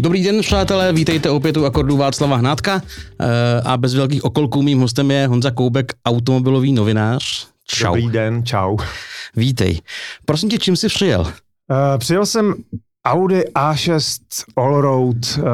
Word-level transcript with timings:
Dobrý 0.00 0.24
den, 0.24 0.40
přátelé, 0.40 0.92
vítejte 0.92 1.30
opět 1.30 1.56
u 1.56 1.64
akordu 1.64 1.96
Václava 1.96 2.36
Hnátka 2.36 2.82
eh, 3.20 3.26
a 3.64 3.76
bez 3.76 3.94
velkých 3.94 4.24
okolků 4.24 4.62
mým 4.62 4.80
hostem 4.80 5.10
je 5.10 5.26
Honza 5.26 5.50
Koubek, 5.50 5.92
automobilový 6.06 6.72
novinář. 6.72 7.48
Čau. 7.66 7.86
Dobrý 7.86 8.08
den, 8.08 8.44
čau. 8.44 8.76
Vítej. 9.36 9.80
Prosím 10.24 10.48
tě, 10.48 10.58
čím 10.58 10.76
jsi 10.76 10.88
přijel? 10.88 11.20
Uh, 11.20 11.98
přijel 11.98 12.26
jsem 12.26 12.54
Audi 13.06 13.44
A6 13.54 14.20
Allroad, 14.56 15.16
uh, 15.38 15.44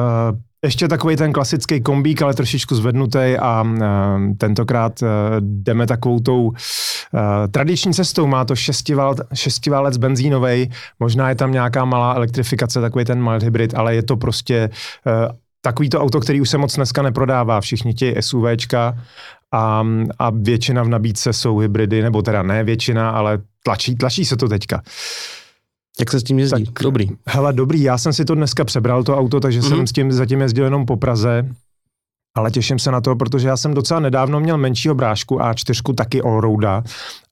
ještě 0.65 0.87
takový 0.87 1.15
ten 1.15 1.33
klasický 1.33 1.81
kombík, 1.81 2.21
ale 2.21 2.33
trošičku 2.33 2.75
zvednutý 2.75 3.37
a 3.39 3.61
uh, 3.61 3.79
tentokrát 4.37 5.01
uh, 5.01 5.09
jdeme 5.39 5.87
takovou 5.87 6.19
tou 6.19 6.43
uh, 6.43 6.53
tradiční 7.51 7.93
cestou. 7.93 8.27
Má 8.27 8.45
to 8.45 8.55
šestivál, 8.55 9.15
šestiválec 9.33 9.97
benzínový, 9.97 10.71
možná 10.99 11.29
je 11.29 11.35
tam 11.35 11.51
nějaká 11.51 11.85
malá 11.85 12.13
elektrifikace, 12.13 12.81
takový 12.81 13.05
ten 13.05 13.23
mild 13.23 13.43
hybrid, 13.43 13.73
ale 13.73 13.95
je 13.95 14.03
to 14.03 14.17
prostě 14.17 14.69
takový 15.61 15.89
to 15.89 16.01
auto, 16.01 16.19
který 16.19 16.41
už 16.41 16.49
se 16.49 16.57
moc 16.57 16.75
dneska 16.75 17.01
neprodává. 17.01 17.61
Všichni 17.61 17.93
ti 17.93 18.15
SUVčka 18.19 18.97
a, 19.51 19.85
a 20.19 20.29
většina 20.29 20.83
v 20.83 20.89
nabídce 20.89 21.33
jsou 21.33 21.57
hybridy, 21.57 22.01
nebo 22.01 22.21
teda 22.21 22.43
ne 22.43 22.63
většina, 22.63 23.09
ale 23.09 23.39
tlačí, 23.63 23.95
tlačí 23.95 24.25
se 24.25 24.37
to 24.37 24.47
teďka. 24.47 24.81
Jak 25.99 26.11
se 26.11 26.19
s 26.19 26.23
tím 26.23 26.39
jezdí? 26.39 26.65
Tak, 26.65 26.83
dobrý. 26.83 27.09
Hele, 27.27 27.53
dobrý, 27.53 27.81
já 27.81 27.97
jsem 27.97 28.13
si 28.13 28.25
to 28.25 28.35
dneska 28.35 28.63
přebral, 28.63 29.03
to 29.03 29.17
auto, 29.17 29.39
takže 29.39 29.59
mm-hmm. 29.59 29.67
jsem 29.69 29.77
mhm. 29.77 29.87
s 29.87 29.91
tím 29.91 30.11
zatím 30.11 30.41
jezdil 30.41 30.63
jenom 30.63 30.85
po 30.85 30.97
Praze, 30.97 31.49
ale 32.37 32.51
těším 32.51 32.79
se 32.79 32.91
na 32.91 33.01
to, 33.01 33.15
protože 33.15 33.47
já 33.47 33.57
jsem 33.57 33.73
docela 33.73 33.99
nedávno 33.99 34.39
měl 34.39 34.57
menšího 34.57 34.95
brášku 34.95 35.37
A4 35.37 35.95
taky 35.95 36.21
Allroada 36.21 36.83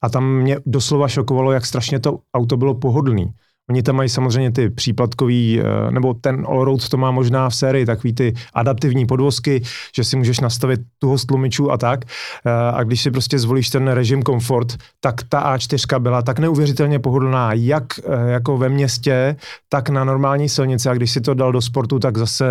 a 0.02 0.10
tam 0.10 0.38
mě 0.38 0.58
doslova 0.66 1.08
šokovalo, 1.08 1.52
jak 1.52 1.66
strašně 1.66 2.00
to 2.00 2.20
auto 2.34 2.58
bylo 2.58 2.76
pohodlný. 2.76 3.34
Oni 3.70 3.84
tam 3.84 3.96
mají 3.96 4.10
samozřejmě 4.10 4.52
ty 4.52 4.70
příplatkový, 4.70 5.60
eh, 5.60 5.92
nebo 5.92 6.14
ten 6.14 6.46
Allroad 6.50 6.90
to 6.90 6.98
má 6.98 7.12
možná 7.12 7.50
v 7.50 7.56
sérii, 7.56 7.86
takový 7.86 8.14
ty 8.14 8.34
adaptivní 8.54 9.06
podvozky, 9.06 9.62
že 9.96 10.04
si 10.04 10.18
můžeš 10.18 10.40
nastavit 10.40 10.82
tuhost 11.00 11.28
tlumičů 11.28 11.72
a 11.72 11.78
tak. 11.78 12.06
Eh, 12.06 12.52
a 12.74 12.84
když 12.84 13.02
si 13.02 13.12
prostě 13.12 13.40
zvolíš 13.40 13.70
ten 13.70 13.88
režim 13.88 14.24
komfort, 14.24 14.78
tak 15.00 15.24
ta 15.30 15.56
A4 15.56 16.00
byla 16.00 16.22
tak 16.22 16.40
neuvěřitelně 16.40 17.00
pohodlná, 17.00 17.54
jak 17.54 17.84
eh, 18.00 18.32
jako 18.32 18.58
ve 18.58 18.70
městě, 18.70 19.36
tak 19.70 19.90
na 19.90 20.04
normální 20.04 20.50
silnici. 20.50 20.90
A 20.90 20.94
když 20.94 21.12
si 21.12 21.22
to 21.22 21.34
dal 21.34 21.52
do 21.52 21.62
sportu, 21.62 22.00
tak 22.00 22.18
zase 22.18 22.46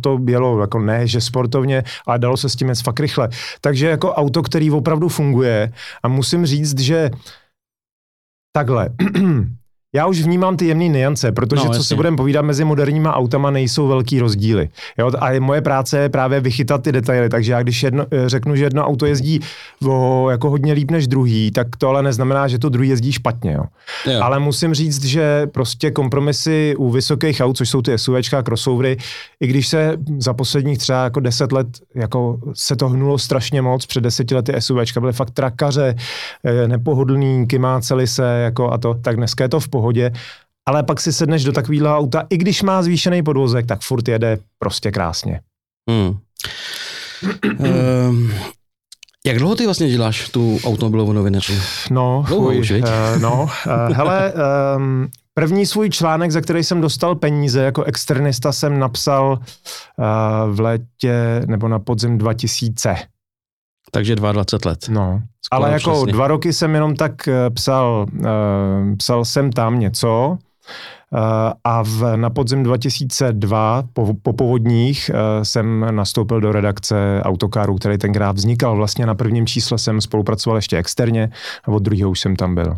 to 0.00 0.18
bylo 0.18 0.60
jako 0.60 0.78
ne, 0.78 1.06
že 1.06 1.20
sportovně, 1.20 1.84
ale 2.06 2.18
dalo 2.18 2.36
se 2.36 2.48
s 2.48 2.56
tím 2.56 2.68
jet 2.68 2.82
fakt 2.82 3.00
rychle. 3.00 3.28
Takže 3.60 3.88
jako 3.88 4.12
auto, 4.12 4.42
který 4.42 4.70
opravdu 4.70 5.08
funguje 5.08 5.72
a 6.02 6.08
musím 6.08 6.46
říct, 6.46 6.78
že 6.78 7.10
takhle, 8.52 8.88
Já 9.94 10.06
už 10.06 10.22
vnímám 10.22 10.56
ty 10.56 10.66
jemné 10.66 10.88
niance, 10.88 11.32
protože 11.32 11.64
no, 11.66 11.74
co 11.74 11.84
si 11.84 11.94
budeme 11.94 12.16
povídat 12.16 12.44
mezi 12.44 12.64
moderníma 12.64 13.14
autama, 13.14 13.50
nejsou 13.50 13.88
velký 13.88 14.20
rozdíly. 14.20 14.68
Jo? 14.98 15.10
A 15.18 15.40
moje 15.40 15.62
práce 15.62 15.98
je 15.98 16.08
právě 16.08 16.40
vychytat 16.40 16.82
ty 16.82 16.92
detaily, 16.92 17.28
takže 17.28 17.52
já 17.52 17.62
když 17.62 17.82
jedno, 17.82 18.06
eh, 18.10 18.28
řeknu, 18.28 18.56
že 18.56 18.64
jedno 18.64 18.86
auto 18.86 19.06
jezdí 19.06 19.40
o, 19.86 20.26
jako 20.30 20.50
hodně 20.50 20.72
líp 20.72 20.90
než 20.90 21.06
druhý, 21.06 21.50
tak 21.50 21.76
to 21.76 21.88
ale 21.88 22.02
neznamená, 22.02 22.48
že 22.48 22.58
to 22.58 22.68
druhý 22.68 22.88
jezdí 22.88 23.12
špatně. 23.12 23.52
Jo? 23.52 23.64
Jo. 24.06 24.22
Ale 24.22 24.38
musím 24.38 24.74
říct, 24.74 25.04
že 25.04 25.46
prostě 25.46 25.90
kompromisy 25.90 26.74
u 26.78 26.90
vysokých 26.90 27.40
aut, 27.40 27.56
což 27.56 27.68
jsou 27.68 27.82
ty 27.82 27.98
SUVčka 27.98 28.38
a 28.38 28.42
crossovery, 28.42 28.96
i 29.40 29.46
když 29.46 29.68
se 29.68 29.96
za 30.18 30.34
posledních 30.34 30.78
třeba 30.78 31.04
jako 31.04 31.20
deset 31.20 31.52
let 31.52 31.66
jako 31.94 32.38
se 32.54 32.76
to 32.76 32.88
hnulo 32.88 33.18
strašně 33.18 33.62
moc, 33.62 33.86
před 33.86 34.00
deseti 34.00 34.34
lety 34.34 34.52
SUVčka 34.58 35.00
byly 35.00 35.12
fakt 35.12 35.30
trakaře, 35.30 35.94
eh, 36.44 36.68
nepohodlný, 36.68 37.46
kymáceli 37.46 38.06
se 38.06 38.40
jako 38.44 38.72
a 38.72 38.78
to, 38.78 38.94
tak 38.94 39.16
dneska 39.16 39.44
je 39.44 39.48
to 39.48 39.60
v 39.60 39.68
pohodě, 39.78 40.12
ale 40.68 40.82
pak 40.82 41.00
si 41.00 41.12
sedneš 41.12 41.44
do 41.44 41.52
takového 41.52 41.96
auta, 41.96 42.26
i 42.30 42.36
když 42.36 42.62
má 42.62 42.82
zvýšený 42.82 43.22
podvozek, 43.22 43.66
tak 43.66 43.80
furt 43.80 44.08
jede 44.08 44.38
prostě 44.58 44.90
krásně. 44.90 45.40
Hmm. 45.90 46.18
um, 47.58 48.30
jak 49.26 49.38
dlouho 49.38 49.54
ty 49.54 49.64
vlastně 49.64 49.88
děláš 49.88 50.28
tu 50.28 50.58
automobilovou 50.64 51.12
novinaři? 51.12 51.58
No, 51.90 52.24
dlouho 52.26 52.48
už, 52.48 52.70
uh, 52.70 52.78
no, 53.20 53.42
uh, 53.66 53.96
hele, 53.96 54.32
um, 54.76 55.08
První 55.38 55.66
svůj 55.66 55.90
článek, 55.90 56.30
za 56.30 56.40
který 56.40 56.64
jsem 56.64 56.80
dostal 56.80 57.14
peníze 57.14 57.62
jako 57.62 57.84
externista, 57.84 58.52
jsem 58.52 58.78
napsal 58.78 59.38
uh, 59.38 60.54
v 60.54 60.60
létě 60.60 61.42
nebo 61.46 61.68
na 61.68 61.78
podzim 61.78 62.18
2000. 62.18 62.96
Takže 63.90 64.16
22 64.16 64.70
let. 64.70 64.78
No, 64.88 65.22
Skoro 65.44 65.64
ale 65.64 65.72
jako 65.72 65.92
přesně. 65.92 66.12
dva 66.12 66.28
roky 66.28 66.52
jsem 66.52 66.74
jenom 66.74 66.96
tak 66.96 67.28
eh, 67.28 67.50
psal, 67.50 68.06
uh, 68.12 68.26
psal 68.96 69.24
jsem 69.24 69.52
tam 69.52 69.80
něco 69.80 70.38
uh, 71.10 71.18
a 71.64 71.82
v, 71.82 72.16
na 72.16 72.30
podzim 72.30 72.62
2002 72.62 73.82
po, 73.92 74.14
po 74.22 74.32
povodních 74.32 75.10
jsem 75.42 75.86
nastoupil 75.90 76.40
do 76.40 76.52
redakce 76.52 77.22
Autokáru, 77.22 77.76
který 77.76 77.98
tenkrát 77.98 78.36
vznikal. 78.36 78.76
Vlastně 78.76 79.06
na 79.06 79.14
prvním 79.14 79.46
čísle 79.46 79.78
jsem 79.78 80.00
spolupracoval 80.00 80.56
ještě 80.56 80.76
externě 80.76 81.30
a 81.64 81.68
od 81.68 81.82
druhého 81.82 82.10
už 82.10 82.20
jsem 82.20 82.36
tam 82.36 82.54
byl. 82.54 82.76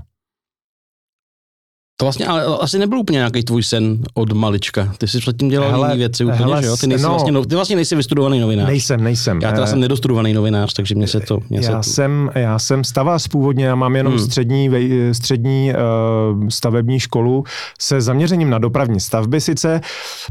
To 2.00 2.04
vlastně 2.04 2.26
ale 2.26 2.44
asi 2.60 2.78
nebyl 2.78 2.98
úplně 2.98 3.16
nějaký 3.16 3.42
tvůj 3.42 3.62
sen 3.62 3.98
od 4.14 4.32
malička. 4.32 4.92
Ty 4.98 5.08
jsi 5.08 5.18
předtím 5.18 5.48
dělal 5.48 5.70
hele, 5.70 5.88
jiné 5.88 5.96
věci 5.96 6.24
úplně, 6.24 6.38
hele, 6.38 6.62
že 6.62 6.68
jo? 6.68 6.76
Ty, 6.76 6.86
nejsi 6.86 7.04
no, 7.04 7.10
vlastně, 7.10 7.32
ty 7.48 7.54
vlastně 7.54 7.76
nejsi 7.76 7.96
vystudovaný 7.96 8.40
novinář. 8.40 8.66
Nejsem, 8.66 9.04
nejsem. 9.04 9.40
Já 9.42 9.52
teda 9.52 9.66
jsem 9.66 9.80
nedostudovaný 9.80 10.32
novinář, 10.32 10.72
takže 10.72 10.94
mě 10.94 11.08
se 11.08 11.20
to... 11.20 11.38
Mě 11.50 11.60
já, 11.62 11.82
se 11.82 11.90
jsem, 11.90 12.30
já 12.34 12.58
jsem 12.58 12.84
stavař 12.84 13.28
původně, 13.28 13.64
já 13.64 13.74
mám 13.74 13.96
jenom 13.96 14.12
hmm. 14.12 14.22
střední, 14.22 14.70
střední 15.12 15.72
uh, 15.72 16.48
stavební 16.48 17.00
školu 17.00 17.44
se 17.80 18.00
zaměřením 18.00 18.50
na 18.50 18.58
dopravní 18.58 19.00
stavby 19.00 19.40
sice, 19.40 19.80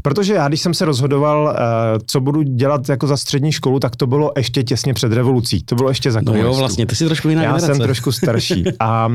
protože 0.02 0.34
já, 0.34 0.48
když 0.48 0.60
jsem 0.60 0.74
se 0.74 0.84
rozhodoval, 0.84 1.44
uh, 1.44 1.98
co 2.06 2.20
budu 2.20 2.42
dělat 2.42 2.88
jako 2.88 3.06
za 3.06 3.16
střední 3.16 3.52
školu, 3.52 3.80
tak 3.80 3.96
to 3.96 4.06
bylo 4.06 4.32
ještě 4.36 4.62
těsně 4.62 4.94
před 4.94 5.12
revolucí. 5.12 5.62
To 5.62 5.74
bylo 5.74 5.88
ještě 5.88 6.10
za 6.10 6.20
No 6.20 6.34
jo, 6.34 6.54
vlastně, 6.54 6.86
ty 6.86 6.96
jsi 6.96 7.06
trošku 7.06 7.28
jiná 7.28 7.42
Já 7.42 7.48
generace. 7.48 7.66
jsem 7.66 7.78
trošku 7.78 8.12
starší. 8.12 8.64
A 8.80 9.06
uh, 9.06 9.14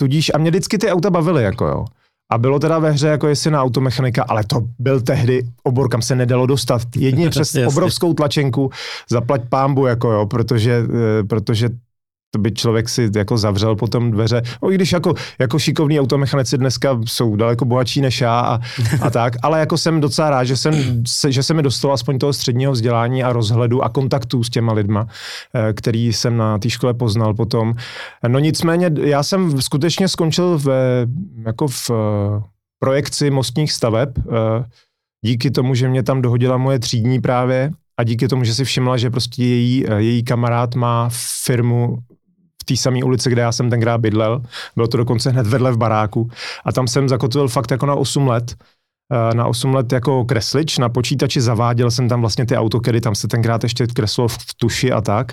Tudíž, 0.00 0.30
a 0.34 0.38
mě 0.38 0.50
vždycky 0.50 0.78
ty 0.78 0.90
auta 0.90 1.10
bavily, 1.10 1.42
jako 1.42 1.66
jo. 1.66 1.84
A 2.32 2.38
bylo 2.38 2.58
teda 2.58 2.78
ve 2.78 2.90
hře 2.90 3.08
jako 3.08 3.28
jestli 3.28 3.50
na 3.50 3.62
automechanika, 3.62 4.24
ale 4.28 4.44
to 4.44 4.60
byl 4.78 5.00
tehdy 5.00 5.42
obor, 5.62 5.88
kam 5.88 6.02
se 6.02 6.16
nedalo 6.16 6.46
dostat. 6.46 6.82
Jedině 6.96 7.30
přes 7.30 7.56
obrovskou 7.66 8.14
tlačenku, 8.14 8.70
zaplať 9.10 9.42
pámbu, 9.48 9.86
jako 9.86 10.12
jo, 10.12 10.26
protože, 10.26 10.82
eh, 11.20 11.24
protože 11.24 11.68
to 12.30 12.38
by 12.38 12.52
člověk 12.52 12.88
si 12.88 13.10
jako 13.16 13.38
zavřel 13.38 13.76
potom 13.76 14.10
dveře. 14.10 14.42
No, 14.62 14.72
i 14.72 14.74
když 14.74 14.92
jako, 14.92 15.14
jako 15.38 15.58
šikovní 15.58 16.00
automechanici 16.00 16.58
dneska 16.58 17.00
jsou 17.06 17.36
daleko 17.36 17.64
bohatší 17.64 18.00
než 18.00 18.20
já 18.20 18.40
a, 18.40 18.60
a 19.00 19.10
tak, 19.18 19.36
ale 19.42 19.60
jako 19.60 19.78
jsem 19.78 20.00
docela 20.00 20.30
rád, 20.30 20.44
že 20.44 20.56
jsem, 20.56 21.02
se, 21.06 21.32
že 21.32 21.42
se 21.42 21.54
mi 21.54 21.62
dostal 21.62 21.92
aspoň 21.92 22.18
toho 22.18 22.32
středního 22.32 22.72
vzdělání 22.72 23.24
a 23.24 23.32
rozhledu 23.32 23.84
a 23.84 23.88
kontaktů 23.88 24.44
s 24.44 24.50
těma 24.50 24.72
lidma, 24.72 25.06
eh, 25.54 25.72
který 25.72 26.12
jsem 26.12 26.36
na 26.36 26.58
té 26.58 26.70
škole 26.70 26.94
poznal 26.94 27.34
potom. 27.34 27.74
No 28.28 28.38
nicméně, 28.38 28.90
já 29.00 29.22
jsem 29.22 29.62
skutečně 29.62 30.08
skončil 30.08 30.58
v, 30.58 30.68
jako 31.46 31.68
v 31.68 31.90
eh, 31.90 31.94
projekci 32.78 33.30
mostních 33.30 33.72
staveb, 33.72 34.08
eh, 34.18 34.64
díky 35.24 35.50
tomu, 35.50 35.74
že 35.74 35.88
mě 35.88 36.02
tam 36.02 36.22
dohodila 36.22 36.56
moje 36.56 36.78
třídní 36.78 37.20
právě 37.20 37.70
a 37.96 38.04
díky 38.04 38.28
tomu, 38.28 38.44
že 38.44 38.54
si 38.54 38.64
všimla, 38.64 38.96
že 38.96 39.10
prostě 39.10 39.44
její, 39.44 39.84
její 39.96 40.24
kamarád 40.24 40.74
má 40.74 41.08
firmu 41.44 41.98
té 42.64 42.76
samé 42.76 43.04
ulici, 43.04 43.30
kde 43.30 43.42
já 43.42 43.52
jsem 43.52 43.70
tenkrát 43.70 43.98
bydlel. 43.98 44.42
Bylo 44.76 44.88
to 44.88 44.96
dokonce 44.96 45.30
hned 45.30 45.46
vedle 45.46 45.72
v 45.72 45.76
baráku. 45.76 46.30
A 46.64 46.72
tam 46.72 46.88
jsem 46.88 47.08
zakotvil 47.08 47.48
fakt 47.48 47.70
jako 47.70 47.86
na 47.86 47.94
8 47.94 48.28
let. 48.28 48.54
Eh, 49.12 49.34
na 49.34 49.46
8 49.46 49.74
let 49.74 49.92
jako 49.92 50.24
kreslič 50.24 50.78
na 50.78 50.88
počítači, 50.88 51.40
zaváděl 51.40 51.90
jsem 51.90 52.08
tam 52.08 52.20
vlastně 52.20 52.46
ty 52.46 52.56
autokedy, 52.56 53.00
tam 53.00 53.14
se 53.14 53.28
tenkrát 53.28 53.62
ještě 53.62 53.86
kreslo 53.86 54.28
v 54.28 54.36
tuši 54.56 54.92
a 54.92 55.00
tak. 55.00 55.32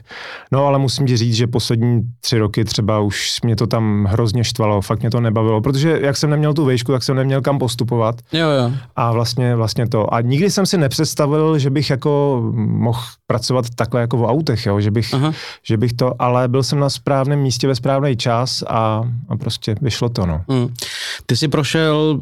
No 0.52 0.66
ale 0.66 0.80
musím 0.80 1.08
ti 1.08 1.18
říct, 1.18 1.36
že 1.36 1.48
poslední 1.48 2.02
tři 2.20 2.38
roky 2.38 2.66
třeba 2.66 3.00
už 3.00 3.42
mě 3.44 3.56
to 3.56 3.68
tam 3.68 4.06
hrozně 4.06 4.44
štvalo, 4.44 4.82
fakt 4.82 5.00
mě 5.00 5.10
to 5.10 5.22
nebavilo, 5.22 5.62
protože 5.62 6.00
jak 6.02 6.18
jsem 6.18 6.30
neměl 6.30 6.54
tu 6.54 6.66
výšku, 6.66 6.92
tak 6.92 7.04
jsem 7.04 7.16
neměl 7.16 7.42
kam 7.42 7.60
postupovat. 7.60 8.16
Jo, 8.34 8.50
jo. 8.50 8.72
A 8.96 9.12
vlastně, 9.12 9.56
vlastně 9.56 9.88
to. 9.88 10.14
A 10.14 10.22
nikdy 10.22 10.52
jsem 10.52 10.66
si 10.66 10.78
nepředstavil, 10.78 11.60
že 11.60 11.70
bych 11.70 11.90
jako 11.90 12.42
mohl 12.56 13.02
pracovat 13.28 13.66
takhle 13.76 14.02
jako 14.02 14.18
v 14.18 14.24
autech, 14.24 14.66
jo? 14.66 14.80
Že, 14.80 14.92
bych, 14.92 15.14
že 15.64 15.78
bych 15.78 15.94
to, 15.94 16.22
ale 16.22 16.48
byl 16.48 16.64
jsem 16.64 16.80
na 16.80 16.90
správném 16.90 17.40
místě 17.40 17.68
ve 17.68 17.76
správný 17.76 18.18
čas 18.18 18.64
a, 18.68 19.04
a 19.30 19.38
prostě 19.38 19.76
vyšlo 19.82 20.10
to. 20.10 20.26
No. 20.26 20.42
Mm. 20.48 20.74
Ty 21.26 21.36
jsi 21.38 21.48
prošel 21.48 22.20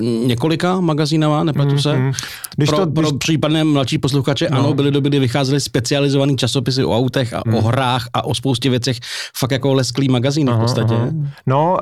několika 0.00 0.80
magazínama, 0.80 1.44
nepletu 1.44 1.78
se. 1.78 1.96
Mm. 1.96 2.12
Když 2.56 2.68
pro, 2.68 2.78
to, 2.78 2.86
když... 2.86 3.08
pro 3.08 3.18
případné 3.18 3.64
mladší 3.64 3.98
posluchače, 3.98 4.48
no. 4.50 4.58
ano, 4.58 4.74
byly 4.74 4.90
doby, 4.90 5.08
kdy 5.08 5.18
vycházely 5.18 5.60
specializované 5.60 6.34
časopisy 6.34 6.84
o 6.84 6.96
autech 6.96 7.34
a 7.34 7.42
mm. 7.46 7.54
o 7.54 7.62
hrách 7.62 8.08
a 8.14 8.24
o 8.24 8.34
spoustě 8.34 8.70
věcech, 8.70 8.96
fakt 9.36 9.50
jako 9.50 9.74
lesklý 9.74 10.08
magazín 10.08 10.50
v 10.50 10.60
podstatě. 10.60 10.94
Aha. 10.94 11.10
No, 11.46 11.78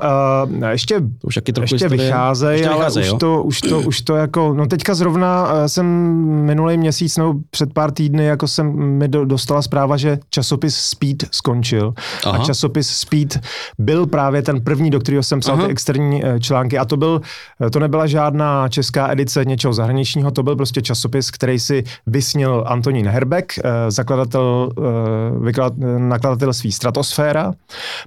uh, 0.61 0.67
ještě, 0.69 1.01
to 1.53 1.61
už 1.63 1.71
ještě 1.71 1.87
vycházejí, 1.87 2.65
ale 2.65 2.75
vycházej, 2.75 3.03
už, 3.03 3.19
to, 3.19 3.43
už, 3.43 3.61
to, 3.61 3.81
už 3.81 4.01
to 4.01 4.15
jako, 4.15 4.53
no 4.53 4.67
teďka 4.67 4.95
zrovna 4.95 5.43
uh, 5.43 5.65
jsem 5.65 5.85
minulý 6.45 6.77
měsíc 6.77 7.17
nebo 7.17 7.33
před 7.49 7.73
pár 7.73 7.91
týdny, 7.91 8.25
jako 8.25 8.47
jsem 8.47 8.73
mi 8.75 9.07
do, 9.07 9.25
dostala 9.25 9.61
zpráva, 9.61 9.97
že 9.97 10.19
časopis 10.29 10.75
Speed 10.75 11.23
skončil. 11.31 11.93
Aha. 12.25 12.37
A 12.37 12.45
časopis 12.45 12.89
Speed 12.89 13.39
byl 13.79 14.05
právě 14.05 14.41
ten 14.41 14.61
první, 14.61 14.89
do 14.89 14.99
kterého 14.99 15.23
jsem 15.23 15.39
psal 15.39 15.55
Aha. 15.55 15.65
ty 15.65 15.71
externí 15.71 16.23
uh, 16.23 16.39
články 16.39 16.77
a 16.77 16.85
to 16.85 16.97
byl, 16.97 17.21
to 17.71 17.79
nebyla 17.79 18.04
nebyla 18.05 18.23
žádná 18.23 18.69
česká 18.69 19.11
edice 19.11 19.45
něčeho 19.45 19.73
zahraničního, 19.73 20.31
to 20.31 20.43
byl 20.43 20.55
prostě 20.55 20.81
časopis, 20.81 21.31
který 21.31 21.59
si 21.59 21.83
vysnil 22.07 22.63
Antonín 22.67 23.07
Herbek, 23.07 23.53
eh, 23.57 23.91
zakladatel, 23.91 24.69
eh, 24.77 25.99
nakladatel 25.99 26.53
svý 26.53 26.71
Stratosféra, 26.71 27.53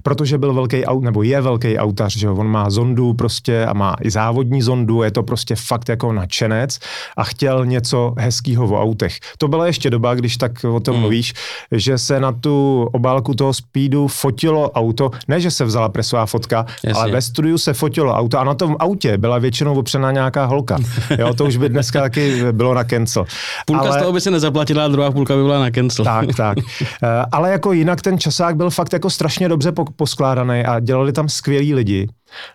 protože 0.03 0.37
byl 0.37 0.53
velký 0.53 0.85
aut, 0.85 1.03
nebo 1.03 1.23
je 1.23 1.41
velký 1.41 1.77
autař, 1.77 2.17
že 2.17 2.29
on 2.29 2.47
má 2.47 2.69
zondu 2.69 3.13
prostě 3.13 3.65
a 3.65 3.73
má 3.73 3.95
i 4.01 4.11
závodní 4.11 4.61
zondu, 4.61 5.03
je 5.03 5.11
to 5.11 5.23
prostě 5.23 5.55
fakt 5.55 5.89
jako 5.89 6.13
nadšenec 6.13 6.79
a 7.17 7.23
chtěl 7.23 7.65
něco 7.65 8.13
hezkého 8.17 8.65
o 8.65 8.81
autech. 8.81 9.19
To 9.37 9.47
byla 9.47 9.67
ještě 9.67 9.89
doba, 9.89 10.15
když 10.15 10.37
tak 10.37 10.63
o 10.63 10.79
tom 10.79 10.95
mm. 10.95 11.01
mluvíš, 11.01 11.33
že 11.71 11.97
se 11.97 12.19
na 12.19 12.31
tu 12.31 12.87
obálku 12.93 13.33
toho 13.33 13.53
speedu 13.53 14.07
fotilo 14.07 14.71
auto, 14.71 15.11
ne, 15.27 15.39
že 15.39 15.51
se 15.51 15.65
vzala 15.65 15.89
presová 15.89 16.25
fotka, 16.25 16.65
Jasně. 16.83 17.01
ale 17.01 17.11
ve 17.11 17.21
studiu 17.21 17.57
se 17.57 17.73
fotilo 17.73 18.13
auto 18.13 18.39
a 18.39 18.43
na 18.43 18.53
tom 18.53 18.75
autě 18.79 19.17
byla 19.17 19.37
většinou 19.37 19.75
opřená 19.89 20.11
nějaká 20.11 20.45
holka. 20.45 20.77
Jo, 21.17 21.33
to 21.33 21.45
už 21.45 21.57
by 21.57 21.69
dneska 21.69 22.01
taky 22.01 22.51
bylo 22.51 22.73
na 22.73 22.83
cancel. 22.83 23.25
Půlka 23.65 23.89
ale... 23.89 23.99
z 23.99 24.01
toho 24.01 24.13
by 24.13 24.21
se 24.21 24.31
nezaplatila, 24.31 24.85
a 24.85 24.87
druhá 24.87 25.11
půlka 25.11 25.35
by 25.35 25.43
byla 25.43 25.59
na 25.59 25.71
cancel. 25.71 26.05
Tak, 26.05 26.35
tak. 26.37 26.57
Eh, 27.03 27.25
ale 27.31 27.51
jako 27.51 27.71
jinak 27.71 28.01
ten 28.01 28.19
časák 28.19 28.55
byl 28.55 28.69
fakt 28.69 28.93
jako 28.93 29.09
strašně 29.09 29.49
dobře 29.49 29.71
poskládaný 29.95 30.65
a 30.65 30.79
dělali 30.79 31.13
tam 31.13 31.29
skvělí 31.29 31.73
lidi. 31.73 32.07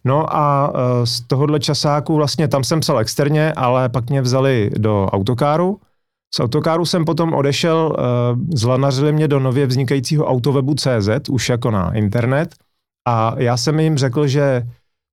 No 0.04 0.36
a 0.36 0.72
eh, 0.74 1.06
z 1.06 1.20
tohohle 1.20 1.60
časáku 1.60 2.16
vlastně 2.16 2.48
tam 2.48 2.64
jsem 2.64 2.80
psal 2.80 2.98
externě, 2.98 3.52
ale 3.52 3.88
pak 3.88 4.10
mě 4.10 4.22
vzali 4.22 4.70
do 4.76 5.06
autokáru. 5.06 5.78
Z 6.34 6.40
autokáru 6.40 6.84
jsem 6.84 7.04
potom 7.04 7.34
odešel, 7.34 7.96
eh, 7.98 8.02
zlanařili 8.56 9.12
mě 9.12 9.28
do 9.28 9.40
nově 9.40 9.66
vznikajícího 9.66 10.26
autowebu.cz, 10.26 11.28
už 11.30 11.48
jako 11.48 11.70
na 11.70 11.94
internet. 11.94 12.54
A 13.08 13.34
já 13.36 13.56
jsem 13.56 13.80
jim 13.80 13.96
řekl, 13.96 14.26
že 14.26 14.62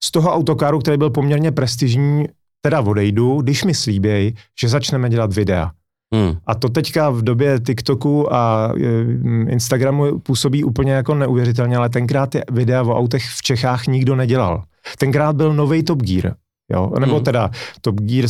z 0.03 0.11
toho 0.11 0.33
autokáru, 0.33 0.79
který 0.79 0.97
byl 0.97 1.09
poměrně 1.09 1.51
prestižní, 1.51 2.25
teda 2.61 2.81
odejdu, 2.81 3.41
když 3.41 3.63
mi 3.63 3.73
slíběj, 3.73 4.33
že 4.61 4.69
začneme 4.69 5.09
dělat 5.09 5.33
videa. 5.33 5.71
Hmm. 6.13 6.37
A 6.45 6.55
to 6.55 6.69
teďka 6.69 7.09
v 7.09 7.21
době 7.21 7.59
TikToku 7.59 8.33
a 8.33 8.73
e, 8.77 9.51
Instagramu 9.51 10.19
působí 10.19 10.63
úplně 10.63 10.91
jako 10.91 11.15
neuvěřitelně, 11.15 11.77
ale 11.77 11.89
tenkrát 11.89 12.29
ty 12.29 12.41
videa 12.51 12.81
o 12.81 12.97
autech 12.97 13.23
v 13.29 13.41
Čechách 13.41 13.87
nikdo 13.87 14.15
nedělal. 14.15 14.63
Tenkrát 14.97 15.35
byl 15.35 15.53
nový 15.53 15.83
Top 15.83 16.01
Gear. 16.01 16.35
Jo? 16.73 16.91
Nebo 16.99 17.15
hmm. 17.15 17.23
teda 17.23 17.51
Top 17.81 17.95
Gear 18.01 18.25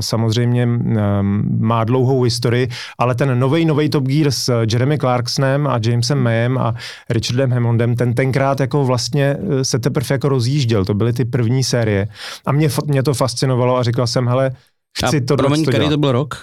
samozřejmě 0.00 0.66
um, 0.66 1.58
má 1.60 1.84
dlouhou 1.84 2.22
historii, 2.22 2.68
ale 2.98 3.14
ten 3.14 3.38
nový 3.38 3.64
nový 3.64 3.88
Top 3.88 4.04
Gear 4.04 4.30
s 4.30 4.62
Jeremy 4.72 4.98
Clarksonem 4.98 5.66
a 5.66 5.80
Jamesem 5.82 6.18
Mayem 6.18 6.58
a 6.58 6.74
Richardem 7.10 7.52
Hammondem, 7.52 7.96
ten 7.96 8.14
tenkrát 8.14 8.60
jako 8.60 8.84
vlastně 8.84 9.36
eh, 9.60 9.64
se 9.64 9.78
teprve 9.78 10.14
jako 10.14 10.28
rozjížděl. 10.28 10.84
To 10.84 10.94
byly 10.94 11.12
ty 11.12 11.24
první 11.24 11.64
série. 11.64 12.08
A 12.46 12.52
mě, 12.52 12.68
mě 12.86 13.02
to 13.02 13.14
fascinovalo 13.14 13.76
a 13.76 13.82
říkal 13.82 14.06
jsem, 14.06 14.28
hele, 14.28 14.50
Chci 14.98 15.20
to 15.20 15.36
promiň, 15.36 15.64
který 15.64 15.88
to 15.88 15.96
byl 15.96 16.12
rok? 16.12 16.42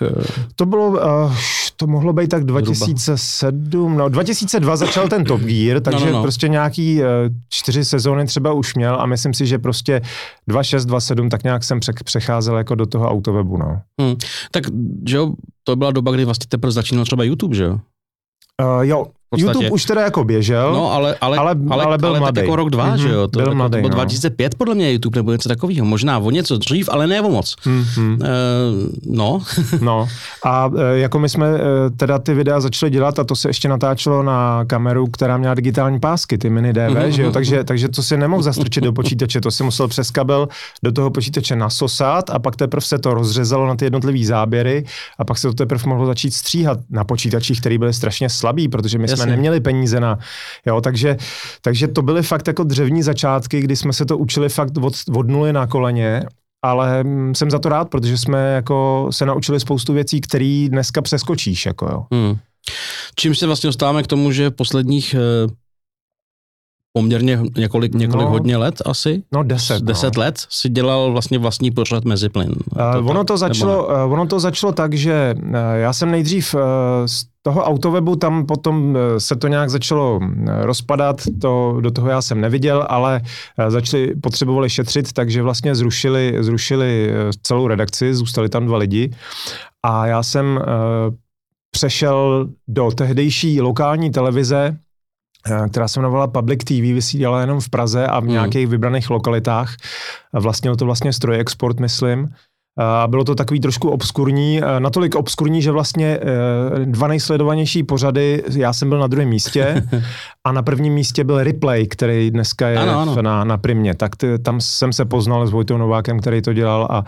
To 0.55 0.65
bylo, 0.65 0.87
uh, 0.87 1.35
to 1.75 1.87
mohlo 1.87 2.13
být 2.13 2.27
tak 2.27 2.43
2007, 2.43 3.97
no 3.97 4.09
2002 4.09 4.75
začal 4.75 5.07
ten 5.07 5.23
Top 5.23 5.41
Gear, 5.41 5.81
takže 5.81 6.05
no, 6.05 6.11
no, 6.11 6.17
no. 6.17 6.21
prostě 6.21 6.47
nějaký 6.47 6.99
uh, 6.99 7.05
čtyři 7.49 7.85
sezóny 7.85 8.25
třeba 8.25 8.53
už 8.53 8.75
měl 8.75 8.95
a 9.01 9.05
myslím 9.05 9.33
si, 9.33 9.47
že 9.47 9.59
prostě 9.59 10.01
26, 10.47 10.85
27 10.85 11.29
tak 11.29 11.43
nějak 11.43 11.63
jsem 11.63 11.79
přecházel 12.03 12.57
jako 12.57 12.75
do 12.75 12.85
toho 12.85 13.09
autowebu, 13.09 13.57
no. 13.57 13.81
Hmm. 14.01 14.15
Tak, 14.51 14.63
že 15.07 15.17
jo, 15.17 15.33
to 15.63 15.75
byla 15.75 15.91
doba, 15.91 16.11
kdy 16.11 16.25
vlastně 16.25 16.45
teprve 16.49 16.71
začínal 16.71 17.05
třeba 17.05 17.23
YouTube, 17.23 17.55
že 17.55 17.63
jo? 17.63 17.79
Uh, 18.61 18.81
jo, 18.81 19.05
YouTube 19.37 19.69
už 19.69 19.85
teda 19.85 20.01
jako 20.01 20.23
běžel, 20.23 20.73
no, 20.73 20.91
ale, 20.93 21.15
ale, 21.21 21.37
ale, 21.37 21.55
ale, 21.69 21.83
ale 21.83 21.97
byl 21.97 22.09
ale 22.09 22.19
mladý. 22.19 22.35
tak 22.35 22.43
jako 22.43 22.55
rok, 22.55 22.69
dva, 22.69 22.87
mm-hmm, 22.87 23.01
že 23.01 23.09
jo? 23.09 23.27
To, 23.27 23.39
byl 23.39 23.41
jako, 23.41 23.55
mladý, 23.55 23.71
to 23.71 23.77
bylo 23.77 23.89
no. 23.89 23.95
2005 23.95 24.55
podle 24.55 24.75
mě 24.75 24.91
YouTube 24.91 25.19
nebo 25.19 25.31
něco 25.31 25.49
takového, 25.49 25.85
možná 25.85 26.17
o 26.19 26.31
něco 26.31 26.57
dřív, 26.57 26.89
ale 26.91 27.07
ne 27.07 27.21
o 27.21 27.29
moc. 27.29 27.55
Mm-hmm. 27.55 28.13
Uh, 28.13 28.89
no. 29.05 29.41
no 29.81 30.07
a 30.43 30.67
uh, 30.67 30.79
jako 30.93 31.19
my 31.19 31.29
jsme 31.29 31.53
uh, 31.53 31.59
teda 31.97 32.19
ty 32.19 32.33
videa 32.33 32.59
začali 32.59 32.89
dělat 32.89 33.19
a 33.19 33.23
to 33.23 33.35
se 33.35 33.49
ještě 33.49 33.67
natáčelo 33.67 34.23
na 34.23 34.65
kameru, 34.65 35.07
která 35.07 35.37
měla 35.37 35.53
digitální 35.53 35.99
pásky, 35.99 36.37
ty 36.37 36.49
mini 36.49 36.73
DV, 36.73 36.77
mm-hmm. 36.77 37.07
že 37.07 37.21
jo? 37.21 37.27
Mhm. 37.27 37.33
Takže, 37.33 37.63
takže 37.63 37.89
to 37.89 38.03
si 38.03 38.17
nemohl 38.17 38.43
zastrčit 38.43 38.83
do 38.83 38.93
počítače, 38.93 39.41
to 39.41 39.51
si 39.51 39.63
musel 39.63 39.87
přes 39.87 40.11
kabel 40.11 40.47
do 40.83 40.91
toho 40.91 41.09
počítače 41.09 41.55
nasosat 41.55 42.29
a 42.29 42.39
pak 42.39 42.55
teprve 42.55 42.81
se 42.81 42.99
to 42.99 43.13
rozřezalo 43.13 43.67
na 43.67 43.75
ty 43.75 43.85
jednotlivé 43.85 44.25
záběry 44.25 44.85
a 45.17 45.25
pak 45.25 45.37
se 45.37 45.47
to 45.47 45.53
teprve 45.53 45.83
mohlo 45.85 46.05
začít 46.05 46.33
stříhat 46.33 46.79
na 46.89 47.03
počítačích, 47.03 47.59
které 47.59 47.77
byly 47.77 47.93
strašně 47.93 48.29
slabý, 48.29 48.67
protože 48.67 48.97
my 48.97 49.07
jsme 49.07 49.20
jsme 49.21 49.31
neměli 49.31 49.59
peníze 49.59 49.99
na, 49.99 50.19
jo, 50.65 50.81
takže, 50.81 51.17
takže 51.61 51.87
to 51.87 52.01
byly 52.01 52.23
fakt 52.23 52.47
jako 52.47 52.63
dřevní 52.63 53.03
začátky, 53.03 53.61
kdy 53.61 53.75
jsme 53.75 53.93
se 53.93 54.05
to 54.05 54.17
učili 54.17 54.49
fakt 54.49 54.77
od, 54.77 54.93
od 55.15 55.27
nuly 55.27 55.53
na 55.53 55.67
koleně 55.67 56.23
ale 56.63 57.03
mm, 57.03 57.35
jsem 57.35 57.51
za 57.51 57.59
to 57.59 57.69
rád, 57.69 57.89
protože 57.89 58.17
jsme 58.17 58.53
jako 58.53 59.07
se 59.11 59.25
naučili 59.25 59.59
spoustu 59.59 59.93
věcí, 59.93 60.21
které 60.21 60.67
dneska 60.69 61.01
přeskočíš. 61.01 61.65
Jako 61.65 61.85
jo. 61.85 62.05
Hmm. 62.11 62.37
Čím 63.15 63.35
se 63.35 63.47
vlastně 63.47 63.67
dostáváme 63.67 64.03
k 64.03 64.07
tomu, 64.07 64.31
že 64.31 64.49
v 64.49 64.55
posledních 64.55 65.13
eh, 65.13 65.53
poměrně 66.93 67.39
několik, 67.57 67.95
několik 67.95 68.25
no, 68.25 68.31
hodně 68.31 68.57
let 68.57 68.81
asi. 68.85 69.23
No 69.31 69.43
deset. 69.43 69.83
Deset 69.83 70.15
no. 70.15 70.21
let 70.21 70.35
si 70.49 70.69
dělal 70.69 71.11
vlastně 71.11 71.39
vlastní 71.39 71.71
pořad 71.71 72.05
mezi 72.05 72.29
plyn. 72.29 72.51
Uh, 72.99 73.09
ono, 73.09 73.23
to 73.23 73.37
začalo, 73.37 73.87
uh, 73.87 74.13
ono 74.13 74.27
to 74.27 74.39
začalo 74.39 74.73
tak, 74.73 74.93
že 74.93 75.35
uh, 75.37 75.53
já 75.73 75.93
jsem 75.93 76.11
nejdřív 76.11 76.53
uh, 76.53 76.61
z 77.05 77.23
toho 77.41 77.63
autowebu 77.63 78.15
tam 78.15 78.45
potom 78.45 78.89
uh, 78.89 78.95
se 79.17 79.35
to 79.35 79.47
nějak 79.47 79.69
začalo 79.69 80.19
rozpadat, 80.61 81.21
to, 81.41 81.77
do 81.81 81.91
toho 81.91 82.09
já 82.09 82.21
jsem 82.21 82.41
neviděl, 82.41 82.85
ale 82.89 83.21
uh, 83.59 83.69
začali, 83.69 84.15
potřebovali 84.21 84.69
šetřit, 84.69 85.13
takže 85.13 85.41
vlastně 85.41 85.75
zrušili, 85.75 86.37
zrušili 86.39 87.13
celou 87.41 87.67
redakci, 87.67 88.15
zůstali 88.15 88.49
tam 88.49 88.65
dva 88.65 88.77
lidi 88.77 89.11
a 89.83 90.07
já 90.07 90.23
jsem 90.23 90.45
uh, 90.55 91.15
přešel 91.71 92.49
do 92.67 92.91
tehdejší 92.91 93.61
lokální 93.61 94.11
televize, 94.11 94.77
která 95.69 95.87
se 95.87 95.99
jmenovala 95.99 96.27
Public 96.27 96.63
TV, 96.63 96.93
vysílala 96.93 97.41
jenom 97.41 97.59
v 97.59 97.69
Praze 97.69 98.07
a 98.07 98.19
v 98.19 98.23
hmm. 98.23 98.31
nějakých 98.31 98.67
vybraných 98.67 99.09
lokalitách. 99.09 99.75
Vlastnil 100.33 100.75
to 100.75 100.85
vlastně 100.85 101.13
stroj 101.13 101.39
export, 101.39 101.79
myslím. 101.79 102.29
A 102.77 103.07
bylo 103.07 103.23
to 103.23 103.35
takový 103.35 103.59
trošku 103.59 103.89
obskurní, 103.89 104.61
eh, 104.63 104.79
natolik 104.79 105.15
obskurní, 105.15 105.61
že 105.61 105.71
vlastně 105.71 106.19
eh, 106.21 106.85
dva 106.85 107.07
nejsledovanější 107.07 107.83
pořady, 107.83 108.43
já 108.55 108.73
jsem 108.73 108.89
byl 108.89 108.99
na 108.99 109.07
druhém 109.07 109.29
místě 109.29 109.83
a 110.43 110.51
na 110.51 110.61
prvním 110.61 110.93
místě 110.93 111.23
byl 111.23 111.43
Replay, 111.43 111.87
který 111.87 112.31
dneska 112.31 112.67
je 112.67 112.77
ano, 112.77 112.99
ano. 112.99 113.21
Na, 113.21 113.43
na 113.43 113.57
Primě. 113.57 113.95
Tak 113.95 114.15
ty, 114.15 114.39
tam 114.39 114.61
jsem 114.61 114.93
se 114.93 115.05
poznal 115.05 115.47
s 115.47 115.51
Vojtou 115.51 115.77
Novákem, 115.77 116.19
který 116.19 116.41
to 116.41 116.53
dělal 116.53 116.87
a 116.91 117.03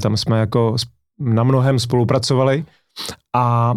tam 0.00 0.16
jsme 0.16 0.40
jako 0.40 0.76
na 1.18 1.42
mnohem 1.42 1.78
spolupracovali. 1.78 2.64
A 3.36 3.74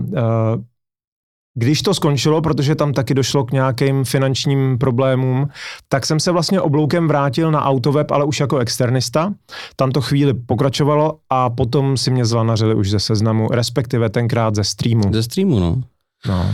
když 1.56 1.82
to 1.82 1.94
skončilo, 1.94 2.42
protože 2.42 2.76
tam 2.76 2.94
taky 2.94 3.14
došlo 3.14 3.44
k 3.44 3.52
nějakým 3.52 4.04
finančním 4.04 4.78
problémům, 4.78 5.50
tak 5.90 6.06
jsem 6.06 6.20
se 6.20 6.32
vlastně 6.32 6.62
obloukem 6.62 7.08
vrátil 7.08 7.52
na 7.52 7.66
Autoweb, 7.66 8.12
ale 8.12 8.26
už 8.26 8.40
jako 8.40 8.58
externista. 8.58 9.34
Tam 9.76 9.92
to 9.92 10.02
chvíli 10.02 10.34
pokračovalo 10.34 11.18
a 11.30 11.50
potom 11.50 11.98
si 11.98 12.12
mě 12.12 12.26
zlanařili 12.26 12.76
už 12.76 12.90
ze 12.90 13.00
seznamu, 13.00 13.48
respektive 13.52 14.10
tenkrát 14.10 14.56
ze 14.56 14.64
streamu. 14.64 15.14
Ze 15.14 15.24
streamu, 15.24 15.60
no. 15.60 15.82
No, 16.28 16.46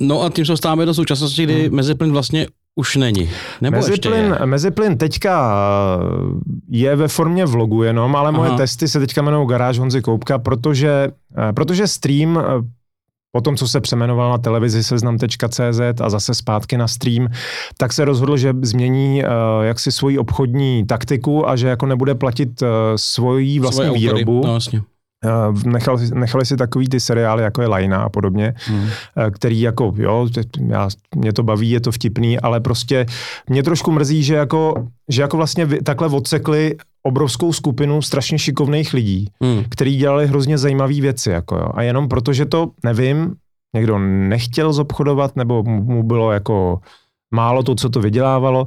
no 0.00 0.22
a 0.22 0.30
tím 0.30 0.46
se 0.46 0.52
dostáváme 0.52 0.86
do 0.86 0.94
současnosti, 0.94 1.44
kdy 1.44 1.66
hmm. 1.66 1.76
Meziplyn 1.76 2.12
vlastně 2.12 2.46
už 2.74 2.96
není. 2.96 3.30
Nebo 3.60 3.76
Meziplyn, 3.76 4.14
ještě 4.24 4.36
je? 4.40 4.46
Meziplyn 4.46 4.98
teďka 4.98 5.58
je 6.68 6.96
ve 6.96 7.08
formě 7.08 7.46
vlogu 7.46 7.82
jenom, 7.82 8.16
ale 8.16 8.28
Aha. 8.28 8.38
moje 8.38 8.50
testy 8.50 8.88
se 8.88 9.00
teďka 9.00 9.20
jmenují 9.20 9.48
Garáž 9.48 9.78
Honzy 9.78 10.02
Koupka, 10.02 10.38
protože, 10.38 11.08
eh, 11.48 11.52
protože 11.52 11.86
stream 11.86 12.38
eh, 12.38 12.42
Potom, 13.34 13.56
co 13.56 13.68
se 13.68 13.80
přemenoval 13.80 14.30
na 14.30 14.38
televizi 14.38 14.84
seznam.cz 14.84 16.00
a 16.00 16.10
zase 16.10 16.34
zpátky 16.34 16.76
na 16.76 16.88
stream, 16.88 17.28
tak 17.76 17.92
se 17.92 18.04
rozhodl, 18.04 18.36
že 18.36 18.54
změní 18.62 19.22
uh, 19.24 19.64
jaksi 19.64 19.92
svoji 19.92 20.18
obchodní 20.18 20.86
taktiku 20.86 21.48
a 21.48 21.56
že 21.56 21.68
jako 21.68 21.86
nebude 21.86 22.14
platit 22.14 22.62
uh, 22.62 22.68
svoji 22.96 23.60
vlastní 23.60 23.84
Svoje 23.84 23.98
výrobu. 23.98 24.40
No, 24.44 24.50
vlastně. 24.50 24.82
Nechal, 25.64 25.98
nechali 26.14 26.46
si 26.46 26.56
takový 26.56 26.88
ty 26.88 27.00
seriály, 27.00 27.42
jako 27.42 27.62
je 27.62 27.68
Lajna 27.68 28.02
a 28.02 28.08
podobně, 28.08 28.54
hmm. 28.66 28.88
který 29.30 29.60
jako, 29.60 29.92
jo, 29.96 30.28
já, 30.68 30.88
mě 31.14 31.32
to 31.32 31.42
baví, 31.42 31.70
je 31.70 31.80
to 31.80 31.92
vtipný, 31.92 32.40
ale 32.40 32.60
prostě 32.60 33.06
mě 33.50 33.62
trošku 33.62 33.92
mrzí, 33.92 34.22
že 34.22 34.34
jako, 34.34 34.86
že 35.08 35.22
jako 35.22 35.36
vlastně 35.36 35.66
takhle 35.66 36.08
odsekli 36.08 36.76
obrovskou 37.06 37.52
skupinu 37.52 38.02
strašně 38.02 38.38
šikovných 38.38 38.94
lidí, 38.94 39.30
hmm. 39.42 39.64
kteří 39.68 39.96
dělali 39.96 40.26
hrozně 40.26 40.58
zajímavé 40.58 41.00
věci. 41.00 41.30
Jako 41.30 41.56
jo. 41.56 41.68
A 41.74 41.82
jenom 41.82 42.08
proto, 42.08 42.32
že 42.32 42.46
to, 42.46 42.70
nevím, 42.84 43.34
někdo 43.76 43.98
nechtěl 43.98 44.72
zobchodovat, 44.72 45.36
nebo 45.36 45.62
mu 45.62 46.02
bylo 46.02 46.32
jako 46.32 46.80
málo 47.34 47.62
to, 47.62 47.74
co 47.74 47.88
to 47.88 48.00
vydělávalo, 48.00 48.66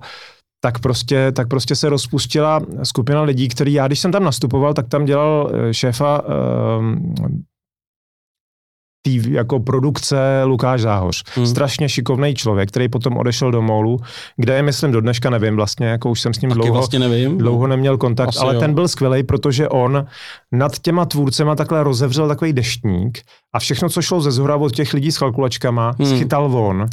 tak 0.62 0.80
prostě, 0.80 1.32
tak 1.32 1.48
prostě 1.48 1.76
se 1.76 1.90
rozpustila 1.90 2.62
skupina 2.84 3.22
lidí, 3.22 3.48
který 3.48 3.74
já, 3.74 3.88
když 3.88 4.00
jsem 4.00 4.12
tam 4.12 4.24
nastupoval, 4.24 4.74
tak 4.74 4.88
tam 4.88 5.06
dělal 5.06 5.52
eh, 5.54 5.74
šéfa 5.74 6.22
um, 6.80 7.14
té 9.08 9.30
jako 9.30 9.60
produkce 9.60 10.44
Lukáš 10.44 10.82
Záhoř. 10.82 11.24
Hmm. 11.36 11.48
Strašně 11.48 11.90
šikovný 11.90 12.36
člověk, 12.36 12.70
který 12.70 12.90
potom 12.90 13.18
odešel 13.18 13.52
do 13.52 13.62
Molu, 13.62 13.98
kde 14.38 14.56
je, 14.56 14.64
myslím, 14.64 14.92
do 14.92 15.02
dneška 15.02 15.30
nevím 15.30 15.56
vlastně, 15.56 15.88
jako 15.88 16.10
už 16.10 16.22
jsem 16.22 16.34
s 16.34 16.42
ním 16.42 16.50
Taky 16.50 16.58
dlouho, 16.58 16.74
vlastně 16.74 17.00
nevím. 17.00 17.38
dlouho 17.38 17.68
neměl 17.68 17.98
kontakt, 17.98 18.28
Asi 18.28 18.40
ale 18.40 18.54
jo. 18.54 18.60
ten 18.60 18.74
byl 18.74 18.88
skvělý, 18.88 19.24
protože 19.24 19.70
on 19.70 20.06
nad 20.52 20.80
těma 20.80 21.06
tvůrcema 21.06 21.56
takhle 21.56 21.84
rozevřel 21.84 22.28
takový 22.28 22.54
deštník 22.54 23.22
a 23.54 23.60
všechno, 23.60 23.90
co 23.90 24.02
šlo 24.02 24.22
ze 24.22 24.32
zhora 24.32 24.56
od 24.56 24.72
těch 24.72 24.94
lidí 24.94 25.12
s 25.12 25.18
kalkulačkama, 25.18 25.94
hmm. 26.00 26.08
schytal 26.08 26.56
on. 26.56 26.86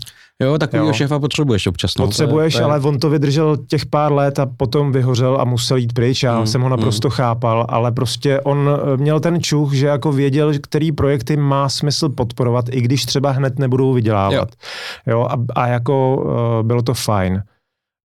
Jo, 0.42 0.58
takovýho 0.58 0.92
šéfa 0.92 1.18
potřebuješ 1.18 1.66
občas. 1.66 1.96
No, 1.98 2.06
potřebuješ, 2.06 2.54
to 2.54 2.58
je, 2.58 2.62
to 2.62 2.68
je... 2.68 2.72
ale 2.72 2.84
on 2.84 2.98
to 2.98 3.10
vydržel 3.10 3.56
těch 3.56 3.86
pár 3.86 4.12
let 4.12 4.38
a 4.38 4.46
potom 4.46 4.92
vyhořel 4.92 5.40
a 5.40 5.44
musel 5.44 5.76
jít 5.76 5.92
pryč. 5.92 6.22
Já 6.22 6.36
hmm, 6.36 6.46
jsem 6.46 6.60
ho 6.60 6.68
naprosto 6.68 7.08
hmm. 7.08 7.14
chápal, 7.16 7.66
ale 7.68 7.92
prostě 7.92 8.40
on 8.40 8.70
eh, 8.70 8.96
měl 8.96 9.20
ten 9.20 9.42
čuch, 9.42 9.72
že 9.72 9.86
jako 9.86 10.12
věděl, 10.12 10.52
který 10.62 10.92
projekty 10.92 11.36
má 11.36 11.68
smysl 11.68 12.08
podporovat, 12.08 12.64
i 12.70 12.80
když 12.80 13.04
třeba 13.04 13.30
hned 13.30 13.58
nebudou 13.58 13.92
vydělávat. 13.92 14.48
Jo, 15.06 15.12
jo 15.12 15.26
a, 15.30 15.36
a 15.54 15.66
jako 15.66 16.16
uh, 16.16 16.66
bylo 16.66 16.82
to 16.82 16.94
fajn. 16.94 17.42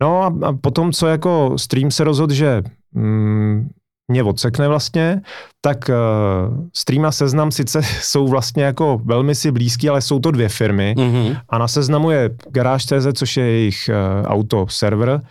No 0.02 0.22
a, 0.22 0.34
a 0.48 0.54
potom, 0.54 0.92
co 0.92 1.08
jako 1.08 1.54
stream 1.58 1.92
se 1.92 2.04
rozhodl, 2.04 2.34
že 2.34 2.64
mm, 2.92 3.70
mě 4.10 4.24
odsekne 4.24 4.68
vlastně, 4.68 5.22
tak 5.62 5.90
uh, 5.90 6.68
Stream 6.74 7.06
a 7.06 7.12
Seznam 7.12 7.52
sice 7.52 7.82
jsou 8.02 8.28
vlastně 8.28 8.64
jako 8.64 9.02
velmi 9.04 9.36
si 9.36 9.52
blízký, 9.52 9.90
ale 9.90 10.02
jsou 10.02 10.20
to 10.20 10.32
dvě 10.32 10.50
firmy. 10.50 10.96
Mm-hmm. 10.98 11.42
a 11.50 11.58
na 11.58 11.68
Seznamu 11.68 12.12
je 12.12 12.30
Garage.cz, 12.50 13.08
což 13.14 13.38
je 13.38 13.46
jejich 13.46 13.90
uh, 13.90 14.26
auto 14.32 14.66
server 14.70 15.22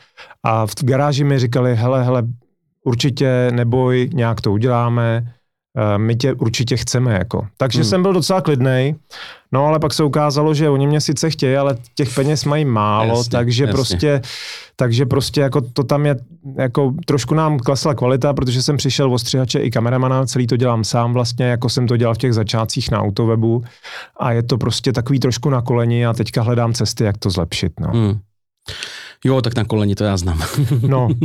a 0.45 0.67
v 0.67 0.75
garáži 0.83 1.25
mi 1.25 1.39
říkali, 1.39 1.77
hele, 1.77 2.05
hele, 2.05 2.23
určitě 2.85 3.49
neboj, 3.51 4.11
nějak 4.13 4.41
to 4.41 4.53
uděláme, 4.53 5.33
my 5.97 6.17
tě 6.17 6.33
určitě 6.33 6.77
chceme 6.77 7.13
jako. 7.13 7.47
Takže 7.57 7.79
mm. 7.79 7.85
jsem 7.85 8.03
byl 8.03 8.13
docela 8.13 8.41
klidnej, 8.41 8.95
no 9.53 9.67
ale 9.67 9.79
pak 9.79 9.95
se 9.95 10.05
ukázalo, 10.05 10.55
že 10.55 10.69
oni 10.69 10.87
mě 10.87 11.01
sice 11.01 11.31
chtějí, 11.31 11.57
ale 11.57 11.77
těch 11.95 12.15
peněz 12.15 12.45
mají 12.45 12.65
málo, 12.65 13.17
jasně, 13.17 13.31
takže 13.31 13.65
jasně. 13.65 13.73
prostě 13.73 14.23
takže 14.77 15.07
prostě 15.07 15.41
jako 15.41 15.61
to 15.61 15.85
tam 15.85 16.07
je, 16.07 16.17
jako 16.59 16.95
trošku 17.07 17.35
nám 17.35 17.59
klesla 17.59 17.95
kvalita, 17.95 18.33
protože 18.33 18.63
jsem 18.63 18.77
přišel 18.77 19.15
o 19.15 19.19
střihače 19.19 19.59
i 19.59 19.71
kameramana, 19.71 20.27
celý 20.27 20.47
to 20.47 20.57
dělám 20.57 20.85
sám 20.85 21.13
vlastně, 21.13 21.47
jako 21.47 21.69
jsem 21.69 21.87
to 21.87 21.97
dělal 21.97 22.15
v 22.15 22.19
těch 22.19 22.35
začátcích 22.35 22.91
na 22.91 23.01
autowebu 23.01 23.65
a 24.21 24.33
je 24.33 24.43
to 24.43 24.59
prostě 24.59 24.93
takový 24.93 25.21
trošku 25.21 25.51
na 25.51 25.63
koleni 25.63 26.07
a 26.07 26.13
teďka 26.13 26.43
hledám 26.43 26.75
cesty, 26.75 27.05
jak 27.05 27.19
to 27.19 27.31
zlepšit, 27.31 27.73
no. 27.81 27.89
Hmm. 27.89 28.19
Jo, 29.25 29.43
tak 29.43 29.57
na 29.57 29.65
koleni 29.65 29.95
to 29.95 30.05
já 30.05 30.17
znám. 30.17 30.43
No. 30.89 31.09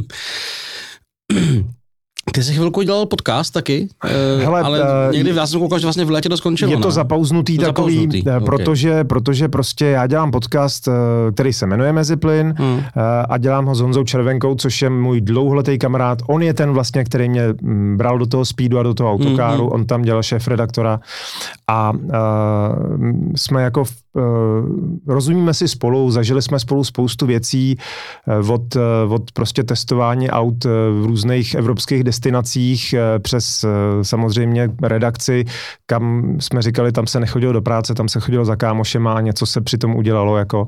Ty 2.31 2.43
jsi 2.43 2.53
chvilku 2.53 2.81
dělal 2.81 3.05
podcast 3.05 3.53
taky, 3.53 3.87
eh, 4.05 4.43
Hele, 4.43 4.61
ale 4.61 4.81
uh, 4.81 4.87
někdy 5.11 5.35
já 5.35 5.47
jsem 5.47 5.59
koukal, 5.59 5.79
že 5.79 5.85
vlastně 5.85 6.05
v 6.05 6.11
létě 6.11 6.29
to 6.29 6.37
skončilo. 6.37 6.71
Je 6.71 6.77
to 6.77 6.87
ne? 6.87 6.91
zapauznutý 6.91 7.57
takový, 7.57 7.95
zapauznutý. 7.95 8.21
Okay. 8.21 8.39
protože, 8.39 9.03
protože 9.03 9.47
prostě 9.47 9.85
já 9.85 10.07
dělám 10.07 10.31
podcast, 10.31 10.89
který 11.33 11.53
se 11.53 11.65
jmenuje 11.65 11.93
Meziplyn 11.93 12.53
hmm. 12.57 12.81
a 13.29 13.37
dělám 13.37 13.65
ho 13.65 13.75
s 13.75 13.79
Honzou 13.79 14.03
Červenkou, 14.03 14.55
což 14.55 14.81
je 14.81 14.89
můj 14.89 15.21
dlouholetý 15.21 15.77
kamarád. 15.77 16.19
On 16.27 16.41
je 16.41 16.53
ten 16.53 16.71
vlastně, 16.71 17.03
který 17.03 17.29
mě 17.29 17.41
mm, 17.61 17.97
bral 17.97 18.17
do 18.17 18.25
toho 18.25 18.45
speedu 18.45 18.79
a 18.79 18.83
do 18.83 18.93
toho 18.93 19.11
autokáru, 19.11 19.63
hmm. 19.63 19.73
on 19.73 19.85
tam 19.85 20.01
dělal 20.01 20.23
šéf 20.23 20.47
redaktora 20.47 20.99
a 21.67 21.91
uh, 21.91 21.99
jsme 23.35 23.63
jako 23.63 23.83
uh, 24.13 24.23
rozumíme 25.07 25.53
si 25.53 25.67
spolu, 25.67 26.11
zažili 26.11 26.41
jsme 26.41 26.59
spolu 26.59 26.83
spoustu 26.83 27.25
věcí 27.25 27.77
od, 28.49 28.75
od 29.09 29.31
prostě 29.31 29.63
testování 29.63 30.29
aut 30.29 30.65
v 30.65 31.03
různých 31.05 31.55
evropských 31.55 32.03
destinacích 32.13 32.93
eh, 32.93 33.19
přes 33.19 33.63
eh, 33.63 34.03
samozřejmě 34.03 34.69
redakci, 34.83 35.45
kam 35.85 36.35
jsme 36.39 36.61
říkali, 36.61 36.91
tam 36.91 37.07
se 37.07 37.19
nechodilo 37.19 37.53
do 37.53 37.61
práce, 37.61 37.93
tam 37.93 38.09
se 38.09 38.19
chodilo 38.19 38.45
za 38.45 38.55
kámošema 38.55 39.13
a 39.13 39.21
něco 39.21 39.45
se 39.45 39.61
přitom 39.61 39.95
udělalo, 39.95 40.37
jako 40.37 40.67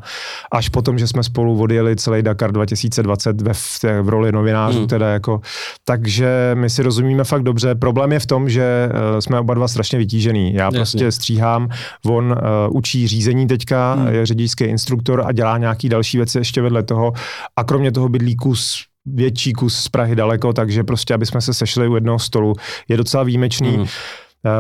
až 0.52 0.70
potom, 0.70 0.98
že 0.98 1.08
jsme 1.08 1.24
spolu 1.24 1.62
odjeli 1.62 1.96
celý 1.96 2.22
Dakar 2.22 2.52
2020 2.52 3.42
ve, 3.42 3.54
v 4.02 4.10
roli 4.10 4.32
novinářů, 4.32 4.78
hmm. 4.78 4.88
teda 4.88 5.10
jako, 5.10 5.42
takže 5.86 6.52
my 6.54 6.70
si 6.70 6.84
rozumíme 6.84 7.24
fakt 7.24 7.44
dobře. 7.44 7.76
Problém 7.76 8.12
je 8.12 8.20
v 8.20 8.26
tom, 8.26 8.50
že 8.50 8.90
eh, 8.90 9.22
jsme 9.22 9.40
oba 9.40 9.54
dva 9.54 9.68
strašně 9.68 9.98
vytížený. 10.00 10.54
Já 10.54 10.66
Jasně. 10.66 10.80
prostě 10.80 11.12
stříhám, 11.12 11.70
on 12.06 12.26
uh, 12.32 12.78
učí 12.78 13.08
řízení 13.08 13.48
teďka, 13.48 13.94
hmm. 13.94 14.08
je 14.08 14.26
řidičský 14.26 14.64
instruktor 14.64 15.24
a 15.26 15.32
dělá 15.32 15.58
nějaký 15.58 15.90
další 15.90 16.18
věci 16.18 16.38
ještě 16.38 16.62
vedle 16.62 16.84
toho 16.84 17.14
a 17.56 17.64
kromě 17.64 17.92
toho 17.92 18.10
bydlí 18.10 18.36
kus 18.36 18.86
větší 19.06 19.54
kus 19.54 19.80
z 19.80 19.90
Prahy 19.90 20.16
daleko, 20.16 20.54
takže 20.54 20.84
prostě, 20.84 21.14
aby 21.14 21.26
jsme 21.26 21.42
se 21.42 21.54
sešli 21.54 21.88
u 21.88 21.96
jednoho 21.96 22.20
stolu, 22.20 22.54
je 22.88 22.98
docela 22.98 23.24
výjimečný. 23.24 23.78
Mm. 23.78 23.86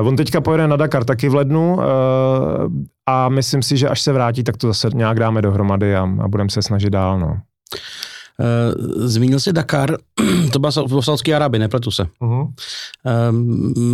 On 0.04 0.16
teďka 0.16 0.42
pojede 0.42 0.68
na 0.68 0.76
Dakar 0.76 1.04
taky 1.04 1.30
v 1.30 1.36
lednu 1.36 1.80
eh, 1.82 1.86
a 3.06 3.30
myslím 3.30 3.62
si, 3.62 3.78
že 3.78 3.90
až 3.90 4.02
se 4.02 4.14
vrátí, 4.14 4.44
tak 4.44 4.58
to 4.58 4.68
zase 4.68 4.90
nějak 4.94 5.20
dáme 5.20 5.42
dohromady 5.42 5.96
a, 5.96 6.10
a 6.22 6.28
budeme 6.28 6.50
se 6.50 6.62
snažit 6.62 6.90
dál. 6.90 7.20
No. 7.20 7.38
Eh, 8.42 9.08
zmínil 9.08 9.40
jsi 9.40 9.54
Dakar, 9.54 9.98
to 10.54 10.60
byla 10.60 10.72
v 10.88 11.02
Saudské 11.02 11.36
Arabii, 11.36 11.60
nepletu 11.60 11.92
se. 11.92 12.04
Uh-huh. 12.22 12.54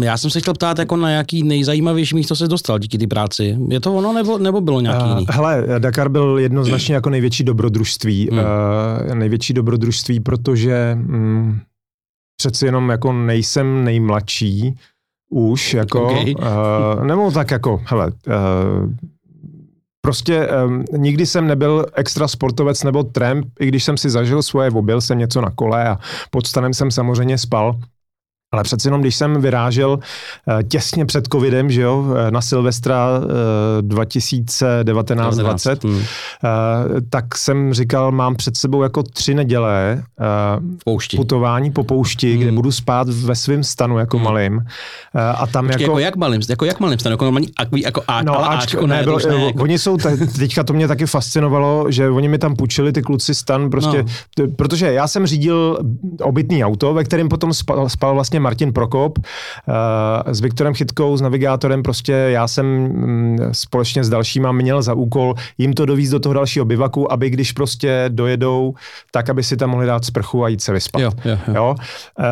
Já 0.03 0.17
jsem 0.17 0.29
se 0.29 0.39
chtěl 0.39 0.53
ptát, 0.53 0.79
jako 0.79 0.95
na 0.95 1.09
jaký 1.09 1.43
nejzajímavější 1.43 2.15
místo 2.15 2.35
se 2.35 2.47
dostal 2.47 2.79
díky 2.79 2.97
té 2.97 3.07
práci. 3.07 3.57
Je 3.69 3.79
to 3.79 3.93
ono, 3.93 4.13
nebo, 4.13 4.37
nebo 4.37 4.61
bylo 4.61 4.81
nějaký 4.81 5.03
uh, 5.03 5.09
jiný? 5.09 5.25
Hele, 5.29 5.65
Dakar 5.79 6.09
byl 6.09 6.37
jednoznačně 6.39 6.95
jako 6.95 7.09
největší 7.09 7.43
dobrodružství. 7.43 8.29
Hmm. 8.31 8.39
Uh, 8.39 9.15
největší 9.15 9.53
dobrodružství, 9.53 10.19
protože 10.19 10.97
um, 11.09 11.59
přeci 12.37 12.65
jenom 12.65 12.89
jako 12.89 13.13
nejsem 13.13 13.83
nejmladší, 13.83 14.75
už, 15.29 15.73
jako, 15.73 16.05
okay. 16.05 16.33
uh, 16.37 17.05
nebo 17.05 17.31
tak 17.31 17.51
jako, 17.51 17.81
hele, 17.85 18.11
uh, 18.27 18.93
Prostě 20.01 20.47
um, 20.47 20.85
nikdy 20.97 21.25
jsem 21.25 21.47
nebyl 21.47 21.85
extra 21.93 22.27
sportovec 22.27 22.83
nebo 22.83 23.03
tramp, 23.03 23.45
i 23.59 23.67
když 23.67 23.83
jsem 23.83 23.97
si 23.97 24.09
zažil 24.09 24.43
svoje, 24.43 24.71
obil 24.71 25.01
jsem 25.01 25.17
něco 25.17 25.41
na 25.41 25.51
kole 25.51 25.89
a 25.89 25.99
pod 26.29 26.47
stanem 26.47 26.73
jsem 26.73 26.91
samozřejmě 26.91 27.37
spal. 27.37 27.79
Ale 28.53 28.63
přeci 28.63 28.87
jenom, 28.87 29.01
když 29.01 29.15
jsem 29.15 29.41
vyrážel 29.41 29.91
uh, 29.91 29.99
těsně 30.69 31.05
před 31.05 31.27
covidem, 31.27 31.71
že 31.71 31.81
jo, 31.81 32.05
eh, 32.27 32.31
na 32.31 32.41
Silvestra 32.41 33.19
uh, 33.19 33.25
2019-20, 33.87 35.87
hmm. 35.87 36.03
tak 37.09 37.37
jsem 37.37 37.73
říkal, 37.73 38.11
mám 38.11 38.35
před 38.35 38.57
sebou 38.57 38.83
jako 38.83 39.03
tři 39.03 39.33
neděle 39.33 40.03
uh, 40.85 40.99
putování 41.15 41.71
po 41.71 41.83
poušti, 41.83 42.33
hmm. 42.33 42.41
kde 42.41 42.51
budu 42.51 42.71
spát 42.71 43.09
ve 43.09 43.35
svém 43.35 43.63
stanu 43.63 43.97
jako 43.97 44.17
hmm. 44.17 44.25
malým. 44.25 44.65
A 45.35 45.47
tam 45.47 45.67
Počkej, 45.67 45.83
jako, 45.83 45.91
jako... 45.91 45.99
jak 45.99 46.15
malým? 46.15 46.41
Jako 46.49 46.65
jak 46.65 46.79
malým 46.79 46.99
stanu? 46.99 47.13
Jako 47.13 47.23
normální, 47.23 47.47
jako 47.83 48.01
A, 48.07 48.21
no, 48.21 48.37
ale 48.37 48.57
Ačko, 48.57 48.87
ne, 48.87 49.03
bylo, 49.03 49.19
ne, 49.29 49.45
jako... 49.45 49.63
Oni 49.63 49.79
jsou, 49.79 49.97
teďka 50.37 50.63
to 50.63 50.73
mě 50.73 50.87
taky 50.87 51.05
fascinovalo, 51.05 51.91
že 51.91 52.09
oni 52.09 52.27
mi 52.27 52.37
tam 52.37 52.55
půjčili 52.55 52.91
ty 52.91 53.01
kluci 53.01 53.35
stan, 53.35 53.69
prostě, 53.69 54.05
no. 54.39 54.47
protože 54.55 54.93
já 54.93 55.07
jsem 55.07 55.27
řídil 55.27 55.79
obytný 56.21 56.65
auto, 56.65 56.93
ve 56.93 57.03
kterém 57.03 57.29
potom 57.29 57.53
spal, 57.53 57.89
spal 57.89 58.13
vlastně 58.13 58.40
Martin 58.41 58.73
Prokop 58.73 59.17
uh, 59.17 59.23
s 60.25 60.41
Viktorem 60.41 60.73
Chytkou, 60.73 61.17
s 61.17 61.21
navigátorem, 61.21 61.83
prostě 61.83 62.13
já 62.13 62.47
jsem 62.47 62.65
um, 62.65 63.37
společně 63.51 64.03
s 64.03 64.09
dalšíma 64.09 64.51
měl 64.51 64.81
za 64.81 64.93
úkol 64.93 65.35
jim 65.57 65.73
to 65.73 65.85
dovízt 65.85 66.11
do 66.11 66.19
toho 66.19 66.33
dalšího 66.33 66.65
bivaku, 66.65 67.11
aby 67.11 67.29
když 67.29 67.51
prostě 67.51 68.05
dojedou, 68.07 68.73
tak 69.11 69.29
aby 69.29 69.43
si 69.43 69.57
tam 69.57 69.69
mohli 69.69 69.87
dát 69.87 70.05
sprchu 70.05 70.43
a 70.43 70.47
jít 70.47 70.61
se 70.61 70.73
vyspat. 70.73 71.01
Jo, 71.01 71.11
jo, 71.25 71.37
jo. 71.47 71.53
jo? 71.55 71.75
Uh, 72.19 72.25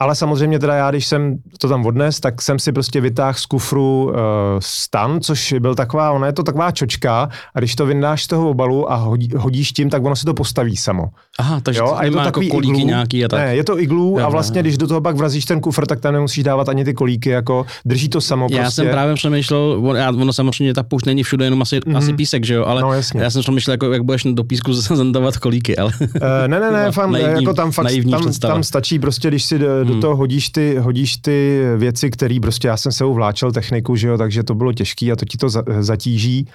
ale 0.00 0.14
samozřejmě 0.14 0.58
teda 0.58 0.74
já, 0.74 0.90
když 0.90 1.06
jsem 1.06 1.36
to 1.60 1.68
tam 1.68 1.86
odnes, 1.86 2.20
tak 2.20 2.42
jsem 2.42 2.58
si 2.58 2.72
prostě 2.72 3.00
vytáhl 3.00 3.38
z 3.38 3.46
kufru 3.46 4.04
uh, 4.04 4.14
stan, 4.58 5.20
což 5.20 5.54
byl 5.60 5.74
taková, 5.74 6.12
ona 6.12 6.26
je 6.26 6.32
to 6.32 6.42
taková 6.42 6.70
čočka 6.70 7.28
a 7.54 7.58
když 7.58 7.74
to 7.74 7.86
vyndáš 7.86 8.24
z 8.24 8.26
toho 8.26 8.50
obalu 8.50 8.92
a 8.92 8.94
hodí, 8.94 9.30
hodíš 9.36 9.72
tím, 9.72 9.90
tak 9.90 10.04
ono 10.04 10.16
se 10.16 10.24
to 10.24 10.34
postaví 10.34 10.76
samo. 10.76 11.04
Aha, 11.40 11.60
takže 11.60 11.80
jo? 11.80 11.94
A 11.96 12.04
je 12.04 12.10
to 12.10 12.16
jako 12.16 12.24
takový 12.24 12.46
jako 12.46 12.56
kolíky 12.56 12.76
iglu. 12.76 12.86
nějaký 12.86 13.24
a 13.24 13.28
tak. 13.28 13.40
Ne, 13.40 13.56
je 13.56 13.64
to 13.64 13.80
iglu 13.80 14.16
jo, 14.18 14.26
a 14.26 14.28
vlastně, 14.28 14.58
jo. 14.58 14.62
když 14.62 14.78
do 14.78 14.86
toho 14.86 15.00
pak 15.00 15.16
vrazíš 15.16 15.44
ten 15.44 15.60
kufr, 15.60 15.86
tak 15.86 16.00
tam 16.00 16.14
nemusíš 16.14 16.44
dávat 16.44 16.68
ani 16.68 16.84
ty 16.84 16.94
kolíky, 16.94 17.30
jako 17.30 17.66
drží 17.84 18.08
to 18.08 18.20
samo 18.20 18.46
Já 18.50 18.62
prostě. 18.62 18.82
jsem 18.82 18.90
právě 18.90 19.14
přemýšlel, 19.14 19.82
ono 20.20 20.32
samozřejmě 20.32 20.74
ta 20.74 20.82
poušť 20.82 21.06
není 21.06 21.22
všude, 21.22 21.44
jenom 21.44 21.62
asi, 21.62 21.78
mm-hmm. 21.78 21.96
asi 21.96 22.12
písek, 22.12 22.44
že 22.44 22.54
jo, 22.54 22.64
ale 22.64 22.82
no, 22.82 22.92
jasně. 22.92 23.22
já 23.22 23.30
jsem 23.30 23.42
přemýšlel, 23.42 23.72
jako, 23.72 23.92
jak 23.92 24.02
budeš 24.02 24.22
do 24.24 24.44
písku 24.44 24.72
zandovat 24.96 25.36
kolíky, 25.36 25.76
ale... 25.76 25.92
Uh, 26.00 26.06
ne, 26.46 26.60
ne, 26.60 26.70
ne, 26.70 26.92
fam, 26.92 27.12
naivní, 27.12 27.42
jako 27.42 27.54
tam, 27.54 27.72
fakt, 27.72 27.86
tam, 28.10 28.32
tam, 28.32 28.62
stačí 28.62 28.98
prostě, 28.98 29.28
když 29.28 29.44
si 29.44 29.58
do, 29.58 29.84
do 29.84 29.92
hmm. 29.92 30.00
toho 30.00 30.16
hodíš 30.16 30.50
ty, 30.50 30.76
hodíš 30.78 31.16
ty 31.16 31.62
věci, 31.76 32.10
které 32.10 32.38
prostě 32.42 32.68
já 32.68 32.76
jsem 32.76 32.92
se 32.92 33.04
uvláčel 33.04 33.52
techniku, 33.52 33.96
že 33.96 34.08
jo, 34.08 34.18
takže 34.18 34.42
to 34.42 34.54
bylo 34.54 34.72
těžké 34.72 35.12
a 35.12 35.16
to 35.16 35.24
ti 35.24 35.38
to 35.38 35.48
zatíží. 35.80 36.46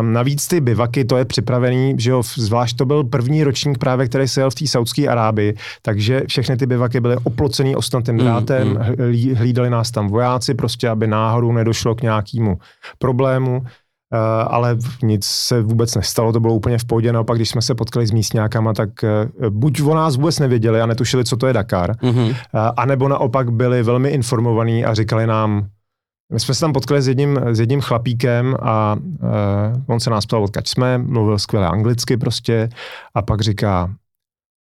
Navíc 0.00 0.46
ty 0.46 0.60
bivaky, 0.60 1.04
to 1.04 1.16
je 1.16 1.24
připravený, 1.24 1.94
že 1.98 2.10
jo, 2.10 2.22
zvlášť 2.36 2.76
to 2.76 2.86
byl 2.86 3.04
první 3.04 3.44
ročník 3.44 3.78
právě, 3.78 4.06
který 4.06 4.28
se 4.28 4.40
jel 4.40 4.50
v 4.50 4.54
té 4.54 4.66
Saudské 4.66 5.08
Arábii, 5.08 5.54
takže 5.82 6.22
všechny 6.28 6.56
ty 6.56 6.66
bivaky 6.66 7.00
byly 7.00 7.16
oplocený 7.24 7.76
ostnatým 7.76 8.14
mm, 8.14 8.20
drátem, 8.20 8.68
mm, 8.68 8.76
mm. 8.76 9.34
hlídali 9.34 9.70
nás 9.70 9.90
tam 9.90 10.08
vojáci, 10.08 10.54
prostě 10.54 10.88
aby 10.88 11.06
náhodou 11.06 11.52
nedošlo 11.52 11.94
k 11.94 12.02
nějakému 12.02 12.58
problému. 12.98 13.62
Uh, 14.12 14.18
ale 14.54 14.76
nic 15.02 15.26
se 15.26 15.62
vůbec 15.62 15.94
nestalo, 15.94 16.32
to 16.32 16.40
bylo 16.40 16.54
úplně 16.54 16.78
v 16.78 16.84
pohodě, 16.84 17.12
naopak 17.12 17.36
když 17.36 17.48
jsme 17.48 17.62
se 17.62 17.74
potkali 17.74 18.06
s 18.06 18.10
místňákama, 18.10 18.72
tak 18.72 18.88
uh, 19.02 19.48
buď 19.50 19.82
o 19.82 19.94
nás 19.94 20.16
vůbec 20.16 20.38
nevěděli 20.38 20.80
a 20.80 20.86
netušili, 20.86 21.24
co 21.24 21.36
to 21.36 21.46
je 21.46 21.52
Dakar, 21.52 21.92
mm-hmm. 21.92 22.28
uh, 22.28 22.34
anebo 22.76 23.08
naopak 23.08 23.50
byli 23.50 23.82
velmi 23.82 24.08
informovaní 24.08 24.84
a 24.84 24.94
říkali 24.94 25.26
nám, 25.26 25.66
my 26.32 26.40
jsme 26.40 26.54
se 26.54 26.60
tam 26.60 26.72
potkali 26.72 27.02
s 27.02 27.08
jedním, 27.08 27.40
s 27.52 27.60
jedním 27.60 27.80
chlapíkem 27.80 28.56
a 28.62 28.96
uh, 28.96 29.94
on 29.94 30.00
se 30.00 30.10
nás 30.10 30.26
ptal, 30.26 30.44
odkaď 30.44 30.68
jsme, 30.68 30.98
mluvil 30.98 31.38
skvěle 31.38 31.68
anglicky 31.68 32.16
prostě 32.16 32.68
a 33.14 33.22
pak 33.22 33.40
říká, 33.40 33.94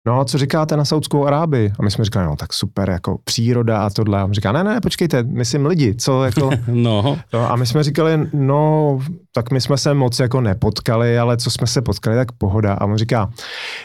no 0.07 0.25
co 0.25 0.37
říkáte 0.37 0.77
na 0.77 0.85
Saudskou 0.85 1.25
Arábii? 1.25 1.73
A 1.79 1.83
my 1.83 1.91
jsme 1.91 2.05
říkali, 2.05 2.25
no 2.25 2.35
tak 2.35 2.53
super, 2.53 2.89
jako 2.89 3.17
příroda 3.23 3.85
a 3.85 3.89
tohle. 3.89 4.19
A 4.19 4.25
on 4.25 4.33
říká, 4.33 4.51
ne, 4.51 4.63
ne, 4.63 4.81
počkejte, 4.81 5.23
myslím 5.23 5.65
lidi, 5.65 5.95
co 5.95 6.23
jako... 6.23 6.49
no. 6.67 7.19
no. 7.33 7.51
A 7.51 7.55
my 7.55 7.65
jsme 7.65 7.83
říkali, 7.83 8.27
no, 8.33 8.99
tak 9.33 9.51
my 9.51 9.61
jsme 9.61 9.77
se 9.77 9.93
moc 9.93 10.19
jako 10.19 10.41
nepotkali, 10.41 11.19
ale 11.19 11.37
co 11.37 11.51
jsme 11.51 11.67
se 11.67 11.81
potkali, 11.81 12.15
tak 12.15 12.31
pohoda. 12.31 12.73
A 12.73 12.85
on 12.85 12.97
říká, 12.97 13.29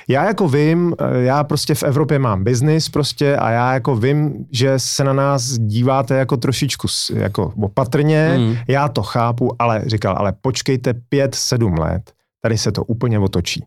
já 0.09 0.25
jako 0.25 0.49
vím, 0.49 0.95
já 1.21 1.45
prostě 1.45 1.75
v 1.75 1.83
Evropě 1.83 2.19
mám 2.19 2.45
biznis 2.45 2.89
prostě 2.89 3.37
a 3.37 3.51
já 3.51 3.75
jako 3.75 3.97
vím, 3.97 4.47
že 4.53 4.79
se 4.79 5.05
na 5.05 5.13
nás 5.13 5.59
díváte 5.59 6.15
jako 6.15 6.37
trošičku 6.37 6.89
jako 7.15 7.53
opatrně, 7.63 8.35
mm. 8.39 8.57
já 8.69 8.89
to 8.89 9.03
chápu, 9.03 9.51
ale 9.59 9.83
říkal, 9.87 10.15
ale 10.19 10.33
počkejte 10.41 10.95
pět, 11.09 11.35
sedm 11.35 11.79
let, 11.79 12.13
tady 12.43 12.59
se 12.59 12.73
to 12.73 12.85
úplně 12.85 13.19
otočí. 13.19 13.65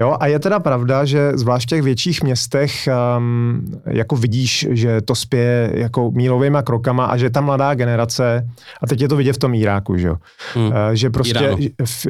Jo, 0.00 0.16
a 0.20 0.26
je 0.26 0.38
teda 0.38 0.60
pravda, 0.60 1.04
že 1.04 1.32
zvlášť 1.34 1.66
v 1.66 1.70
těch 1.70 1.82
větších 1.82 2.22
městech 2.22 2.88
um, 3.18 3.62
jako 3.86 4.16
vidíš, 4.16 4.66
že 4.70 5.00
to 5.00 5.14
spěje 5.14 5.72
jako 5.74 6.10
mílovými 6.10 6.58
krokama 6.64 7.06
a 7.06 7.16
že 7.16 7.30
ta 7.30 7.40
mladá 7.40 7.74
generace, 7.74 8.48
a 8.82 8.86
teď 8.86 9.00
je 9.00 9.08
to 9.08 9.16
vidět 9.16 9.32
v 9.32 9.38
tom 9.38 9.54
Iráku, 9.54 9.96
že 9.96 10.08
jo, 10.08 10.16
hmm. 10.54 10.66
uh, 10.66 10.72
že, 10.92 11.10
prostě, 11.10 11.56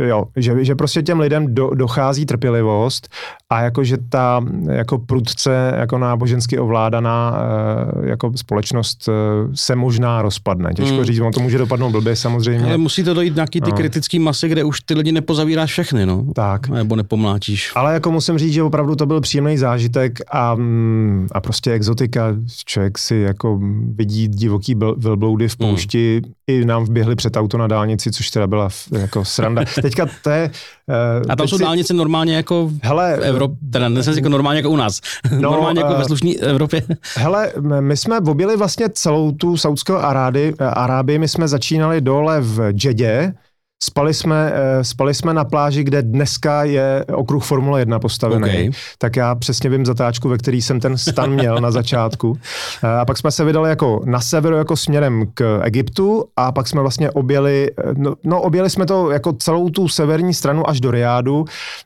jo 0.01 0.25
že, 0.37 0.65
že 0.65 0.75
prostě 0.75 1.03
těm 1.03 1.21
lidem 1.21 1.55
do, 1.55 1.71
dochází 1.75 2.27
trpělivost 2.27 3.09
a 3.51 3.63
jako, 3.63 3.85
že 3.85 3.97
ta 4.09 4.45
jako 4.71 4.99
prudce 4.99 5.75
jako 5.77 5.99
nábožensky 5.99 6.59
ovládaná 6.59 7.33
uh, 7.33 8.07
jako 8.07 8.33
společnost 8.37 9.09
uh, 9.09 9.15
se 9.55 9.77
možná 9.77 10.23
rozpadne. 10.23 10.71
Těžko 10.75 10.97
hmm. 10.97 11.05
říct, 11.05 11.21
on 11.21 11.33
to 11.33 11.41
může 11.41 11.59
dopadnout 11.59 11.91
blbě 11.91 12.17
samozřejmě. 12.17 12.67
Ale 12.67 12.79
musí 12.79 13.05
to 13.05 13.15
dojít 13.15 13.35
nějaký 13.35 13.61
ty 13.61 13.71
no. 13.71 13.77
kritický 13.77 14.19
masy, 14.19 14.49
kde 14.49 14.65
už 14.65 14.81
ty 14.81 14.95
lidi 14.95 15.13
nepozavíráš 15.13 15.71
všechny, 15.71 16.07
no. 16.07 16.25
Tak. 16.35 16.69
Nebo 16.69 16.97
nepomláčíš. 16.97 17.73
Ale 17.81 17.95
jako 17.95 18.11
musím 18.11 18.39
říct, 18.39 18.53
že 18.53 18.63
opravdu 18.63 18.97
to 18.97 19.07
byl 19.07 19.21
příjemný 19.21 19.59
zážitek 19.59 20.19
a, 20.31 20.55
mm, 20.55 21.29
a 21.33 21.41
prostě 21.41 21.73
exotika. 21.73 22.37
Člověk 22.65 22.99
si 22.99 23.17
jako 23.17 23.61
vidí 23.95 24.29
divoký 24.29 24.75
velbloudy 24.97 25.49
v 25.49 25.57
hmm. 25.61 25.69
poušti. 25.69 26.23
Mm. 26.27 26.33
I 26.47 26.65
nám 26.65 26.85
vběhli 26.85 27.17
před 27.17 27.37
auto 27.37 27.59
na 27.59 27.67
dálnici, 27.67 28.13
což 28.13 28.31
teda 28.31 28.47
byla 28.47 28.69
jako 28.99 29.25
sranda. 29.25 29.63
Teďka 29.83 30.07
to 30.23 30.31
je... 30.31 30.51
Uh, 30.89 31.33
a 31.33 31.37
tam 31.37 31.49
jsou 31.49 31.57
si... 31.57 31.63
dálnice 31.63 31.95
normálně 31.95 32.37
jako 32.37 32.71
hele, 32.83 33.17
v 33.17 33.23
Evropě, 33.23 33.57
teda 33.73 33.89
nesem 33.89 34.15
jako 34.15 34.29
normálně 34.29 34.59
jako 34.59 34.71
u 34.71 34.77
nás. 34.77 35.01
No, 35.31 35.41
normálně 35.51 35.81
jako 35.81 35.93
uh, 35.93 35.99
ve 35.99 36.05
slušné 36.05 36.31
Evropě. 36.35 36.83
hele, 37.17 37.53
my 37.81 37.97
jsme 37.97 38.19
objeli 38.19 38.57
vlastně 38.57 38.89
celou 38.89 39.33
tu 39.33 39.57
Saudskou 39.57 39.95
Arábii. 39.95 40.55
Arábii. 40.59 41.19
My 41.19 41.29
jsme 41.29 41.49
začínali 41.49 42.01
dole 42.01 42.41
v 42.41 42.73
Džedě, 42.73 43.35
Spali 43.83 44.15
jsme, 44.15 44.53
eh, 44.55 44.85
spali 44.85 45.15
jsme 45.15 45.35
na 45.35 45.45
pláži, 45.45 45.85
kde 45.85 46.03
dneska 46.03 46.65
je 46.65 47.05
okruh 47.13 47.45
Formule 47.45 47.81
1 47.81 47.99
postavený. 47.99 48.49
Okay. 48.49 48.71
Tak 48.99 49.17
já 49.17 49.35
přesně 49.35 49.71
vím 49.71 49.87
zatáčku, 49.87 50.29
ve 50.29 50.39
který 50.39 50.63
jsem 50.63 50.81
ten 50.81 50.99
stan 50.99 51.31
měl 51.31 51.59
na 51.61 51.71
začátku. 51.71 52.39
Eh, 52.85 53.01
a 53.01 53.05
pak 53.05 53.19
jsme 53.19 53.31
se 53.31 53.45
vydali 53.45 53.69
jako 53.69 54.01
na 54.05 54.21
severu, 54.21 54.57
jako 54.57 54.77
směrem 54.77 55.27
k 55.35 55.61
Egyptu 55.63 56.25
a 56.37 56.53
pak 56.53 56.69
jsme 56.69 56.81
vlastně 56.81 57.11
objeli, 57.11 57.71
eh, 57.79 57.83
no, 57.97 58.15
no 58.25 58.41
objeli 58.41 58.71
jsme 58.71 58.87
to 58.87 59.11
jako 59.11 59.33
celou 59.33 59.69
tu 59.69 59.89
severní 59.89 60.35
stranu 60.35 60.69
až 60.69 60.81
do 60.81 60.91
Riádu 60.91 61.45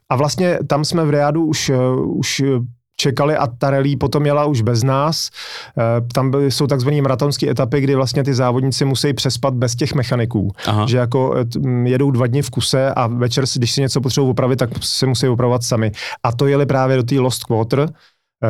a 0.08 0.16
vlastně 0.16 0.58
tam 0.66 0.84
jsme 0.84 1.04
v 1.04 1.10
Riádu 1.10 1.46
už, 1.46 1.70
už 2.06 2.42
čekali 3.04 3.36
a 3.36 3.46
ta 3.46 3.70
rally 3.70 3.96
potom 3.96 4.26
jela 4.26 4.44
už 4.44 4.62
bez 4.62 4.82
nás. 4.82 5.28
Eh, 5.28 6.00
tam 6.12 6.30
byly, 6.30 6.50
jsou 6.50 6.66
takzvané 6.66 7.02
maratonské 7.02 7.50
etapy, 7.50 7.80
kdy 7.80 7.94
vlastně 7.94 8.24
ty 8.24 8.34
závodníci 8.34 8.84
musí 8.84 9.12
přespat 9.12 9.54
bez 9.54 9.76
těch 9.76 9.94
mechaniků. 9.94 10.52
Aha. 10.66 10.86
Že 10.86 10.96
jako 10.96 11.34
eh, 11.36 11.44
jedou 11.84 12.10
dva 12.10 12.26
dny 12.26 12.42
v 12.42 12.50
kuse 12.50 12.92
a 12.96 13.06
večer, 13.06 13.44
když 13.56 13.72
si 13.72 13.80
něco 13.80 14.00
potřebují 14.00 14.30
opravit, 14.30 14.56
tak 14.56 14.70
se 14.80 15.06
musí 15.06 15.28
opravovat 15.28 15.62
sami. 15.62 15.92
A 16.22 16.32
to 16.32 16.46
jeli 16.46 16.66
právě 16.66 16.96
do 16.96 17.02
té 17.02 17.20
Lost 17.20 17.44
Quarter, 17.44 17.88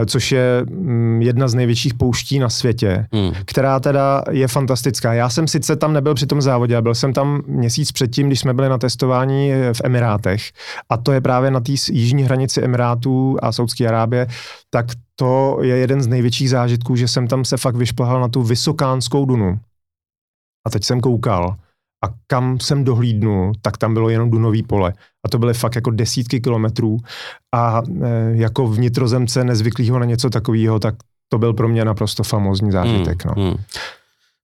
což 0.07 0.33
je 0.33 0.65
mm, 0.71 1.23
jedna 1.23 1.49
z 1.49 1.55
největších 1.55 1.95
pouští 1.95 2.39
na 2.39 2.49
světě, 2.49 3.07
hmm. 3.13 3.33
která 3.45 3.81
teda 3.81 4.23
je 4.31 4.49
fantastická. 4.49 5.13
Já 5.13 5.29
jsem 5.29 5.49
sice 5.49 5.77
tam 5.77 5.93
nebyl 5.93 6.15
při 6.15 6.27
tom 6.27 6.43
závodě, 6.43 6.83
byl 6.83 6.95
jsem 6.95 7.13
tam 7.13 7.43
měsíc 7.47 7.93
předtím, 7.93 8.27
když 8.27 8.41
jsme 8.41 8.55
byli 8.55 8.69
na 8.69 8.79
testování 8.79 9.51
v 9.73 9.81
Emirátech 9.85 10.43
a 10.89 10.97
to 10.97 11.13
je 11.13 11.21
právě 11.21 11.51
na 11.51 11.61
té 11.61 11.73
jižní 11.91 12.23
hranici 12.23 12.63
Emirátů 12.63 13.37
a 13.43 13.53
Saudské 13.53 13.89
Arábie, 13.89 14.27
tak 14.71 14.87
to 15.17 15.59
je 15.63 15.77
jeden 15.77 16.03
z 16.03 16.07
největších 16.07 16.51
zážitků, 16.51 16.97
že 16.97 17.09
jsem 17.09 17.27
tam 17.27 17.45
se 17.45 17.57
fakt 17.57 17.77
vyšplhal 17.77 18.21
na 18.21 18.29
tu 18.29 18.43
vysokánskou 18.43 19.25
dunu. 19.25 19.59
A 20.67 20.71
teď 20.71 20.85
jsem 20.85 21.01
koukal 21.01 21.57
a 22.05 22.09
kam 22.27 22.61
jsem 22.61 22.85
dohlídnul, 22.85 23.53
tak 23.63 23.79
tam 23.79 23.95
bylo 23.95 24.09
jenom 24.09 24.31
Dunový 24.31 24.63
pole. 24.63 24.93
A 25.25 25.29
to 25.29 25.39
byly 25.39 25.55
fakt 25.55 25.75
jako 25.75 25.91
desítky 25.91 26.41
kilometrů 26.41 26.97
a 27.55 27.83
e, 28.03 28.37
jako 28.37 28.67
vnitrozemce 28.67 29.45
nezvyklého 29.45 29.99
na 29.99 30.05
něco 30.05 30.31
takového, 30.31 30.79
tak 30.79 30.95
to 31.29 31.39
byl 31.39 31.53
pro 31.53 31.69
mě 31.69 31.85
naprosto 31.85 32.23
famózní 32.23 32.73
zážitek. 32.73 33.25
Hmm, 33.25 33.35
no. 33.37 33.43
Hmm. 33.43 33.57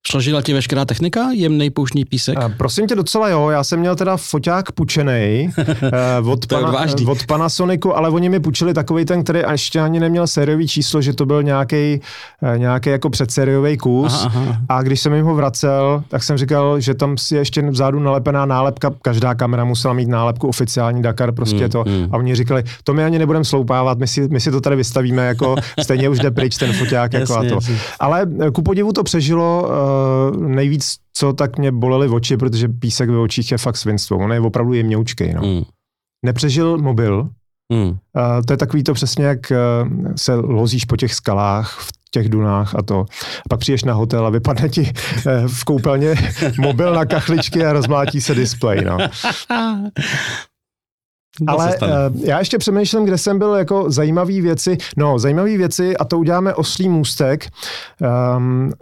Složila 0.07 0.43
ti 0.43 0.53
veškerá 0.53 0.85
technika, 0.85 1.31
jemný 1.31 1.71
pouštní 1.71 2.05
písek? 2.05 2.39
A, 2.39 2.49
prosím 2.49 2.87
tě 2.87 2.95
docela 2.95 3.29
jo, 3.29 3.49
já 3.49 3.65
jsem 3.65 3.81
měl 3.81 3.97
teda 3.97 4.17
foťák 4.17 4.73
pučený 4.73 5.51
eh, 5.59 5.91
od, 6.25 6.47
pana, 6.47 6.87
od 7.07 7.27
Panasonicu, 7.27 7.97
ale 7.97 8.09
oni 8.09 8.29
mi 8.29 8.41
půjčili 8.41 8.75
takový 8.75 9.05
ten, 9.05 9.25
který 9.25 9.41
ještě 9.51 9.81
ani 9.81 10.01
neměl 10.01 10.27
sériový 10.27 10.69
číslo, 10.69 11.03
že 11.03 11.13
to 11.13 11.27
byl 11.27 11.43
nějaký 11.43 12.01
eh, 12.43 12.59
nějaký 12.59 12.91
jako 12.91 13.11
předsériový 13.11 13.77
kus 13.77 14.25
aha, 14.25 14.41
aha. 14.43 14.57
a 14.69 14.83
když 14.83 15.01
jsem 15.01 15.15
jim 15.15 15.25
ho 15.25 15.35
vracel, 15.35 16.03
tak 16.09 16.23
jsem 16.23 16.37
říkal, 16.39 16.81
že 16.81 16.95
tam 16.95 17.19
si 17.19 17.37
ještě 17.37 17.63
vzadu 17.71 18.01
nalepená 18.01 18.47
nálepka, 18.47 18.91
každá 19.03 19.35
kamera 19.35 19.65
musela 19.65 19.95
mít 19.95 20.09
nálepku 20.09 20.49
oficiální 20.49 21.03
Dakar, 21.03 21.33
prostě 21.33 21.65
mm, 21.65 21.71
to. 21.71 21.85
Mm. 21.87 22.09
A 22.13 22.17
oni 22.17 22.35
říkali, 22.35 22.65
to 22.85 22.95
my 22.95 23.05
ani 23.05 23.19
nebudeme 23.19 23.45
sloupávat, 23.45 23.99
my 23.99 24.07
si, 24.07 24.29
my 24.29 24.41
si 24.41 24.51
to 24.51 24.61
tady 24.61 24.77
vystavíme, 24.77 25.27
jako 25.27 25.57
stejně 25.81 26.09
už 26.09 26.19
jde 26.19 26.31
pryč 26.31 26.57
ten 26.57 26.73
foťák. 26.73 27.13
jako 27.13 27.33
jasně, 27.33 27.49
a 27.49 27.51
to. 27.51 27.55
Jasně. 27.55 27.77
Ale 28.01 28.27
eh, 28.47 28.51
ku 28.51 28.63
podivu 28.63 28.93
to 28.93 29.03
přežilo, 29.03 29.71
uh, 30.31 30.37
nejvíc, 30.47 30.97
co 31.13 31.33
tak 31.33 31.59
mě 31.59 31.73
bolely 31.73 32.09
oči, 32.09 32.37
protože 32.37 32.69
písek 32.69 33.11
ve 33.11 33.19
očích 33.19 33.53
je 33.53 33.59
fakt 33.59 33.77
svinstvo. 33.77 34.19
On 34.19 34.33
je 34.33 34.41
opravdu 34.41 34.73
jemňoučkej. 34.73 35.35
No. 35.35 35.43
Mm. 35.43 35.63
Nepřežil 36.25 36.79
mobil. 36.79 37.29
Mm. 37.73 37.89
Uh, 37.89 37.97
to 38.47 38.53
je 38.53 38.57
takový 38.57 38.83
to 38.83 38.95
přesně, 38.95 39.25
jak 39.25 39.39
uh, 39.51 40.13
se 40.17 40.35
lozíš 40.35 40.85
po 40.85 40.97
těch 40.97 41.15
skalách 41.15 41.79
v 41.81 41.93
těch 42.11 42.29
dunách 42.29 42.75
a 42.75 42.83
to. 42.83 43.01
A 43.39 43.49
pak 43.49 43.61
přijdeš 43.61 43.85
na 43.85 43.95
hotel 43.95 44.27
a 44.27 44.31
vypadne 44.31 44.69
ti 44.69 44.81
uh, 44.83 44.93
v 45.47 45.65
koupelně 45.65 46.15
mobil 46.61 46.95
na 46.95 47.05
kachličky 47.05 47.65
a 47.67 47.73
rozmlátí 47.73 48.21
se 48.21 48.35
displej. 48.35 48.85
No. 48.85 48.99
Ale 51.47 51.77
uh, 51.79 51.89
já 52.25 52.39
ještě 52.39 52.59
přemýšlím, 52.59 53.05
kde 53.05 53.19
jsem 53.19 53.39
byl 53.39 53.55
jako 53.55 53.91
zajímavé 53.91 54.41
věci. 54.41 54.79
No, 54.97 55.19
zajímavé 55.19 55.57
věci 55.57 55.97
a 55.97 56.05
to 56.05 56.19
uděláme 56.19 56.55
oslý 56.55 56.89
můstek. 56.89 57.49
Um, 58.37 58.73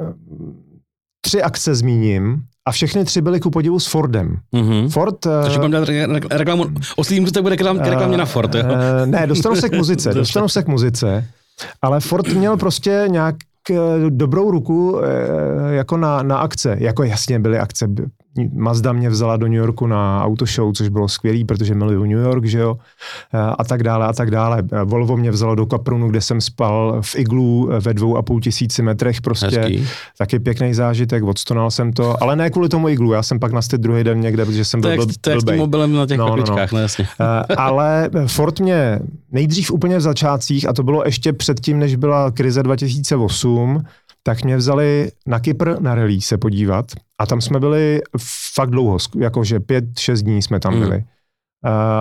tři 1.20 1.42
akce 1.42 1.74
zmíním 1.74 2.42
a 2.66 2.72
všechny 2.72 3.04
tři 3.04 3.20
byly 3.20 3.40
ku 3.40 3.50
podivu 3.50 3.80
s 3.80 3.86
Fordem. 3.86 4.36
Mm-hmm. 4.54 4.88
Ford... 4.88 5.26
Takže 5.42 5.58
budeme 5.58 5.78
dát 5.78 5.88
reklamu, 6.30 6.64
oslý 6.96 7.20
můstek 7.20 7.42
bude 7.42 7.56
reklam, 7.56 7.78
reklamě 7.78 8.16
na 8.16 8.24
Ford, 8.24 8.54
jo? 8.54 8.62
Uh, 8.64 8.70
ne, 9.06 9.26
dostanu 9.26 9.56
se 9.56 9.68
k 9.68 9.76
muzice, 9.76 10.14
dostanu 10.14 10.48
se 10.48 10.62
k 10.62 10.68
muzice, 10.68 11.24
ale 11.82 12.00
Ford 12.00 12.28
měl 12.28 12.56
prostě 12.56 13.04
nějak 13.06 13.36
eh, 13.70 13.74
dobrou 14.08 14.50
ruku 14.50 15.00
jako 15.70 15.96
na, 15.96 16.22
na 16.22 16.38
akce. 16.38 16.76
Jako 16.80 17.02
jasně 17.02 17.38
byly 17.38 17.58
akce, 17.58 17.88
Mazda 18.54 18.92
mě 18.92 19.10
vzala 19.10 19.36
do 19.36 19.46
New 19.46 19.56
Yorku 19.56 19.86
na 19.86 20.24
autoshow, 20.24 20.72
což 20.72 20.88
bylo 20.88 21.08
skvělý, 21.08 21.44
protože 21.44 21.74
miluju 21.74 22.04
New 22.04 22.18
York, 22.18 22.44
že 22.44 22.58
jo, 22.58 22.78
a 23.58 23.64
tak 23.64 23.82
dále 23.82 24.06
a 24.06 24.12
tak 24.12 24.30
dále. 24.30 24.62
Volvo 24.84 25.16
mě 25.16 25.30
vzalo 25.30 25.54
do 25.54 25.66
Kaprunu, 25.66 26.08
kde 26.08 26.20
jsem 26.20 26.40
spal 26.40 26.98
v 27.00 27.16
iglu 27.16 27.70
ve 27.80 27.94
dvou 27.94 28.16
a 28.16 28.22
půl 28.22 28.40
tisíci 28.40 28.82
metrech, 28.82 29.20
prostě 29.20 29.60
Hezký. 29.60 29.86
taky 30.18 30.38
pěkný 30.38 30.74
zážitek, 30.74 31.24
odstonal 31.24 31.70
jsem 31.70 31.92
to, 31.92 32.22
ale 32.22 32.36
ne 32.36 32.50
kvůli 32.50 32.68
tomu 32.68 32.88
iglu, 32.88 33.12
já 33.12 33.22
jsem 33.22 33.38
pak 33.38 33.52
nastět 33.52 33.80
druhý 33.80 34.04
den 34.04 34.20
někde, 34.20 34.44
protože 34.44 34.64
jsem 34.64 34.80
byl 34.80 34.90
to 34.90 34.96
byl, 34.96 35.14
to 35.20 35.30
je 35.30 35.40
s 35.40 35.44
tím 35.44 35.56
mobilem 35.56 35.92
na 35.92 36.06
těch 36.06 36.18
no, 36.18 36.36
no, 36.36 36.44
no. 36.48 36.56
no 36.72 36.78
jasně. 36.78 37.06
ale 37.56 38.10
Ford 38.26 38.60
mě 38.60 39.00
nejdřív 39.32 39.70
úplně 39.70 39.98
v 39.98 40.00
začátcích, 40.00 40.68
a 40.68 40.72
to 40.72 40.82
bylo 40.82 41.02
ještě 41.04 41.32
předtím, 41.32 41.78
než 41.78 41.96
byla 41.96 42.30
krize 42.30 42.62
2008, 42.62 43.82
tak 44.22 44.44
mě 44.44 44.56
vzali 44.56 45.10
na 45.26 45.40
Kypr 45.40 45.80
na 45.80 45.94
rally 45.94 46.20
se 46.20 46.38
podívat 46.38 46.86
a 47.18 47.26
tam 47.26 47.40
jsme 47.40 47.60
byli 47.60 48.00
fakt 48.54 48.70
dlouho, 48.70 48.98
jakože 49.18 49.60
pět, 49.60 49.84
šest 49.98 50.22
dní 50.22 50.42
jsme 50.42 50.60
tam 50.60 50.72
hmm. 50.72 50.82
byli. 50.82 51.04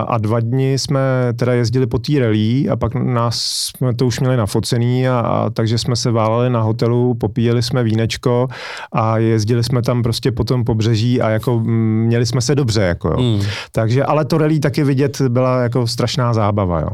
A 0.06 0.18
dva 0.18 0.40
dny 0.40 0.78
jsme 0.78 1.00
teda 1.36 1.52
jezdili 1.52 1.86
po 1.86 1.98
té 1.98 2.18
rally 2.18 2.68
a 2.68 2.76
pak 2.76 2.94
nás 2.94 3.40
jsme 3.40 3.94
to 3.94 4.06
už 4.06 4.20
měli 4.20 4.36
nafocený 4.36 5.08
a, 5.08 5.20
a 5.20 5.50
takže 5.50 5.78
jsme 5.78 5.96
se 5.96 6.10
váleli 6.10 6.50
na 6.50 6.62
hotelu, 6.62 7.14
popíjeli 7.14 7.62
jsme 7.62 7.82
vínečko 7.82 8.48
a 8.92 9.18
jezdili 9.18 9.64
jsme 9.64 9.82
tam 9.82 10.02
prostě 10.02 10.32
po 10.32 10.44
tom 10.44 10.64
pobřeží 10.64 11.20
a 11.20 11.30
jako 11.30 11.60
měli 11.60 12.26
jsme 12.26 12.40
se 12.40 12.54
dobře, 12.54 12.82
jako 12.82 13.08
jo. 13.08 13.16
Hmm. 13.16 13.40
Takže, 13.72 14.04
ale 14.04 14.24
to 14.24 14.38
rally 14.38 14.60
taky 14.60 14.84
vidět 14.84 15.20
byla 15.20 15.62
jako 15.62 15.86
strašná 15.86 16.34
zábava, 16.34 16.80
jo. 16.80 16.90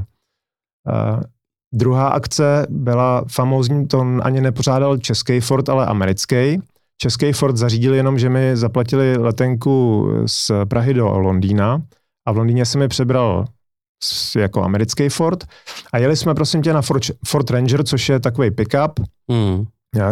Druhá 1.74 2.08
akce 2.08 2.66
byla 2.70 3.24
famózní, 3.28 3.86
to 3.86 4.06
ani 4.22 4.40
nepořádal 4.40 4.98
český 4.98 5.40
Ford, 5.40 5.68
ale 5.68 5.86
americký. 5.86 6.62
český 6.98 7.32
Ford 7.32 7.56
zařídil 7.56 7.94
jenom, 7.94 8.18
že 8.18 8.28
mi 8.28 8.56
zaplatili 8.56 9.16
letenku 9.16 10.08
z 10.26 10.50
Prahy 10.68 10.94
do 10.94 11.18
Londýna 11.18 11.82
a 12.28 12.32
v 12.32 12.36
Londýně 12.36 12.66
se 12.66 12.78
mi 12.78 12.88
přebral 12.88 13.44
jako 14.36 14.62
americký 14.62 15.08
Ford 15.08 15.44
a 15.92 15.98
jeli 15.98 16.16
jsme 16.16 16.34
prosím 16.34 16.62
tě 16.62 16.72
na 16.72 16.82
Ford, 16.82 17.02
Ford 17.26 17.50
Ranger, 17.50 17.84
což 17.84 18.08
je 18.08 18.20
takový 18.20 18.50
pickup, 18.50 19.00
mm. 19.28 19.64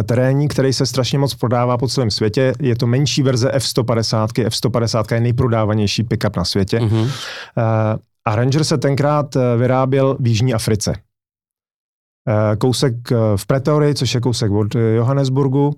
terénní, 0.05 0.47
který 0.47 0.73
se 0.73 0.85
strašně 0.85 1.19
moc 1.19 1.35
prodává 1.35 1.77
po 1.77 1.87
celém 1.87 2.11
světě. 2.11 2.53
Je 2.59 2.75
to 2.75 2.87
menší 2.87 3.23
verze 3.23 3.51
F-150. 3.51 4.45
F-150 4.45 5.13
je 5.15 5.21
nejprodávanější 5.21 6.03
pickup 6.03 6.35
na 6.35 6.45
světě. 6.45 6.79
Mm-hmm. 6.79 7.09
A 8.25 8.35
Ranger 8.35 8.63
se 8.63 8.77
tenkrát 8.77 9.35
eh, 9.35 9.57
vyráběl 9.57 10.17
v 10.19 10.27
Jižní 10.27 10.53
Africe. 10.53 10.93
Eh, 12.27 12.55
kousek 12.55 12.93
v 13.35 13.45
Pretorii, 13.45 13.95
což 13.95 14.13
je 14.13 14.21
kousek 14.21 14.51
od 14.51 14.75
Johannesburgu. 14.75 15.75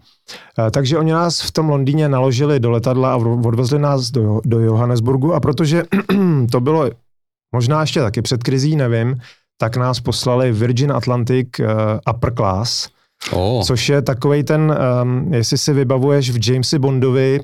Takže 0.71 0.97
oni 0.97 1.11
nás 1.11 1.41
v 1.41 1.51
tom 1.51 1.69
Londýně 1.69 2.09
naložili 2.09 2.59
do 2.59 2.71
letadla 2.71 3.13
a 3.13 3.15
odvezli 3.15 3.79
nás 3.79 4.11
do, 4.11 4.41
do 4.45 4.59
Johannesburgu 4.59 5.33
a 5.33 5.39
protože 5.39 5.83
to 6.51 6.59
bylo 6.59 6.89
možná 7.55 7.81
ještě 7.81 7.99
taky 7.99 8.21
před 8.21 8.43
krizí, 8.43 8.75
nevím, 8.75 9.19
tak 9.57 9.77
nás 9.77 9.99
poslali 9.99 10.51
Virgin 10.51 10.91
Atlantic 10.91 11.47
Upper 12.13 12.33
Class, 12.33 12.89
oh. 13.31 13.63
což 13.63 13.89
je 13.89 14.01
takový 14.01 14.43
ten, 14.43 14.77
um, 15.01 15.33
jestli 15.33 15.57
si 15.57 15.73
vybavuješ 15.73 16.29
v 16.29 16.49
Jamesi 16.49 16.79
Bondovi, 16.79 17.39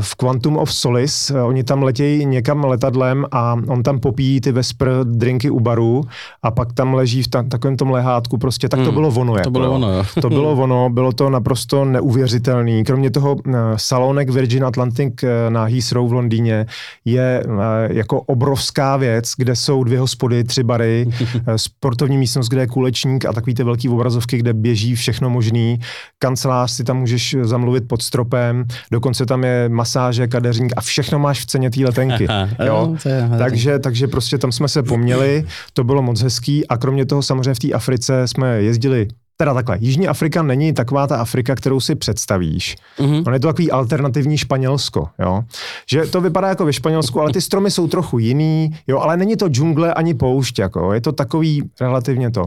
v 0.00 0.14
Quantum 0.14 0.56
of 0.56 0.72
Solace. 0.72 1.34
Eh, 1.34 1.42
oni 1.42 1.64
tam 1.64 1.82
letějí 1.82 2.26
někam 2.26 2.64
letadlem 2.64 3.26
a 3.30 3.56
on 3.68 3.82
tam 3.82 4.00
popíjí 4.00 4.40
ty 4.40 4.52
Vesper 4.52 4.88
drinky 5.04 5.50
u 5.50 5.60
baru 5.60 6.00
a 6.42 6.50
pak 6.50 6.72
tam 6.72 6.94
leží 6.94 7.22
v 7.22 7.28
ta, 7.28 7.42
takovém 7.42 7.76
tom 7.76 7.90
lehátku 7.90 8.38
prostě. 8.38 8.68
Tak 8.68 8.80
to 8.80 8.84
hmm, 8.84 8.94
bylo 8.94 9.08
ono. 9.08 9.36
Jako, 9.36 9.44
to 9.44 9.50
bylo 9.50 9.72
ono, 9.72 9.92
jo. 9.92 10.04
To 10.22 10.28
bylo 10.28 10.52
ono, 10.52 10.90
bylo 10.90 11.12
to 11.12 11.30
naprosto 11.30 11.84
neuvěřitelný. 11.84 12.84
Kromě 12.84 13.10
toho 13.10 13.36
eh, 13.46 13.52
salonek 13.76 14.30
Virgin 14.30 14.64
Atlantic 14.64 15.14
eh, 15.22 15.50
na 15.50 15.64
Heathrow 15.64 16.08
v 16.08 16.12
Londýně 16.12 16.66
je 17.04 17.44
jako 17.88 18.20
obrovská 18.20 18.96
věc, 18.96 19.32
kde 19.36 19.56
jsou 19.56 19.84
dvě 19.84 19.98
hospody, 20.00 20.44
tři 20.44 20.62
bary, 20.62 21.06
sportovní 21.56 22.18
místnost, 22.18 22.48
kde 22.48 22.60
je 22.60 22.66
kulečník 22.66 23.24
a 23.24 23.32
takový 23.32 23.54
ty 23.54 23.64
velký 23.64 23.88
obrazovky, 23.88 24.38
kde 24.38 24.52
běží 24.54 24.94
všechno 24.94 25.30
možný. 25.30 25.78
Kancelář 26.18 26.70
si 26.70 26.84
tam 26.84 26.98
můžeš 26.98 27.36
zamluvit 27.42 27.88
pod 27.88 28.02
stropem, 28.02 28.64
dokonce 28.90 29.26
tam 29.26 29.44
je 29.44 29.51
masáže, 29.68 30.26
kadeřník 30.26 30.72
a 30.76 30.80
všechno 30.80 31.18
máš 31.18 31.40
v 31.40 31.46
ceně 31.46 31.70
té 31.70 31.84
letenky. 31.84 32.26
jo? 32.66 32.96
takže, 33.38 33.78
takže 33.78 34.08
prostě 34.08 34.38
tam 34.38 34.52
jsme 34.52 34.68
se 34.68 34.82
poměli, 34.82 35.46
to 35.72 35.84
bylo 35.84 36.02
moc 36.02 36.22
hezký 36.22 36.68
a 36.68 36.76
kromě 36.76 37.06
toho 37.06 37.22
samozřejmě 37.22 37.54
v 37.54 37.58
té 37.58 37.72
Africe 37.72 38.28
jsme 38.28 38.62
jezdili 38.62 39.08
Teda 39.36 39.54
takhle, 39.54 39.78
Jižní 39.80 40.08
Afrika 40.08 40.42
není 40.42 40.72
taková 40.72 41.06
ta 41.06 41.16
Afrika, 41.16 41.54
kterou 41.54 41.80
si 41.80 41.94
představíš. 41.94 42.76
Mm-hmm. 42.98 43.22
On 43.26 43.34
je 43.34 43.40
to 43.40 43.46
takový 43.46 43.70
alternativní 43.70 44.38
Španělsko, 44.38 45.08
jo. 45.18 45.42
Že 45.90 46.06
to 46.06 46.20
vypadá 46.20 46.48
jako 46.48 46.64
ve 46.64 46.72
Španělsku, 46.72 47.20
ale 47.20 47.32
ty 47.32 47.40
stromy 47.40 47.70
jsou 47.70 47.88
trochu 47.88 48.18
jiný, 48.18 48.70
jo, 48.86 48.98
ale 48.98 49.16
není 49.16 49.36
to 49.36 49.48
džungle 49.48 49.94
ani 49.94 50.14
poušť, 50.14 50.58
jako, 50.58 50.92
je 50.92 51.00
to 51.00 51.12
takový 51.12 51.70
relativně 51.80 52.30
to. 52.30 52.44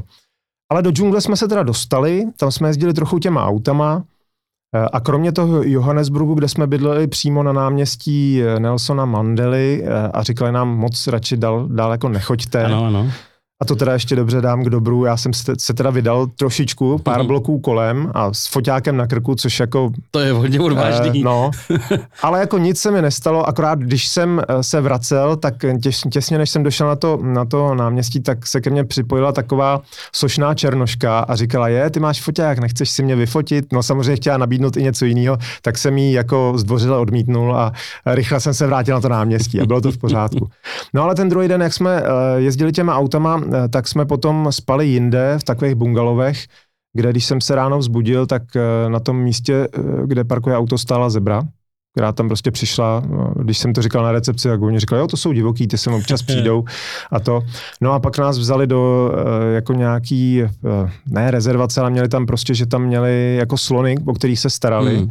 Ale 0.72 0.82
do 0.82 0.92
džungle 0.92 1.22
jsme 1.22 1.38
se 1.38 1.48
teda 1.48 1.64
dostali, 1.64 2.24
tam 2.38 2.52
jsme 2.52 2.70
jezdili 2.70 2.94
trochu 2.94 3.20
těma 3.20 3.46
autama, 3.46 4.04
a 4.94 5.00
kromě 5.00 5.32
toho 5.32 5.64
Johannesburgu, 5.64 6.34
kde 6.34 6.48
jsme 6.48 6.68
bydleli 6.68 7.08
přímo 7.08 7.44
na 7.44 7.54
náměstí 7.54 8.42
eh, 8.44 8.60
Nelsona 8.60 9.06
Mandely 9.06 9.84
eh, 9.86 10.10
a 10.14 10.24
říkali 10.24 10.52
nám 10.52 10.78
moc 10.78 11.08
radši 11.08 11.38
dal, 11.38 11.68
dál 11.68 11.92
jako 11.92 12.10
nechoďte, 12.10 12.64
ano, 12.64 12.86
ano. 12.86 13.12
A 13.62 13.66
to 13.66 13.76
teda 13.76 13.94
ještě 13.94 14.16
dobře 14.16 14.42
dám 14.42 14.64
k 14.64 14.70
dobru. 14.70 15.06
Já 15.06 15.18
jsem 15.18 15.32
se 15.60 15.74
teda 15.74 15.90
vydal 15.90 16.28
trošičku, 16.28 16.98
pár 16.98 17.22
mm-hmm. 17.22 17.28
bloků 17.28 17.60
kolem 17.60 18.12
a 18.14 18.34
s 18.34 18.48
foťákem 18.48 18.98
na 18.98 19.08
krku, 19.08 19.36
což 19.36 19.60
jako... 19.60 19.92
To 20.12 20.20
je 20.20 20.32
hodně 20.32 20.60
odvážný. 20.60 21.22
Eh, 21.22 21.24
no, 21.24 21.52
ale 22.22 22.40
jako 22.40 22.58
nic 22.58 22.80
se 22.80 22.92
mi 22.92 23.02
nestalo, 23.02 23.48
akorát 23.48 23.80
když 23.80 24.08
jsem 24.08 24.42
eh, 24.48 24.64
se 24.64 24.82
vracel, 24.82 25.36
tak 25.36 25.54
těs, 25.82 26.02
těsně 26.12 26.38
než 26.38 26.50
jsem 26.50 26.64
došel 26.64 26.88
na 26.88 26.96
to, 26.96 27.20
na 27.22 27.46
to 27.46 27.76
náměstí, 27.76 28.20
tak 28.20 28.48
se 28.48 28.62
ke 28.62 28.70
mně 28.70 28.84
připojila 28.84 29.32
taková 29.32 29.82
sošná 30.14 30.54
černoška 30.54 31.20
a 31.20 31.36
říkala, 31.36 31.68
je, 31.68 31.90
ty 31.90 32.00
máš 32.00 32.22
foťák, 32.22 32.60
nechceš 32.60 32.90
si 32.90 33.04
mě 33.04 33.16
vyfotit? 33.16 33.74
No 33.74 33.84
samozřejmě 33.84 34.16
chtěla 34.16 34.38
nabídnout 34.38 34.78
i 34.78 34.84
něco 34.84 35.06
jiného, 35.06 35.38
tak 35.62 35.78
jsem 35.78 35.98
jí 35.98 36.12
jako 36.12 36.54
zdvořile 36.56 36.98
odmítnul 36.98 37.56
a 37.58 37.72
rychle 38.06 38.40
jsem 38.40 38.54
se 38.54 38.68
vrátil 38.68 38.96
na 38.96 39.02
to 39.02 39.10
náměstí 39.10 39.62
a 39.62 39.66
bylo 39.66 39.82
to 39.82 39.92
v 39.92 39.98
pořádku. 39.98 40.50
No 40.94 41.04
ale 41.04 41.16
ten 41.16 41.30
druhý 41.30 41.48
den, 41.48 41.62
jak 41.62 41.74
jsme 41.74 42.04
eh, 42.04 42.42
jezdili 42.42 42.72
těma 42.72 42.96
autama, 42.96 43.45
Eh, 43.45 43.45
tak 43.70 43.88
jsme 43.88 44.06
potom 44.06 44.48
spali 44.52 44.88
jinde 44.88 45.36
v 45.40 45.44
takových 45.44 45.76
bungalovech, 45.76 46.46
kde 46.94 47.12
když 47.12 47.26
jsem 47.26 47.42
se 47.42 47.56
ráno 47.56 47.80
vzbudil, 47.80 48.26
tak 48.26 48.44
eh, 48.56 48.90
na 48.90 49.00
tom 49.00 49.18
místě, 49.18 49.68
eh, 49.74 49.80
kde 50.06 50.24
parkuje 50.24 50.58
auto, 50.58 50.78
stála 50.78 51.10
zebra, 51.10 51.44
která 51.96 52.12
tam 52.12 52.28
prostě 52.28 52.52
přišla, 52.52 53.04
když 53.36 53.58
jsem 53.58 53.74
to 53.74 53.82
říkal 53.82 54.04
na 54.04 54.12
recepci, 54.12 54.48
tak 54.48 54.62
oni 54.62 54.80
říkali, 54.80 55.02
jo, 55.02 55.08
to 55.08 55.18
jsou 55.18 55.32
divoký, 55.32 55.68
ty 55.68 55.78
sem 55.78 55.94
občas 55.94 56.22
přijdou 56.28 56.64
a 57.12 57.20
to. 57.20 57.42
No 57.82 57.92
a 57.92 58.00
pak 58.00 58.18
nás 58.18 58.38
vzali 58.38 58.68
do 58.68 59.12
jako 59.54 59.74
nějaký, 59.74 60.44
ne 61.10 61.32
rezervace, 61.32 61.82
ale 61.82 61.90
měli 61.90 62.10
tam 62.10 62.26
prostě, 62.26 62.54
že 62.54 62.66
tam 62.66 62.84
měli 62.84 63.36
jako 63.36 63.58
slony, 63.58 63.96
o 64.06 64.14
kterých 64.14 64.40
se 64.40 64.50
starali. 64.50 64.98
Hmm 64.98 65.10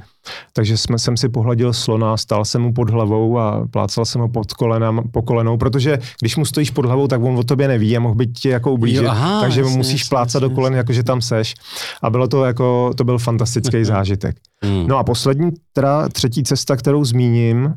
takže 0.53 0.77
jsme, 0.77 0.99
jsem 0.99 1.17
si 1.17 1.29
pohladil 1.29 1.73
slona, 1.73 2.17
stál 2.17 2.45
jsem 2.45 2.63
mu 2.63 2.73
pod 2.73 2.91
hlavou 2.91 3.39
a 3.39 3.67
plácal 3.71 4.05
jsem 4.05 4.21
ho 4.21 4.29
pod 4.29 4.53
kolenam, 4.53 5.03
po 5.11 5.23
kolenou, 5.23 5.57
protože 5.57 5.99
když 6.21 6.37
mu 6.37 6.45
stojíš 6.45 6.71
pod 6.71 6.85
hlavou, 6.85 7.09
tak 7.09 7.23
on 7.23 7.39
o 7.39 7.43
tobě 7.43 7.69
neví 7.69 7.97
a 7.97 8.01
mohl 8.01 8.15
by 8.15 8.27
tě 8.27 8.49
jako 8.49 8.73
ublížit, 8.73 9.03
jo, 9.03 9.11
aha, 9.11 9.41
takže 9.41 9.61
jasně, 9.61 9.77
musíš 9.77 10.01
jasně, 10.01 10.09
plácat 10.09 10.43
jasně, 10.43 10.49
do 10.49 10.55
kolen, 10.55 10.75
jakože 10.75 11.03
tam 11.03 11.21
seš. 11.21 11.55
A 12.03 12.11
bylo 12.11 12.29
to 12.29 12.45
jako, 12.45 12.91
to 12.97 13.05
byl 13.05 13.19
fantastický 13.19 13.85
zážitek. 13.95 14.37
Hmm. 14.63 14.87
No 14.87 14.99
a 14.99 15.05
poslední, 15.05 15.51
teda 15.73 16.09
třetí 16.09 16.43
cesta, 16.43 16.77
kterou 16.77 17.05
zmíním, 17.05 17.65
uh, 17.65 17.73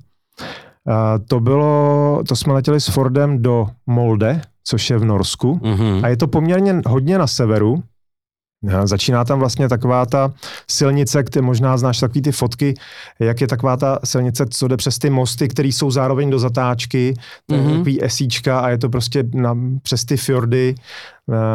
to 1.28 1.40
bylo, 1.40 2.24
to 2.28 2.36
jsme 2.36 2.54
letěli 2.54 2.82
s 2.82 2.88
Fordem 2.88 3.42
do 3.42 3.68
Molde, 3.88 4.42
což 4.64 4.90
je 4.90 4.98
v 4.98 5.06
Norsku. 5.06 5.60
Mm-hmm. 5.64 6.06
A 6.06 6.08
je 6.08 6.18
to 6.18 6.28
poměrně 6.28 6.82
hodně 6.86 7.18
na 7.18 7.28
severu, 7.28 7.84
Začíná 8.84 9.26
tam 9.26 9.40
vlastně 9.40 9.70
taková 9.70 10.06
ta 10.06 10.34
silnice, 10.72 11.24
kde 11.24 11.42
možná 11.42 11.78
znáš 11.78 12.00
takový 12.00 12.22
ty 12.22 12.32
fotky, 12.32 12.74
jak 13.20 13.42
je 13.42 13.48
taková 13.48 13.78
ta 13.78 14.00
silnice, 14.04 14.46
co 14.50 14.68
jde 14.68 14.78
přes 14.78 15.00
ty 15.00 15.10
mosty, 15.10 15.48
které 15.48 15.68
jsou 15.68 15.92
zároveň 15.92 16.30
do 16.30 16.40
zatáčky, 16.40 17.14
mm-hmm. 17.52 17.78
takový 17.78 18.04
esíčka 18.04 18.60
a 18.60 18.70
je 18.70 18.78
to 18.78 18.90
prostě 18.90 19.24
na, 19.34 19.58
přes 19.82 20.06
ty 20.06 20.18
fjordy. 20.18 20.76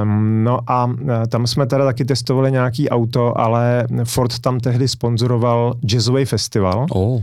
Um, 0.03 0.45
no 0.45 0.59
a 0.67 0.91
e, 1.09 1.27
tam 1.27 1.47
jsme 1.47 1.67
teda 1.67 1.85
taky 1.85 2.05
testovali 2.05 2.53
nějaký 2.53 2.88
auto, 2.88 3.38
ale 3.41 3.87
Ford 4.05 4.38
tam 4.38 4.61
tehdy 4.61 4.88
sponzoroval 4.88 5.75
jazzový 5.85 6.25
festival, 6.25 6.87
oh. 6.91 7.23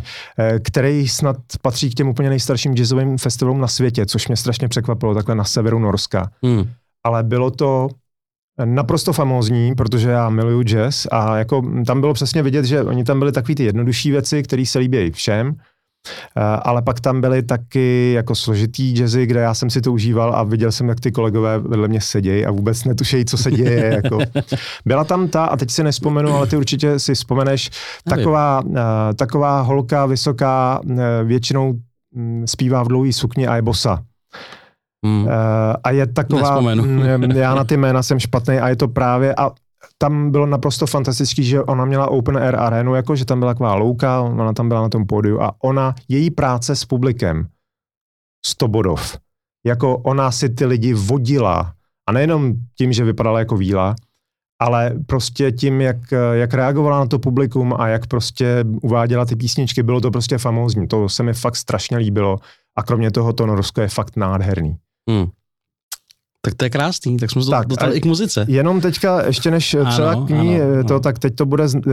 který 0.63 1.07
snad 1.07 1.37
patří 1.61 1.89
k 1.89 1.93
těm 1.93 2.07
úplně 2.07 2.29
nejstarším 2.29 2.75
jazzovým 2.75 3.17
festivalům 3.17 3.61
na 3.61 3.67
světě, 3.67 4.05
což 4.05 4.27
mě 4.27 4.37
strašně 4.37 4.67
překvapilo, 4.67 5.13
takhle 5.13 5.35
na 5.35 5.43
severu 5.43 5.79
Norska. 5.79 6.31
Mm. 6.41 6.69
Ale 7.03 7.23
bylo 7.23 7.51
to 7.51 7.89
naprosto 8.65 9.13
famózní, 9.13 9.75
protože 9.75 10.09
já 10.09 10.29
miluju 10.29 10.63
jazz 10.63 11.07
a 11.11 11.37
jako 11.37 11.61
tam 11.85 12.01
bylo 12.01 12.13
přesně 12.13 12.43
vidět, 12.43 12.65
že 12.65 12.83
oni 12.83 13.03
tam 13.03 13.19
byli 13.19 13.31
takový 13.31 13.55
ty 13.55 13.63
jednodušší 13.63 14.11
věci, 14.11 14.43
které 14.43 14.65
se 14.65 14.79
líbí 14.79 15.11
všem, 15.11 15.55
eh, 16.37 16.41
ale 16.41 16.81
pak 16.81 16.99
tam 16.99 17.21
byly 17.21 17.43
taky 17.43 18.11
jako 18.13 18.35
složitý 18.35 18.93
jazzy, 18.99 19.25
kde 19.25 19.39
já 19.39 19.53
jsem 19.53 19.69
si 19.69 19.81
to 19.81 19.93
užíval 19.93 20.35
a 20.35 20.43
viděl 20.43 20.71
jsem, 20.71 20.89
jak 20.89 20.99
ty 20.99 21.11
kolegové 21.11 21.59
vedle 21.59 21.87
mě 21.87 22.01
sedějí 22.01 22.45
a 22.45 22.51
vůbec 22.51 22.83
netušejí, 22.83 23.25
co 23.25 23.37
se 23.37 23.51
děje. 23.51 23.93
jako. 24.03 24.19
Byla 24.85 25.03
tam 25.03 25.27
ta, 25.27 25.45
a 25.45 25.57
teď 25.57 25.71
si 25.71 25.83
nespomenu, 25.83 26.33
ale 26.33 26.47
ty 26.47 26.57
určitě 26.57 26.99
si 26.99 27.15
vzpomeneš, 27.15 27.69
taková, 28.03 28.61
uh, 28.65 28.77
taková 29.15 29.61
holka 29.61 30.05
vysoká, 30.05 30.81
uh, 30.85 30.99
většinou 31.23 31.73
um, 32.15 32.47
zpívá 32.47 32.83
v 32.83 32.87
dlouhý 32.87 33.13
sukni 33.13 33.47
a 33.47 33.55
je 33.55 33.61
bosa. 33.61 34.03
Hmm. 35.05 35.23
Uh, 35.23 35.31
a 35.83 35.91
je 35.91 36.07
taková, 36.07 36.61
mm, 36.75 37.31
já 37.31 37.55
na 37.55 37.63
ty 37.63 37.77
jména 37.77 38.03
jsem 38.03 38.19
špatný 38.19 38.57
a 38.57 38.69
je 38.69 38.75
to 38.75 38.87
právě, 38.87 39.35
a 39.35 39.51
tam 39.97 40.31
bylo 40.31 40.45
naprosto 40.45 40.87
fantastický, 40.87 41.43
že 41.43 41.63
ona 41.63 41.85
měla 41.85 42.11
open 42.11 42.37
air 42.37 42.55
arénu, 42.55 42.95
jako 42.95 43.15
že 43.15 43.25
tam 43.25 43.39
byla 43.39 43.53
taková 43.53 43.75
louka, 43.75 44.21
ona 44.21 44.53
tam 44.53 44.67
byla 44.67 44.81
na 44.81 44.89
tom 44.89 45.05
pódiu 45.05 45.41
a 45.41 45.55
ona, 45.63 45.95
její 46.07 46.31
práce 46.31 46.75
s 46.75 46.85
publikem, 46.85 47.47
100 48.45 48.67
bodov, 48.67 49.17
jako 49.65 49.97
ona 49.97 50.31
si 50.31 50.49
ty 50.49 50.65
lidi 50.65 50.93
vodila 50.93 51.73
a 52.09 52.11
nejenom 52.11 52.53
tím, 52.77 52.93
že 52.93 53.03
vypadala 53.03 53.39
jako 53.39 53.57
víla, 53.57 53.95
ale 54.61 54.91
prostě 55.05 55.51
tím, 55.51 55.81
jak, 55.81 55.97
jak 56.33 56.53
reagovala 56.53 56.99
na 56.99 57.05
to 57.05 57.19
publikum 57.19 57.73
a 57.77 57.87
jak 57.87 58.07
prostě 58.07 58.65
uváděla 58.81 59.25
ty 59.25 59.35
písničky, 59.35 59.83
bylo 59.83 60.01
to 60.01 60.11
prostě 60.11 60.37
famózní. 60.37 60.87
To 60.87 61.09
se 61.09 61.23
mi 61.23 61.33
fakt 61.33 61.55
strašně 61.55 61.97
líbilo 61.97 62.37
a 62.75 62.83
kromě 62.83 63.11
toho 63.11 63.33
to 63.33 63.45
Norsko 63.45 63.81
je 63.81 63.87
fakt 63.87 64.15
nádherný. 64.15 64.77
Hmm. 65.09 65.27
Tak 66.41 66.55
to 66.55 66.65
je 66.65 66.69
krásný, 66.69 67.17
tak 67.17 67.31
jsme 67.31 67.41
tak, 67.45 67.67
dostali 67.67 67.97
i 67.97 68.01
k 68.01 68.05
muzice. 68.05 68.45
Jenom 68.47 68.81
teďka, 68.81 69.25
ještě 69.25 69.51
než 69.51 69.75
třeba 69.89 70.11
ano, 70.11 70.25
k 70.25 70.29
ní, 70.29 70.61
ano, 70.61 70.83
to, 70.83 70.93
ano. 70.93 70.99
tak 70.99 71.19
teď 71.19 71.35
to 71.35 71.45
bude, 71.45 71.63
eh, 71.63 71.91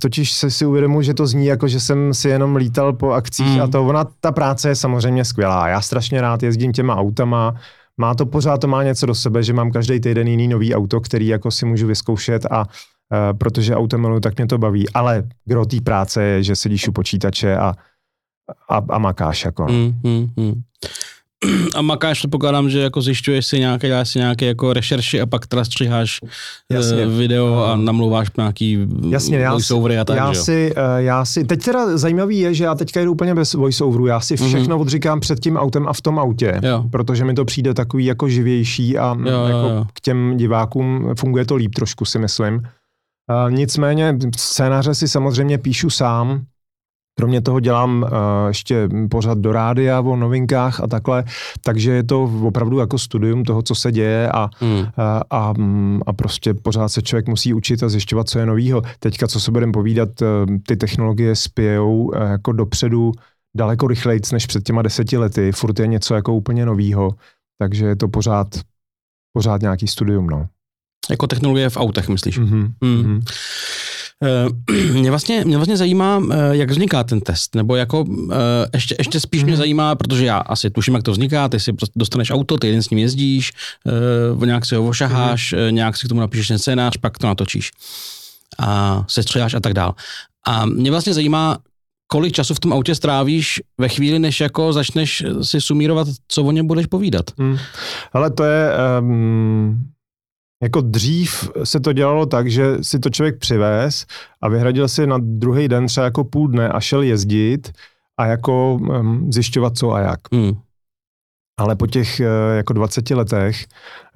totiž 0.00 0.32
se 0.32 0.50
si 0.50 0.66
uvědomuji, 0.66 1.02
že 1.02 1.14
to 1.14 1.26
zní 1.26 1.46
jako, 1.46 1.68
že 1.68 1.80
jsem 1.80 2.14
si 2.14 2.28
jenom 2.28 2.56
lítal 2.56 2.92
po 2.92 3.10
akcích 3.10 3.46
hmm. 3.46 3.60
a 3.60 3.66
to, 3.66 3.86
ona, 3.86 4.06
ta 4.20 4.32
práce 4.32 4.68
je 4.68 4.74
samozřejmě 4.74 5.24
skvělá. 5.24 5.68
Já 5.68 5.80
strašně 5.80 6.20
rád 6.20 6.42
jezdím 6.42 6.72
těma 6.72 6.96
autama, 6.96 7.54
má 7.96 8.14
to 8.14 8.26
pořád, 8.26 8.58
to 8.58 8.68
má 8.68 8.82
něco 8.82 9.06
do 9.06 9.14
sebe, 9.14 9.42
že 9.42 9.52
mám 9.52 9.70
každý 9.70 10.00
týden 10.00 10.28
jiný 10.28 10.48
nový 10.48 10.74
auto, 10.74 11.00
který 11.00 11.26
jako 11.26 11.50
si 11.50 11.66
můžu 11.66 11.86
vyzkoušet 11.86 12.46
a 12.50 12.64
protože 13.38 13.76
auto 13.76 13.98
miluju, 13.98 14.20
tak 14.20 14.36
mě 14.36 14.46
to 14.46 14.58
baví. 14.58 14.88
Ale 14.88 15.22
gro 15.44 15.66
té 15.66 15.80
práce 15.80 16.22
je, 16.22 16.42
že 16.42 16.56
sedíš 16.56 16.88
u 16.88 16.92
počítače 16.92 17.56
a, 17.56 17.74
a, 18.68 18.82
a 18.88 18.98
makáš. 18.98 19.44
Jako. 19.44 19.66
Mm, 19.70 20.00
mm, 20.04 20.28
mm 20.36 20.62
a 21.74 21.82
makáš, 21.82 22.26
pokládám, 22.30 22.70
že 22.70 22.78
jako 22.78 23.02
zjišťuješ 23.02 23.46
si 23.46 23.58
nějaké, 23.58 23.86
děláš 23.86 24.08
si 24.08 24.18
nějaké 24.18 24.46
jako 24.46 24.72
rešerši 24.72 25.20
a 25.20 25.26
pak 25.26 25.46
teda 25.46 25.64
střiháš 25.64 26.20
eh, 26.70 26.74
Jasně. 26.74 27.06
video 27.06 27.64
a 27.64 27.76
namluváš 27.76 28.28
nějaký 28.36 28.78
Jasně, 29.08 29.38
já 29.38 29.52
voiceovery 29.52 29.98
a 29.98 30.04
tak, 30.04 30.16
já 30.16 30.34
si, 30.34 30.74
uh, 30.76 30.96
já 30.96 31.24
si, 31.24 31.44
teď 31.44 31.64
teda 31.64 31.98
zajímavý 31.98 32.38
je, 32.38 32.54
že 32.54 32.64
já 32.64 32.74
teďka 32.74 33.00
jdu 33.00 33.12
úplně 33.12 33.34
bez 33.34 33.54
voiceoveru, 33.54 34.06
já 34.06 34.20
si 34.20 34.34
mhm. 34.34 34.48
všechno 34.48 34.76
mm-hmm. 34.76 34.80
odříkám 34.80 35.20
před 35.20 35.40
tím 35.40 35.56
autem 35.56 35.88
a 35.88 35.92
v 35.92 36.00
tom 36.00 36.18
autě, 36.18 36.60
jo. 36.62 36.84
protože 36.90 37.24
mi 37.24 37.34
to 37.34 37.44
přijde 37.44 37.74
takový 37.74 38.04
jako 38.04 38.28
živější 38.28 38.98
a 38.98 39.16
jo, 39.18 39.44
jako 39.46 39.68
jo, 39.68 39.74
jo. 39.74 39.86
k 39.92 40.00
těm 40.00 40.36
divákům 40.36 41.14
funguje 41.18 41.44
to 41.44 41.54
líp 41.54 41.74
trošku 41.74 42.04
si 42.04 42.18
myslím. 42.18 42.62
Nicméně 43.48 44.18
scénáře 44.36 44.94
si 44.94 45.08
samozřejmě 45.08 45.58
píšu 45.58 45.90
sám, 45.90 46.42
Kromě 47.18 47.40
toho 47.40 47.60
dělám 47.60 48.02
uh, 48.02 48.08
ještě 48.48 48.88
pořád 49.10 49.38
do 49.38 49.52
rádia 49.52 50.00
o 50.00 50.16
novinkách 50.16 50.80
a 50.80 50.86
takhle, 50.86 51.24
takže 51.64 51.92
je 51.92 52.02
to 52.02 52.22
opravdu 52.42 52.78
jako 52.78 52.98
studium 52.98 53.44
toho, 53.44 53.62
co 53.62 53.74
se 53.74 53.92
děje 53.92 54.32
a, 54.32 54.50
mm. 54.60 54.86
a, 54.96 55.22
a, 55.30 55.54
a 56.06 56.12
prostě 56.12 56.54
pořád 56.54 56.88
se 56.88 57.02
člověk 57.02 57.28
musí 57.28 57.54
učit 57.54 57.82
a 57.82 57.88
zjišťovat, 57.88 58.28
co 58.28 58.38
je 58.38 58.46
novýho. 58.46 58.82
Teďka, 58.98 59.28
co 59.28 59.40
se 59.40 59.50
budeme 59.50 59.72
povídat, 59.72 60.08
uh, 60.22 60.28
ty 60.66 60.76
technologie 60.76 61.36
spějou 61.36 62.02
uh, 62.02 62.22
jako 62.22 62.52
dopředu 62.52 63.12
daleko 63.56 63.86
rychleji 63.86 64.20
než 64.32 64.46
před 64.46 64.64
těma 64.64 64.82
deseti 64.82 65.18
lety. 65.18 65.52
Furt 65.52 65.78
je 65.78 65.86
něco 65.86 66.14
jako 66.14 66.34
úplně 66.34 66.66
novýho, 66.66 67.10
takže 67.58 67.86
je 67.86 67.96
to 67.96 68.08
pořád, 68.08 68.48
pořád 69.36 69.62
nějaký 69.62 69.86
studium, 69.86 70.26
no. 70.26 70.46
Jako 71.10 71.26
technologie 71.26 71.70
v 71.70 71.76
autech, 71.76 72.08
myslíš? 72.08 72.40
Mm-hmm. 72.40 72.72
Mm. 72.80 73.02
Mm. 73.02 73.20
Eh, 74.24 74.72
mě 74.92 75.10
vlastně, 75.10 75.44
mě 75.44 75.56
vlastně 75.56 75.76
zajímá, 75.76 76.22
eh, 76.30 76.56
jak 76.56 76.70
vzniká 76.70 77.04
ten 77.04 77.20
test, 77.20 77.54
nebo 77.54 77.76
jako 77.76 78.04
eh, 78.32 78.36
ještě, 78.74 78.94
ještě 78.98 79.20
spíš 79.20 79.42
mě 79.42 79.52
mhm. 79.52 79.58
zajímá, 79.58 79.94
protože 79.94 80.24
já 80.24 80.38
asi 80.38 80.70
tuším, 80.70 80.94
jak 80.94 81.02
to 81.02 81.12
vzniká, 81.12 81.48
ty 81.48 81.60
si 81.60 81.72
prostě 81.72 81.92
dostaneš 81.96 82.30
auto, 82.30 82.56
ty 82.56 82.66
jeden 82.66 82.82
s 82.82 82.90
ním 82.90 82.98
jezdíš, 82.98 83.52
nějak 84.44 84.66
si 84.66 84.74
ho 84.74 84.86
ošaháš, 84.86 85.52
mm. 85.52 85.74
nějak 85.74 85.96
si 85.96 86.06
k 86.06 86.08
tomu 86.08 86.20
napíšeš 86.20 86.48
ten 86.48 86.58
scénář, 86.58 86.96
pak 86.96 87.18
to 87.18 87.26
natočíš 87.26 87.70
a 88.58 89.04
sestřeláš 89.08 89.54
a 89.54 89.60
tak 89.60 89.74
dál. 89.74 89.94
A 90.46 90.66
mě 90.66 90.90
vlastně 90.90 91.14
zajímá, 91.14 91.58
kolik 92.06 92.32
času 92.32 92.54
v 92.54 92.60
tom 92.60 92.72
autě 92.72 92.94
strávíš 92.94 93.60
ve 93.78 93.88
chvíli, 93.88 94.18
než 94.18 94.40
jako 94.40 94.72
začneš 94.72 95.24
si 95.42 95.60
sumírovat, 95.60 96.08
co 96.28 96.44
o 96.44 96.52
něm 96.52 96.66
budeš 96.66 96.86
povídat. 96.86 97.24
Hmm. 97.38 97.58
Ale 98.12 98.30
to 98.30 98.44
je, 98.44 98.70
um, 99.00 99.88
jako 100.62 100.80
dřív 100.80 101.50
se 101.64 101.80
to 101.80 101.92
dělalo 101.92 102.26
tak, 102.26 102.50
že 102.50 102.76
si 102.82 102.98
to 102.98 103.10
člověk 103.10 103.38
přivez 103.38 104.06
a 104.40 104.48
vyhradil 104.48 104.88
si 104.88 105.06
na 105.06 105.18
druhý 105.20 105.68
den 105.68 105.86
třeba 105.86 106.04
jako 106.04 106.24
půl 106.24 106.48
dne 106.48 106.68
a 106.68 106.80
šel 106.80 107.02
jezdit 107.02 107.72
a 108.18 108.26
jako 108.26 108.74
um, 108.74 109.32
zjišťovat 109.32 109.78
co 109.78 109.92
a 109.92 110.00
jak. 110.00 110.20
Mm. 110.32 110.52
Ale 111.60 111.76
po 111.76 111.86
těch 111.86 112.20
uh, 112.20 112.56
jako 112.56 112.72
20 112.72 113.10
letech, 113.10 113.66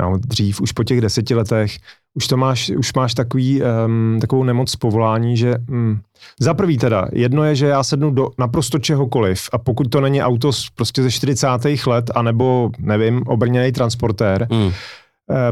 no, 0.00 0.18
dřív 0.18 0.60
už 0.60 0.72
po 0.72 0.84
těch 0.84 1.00
deseti 1.00 1.34
letech, 1.34 1.76
už 2.14 2.26
to 2.26 2.36
máš, 2.36 2.70
už 2.70 2.94
máš 2.94 3.14
takový, 3.14 3.62
um, 3.62 4.18
takovou 4.20 4.44
nemoc 4.44 4.70
z 4.70 4.76
povolání, 4.76 5.36
že 5.36 5.54
um, 5.68 6.00
za 6.40 6.54
prvý 6.54 6.78
teda, 6.78 7.08
jedno 7.12 7.44
je, 7.44 7.54
že 7.54 7.66
já 7.66 7.82
sednu 7.82 8.10
do 8.10 8.28
naprosto 8.38 8.78
čehokoliv 8.78 9.48
a 9.52 9.58
pokud 9.58 9.90
to 9.90 10.00
není 10.00 10.22
auto 10.22 10.50
prostě 10.74 11.02
ze 11.02 11.10
40. 11.10 11.46
let, 11.86 12.10
anebo, 12.14 12.70
nevím, 12.78 13.22
obrněný 13.26 13.72
transportér, 13.72 14.46
mm 14.50 14.70
Eh, 14.70 14.74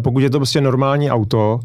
pokud 0.02 0.20
je 0.20 0.30
to 0.30 0.38
prostě 0.38 0.60
normální 0.60 1.10
auto, 1.10 1.60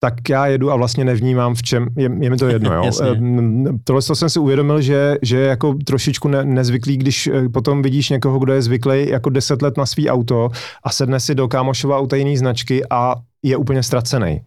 tak 0.00 0.28
já 0.28 0.46
jedu 0.46 0.70
a 0.70 0.76
vlastně 0.76 1.04
nevnímám, 1.04 1.54
v 1.54 1.62
čem, 1.62 1.88
je, 1.96 2.10
je 2.20 2.30
mi 2.30 2.36
to 2.36 2.48
jedno. 2.48 2.72
Jo. 2.72 2.90
Eh, 3.02 3.72
tohle 3.84 4.02
jsem 4.02 4.30
si 4.30 4.38
uvědomil, 4.38 4.80
že, 4.80 5.16
že 5.22 5.38
je 5.38 5.46
jako 5.46 5.74
trošičku 5.74 6.28
ne, 6.28 6.44
nezvyklý, 6.44 6.96
když 6.96 7.26
eh, 7.26 7.48
potom 7.48 7.82
vidíš 7.82 8.10
někoho, 8.10 8.38
kdo 8.38 8.52
je 8.52 8.62
zvyklý 8.62 9.08
jako 9.08 9.30
10 9.30 9.62
let 9.62 9.76
na 9.76 9.86
svý 9.86 10.10
auto 10.10 10.48
a 10.84 10.90
sedne 10.92 11.20
si 11.20 11.34
do 11.34 11.48
kámošova 11.48 11.98
auta 11.98 12.16
jiný 12.16 12.36
značky 12.36 12.82
a 12.90 13.14
je 13.42 13.56
úplně 13.56 13.82
ztracený. 13.82 14.40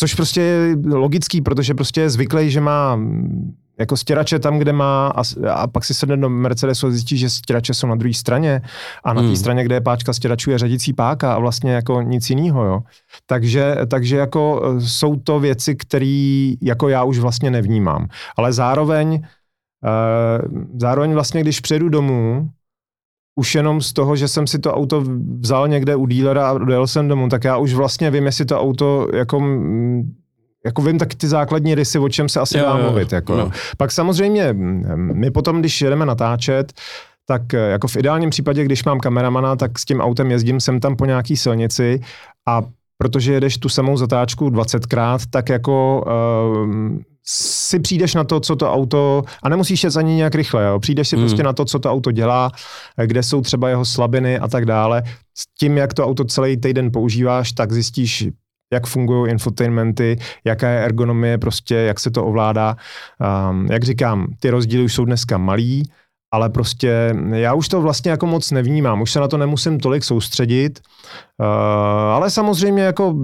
Což 0.00 0.14
prostě 0.14 0.40
je 0.40 0.76
logický, 0.94 1.40
protože 1.40 1.74
prostě 1.74 2.00
je 2.00 2.10
zvyklý, 2.10 2.50
že 2.50 2.60
má 2.60 3.00
jako 3.78 3.96
stěrače 3.96 4.38
tam, 4.38 4.58
kde 4.58 4.72
má 4.72 5.08
a, 5.08 5.22
a 5.50 5.66
pak 5.66 5.84
si 5.84 5.94
sedne 5.94 6.16
do 6.16 6.28
Mercedesu 6.28 6.86
a 6.86 6.90
zjistí, 6.90 7.16
že 7.16 7.30
stěrače 7.30 7.74
jsou 7.74 7.86
na 7.86 7.94
druhé 7.94 8.14
straně 8.14 8.62
a 9.04 9.12
na 9.12 9.20
té 9.20 9.26
hmm. 9.26 9.36
straně, 9.36 9.64
kde 9.64 9.74
je 9.74 9.80
páčka 9.80 10.12
stěračů, 10.12 10.50
je 10.50 10.58
řadící 10.58 10.92
páka 10.92 11.34
a 11.34 11.38
vlastně 11.38 11.72
jako 11.72 12.02
nic 12.02 12.30
jiného, 12.30 12.64
jo. 12.64 12.80
Takže, 13.26 13.76
takže 13.90 14.16
jako 14.16 14.62
e, 14.64 14.80
jsou 14.80 15.16
to 15.16 15.40
věci, 15.40 15.76
které 15.76 16.54
jako 16.62 16.88
já 16.88 17.04
už 17.04 17.18
vlastně 17.18 17.50
nevnímám. 17.50 18.08
Ale 18.36 18.52
zároveň, 18.52 19.14
uh, 19.14 20.62
zároveň 20.80 21.12
vlastně, 21.12 21.40
když 21.40 21.60
přijedu 21.60 21.88
domů, 21.88 22.50
už 23.34 23.54
jenom 23.54 23.80
z 23.80 23.92
toho, 23.92 24.16
že 24.16 24.28
jsem 24.28 24.46
si 24.46 24.58
to 24.58 24.74
auto 24.74 25.04
vzal 25.40 25.68
někde 25.68 25.96
u 25.96 26.06
dílera 26.06 26.50
a 26.50 26.58
dojel 26.58 26.86
jsem 26.86 27.08
domů, 27.08 27.28
tak 27.28 27.44
já 27.44 27.56
už 27.56 27.74
vlastně 27.74 28.10
vím, 28.10 28.26
jestli 28.26 28.44
to 28.44 28.60
auto 28.60 29.08
jako 29.14 29.40
jako 30.66 30.82
vím 30.82 30.98
tak 30.98 31.14
ty 31.14 31.28
základní 31.28 31.74
rysy, 31.74 31.98
o 31.98 32.08
čem 32.08 32.28
se 32.28 32.40
asi 32.40 32.58
jo, 32.58 32.64
dá 32.64 32.78
jo, 32.78 32.84
mluvit. 32.84 33.12
Jako, 33.12 33.36
no. 33.36 33.50
Pak 33.76 33.92
samozřejmě 33.92 34.48
my 34.96 35.30
potom, 35.30 35.60
když 35.60 35.80
jedeme 35.80 36.06
natáčet, 36.06 36.72
tak 37.26 37.54
eh, 37.54 37.58
jako 37.58 37.88
v 37.88 37.96
ideálním 37.96 38.30
případě, 38.30 38.64
když 38.64 38.84
mám 38.84 39.00
kameramana, 39.00 39.56
tak 39.56 39.78
s 39.78 39.84
tím 39.84 40.00
autem 40.00 40.30
jezdím 40.30 40.60
sem 40.60 40.80
tam 40.80 40.96
po 40.96 41.04
nějaký 41.04 41.36
silnici 41.36 42.00
a 42.48 42.62
protože 42.98 43.32
jedeš 43.32 43.58
tu 43.58 43.68
samou 43.68 43.96
zatáčku 43.96 44.50
20krát, 44.50 45.18
tak 45.30 45.48
jako 45.48 46.04
uh, 46.06 46.98
si 47.26 47.80
přijdeš 47.80 48.14
na 48.14 48.24
to, 48.24 48.40
co 48.40 48.56
to 48.56 48.72
auto, 48.72 49.22
a 49.42 49.48
nemusíš 49.48 49.84
jet 49.84 49.96
ani 49.96 50.14
nějak 50.14 50.34
rychle, 50.34 50.64
jo. 50.64 50.78
přijdeš 50.78 51.08
si 51.08 51.16
hmm. 51.16 51.24
prostě 51.24 51.42
na 51.42 51.52
to, 51.52 51.64
co 51.64 51.78
to 51.78 51.90
auto 51.90 52.12
dělá, 52.12 52.50
kde 53.06 53.22
jsou 53.22 53.40
třeba 53.40 53.68
jeho 53.68 53.84
slabiny 53.84 54.38
a 54.38 54.48
tak 54.48 54.66
dále. 54.66 55.02
S 55.34 55.58
tím, 55.58 55.76
jak 55.76 55.94
to 55.94 56.06
auto 56.06 56.24
celý 56.24 56.56
týden 56.56 56.92
používáš, 56.92 57.52
tak 57.52 57.72
zjistíš, 57.72 58.28
jak 58.74 58.86
fungují 58.86 59.30
infotainmenty, 59.30 60.16
jaká 60.44 60.68
je 60.68 60.84
ergonomie, 60.84 61.38
prostě 61.38 61.74
jak 61.74 62.00
se 62.00 62.10
to 62.10 62.24
ovládá. 62.24 62.76
Um, 63.50 63.66
jak 63.70 63.84
říkám, 63.84 64.26
ty 64.40 64.50
rozdíly 64.50 64.84
už 64.84 64.94
jsou 64.94 65.04
dneska 65.04 65.38
malý, 65.38 65.82
ale 66.32 66.50
prostě 66.50 67.14
já 67.32 67.54
už 67.54 67.68
to 67.68 67.80
vlastně 67.80 68.10
jako 68.10 68.26
moc 68.26 68.50
nevnímám, 68.50 69.02
už 69.02 69.10
se 69.10 69.20
na 69.20 69.28
to 69.28 69.38
nemusím 69.38 69.80
tolik 69.80 70.04
soustředit, 70.04 70.80
uh, 71.40 71.46
ale 72.14 72.30
samozřejmě 72.30 72.82
jako 72.82 73.14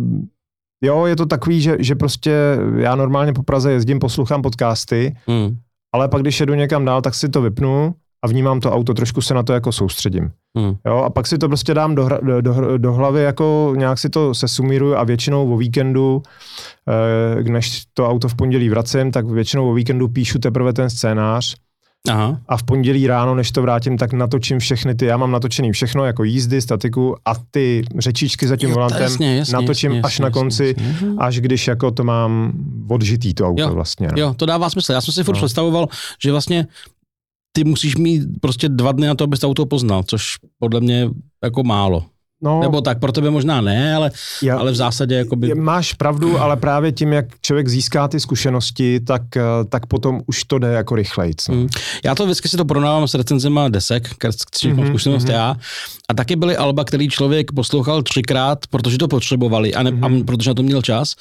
jo, 0.85 1.07
je 1.07 1.17
to 1.17 1.27
takový, 1.27 1.61
že, 1.61 1.77
že 1.79 1.95
prostě 1.95 2.33
já 2.77 2.95
normálně 2.95 3.33
po 3.33 3.43
Praze 3.43 3.73
jezdím, 3.73 3.99
poslouchám 3.99 4.43
podcasty, 4.43 5.17
hmm. 5.27 5.59
ale 5.95 6.09
pak 6.09 6.23
když 6.23 6.41
jedu 6.41 6.55
někam 6.55 6.85
dál, 6.85 7.03
tak 7.03 7.15
si 7.15 7.29
to 7.29 7.43
vypnu 7.43 7.95
a 8.25 8.29
vnímám 8.29 8.61
to 8.61 8.73
auto, 8.73 8.95
trošku 8.95 9.21
se 9.21 9.35
na 9.35 9.43
to 9.43 9.53
jako 9.53 9.73
soustředím. 9.73 10.31
Hmm. 10.57 10.75
Jo, 10.87 10.97
a 10.97 11.11
pak 11.11 11.27
si 11.27 11.39
to 11.39 11.49
prostě 11.49 11.75
dám 11.75 11.95
do, 11.95 12.09
do, 12.23 12.41
do, 12.41 12.79
do 12.79 12.93
hlavy, 12.93 13.23
jako 13.23 13.73
nějak 13.77 13.99
si 13.99 14.11
to 14.11 14.35
sesumíruju 14.35 14.97
a 14.97 15.05
většinou 15.05 15.53
o 15.53 15.57
víkendu, 15.57 16.23
eh, 17.39 17.43
než 17.43 17.83
to 17.95 18.09
auto 18.09 18.29
v 18.29 18.35
pondělí 18.35 18.69
vracím, 18.69 19.13
tak 19.13 19.27
většinou 19.27 19.71
o 19.71 19.75
víkendu 19.75 20.09
píšu 20.09 20.39
teprve 20.39 20.73
ten 20.73 20.91
scénář, 20.91 21.55
Aha. 22.09 22.41
A 22.49 22.57
v 22.57 22.63
pondělí 22.63 23.07
ráno, 23.07 23.35
než 23.35 23.53
to 23.53 23.63
vrátím, 23.63 23.99
tak 23.99 24.13
natočím 24.13 24.59
všechny 24.59 24.95
ty, 24.95 25.07
já 25.07 25.17
mám 25.17 25.31
natočený 25.31 25.73
všechno, 25.73 26.05
jako 26.05 26.25
jízdy, 26.25 26.61
statiku 26.63 27.17
a 27.25 27.33
ty 27.51 27.85
řečičky 27.99 28.47
za 28.47 28.57
tím 28.57 28.69
jo, 28.69 28.75
volantem 28.75 29.03
jasně, 29.03 29.37
jasně, 29.37 29.53
natočím 29.53 29.91
jasně, 29.91 30.03
až 30.03 30.13
jasně, 30.13 30.23
na 30.23 30.31
konci, 30.31 30.75
jasně. 30.79 31.09
až 31.19 31.41
když 31.41 31.69
jako 31.69 31.91
to 31.91 32.05
mám 32.05 32.53
odžitý 32.89 33.35
to 33.35 33.47
auto 33.47 33.63
jo, 33.63 33.75
vlastně. 33.75 34.09
No. 34.09 34.23
Jo, 34.23 34.35
to 34.35 34.47
dává 34.47 34.71
smysl. 34.71 34.93
Já 34.93 35.01
jsem 35.01 35.15
si 35.15 35.25
furt 35.25 35.35
no. 35.35 35.41
představoval, 35.41 35.89
že 36.23 36.31
vlastně 36.31 36.67
ty 37.53 37.65
musíš 37.65 37.97
mít 37.97 38.23
prostě 38.41 38.69
dva 38.69 38.93
dny 38.93 39.07
na 39.07 39.15
to, 39.15 39.25
abys 39.25 39.41
to 39.41 39.49
auto 39.49 39.67
poznal, 39.67 40.03
což 40.03 40.37
podle 40.59 40.81
mě 40.81 41.11
jako 41.45 41.63
málo. 41.63 42.05
No, 42.43 42.61
Nebo 42.61 42.81
tak, 42.81 42.99
pro 42.99 43.13
tebe 43.13 43.31
možná 43.31 43.61
ne, 43.61 43.95
ale, 43.95 44.11
já, 44.43 44.59
ale 44.59 44.73
v 44.73 44.75
zásadě 44.75 45.15
jako 45.15 45.37
by... 45.37 45.55
Máš 45.55 45.93
pravdu, 45.93 46.41
ale 46.41 46.57
právě 46.57 46.93
tím, 46.93 47.13
jak 47.13 47.27
člověk 47.43 47.69
získá 47.69 48.09
ty 48.09 48.21
zkušenosti, 48.21 49.01
tak, 49.01 49.37
eh, 49.37 49.43
tak 49.69 49.87
potom 49.87 50.21
už 50.27 50.45
to 50.45 50.59
jde 50.59 50.69
jako 50.69 50.95
rychleji. 50.95 51.35
No. 51.49 51.55
Mm. 51.55 51.69
Já 52.05 52.15
to 52.15 52.25
vždycky 52.25 52.49
si 52.49 52.57
to 52.57 52.65
porovnávám 52.65 53.09
s 53.09 53.15
recenzema 53.15 53.69
desek, 53.69 54.09
s 54.09 54.37
mm-hmm, 54.63 54.89
zkušenost 54.89 55.25
mm-hmm. 55.25 55.33
já. 55.33 55.57
A 56.09 56.15
taky 56.15 56.37
byly 56.37 56.57
alba, 56.57 56.85
který 56.85 57.09
člověk 57.09 57.53
poslouchal 57.53 58.03
třikrát, 58.03 58.67
protože 58.71 58.99
to 58.99 59.09
potřebovali 59.09 59.75
a, 59.75 59.83
ne, 59.83 59.91
mm-hmm. 59.91 60.21
a 60.23 60.25
protože 60.25 60.51
na 60.51 60.55
to 60.55 60.63
měl 60.63 60.83
čas. 60.83 61.15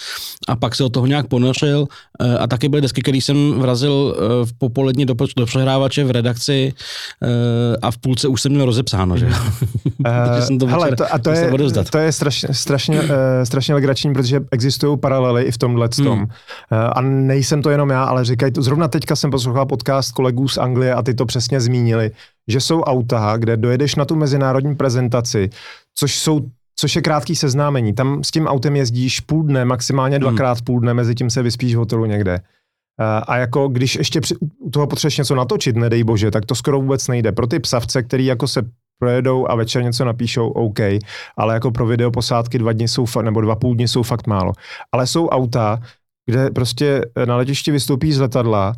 A 0.48 0.56
pak 0.56 0.76
se 0.76 0.84
od 0.84 0.90
toho 0.90 1.06
nějak 1.06 1.28
ponořil. 1.28 1.88
Eh, 2.22 2.38
a 2.38 2.48
taky 2.48 2.70
byly 2.70 2.82
desky, 2.82 3.02
které 3.02 3.18
jsem 3.18 3.60
vrazil 3.60 4.16
eh, 4.16 4.46
v 4.46 4.54
popolední 4.58 5.06
do, 5.06 5.16
do 5.38 5.46
přehrávače 5.46 6.04
v 6.04 6.12
redakci 6.12 6.74
a 7.82 7.92
v 7.92 7.98
půlce 7.98 8.28
už 8.28 8.42
jsem 8.42 8.52
měl 8.52 8.66
rozepsáno. 8.66 9.18
Že? 9.18 9.26
Uh, 9.26 10.40
jsem 10.40 10.60
to 10.60 10.68
hele, 10.68 10.96
to, 10.96 11.14
a 11.14 11.20
to 11.20 11.32
je, 11.32 11.52
to 11.92 11.98
je 11.98 12.12
strašně, 12.12 12.50
strašně, 12.52 13.02
uh, 13.02 13.08
strašně 13.44 13.74
legrační, 13.76 14.14
protože 14.14 14.42
existují 14.52 14.98
paralely 14.98 15.44
i 15.44 15.52
v 15.52 15.58
tomhle 15.58 15.90
tom. 15.90 16.18
Hmm. 16.18 16.24
Uh, 16.24 16.28
a 16.96 17.02
nejsem 17.02 17.62
to 17.62 17.70
jenom 17.70 17.90
já, 17.90 18.04
ale 18.04 18.26
říkají 18.26 18.52
to. 18.52 18.62
Zrovna 18.62 18.88
teďka 18.88 19.16
jsem 19.16 19.32
poslouchal 19.32 19.66
podcast 19.66 20.12
kolegů 20.12 20.48
z 20.48 20.58
Anglie 20.58 20.94
a 20.94 21.02
ty 21.02 21.14
to 21.14 21.26
přesně 21.26 21.62
zmínili, 21.62 22.12
že 22.48 22.60
jsou 22.62 22.82
auta, 22.82 23.38
kde 23.38 23.58
dojedeš 23.58 23.96
na 23.96 24.06
tu 24.06 24.16
mezinárodní 24.16 24.76
prezentaci, 24.76 25.50
což 25.96 26.16
jsou 26.16 26.42
což 26.80 26.96
je 26.96 27.02
krátký 27.02 27.36
seznámení. 27.36 27.94
Tam 27.94 28.24
s 28.24 28.32
tím 28.32 28.48
autem 28.48 28.76
jezdíš 28.76 29.20
půl 29.20 29.44
dne, 29.44 29.66
maximálně 29.66 30.16
hmm. 30.16 30.22
dvakrát 30.22 30.58
hmm. 30.58 30.66
půl 30.66 30.80
dne, 30.80 30.94
mezi 30.94 31.16
tím 31.16 31.30
se 31.30 31.44
vyspíš 31.44 31.76
v 31.76 31.78
hotelu 31.78 32.06
někde. 32.06 32.40
A 33.28 33.38
jako 33.38 33.68
když 33.68 33.96
ještě 33.96 34.22
při, 34.22 34.36
u 34.60 34.70
toho 34.70 34.88
potřebuješ 34.88 35.18
něco 35.18 35.36
natočit, 35.36 35.76
nedej 35.76 36.04
bože, 36.04 36.32
tak 36.32 36.46
to 36.46 36.56
skoro 36.56 36.82
vůbec 36.82 37.08
nejde. 37.08 37.32
Pro 37.32 37.48
ty 37.48 37.60
psavce, 37.60 38.04
který 38.04 38.26
jako 38.26 38.48
se 38.48 38.62
projedou 39.00 39.50
a 39.50 39.56
večer 39.56 39.84
něco 39.84 40.06
napíšou, 40.06 40.50
OK, 40.50 40.80
ale 41.38 41.54
jako 41.54 41.72
pro 41.72 41.86
video 41.86 42.12
posádky 42.12 42.60
dva 42.60 42.74
dny 42.74 42.88
jsou, 42.88 43.06
nebo 43.22 43.42
dva 43.42 43.56
půl 43.56 43.76
dny 43.76 43.88
jsou 43.88 44.04
fakt 44.04 44.28
málo. 44.28 44.54
Ale 44.92 45.08
jsou 45.08 45.28
auta, 45.28 45.80
kde 46.26 46.50
prostě 46.50 47.02
na 47.26 47.36
letišti 47.36 47.72
vystoupí 47.72 48.14
z 48.14 48.20
letadla, 48.20 48.76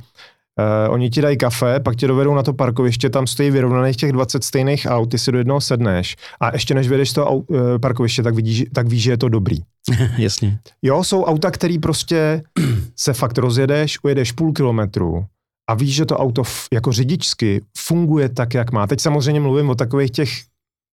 Uh, 0.87 0.93
oni 0.93 1.09
ti 1.09 1.21
dají 1.21 1.37
kafe, 1.37 1.79
pak 1.79 1.95
tě 1.95 2.07
dovedou 2.07 2.35
na 2.35 2.43
to 2.43 2.53
parkoviště, 2.53 3.09
tam 3.09 3.27
stojí 3.27 3.51
vyrovnaných 3.51 3.95
těch 3.95 4.11
20 4.11 4.43
stejných 4.43 4.87
aut, 4.89 5.11
ty 5.11 5.17
si 5.17 5.31
do 5.31 5.37
jednoho 5.37 5.61
sedneš 5.61 6.15
a 6.39 6.53
ještě 6.53 6.73
než 6.73 6.87
vyjedeš 6.87 7.13
to 7.13 7.31
uh, 7.31 7.57
parkoviště, 7.81 8.23
tak, 8.23 8.35
vidíš, 8.35 8.65
tak 8.73 8.87
víš, 8.87 9.03
že 9.03 9.11
je 9.11 9.17
to 9.17 9.29
dobrý. 9.29 9.57
Jasně. 10.17 10.59
Jo, 10.81 11.03
jsou 11.03 11.23
auta, 11.23 11.51
který 11.51 11.79
prostě 11.79 12.43
se 12.95 13.13
fakt 13.13 13.37
rozjedeš, 13.37 13.97
ujedeš 14.03 14.31
půl 14.31 14.53
kilometru 14.53 15.25
a 15.69 15.73
víš, 15.73 15.95
že 15.95 16.05
to 16.05 16.17
auto 16.17 16.41
f- 16.41 16.67
jako 16.73 16.91
řidičsky 16.91 17.61
funguje 17.77 18.29
tak, 18.29 18.53
jak 18.53 18.71
má. 18.71 18.87
Teď 18.87 19.01
samozřejmě 19.01 19.41
mluvím 19.41 19.69
o 19.69 19.75
takových 19.75 20.11
těch 20.11 20.29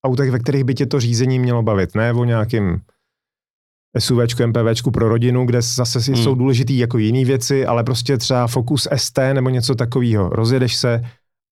autech, 0.07 0.31
ve 0.31 0.39
kterých 0.39 0.65
by 0.65 0.75
tě 0.75 0.87
to 0.87 1.01
řízení 1.01 1.39
mělo 1.39 1.63
bavit, 1.63 1.95
ne 1.95 2.13
o 2.13 2.25
nějakým 2.25 2.81
SUVčku, 3.99 4.47
MPVčku 4.47 4.91
pro 4.91 5.09
rodinu, 5.09 5.47
kde 5.47 5.63
zase 5.63 5.99
hmm. 5.99 6.17
jsou 6.17 6.35
důležitý 6.35 6.79
jako 6.79 6.99
jiné 6.99 7.25
věci, 7.25 7.67
ale 7.67 7.85
prostě 7.85 8.17
třeba 8.17 8.47
Focus 8.47 8.89
ST 8.97 9.19
nebo 9.33 9.49
něco 9.49 9.75
takového. 9.75 10.29
Rozjedeš 10.29 10.77
se 10.77 11.03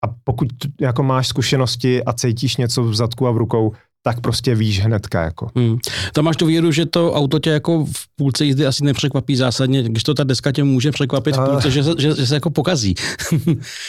a 0.04 0.14
pokud 0.24 0.48
jako 0.80 1.02
máš 1.02 1.28
zkušenosti 1.28 2.04
a 2.04 2.12
cítíš 2.12 2.56
něco 2.56 2.84
v 2.84 2.94
zadku 2.94 3.26
a 3.26 3.30
v 3.30 3.36
rukou, 3.36 3.72
tak 4.06 4.20
prostě 4.20 4.54
víš 4.54 4.80
hnedka. 4.80 5.22
Jako. 5.22 5.50
Hmm. 5.56 5.78
Tam 6.12 6.24
máš 6.24 6.36
tu 6.36 6.46
věru, 6.46 6.72
že 6.72 6.86
to 6.86 7.12
auto 7.12 7.38
tě 7.38 7.50
jako 7.50 7.84
v 7.84 8.16
půlce 8.16 8.44
jízdy 8.44 8.66
asi 8.66 8.84
nepřekvapí 8.84 9.36
zásadně, 9.36 9.82
když 9.82 10.02
to 10.02 10.14
ta 10.14 10.24
deska 10.24 10.52
tě 10.52 10.64
může 10.64 10.90
překvapit 10.90 11.36
v 11.36 11.44
půlce, 11.44 11.70
že, 11.70 11.84
se, 11.84 11.90
že, 11.98 12.14
že 12.14 12.26
se 12.26 12.34
jako 12.34 12.50
pokazí. 12.50 12.94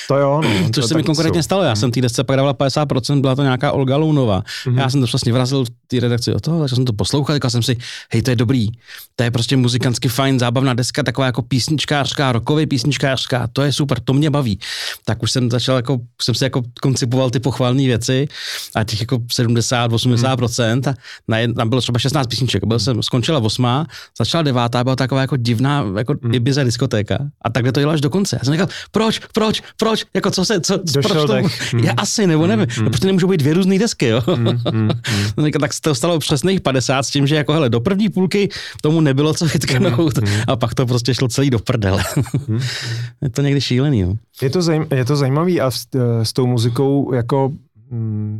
to 0.08 0.18
jo, 0.18 0.42
no. 0.44 0.50
Což 0.74 0.84
to 0.84 0.88
se 0.88 0.96
mi 0.96 1.04
konkrétně 1.04 1.44
jsou. 1.44 1.46
stalo. 1.46 1.64
Já 1.64 1.70
hmm. 1.70 1.76
jsem 1.76 1.92
té 1.92 2.02
desce 2.02 2.24
pak 2.24 2.38
dával 2.38 2.54
50%, 2.54 3.22
byla 3.22 3.36
to 3.36 3.44
nějaká 3.44 3.72
Olga 3.72 3.98
Lounová. 3.98 4.44
Hmm. 4.66 4.78
Já 4.78 4.90
jsem 4.90 5.02
to 5.02 5.08
vlastně 5.08 5.34
vrazil 5.34 5.66
v 5.66 5.70
té 5.88 6.00
redakci 6.00 6.34
o 6.34 6.40
toho, 6.40 6.60
takže 6.60 6.76
jsem 6.76 6.86
to 6.86 6.94
poslouchal, 6.94 7.36
říkal 7.36 7.52
jsem 7.52 7.64
si, 7.64 7.78
hej, 8.12 8.22
to 8.22 8.30
je 8.30 8.36
dobrý. 8.36 8.68
To 9.16 9.24
je 9.24 9.32
prostě 9.32 9.58
muzikantsky 9.58 10.10
fajn, 10.10 10.40
zábavná 10.40 10.74
deska, 10.74 11.04
taková 11.04 11.26
jako 11.26 11.42
písničkářská, 11.42 12.32
rokový 12.32 12.66
písničkářská, 12.66 13.48
to 13.54 13.62
je 13.62 13.74
super, 13.74 14.00
to 14.00 14.14
mě 14.14 14.30
baví. 14.30 14.60
Tak 15.06 15.24
už 15.24 15.32
jsem 15.32 15.52
začal 15.52 15.76
jako, 15.76 16.00
jsem 16.22 16.36
si 16.36 16.44
jako 16.44 16.62
koncipoval 16.82 17.30
ty 17.30 17.40
pochvalné 17.40 17.84
věci 17.84 18.28
a 18.76 18.84
těch 18.84 19.02
jako 19.02 19.20
70, 19.32 19.92
80% 19.92 20.07
a 20.14 20.94
na 21.28 21.38
jed, 21.38 21.56
tam 21.56 21.70
bylo 21.70 21.82
třeba 21.82 22.00
16 22.00 22.28
písniček. 22.28 22.64
Byl 22.66 22.80
jsem, 22.80 23.04
skončila 23.04 23.40
osmá, 23.40 23.86
začala 24.18 24.42
devátá, 24.42 24.84
byla 24.84 24.96
taková 24.96 25.22
jako 25.22 25.38
divná, 25.38 25.86
jako 25.98 26.14
hmm. 26.24 26.34
Ibiza 26.34 26.64
diskotéka. 26.64 27.18
A 27.42 27.50
takhle 27.50 27.72
to 27.72 27.80
dělal 27.80 27.94
až 27.94 28.02
do 28.02 28.10
konce. 28.10 28.38
Já 28.40 28.46
jsem 28.46 28.54
říkal, 28.54 28.68
proč, 28.92 29.22
proč, 29.34 29.64
proč, 29.78 30.06
jako 30.14 30.32
co 30.32 30.46
se, 30.46 30.62
co, 30.62 30.78
proč 30.94 31.12
to, 31.12 31.34
hmm. 31.72 31.84
já 31.84 31.94
asi, 31.98 32.28
nebo 32.28 32.48
nevím, 32.48 32.68
hmm. 32.70 32.86
no, 32.86 32.92
protože 32.92 33.08
nemůžou 33.08 33.28
být 33.28 33.38
dvě 33.38 33.54
různé 33.54 33.80
desky, 33.80 34.08
jo. 34.08 34.22
Hmm. 34.28 34.48
Hmm. 34.48 34.90
hmm. 35.38 35.52
tak 35.62 35.72
to 35.82 35.96
stalo 35.96 36.20
přesných 36.20 36.62
50 36.62 37.04
s 37.04 37.10
tím, 37.10 37.28
že 37.28 37.36
jako 37.36 37.54
hele, 37.54 37.70
do 37.70 37.80
první 37.80 38.10
půlky 38.10 38.50
tomu 38.82 39.02
nebylo 39.02 39.34
co 39.34 39.46
vytknout 39.46 40.18
hmm. 40.18 40.42
a 40.48 40.56
pak 40.56 40.74
to 40.74 40.86
prostě 40.86 41.14
šlo 41.14 41.28
celý 41.28 41.50
do 41.50 41.60
prdele. 41.60 42.04
Hmm. 42.48 42.60
je 43.22 43.30
to 43.30 43.42
někdy 43.42 43.62
šílený, 43.62 44.00
jo. 44.00 44.14
Je 44.42 44.50
to, 44.50 44.62
zajím, 44.62 44.86
je 44.96 45.06
to 45.06 45.16
zajímavý 45.16 45.62
a 45.62 45.72
s, 45.72 45.88
s 46.24 46.34
tou 46.34 46.48
muzikou 46.48 47.14
jako 47.14 47.38
Mm, 47.48 47.58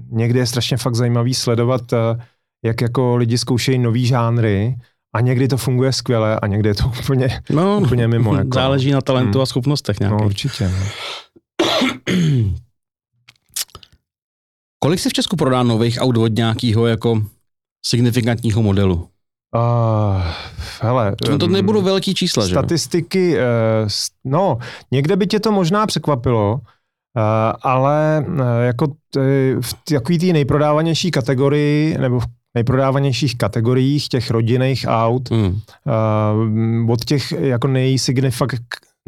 někdy 0.10 0.40
je 0.40 0.46
strašně 0.46 0.78
fakt 0.78 0.96
zajímavý 0.96 1.34
sledovat, 1.34 1.94
eh, 1.94 1.98
jak 2.66 2.82
jako 2.82 3.16
lidi 3.16 3.38
zkoušejí 3.38 3.80
nový 3.80 4.06
žánry 4.06 4.78
a 5.16 5.22
někdy 5.22 5.48
to 5.48 5.58
funguje 5.58 5.94
skvěle 5.94 6.40
a 6.40 6.48
někdy 6.48 6.70
je 6.70 6.76
to 6.76 6.88
úplně, 7.04 7.42
no, 7.50 7.80
úplně 7.80 8.08
mimo. 8.08 8.36
Jako. 8.38 8.50
Záleží 8.54 8.92
na 8.92 9.02
talentu 9.02 9.38
hmm. 9.38 9.44
a 9.44 9.46
schopnostech 9.46 10.00
nějakých. 10.00 10.20
No 10.20 10.26
určitě. 10.26 10.70
No. 10.70 10.78
Kolik 14.80 15.00
se 15.00 15.10
v 15.10 15.14
Česku 15.14 15.36
prodá 15.36 15.64
nových 15.64 15.98
aut 16.02 16.18
od 16.18 16.36
nějakého 16.36 16.88
jako 16.88 17.24
signifikantního 17.86 18.64
modelu? 18.64 18.96
Uh, 19.56 20.24
hele, 20.82 21.16
to, 21.26 21.38
to 21.38 21.48
nebudou 21.48 21.82
velký 21.82 22.16
čísla, 22.16 22.48
Statistiky, 22.48 23.32
že? 23.32 23.40
Uh, 23.84 23.90
no, 24.24 24.58
někde 24.92 25.16
by 25.16 25.28
tě 25.28 25.40
to 25.40 25.52
možná 25.52 25.88
překvapilo, 25.88 26.62
Eh, 26.62 26.77
ale 27.62 28.26
eh, 28.28 28.66
jako 28.66 28.88
v 29.62 29.74
takový 29.84 30.20
té 30.20 30.26
nejprodávanější 30.26 31.12
kategorii, 31.12 31.98
nebo 31.98 32.20
v 32.20 32.26
nejprodávanějších 32.56 33.38
kategoriích 33.38 34.08
těch 34.10 34.32
rodinných 34.32 34.86
aut, 34.88 35.32
mm. 35.32 35.60
uh, 36.86 36.92
od 36.92 37.06
těch 37.06 37.32
jako 37.32 37.68
nejsignifik, 37.68 38.54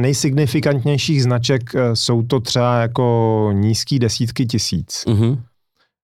nejsignifikantnějších 0.02 1.24
značek 1.24 1.62
jsou 1.94 2.24
to 2.24 2.40
třeba 2.40 2.82
jako 2.82 3.50
nízký 3.54 4.00
desítky 4.00 4.46
tisíc. 4.46 5.04
Mm-hmm. 5.08 5.38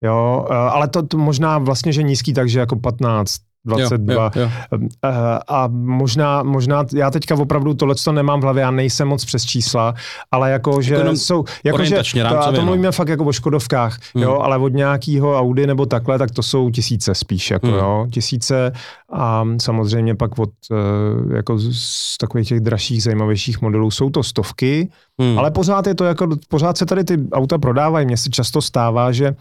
Jo, 0.05 0.47
ale 0.49 0.89
to, 0.89 1.03
to 1.03 1.19
možná 1.19 1.59
vlastně, 1.59 1.93
že 1.93 2.03
nízký, 2.03 2.35
takže 2.35 2.59
jako 2.59 2.77
15, 2.77 3.41
22. 3.65 4.15
Jo, 4.15 4.31
jo, 4.35 4.51
jo. 4.73 4.79
Eh, 5.05 5.39
a 5.49 5.69
možná, 5.73 6.43
možná, 6.43 6.85
já 6.95 7.11
teďka 7.11 7.35
opravdu 7.35 7.75
tohle 7.75 7.95
to 7.95 8.13
nemám 8.13 8.41
v 8.41 8.43
hlavě, 8.43 8.61
já 8.61 8.71
nejsem 8.71 9.09
moc 9.09 9.25
přes 9.25 9.45
čísla, 9.45 9.95
ale 10.31 10.51
jako, 10.51 10.83
že 10.83 10.95
jako 10.95 11.11
jsou, 11.11 11.45
jako, 11.65 11.85
že, 11.85 12.03
to, 12.29 12.39
a 12.39 12.53
to 12.53 12.59
no. 12.59 12.65
mluvíme 12.65 12.93
fakt 12.93 13.09
jako 13.09 13.25
o 13.25 13.33
Škodovkách, 13.33 13.99
hmm. 14.15 14.25
jo, 14.25 14.39
ale 14.39 14.59
od 14.59 14.73
nějakého 14.73 15.39
Audi 15.39 15.67
nebo 15.67 15.87
takhle, 15.87 16.19
tak 16.19 16.31
to 16.31 16.43
jsou 16.43 16.71
tisíce 16.71 17.15
spíš, 17.15 17.51
jako 17.51 17.67
hmm. 17.67 17.77
jo, 17.77 18.07
tisíce 18.11 18.73
a 19.13 19.45
samozřejmě 19.61 20.15
pak 20.15 20.39
od 20.39 20.51
eh, 20.73 21.37
jako 21.37 21.59
z 21.59 22.19
takových 22.19 22.49
těch 22.49 22.61
dražších, 22.61 23.03
zajímavějších 23.03 23.63
modelů 23.63 23.91
jsou 23.91 24.11
to 24.11 24.23
stovky, 24.23 24.89
Hmm. 25.21 25.39
Ale 25.39 25.51
pořád 25.51 25.87
je 25.87 25.95
to 25.95 26.05
jako, 26.05 26.29
pořád 26.49 26.79
se 26.79 26.87
tady 26.87 27.05
ty 27.05 27.19
auta 27.33 27.59
prodávají. 27.59 28.07
Mně 28.07 28.17
se 28.17 28.31
často 28.31 28.63
stává, 28.63 29.13
že 29.13 29.35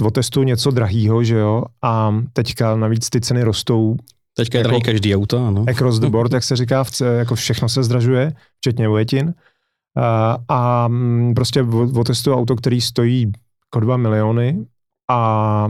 uh, 0.00 0.06
otestuju 0.06 0.44
něco 0.44 0.70
drahýho, 0.70 1.24
že 1.24 1.36
jo, 1.38 1.64
a 1.82 2.14
teďka 2.32 2.76
navíc 2.76 3.10
ty 3.10 3.20
ceny 3.20 3.42
rostou. 3.42 3.96
Teďka 4.36 4.58
je 4.58 4.60
jako, 4.60 4.68
drahý 4.68 4.82
každý 4.82 5.16
auto, 5.16 5.46
ano. 5.46 5.64
Across 5.68 5.98
the 5.98 6.08
board, 6.08 6.32
jak 6.32 6.44
se 6.44 6.56
říká, 6.56 6.84
jako 7.18 7.34
všechno 7.34 7.68
se 7.68 7.82
zdražuje, 7.82 8.32
včetně 8.56 8.88
ujetin. 8.88 9.26
Uh, 9.26 10.44
a 10.48 10.86
um, 10.86 11.32
prostě 11.34 11.62
otestuju 11.96 12.36
auto, 12.36 12.56
který 12.56 12.80
stojí 12.80 13.32
jako 13.66 13.80
2 13.80 13.96
miliony 13.96 14.66
a 15.10 15.68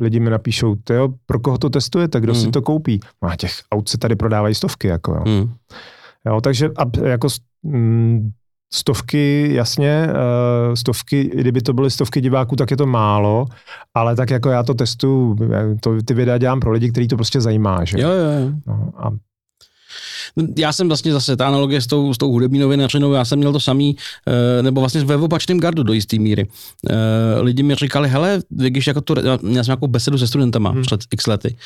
lidi 0.00 0.20
mi 0.20 0.30
napíšou, 0.30 0.76
jo, 0.90 1.08
pro 1.26 1.40
koho 1.40 1.58
to 1.58 1.70
testujete, 1.70 2.20
kdo 2.20 2.32
hmm. 2.32 2.42
si 2.42 2.50
to 2.50 2.62
koupí? 2.62 3.00
No 3.22 3.28
a 3.28 3.36
těch 3.36 3.52
aut 3.70 3.88
se 3.88 3.98
tady 3.98 4.16
prodávají 4.16 4.54
stovky, 4.54 4.88
jako 4.88 5.12
jo. 5.12 5.22
Hmm. 5.26 5.54
Jo, 6.26 6.40
takže 6.40 6.70
a, 6.76 7.06
jako 7.06 7.28
mm, 7.62 8.30
stovky, 8.74 9.54
jasně, 9.54 10.08
uh, 10.08 10.74
stovky, 10.74 11.30
kdyby 11.34 11.62
to 11.62 11.72
byly 11.72 11.90
stovky 11.90 12.20
diváků, 12.20 12.56
tak 12.56 12.70
je 12.70 12.76
to 12.76 12.86
málo, 12.86 13.46
ale 13.94 14.16
tak 14.16 14.30
jako 14.30 14.50
já 14.50 14.62
to 14.62 14.74
testu, 14.74 15.36
to, 15.80 16.02
ty 16.02 16.14
videa 16.14 16.38
dělám 16.38 16.60
pro 16.60 16.72
lidi, 16.72 16.90
který 16.90 17.08
to 17.08 17.16
prostě 17.16 17.40
zajímá, 17.40 17.84
že? 17.84 18.00
Jo, 18.00 18.08
jo, 18.08 18.30
jo. 18.40 18.52
No, 18.66 18.92
a 18.96 19.10
já 20.56 20.72
jsem 20.72 20.88
vlastně 20.88 21.12
zase 21.12 21.36
ta 21.36 21.48
analogie 21.48 21.80
s 21.80 21.86
tou, 21.86 22.14
s 22.14 22.18
tou 22.18 22.32
hudební 22.32 22.58
novinařinou, 22.58 23.12
já 23.12 23.24
jsem 23.24 23.38
měl 23.38 23.52
to 23.52 23.60
samý, 23.60 23.96
eh, 24.26 24.62
nebo 24.62 24.80
vlastně 24.80 25.04
ve 25.04 25.16
opačném 25.16 25.60
gardu 25.60 25.82
do 25.82 25.92
jisté 25.92 26.18
míry. 26.18 26.46
Eh, 26.90 26.94
lidi 27.40 27.62
mi 27.62 27.74
říkali, 27.74 28.08
hele, 28.08 28.40
když 28.48 28.86
jako 28.86 29.00
tu, 29.00 29.14
měl 29.42 29.64
jsem 29.64 29.70
nějakou 29.70 29.86
besedu 29.86 30.18
se 30.18 30.26
studentama 30.26 30.70
hmm. 30.70 30.82
před 30.82 31.00
x 31.10 31.26
lety, 31.26 31.56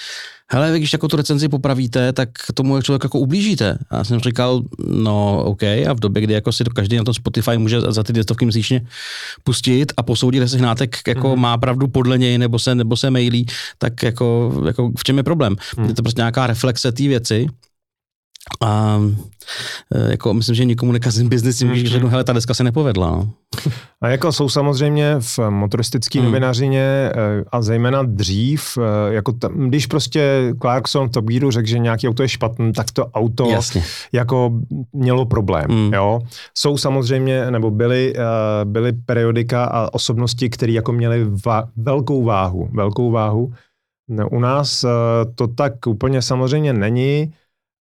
hele, 0.51 0.79
když 0.79 0.93
jako 0.93 1.09
tu 1.09 1.17
recenzi 1.17 1.49
popravíte, 1.49 2.12
tak 2.12 2.29
tomu 2.55 2.83
člověk 2.83 3.05
jako 3.05 3.19
ublížíte. 3.19 3.79
A 3.91 3.97
já 3.97 4.05
jsem 4.05 4.21
říkal, 4.21 4.62
no 4.79 5.45
OK, 5.45 5.62
a 5.62 5.93
v 5.93 6.01
době, 6.01 6.23
kdy 6.23 6.35
jako 6.35 6.53
si 6.53 6.65
to 6.65 6.71
každý 6.71 6.97
na 6.97 7.05
tom 7.05 7.15
Spotify 7.15 7.59
může 7.59 7.81
za 7.81 8.03
ty 8.03 8.12
destovky 8.12 8.45
měsíčně 8.45 8.87
pustit 9.45 9.93
a 9.97 10.03
posoudit, 10.03 10.41
jestli 10.41 10.59
hnátek 10.59 10.97
jako 11.07 11.29
mm-hmm. 11.29 11.37
má 11.41 11.59
pravdu 11.59 11.89
podle 11.89 12.19
něj, 12.19 12.39
nebo 12.39 12.59
se, 12.59 12.75
nebo 12.75 12.97
se 12.97 13.11
mailí, 13.11 13.47
tak 13.79 14.03
jako, 14.03 14.53
jako 14.67 14.93
v 14.99 15.05
čem 15.05 15.17
je 15.17 15.23
problém? 15.23 15.57
Mm. 15.77 15.89
Je 15.89 15.95
to 15.95 16.03
prostě 16.03 16.21
nějaká 16.21 16.47
reflexe 16.47 16.93
té 16.93 17.03
věci 17.03 17.47
a 18.61 19.01
e, 19.95 20.11
jako 20.11 20.35
myslím, 20.35 20.55
že 20.55 20.65
nikomu 20.65 20.93
nekazím 20.93 21.29
biznis 21.29 21.59
tím, 21.59 21.69
když 21.69 21.91
řeknu, 21.91 22.09
hele, 22.09 22.25
ta 22.25 22.33
deska 22.33 22.55
se 22.55 22.65
nepovedla. 22.65 23.11
No. 23.11 23.31
A 24.01 24.09
jako 24.09 24.33
jsou 24.33 24.49
samozřejmě 24.49 25.17
v 25.21 25.39
motoristické 25.51 26.19
hmm. 26.19 26.27
novinařině 26.29 26.81
e, 26.81 27.13
a 27.53 27.63
zejména 27.63 28.03
dřív, 28.03 28.79
e, 28.79 29.15
jako 29.15 29.33
tam, 29.33 29.69
když 29.69 29.87
prostě 29.87 30.53
Clarkson 30.61 31.09
v 31.09 31.13
Top 31.13 31.25
Gearu 31.25 31.51
řekl, 31.51 31.69
že 31.69 31.79
nějaký 31.79 32.09
auto 32.09 32.23
je 32.23 32.29
špatný, 32.29 32.73
tak 32.73 32.90
to 32.90 33.07
auto 33.07 33.51
Jasně. 33.51 33.83
jako 34.13 34.53
mělo 34.92 35.27
problém. 35.27 35.67
Hmm. 35.69 35.94
Jo? 35.94 36.21
Jsou 36.59 36.77
samozřejmě, 36.79 37.51
nebo 37.51 37.71
byly, 37.71 38.15
byly 38.65 38.92
periodika 38.92 39.65
a 39.65 39.94
osobnosti, 39.94 40.51
které 40.51 40.73
jako 40.73 40.92
měly 40.92 41.27
va- 41.27 41.69
velkou 41.77 42.25
váhu, 42.25 42.69
velkou 42.73 43.11
váhu. 43.11 43.53
No, 44.09 44.29
u 44.29 44.40
nás 44.40 44.85
to 45.35 45.47
tak 45.47 45.87
úplně 45.87 46.23
samozřejmě 46.23 46.73
není, 46.73 47.33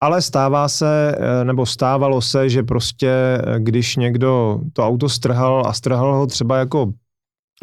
ale 0.04 0.22
stává 0.22 0.68
se, 0.68 1.16
eh, 1.18 1.44
nebo 1.44 1.66
stávalo 1.66 2.20
se, 2.22 2.48
že 2.48 2.62
prostě, 2.62 3.10
eh, 3.10 3.40
když 3.58 3.96
někdo 3.96 4.60
to 4.72 4.86
auto 4.86 5.08
strhal 5.08 5.62
a 5.66 5.72
strhal 5.72 6.14
ho 6.14 6.26
třeba 6.26 6.58
jako 6.58 6.92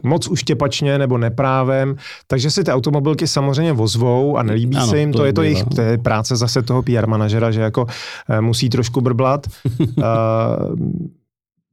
moc 0.04 0.28
uštěpačně 0.28 0.98
nebo 0.98 1.18
neprávem, 1.18 1.96
takže 2.28 2.52
si 2.52 2.64
ty 2.64 2.72
automobilky 2.72 3.28
samozřejmě 3.28 3.74
vozvou 3.74 4.38
a 4.38 4.44
nelíbí 4.44 4.78
ano, 4.78 4.88
se 4.88 5.00
jim, 5.00 5.12
to, 5.12 5.18
to 5.18 5.26
je 5.26 5.34
to 5.34 5.42
jejich 5.42 5.64
to 5.64 5.82
je 5.82 5.98
práce 5.98 6.36
zase 6.36 6.62
toho 6.62 6.82
PR 6.82 7.08
manažera, 7.08 7.52
že 7.52 7.62
jako 7.62 7.84
uh, 7.84 8.42
musí 8.42 8.70
trošku 8.70 9.02
brblat. 9.02 9.48
uh, 9.80 10.06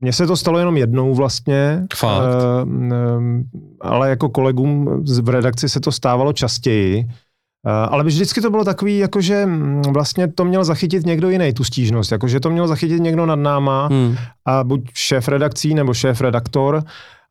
Mně 0.01 0.13
se 0.13 0.27
to 0.27 0.37
stalo 0.37 0.59
jenom 0.59 0.77
jednou 0.77 1.15
vlastně, 1.15 1.87
Fakt. 1.95 2.23
Uh, 2.23 3.43
ale 3.81 4.11
jako 4.11 4.29
kolegům 4.29 5.05
v 5.23 5.29
redakci 5.29 5.69
se 5.69 5.81
to 5.81 5.93
stávalo 5.93 6.33
častěji. 6.33 7.09
Uh, 7.67 7.73
ale 7.73 8.05
vždycky 8.05 8.41
to 8.41 8.51
bylo 8.51 8.65
takový, 8.65 8.99
jakože 8.99 9.47
mm, 9.47 9.83
vlastně 9.83 10.29
to 10.29 10.45
měl 10.45 10.65
zachytit 10.65 11.07
někdo 11.07 11.31
jiný, 11.31 11.53
tu 11.53 11.65
stížnost, 11.65 12.13
jakože 12.13 12.41
to 12.41 12.51
měl 12.51 12.69
zachytit 12.69 13.03
někdo 13.03 13.27
nad 13.27 13.37
náma 13.37 13.87
hmm. 13.87 14.17
a 14.45 14.65
buď 14.65 14.91
šéf 14.95 15.29
redakcí 15.29 15.75
nebo 15.75 15.95
šéf 15.95 16.21
redaktor 16.21 16.83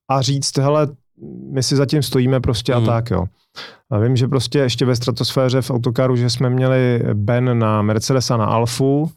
a 0.09 0.21
říct, 0.21 0.57
hele, 0.57 0.87
my 1.53 1.63
si 1.63 1.75
zatím 1.75 2.03
stojíme 2.03 2.39
prostě 2.39 2.75
hmm. 2.75 2.83
a 2.83 2.85
tak, 2.85 3.11
jo. 3.11 3.25
A 3.91 3.99
vím, 3.99 4.15
že 4.15 4.27
prostě 4.27 4.59
ještě 4.59 4.85
ve 4.85 4.95
stratosféře 4.95 5.61
v 5.61 5.71
autokaru, 5.71 6.15
že 6.15 6.29
jsme 6.29 6.49
měli 6.49 7.03
Ben 7.13 7.59
na 7.59 7.81
Mercedes 7.81 8.31
a 8.31 8.37
na 8.37 8.45
Alfu, 8.45 9.11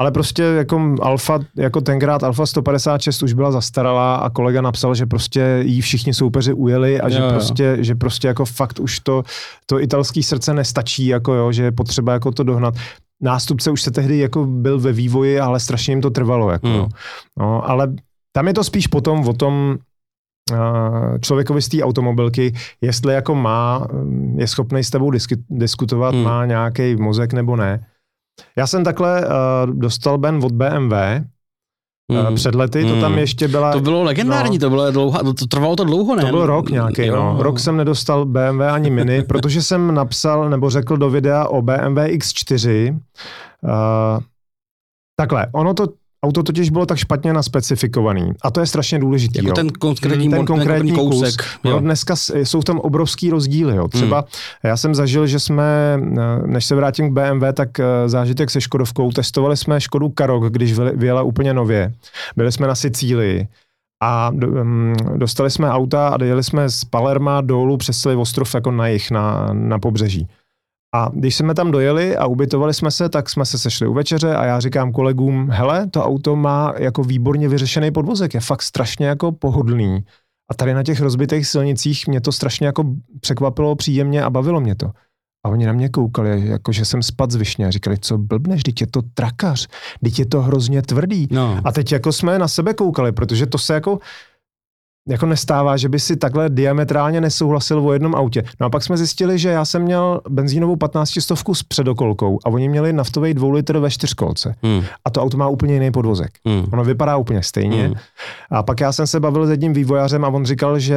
ale 0.00 0.10
prostě 0.10 0.42
jako 0.42 0.94
Alfa, 1.02 1.38
jako 1.56 1.80
tenkrát 1.80 2.22
Alfa 2.22 2.46
156 2.46 3.22
už 3.22 3.32
byla 3.32 3.52
zastaralá 3.52 4.16
a 4.16 4.30
kolega 4.30 4.60
napsal, 4.60 4.94
že 4.94 5.06
prostě 5.06 5.62
jí 5.64 5.80
všichni 5.80 6.14
soupeři 6.14 6.52
ujeli 6.52 7.00
a 7.00 7.08
jo, 7.08 7.10
že 7.10 7.18
jo. 7.18 7.28
prostě, 7.30 7.76
že 7.80 7.94
prostě 7.94 8.28
jako 8.28 8.44
fakt 8.44 8.80
už 8.80 9.00
to, 9.00 9.22
to 9.66 9.80
italský 9.80 10.22
srdce 10.22 10.54
nestačí, 10.54 11.06
jako 11.06 11.34
jo, 11.34 11.52
že 11.52 11.62
je 11.62 11.72
potřeba 11.72 12.12
jako 12.12 12.32
to 12.32 12.42
dohnat. 12.42 12.74
Nástupce 13.22 13.70
už 13.70 13.82
se 13.82 13.90
tehdy 13.90 14.18
jako 14.18 14.46
byl 14.46 14.80
ve 14.80 14.92
vývoji, 14.92 15.40
ale 15.40 15.60
strašně 15.60 15.92
jim 15.92 16.00
to 16.00 16.10
trvalo, 16.10 16.50
jako 16.50 16.68
hmm. 16.68 16.88
no, 17.38 17.70
ale 17.70 17.92
tam 18.32 18.46
je 18.46 18.54
to 18.54 18.64
spíš 18.64 18.86
potom 18.86 19.28
o 19.28 19.32
tom, 19.32 19.78
člověkovi 21.20 21.62
z 21.62 21.68
té 21.68 21.82
automobilky, 21.82 22.54
jestli 22.80 23.14
jako 23.14 23.34
má, 23.34 23.86
je 24.36 24.46
schopný 24.46 24.84
s 24.84 24.90
tebou 24.90 25.12
diskutovat, 25.50 26.14
hmm. 26.14 26.24
má 26.24 26.46
nějaký 26.46 26.96
mozek 26.96 27.32
nebo 27.32 27.56
ne. 27.56 27.86
Já 28.56 28.66
jsem 28.66 28.84
takhle 28.84 29.26
uh, 29.26 29.74
dostal 29.74 30.18
Ben 30.18 30.40
od 30.44 30.52
BMW, 30.52 30.94
Mm. 32.12 32.34
Před 32.34 32.54
lety 32.54 32.84
to 32.84 33.00
tam 33.00 33.10
hmm. 33.10 33.18
ještě 33.18 33.48
byla... 33.48 33.72
To 33.72 33.80
bylo 33.80 34.02
legendární, 34.02 34.58
no, 34.58 34.60
to 34.60 34.70
bylo 34.70 34.90
dlouho, 34.90 35.18
to, 35.18 35.34
to 35.34 35.46
trvalo 35.46 35.76
to 35.76 35.84
dlouho, 35.84 36.16
ne? 36.16 36.22
To 36.22 36.30
byl 36.30 36.46
rok 36.46 36.70
nějaký, 36.70 37.06
jo. 37.06 37.16
no. 37.16 37.42
Rok 37.42 37.60
jsem 37.60 37.76
nedostal 37.76 38.24
BMW 38.24 38.62
ani 38.62 38.90
Mini, 38.90 39.22
protože 39.28 39.62
jsem 39.62 39.94
napsal 39.94 40.50
nebo 40.50 40.70
řekl 40.70 40.96
do 40.96 41.10
videa 41.10 41.48
o 41.48 41.62
BMW 41.62 41.98
X4. 41.98 42.92
Uh, 42.92 44.20
takhle, 45.16 45.46
ono 45.52 45.74
to 45.74 45.86
Auto 46.22 46.42
totiž 46.42 46.70
bylo 46.70 46.86
tak 46.86 46.98
špatně 46.98 47.32
naspecifikovaný. 47.32 48.32
A 48.42 48.50
to 48.50 48.60
je 48.60 48.66
strašně 48.66 48.98
důležité. 48.98 49.38
Jako 49.38 49.52
ten 49.52 49.70
konkrétní, 49.70 50.30
ten 50.30 50.46
konkrétní 50.46 50.92
kousek. 50.92 51.34
Kus, 51.36 51.46
jo. 51.64 51.80
dneska 51.80 52.14
jsou 52.34 52.62
tam 52.62 52.78
obrovský 52.78 53.30
rozdíly. 53.30 53.76
Jo. 53.76 53.88
Třeba 53.88 54.16
hmm. 54.16 54.26
já 54.62 54.76
jsem 54.76 54.94
zažil, 54.94 55.26
že 55.26 55.40
jsme, 55.40 55.98
eh, 56.18 56.46
než 56.46 56.66
se 56.66 56.74
vrátím 56.74 57.10
k 57.10 57.12
BMW, 57.12 57.44
tak 57.52 57.80
eh, 57.80 57.84
zážitek 58.06 58.50
se 58.50 58.60
Škodovkou, 58.60 59.12
testovali 59.12 59.56
jsme 59.56 59.80
Škodu 59.80 60.08
Karok, 60.08 60.52
když 60.52 60.72
vyjela 60.78 61.22
úplně 61.22 61.54
nově. 61.54 61.92
Byli 62.36 62.52
jsme 62.52 62.66
na 62.66 62.74
Sicílii 62.74 63.48
a 64.02 64.30
mm, 64.30 64.96
dostali 65.16 65.50
jsme 65.50 65.70
auta 65.70 66.08
a 66.08 66.24
jeli 66.24 66.44
jsme 66.44 66.68
z 66.70 66.84
Palerma 66.84 67.40
dolů 67.40 67.76
přes 67.76 68.00
celý 68.00 68.16
ostrov 68.16 68.54
jako 68.54 68.70
na 68.70 68.88
jich, 68.88 69.10
na, 69.10 69.48
na 69.52 69.78
pobřeží. 69.78 70.28
A 70.94 71.10
když 71.14 71.36
jsme 71.36 71.54
tam 71.54 71.70
dojeli 71.70 72.16
a 72.16 72.26
ubytovali 72.26 72.74
jsme 72.74 72.90
se, 72.90 73.08
tak 73.08 73.30
jsme 73.30 73.44
se 73.44 73.58
sešli 73.58 73.86
u 73.86 73.94
večeře 73.94 74.36
a 74.36 74.44
já 74.44 74.60
říkám 74.60 74.92
kolegům, 74.92 75.48
hele, 75.50 75.86
to 75.86 76.04
auto 76.04 76.36
má 76.36 76.74
jako 76.76 77.02
výborně 77.02 77.48
vyřešený 77.48 77.90
podvozek, 77.90 78.34
je 78.34 78.40
fakt 78.40 78.62
strašně 78.62 79.06
jako 79.06 79.32
pohodlný. 79.32 80.04
A 80.50 80.54
tady 80.54 80.74
na 80.74 80.82
těch 80.82 81.00
rozbitých 81.00 81.46
silnicích 81.46 82.08
mě 82.08 82.20
to 82.20 82.32
strašně 82.32 82.66
jako 82.66 82.84
překvapilo 83.20 83.76
příjemně 83.76 84.22
a 84.22 84.30
bavilo 84.30 84.60
mě 84.60 84.74
to. 84.74 84.90
A 85.46 85.48
oni 85.48 85.66
na 85.66 85.72
mě 85.72 85.88
koukali, 85.88 86.48
jako 86.48 86.72
že 86.72 86.84
jsem 86.84 87.02
spad 87.02 87.30
z 87.30 87.34
višně 87.34 87.66
a 87.66 87.70
říkali, 87.70 87.96
co 88.00 88.18
blbneš, 88.18 88.62
teď 88.62 88.80
je 88.80 88.86
to 88.86 89.02
trakař, 89.14 89.68
teď 90.04 90.18
je 90.18 90.26
to 90.26 90.42
hrozně 90.42 90.82
tvrdý. 90.82 91.28
No. 91.30 91.60
A 91.64 91.72
teď 91.72 91.92
jako 91.92 92.12
jsme 92.12 92.38
na 92.38 92.48
sebe 92.48 92.74
koukali, 92.74 93.12
protože 93.12 93.46
to 93.46 93.58
se 93.58 93.74
jako, 93.74 93.98
jako 95.08 95.26
nestává, 95.26 95.76
že 95.76 95.88
by 95.88 96.00
si 96.00 96.16
takhle 96.16 96.48
diametrálně 96.48 97.20
nesouhlasil 97.20 97.78
o 97.80 97.92
jednom 97.92 98.14
autě. 98.14 98.44
No 98.60 98.66
a 98.66 98.70
pak 98.70 98.82
jsme 98.82 98.96
zjistili, 98.96 99.38
že 99.38 99.48
já 99.48 99.64
jsem 99.64 99.82
měl 99.82 100.20
benzínovou 100.28 100.76
15 100.76 101.10
stovku 101.20 101.54
s 101.54 101.62
předokolkou 101.62 102.38
a 102.44 102.48
oni 102.48 102.68
měli 102.68 102.92
naftový 102.92 103.34
2 103.34 103.52
litr 103.52 103.78
ve 103.78 103.90
čtyřkolce. 103.90 104.54
Hmm. 104.62 104.82
A 105.04 105.10
to 105.10 105.22
auto 105.22 105.36
má 105.36 105.48
úplně 105.48 105.74
jiný 105.74 105.90
podvozek. 105.90 106.30
Hmm. 106.46 106.66
Ono 106.72 106.84
vypadá 106.84 107.16
úplně 107.16 107.42
stejně. 107.42 107.86
Hmm. 107.86 107.94
A 108.50 108.62
pak 108.62 108.80
já 108.80 108.92
jsem 108.92 109.06
se 109.06 109.20
bavil 109.20 109.46
s 109.46 109.50
jedním 109.50 109.72
vývojářem 109.72 110.24
a 110.24 110.28
on 110.28 110.44
říkal, 110.44 110.78
že 110.78 110.96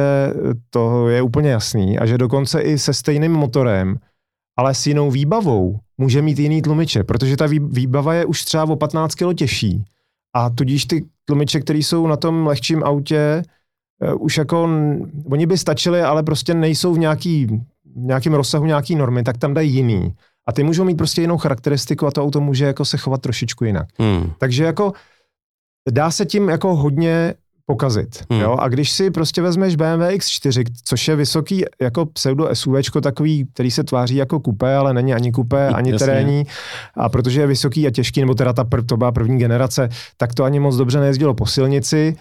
to 0.70 1.08
je 1.08 1.22
úplně 1.22 1.50
jasný 1.50 1.98
a 1.98 2.06
že 2.06 2.18
dokonce 2.18 2.60
i 2.60 2.78
se 2.78 2.94
stejným 2.94 3.32
motorem, 3.32 3.96
ale 4.56 4.74
s 4.74 4.86
jinou 4.86 5.10
výbavou 5.10 5.78
může 5.98 6.22
mít 6.22 6.38
jiný 6.38 6.62
tlumiče, 6.62 7.04
protože 7.04 7.36
ta 7.36 7.46
výbava 7.46 8.14
je 8.14 8.24
už 8.24 8.44
třeba 8.44 8.64
o 8.64 8.76
15 8.76 9.14
kg 9.14 9.34
těžší. 9.34 9.84
A 10.34 10.50
tudíž 10.50 10.86
ty 10.86 11.04
tlumiče, 11.24 11.60
které 11.60 11.78
jsou 11.78 12.06
na 12.06 12.16
tom 12.16 12.46
lehčím 12.46 12.84
autě, 12.84 13.42
už 14.18 14.38
jako, 14.38 14.68
oni 15.30 15.46
by 15.46 15.58
stačili, 15.58 16.02
ale 16.02 16.22
prostě 16.22 16.54
nejsou 16.54 16.94
v 16.94 16.98
nějaký, 16.98 17.46
v 17.46 17.60
nějakém 17.96 18.34
rozsahu 18.34 18.66
nějaký 18.66 18.96
normy, 18.96 19.22
tak 19.22 19.38
tam 19.38 19.54
dají 19.54 19.74
jiný. 19.74 20.14
A 20.48 20.52
ty 20.52 20.62
můžou 20.62 20.84
mít 20.84 20.96
prostě 20.96 21.20
jinou 21.20 21.38
charakteristiku 21.38 22.06
a 22.06 22.10
to 22.10 22.22
auto 22.22 22.40
může 22.40 22.64
jako 22.64 22.84
se 22.84 22.96
chovat 22.96 23.20
trošičku 23.20 23.64
jinak. 23.64 23.86
Hmm. 23.98 24.32
Takže 24.38 24.64
jako 24.64 24.92
dá 25.90 26.10
se 26.10 26.26
tím 26.26 26.48
jako 26.48 26.76
hodně 26.76 27.34
pokazit. 27.66 28.24
Hmm. 28.30 28.40
Jo? 28.40 28.56
A 28.58 28.68
když 28.68 28.90
si 28.90 29.10
prostě 29.10 29.42
vezmeš 29.42 29.76
BMW 29.76 30.02
X4, 30.02 30.64
což 30.84 31.08
je 31.08 31.16
vysoký 31.16 31.64
jako 31.80 32.06
pseudo 32.06 32.48
SUV, 32.52 32.74
takový, 33.02 33.46
který 33.52 33.70
se 33.70 33.84
tváří 33.84 34.16
jako 34.16 34.40
kupé, 34.40 34.76
ale 34.76 34.94
není 34.94 35.14
ani 35.14 35.32
kupé, 35.32 35.68
ani 35.74 35.92
Jasně. 35.92 36.06
terénní, 36.06 36.46
a 36.94 37.08
protože 37.08 37.40
je 37.40 37.46
vysoký 37.46 37.86
a 37.86 37.90
těžký, 37.90 38.20
nebo 38.20 38.34
teda 38.34 38.52
ta 38.52 38.64
prv, 38.64 38.86
to 38.86 38.96
byla 38.96 39.12
první 39.12 39.38
generace, 39.38 39.88
tak 40.16 40.34
to 40.34 40.44
ani 40.44 40.60
moc 40.60 40.76
dobře 40.76 41.00
nejezdilo 41.00 41.34
po 41.34 41.46
silnici 41.46 42.16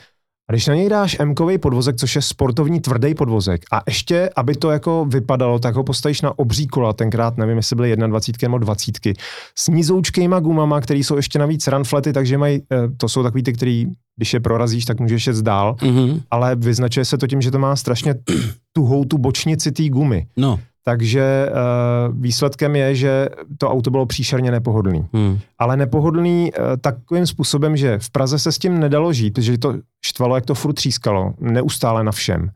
a 0.51 0.53
když 0.53 0.67
na 0.67 0.75
něj 0.75 0.89
dáš 0.89 1.17
m 1.19 1.35
podvozek, 1.59 1.95
což 1.95 2.15
je 2.15 2.21
sportovní 2.21 2.79
tvrdý 2.79 3.15
podvozek, 3.15 3.61
a 3.71 3.81
ještě, 3.87 4.29
aby 4.35 4.55
to 4.55 4.71
jako 4.71 5.05
vypadalo, 5.05 5.59
tak 5.59 5.75
ho 5.75 5.83
postavíš 5.83 6.21
na 6.21 6.39
obří 6.39 6.67
kola, 6.67 6.93
tenkrát 6.93 7.37
nevím, 7.37 7.57
jestli 7.57 7.75
byly 7.75 7.95
21 7.95 8.47
nebo 8.47 8.57
20, 8.57 8.95
s 9.55 9.67
nízoučkýma 9.67 10.39
gumama, 10.39 10.81
které 10.81 10.99
jsou 10.99 11.15
ještě 11.15 11.39
navíc 11.39 11.67
runflety, 11.67 12.13
takže 12.13 12.37
mají, 12.37 12.61
eh, 12.71 12.87
to 12.97 13.09
jsou 13.09 13.23
takový 13.23 13.43
ty, 13.43 13.53
který, 13.53 13.85
když 14.17 14.33
je 14.33 14.39
prorazíš, 14.39 14.85
tak 14.85 14.99
můžeš 14.99 15.27
jet 15.27 15.37
dál, 15.37 15.75
mm-hmm. 15.79 16.21
ale 16.31 16.55
vyznačuje 16.55 17.05
se 17.05 17.17
to 17.17 17.27
tím, 17.27 17.41
že 17.41 17.51
to 17.51 17.59
má 17.59 17.75
strašně 17.75 18.15
tuhou 18.73 19.05
tu 19.05 19.17
bočnici 19.17 19.71
té 19.71 19.89
gumy. 19.89 20.27
No. 20.37 20.59
Takže 20.83 21.49
uh, 21.49 22.21
výsledkem 22.21 22.75
je, 22.75 22.95
že 22.95 23.29
to 23.57 23.69
auto 23.69 23.91
bylo 23.91 24.05
příšerně 24.05 24.51
nepohodlný. 24.51 25.05
Hmm. 25.13 25.39
Ale 25.59 25.77
nepohodlný 25.77 26.51
uh, 26.51 26.65
takovým 26.81 27.27
způsobem, 27.27 27.77
že 27.77 27.99
v 27.99 28.09
Praze 28.09 28.39
se 28.39 28.51
s 28.51 28.57
tím 28.57 28.79
nedalo 28.79 29.13
žít, 29.13 29.33
protože 29.33 29.57
to 29.57 29.73
štvalo, 30.05 30.35
jak 30.35 30.45
to 30.45 30.55
furt 30.55 30.73
třískalo, 30.73 31.33
neustále 31.39 32.03
na 32.03 32.11
všem. 32.11 32.49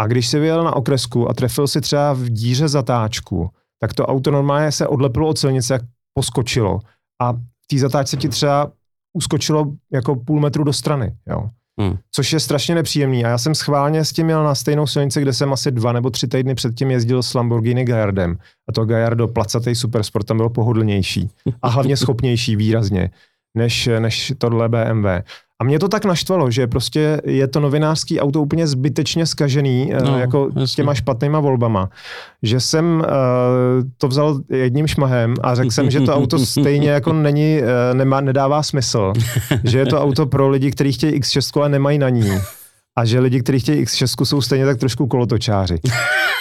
A 0.00 0.06
když 0.06 0.28
si 0.28 0.38
vyjel 0.38 0.64
na 0.64 0.76
okresku 0.76 1.30
a 1.30 1.34
trefil 1.34 1.68
si 1.68 1.80
třeba 1.80 2.12
v 2.12 2.28
díře 2.28 2.68
zatáčku, 2.68 3.50
tak 3.80 3.94
to 3.94 4.06
auto 4.06 4.30
normálně 4.30 4.72
se 4.72 4.86
odlepilo 4.86 5.28
od 5.28 5.38
silnice, 5.38 5.72
jak 5.72 5.82
poskočilo. 6.14 6.80
A 7.22 7.32
v 7.32 7.66
té 7.66 7.78
zatáčce 7.78 8.16
ti 8.16 8.28
třeba 8.28 8.72
uskočilo 9.16 9.72
jako 9.92 10.16
půl 10.16 10.40
metru 10.40 10.64
do 10.64 10.72
strany. 10.72 11.16
Jo. 11.26 11.50
Hmm. 11.80 11.96
Což 12.12 12.32
je 12.32 12.40
strašně 12.40 12.74
nepříjemný. 12.74 13.24
A 13.24 13.28
já 13.28 13.38
jsem 13.38 13.54
schválně 13.54 14.04
s 14.04 14.12
tím 14.12 14.26
měl 14.26 14.44
na 14.44 14.54
stejnou 14.54 14.86
silnici, 14.86 15.22
kde 15.22 15.32
jsem 15.32 15.52
asi 15.52 15.70
dva 15.70 15.92
nebo 15.92 16.10
tři 16.10 16.28
týdny 16.28 16.54
předtím 16.54 16.90
jezdil 16.90 17.22
s 17.22 17.34
Lamborghini 17.34 17.84
Gallardem. 17.84 18.38
A 18.68 18.72
to 18.72 18.84
Gallardo 18.84 19.28
placatý 19.28 19.74
supersport 19.74 20.26
tam 20.26 20.36
byl 20.36 20.48
pohodlnější. 20.48 21.30
A 21.62 21.68
hlavně 21.68 21.96
schopnější 21.96 22.56
výrazně, 22.56 23.10
než, 23.54 23.88
než 23.98 24.32
tohle 24.38 24.68
BMW. 24.68 25.06
A 25.60 25.64
mě 25.64 25.78
to 25.78 25.88
tak 25.88 26.04
naštvalo, 26.04 26.50
že 26.50 26.66
prostě 26.66 27.20
je 27.24 27.48
to 27.48 27.60
novinářský 27.60 28.20
auto 28.20 28.42
úplně 28.42 28.66
zbytečně 28.66 29.26
skažený, 29.26 29.94
eh, 29.94 30.02
no, 30.02 30.18
jako 30.18 30.50
jasně. 30.56 30.74
těma 30.76 30.94
špatnýma 30.94 31.40
volbama, 31.40 31.90
že 32.42 32.60
jsem 32.60 32.96
uh, 32.96 33.04
to 33.98 34.08
vzal 34.08 34.40
jedním 34.50 34.86
šmahem 34.86 35.34
a 35.42 35.54
řekl 35.54 35.70
jsem, 35.70 35.90
že 35.90 36.00
to 36.00 36.14
auto 36.14 36.38
stejně 36.38 36.90
jako 36.90 37.12
není, 37.12 37.58
uh, 37.60 37.96
nemá, 37.96 38.20
nedává 38.20 38.62
smysl, 38.62 39.12
že 39.64 39.78
je 39.78 39.86
to 39.86 40.02
auto 40.02 40.26
pro 40.26 40.48
lidi, 40.48 40.70
kteří 40.70 40.92
chtějí 40.92 41.20
X6, 41.20 41.60
ale 41.60 41.68
nemají 41.68 41.98
na 41.98 42.08
ní 42.08 42.40
a 42.96 43.04
že 43.04 43.20
lidi, 43.20 43.40
kteří 43.40 43.60
chtějí 43.60 43.84
X6, 43.84 44.24
jsou 44.24 44.40
stejně 44.40 44.66
tak 44.66 44.78
trošku 44.78 45.06
kolotočáři. 45.06 45.78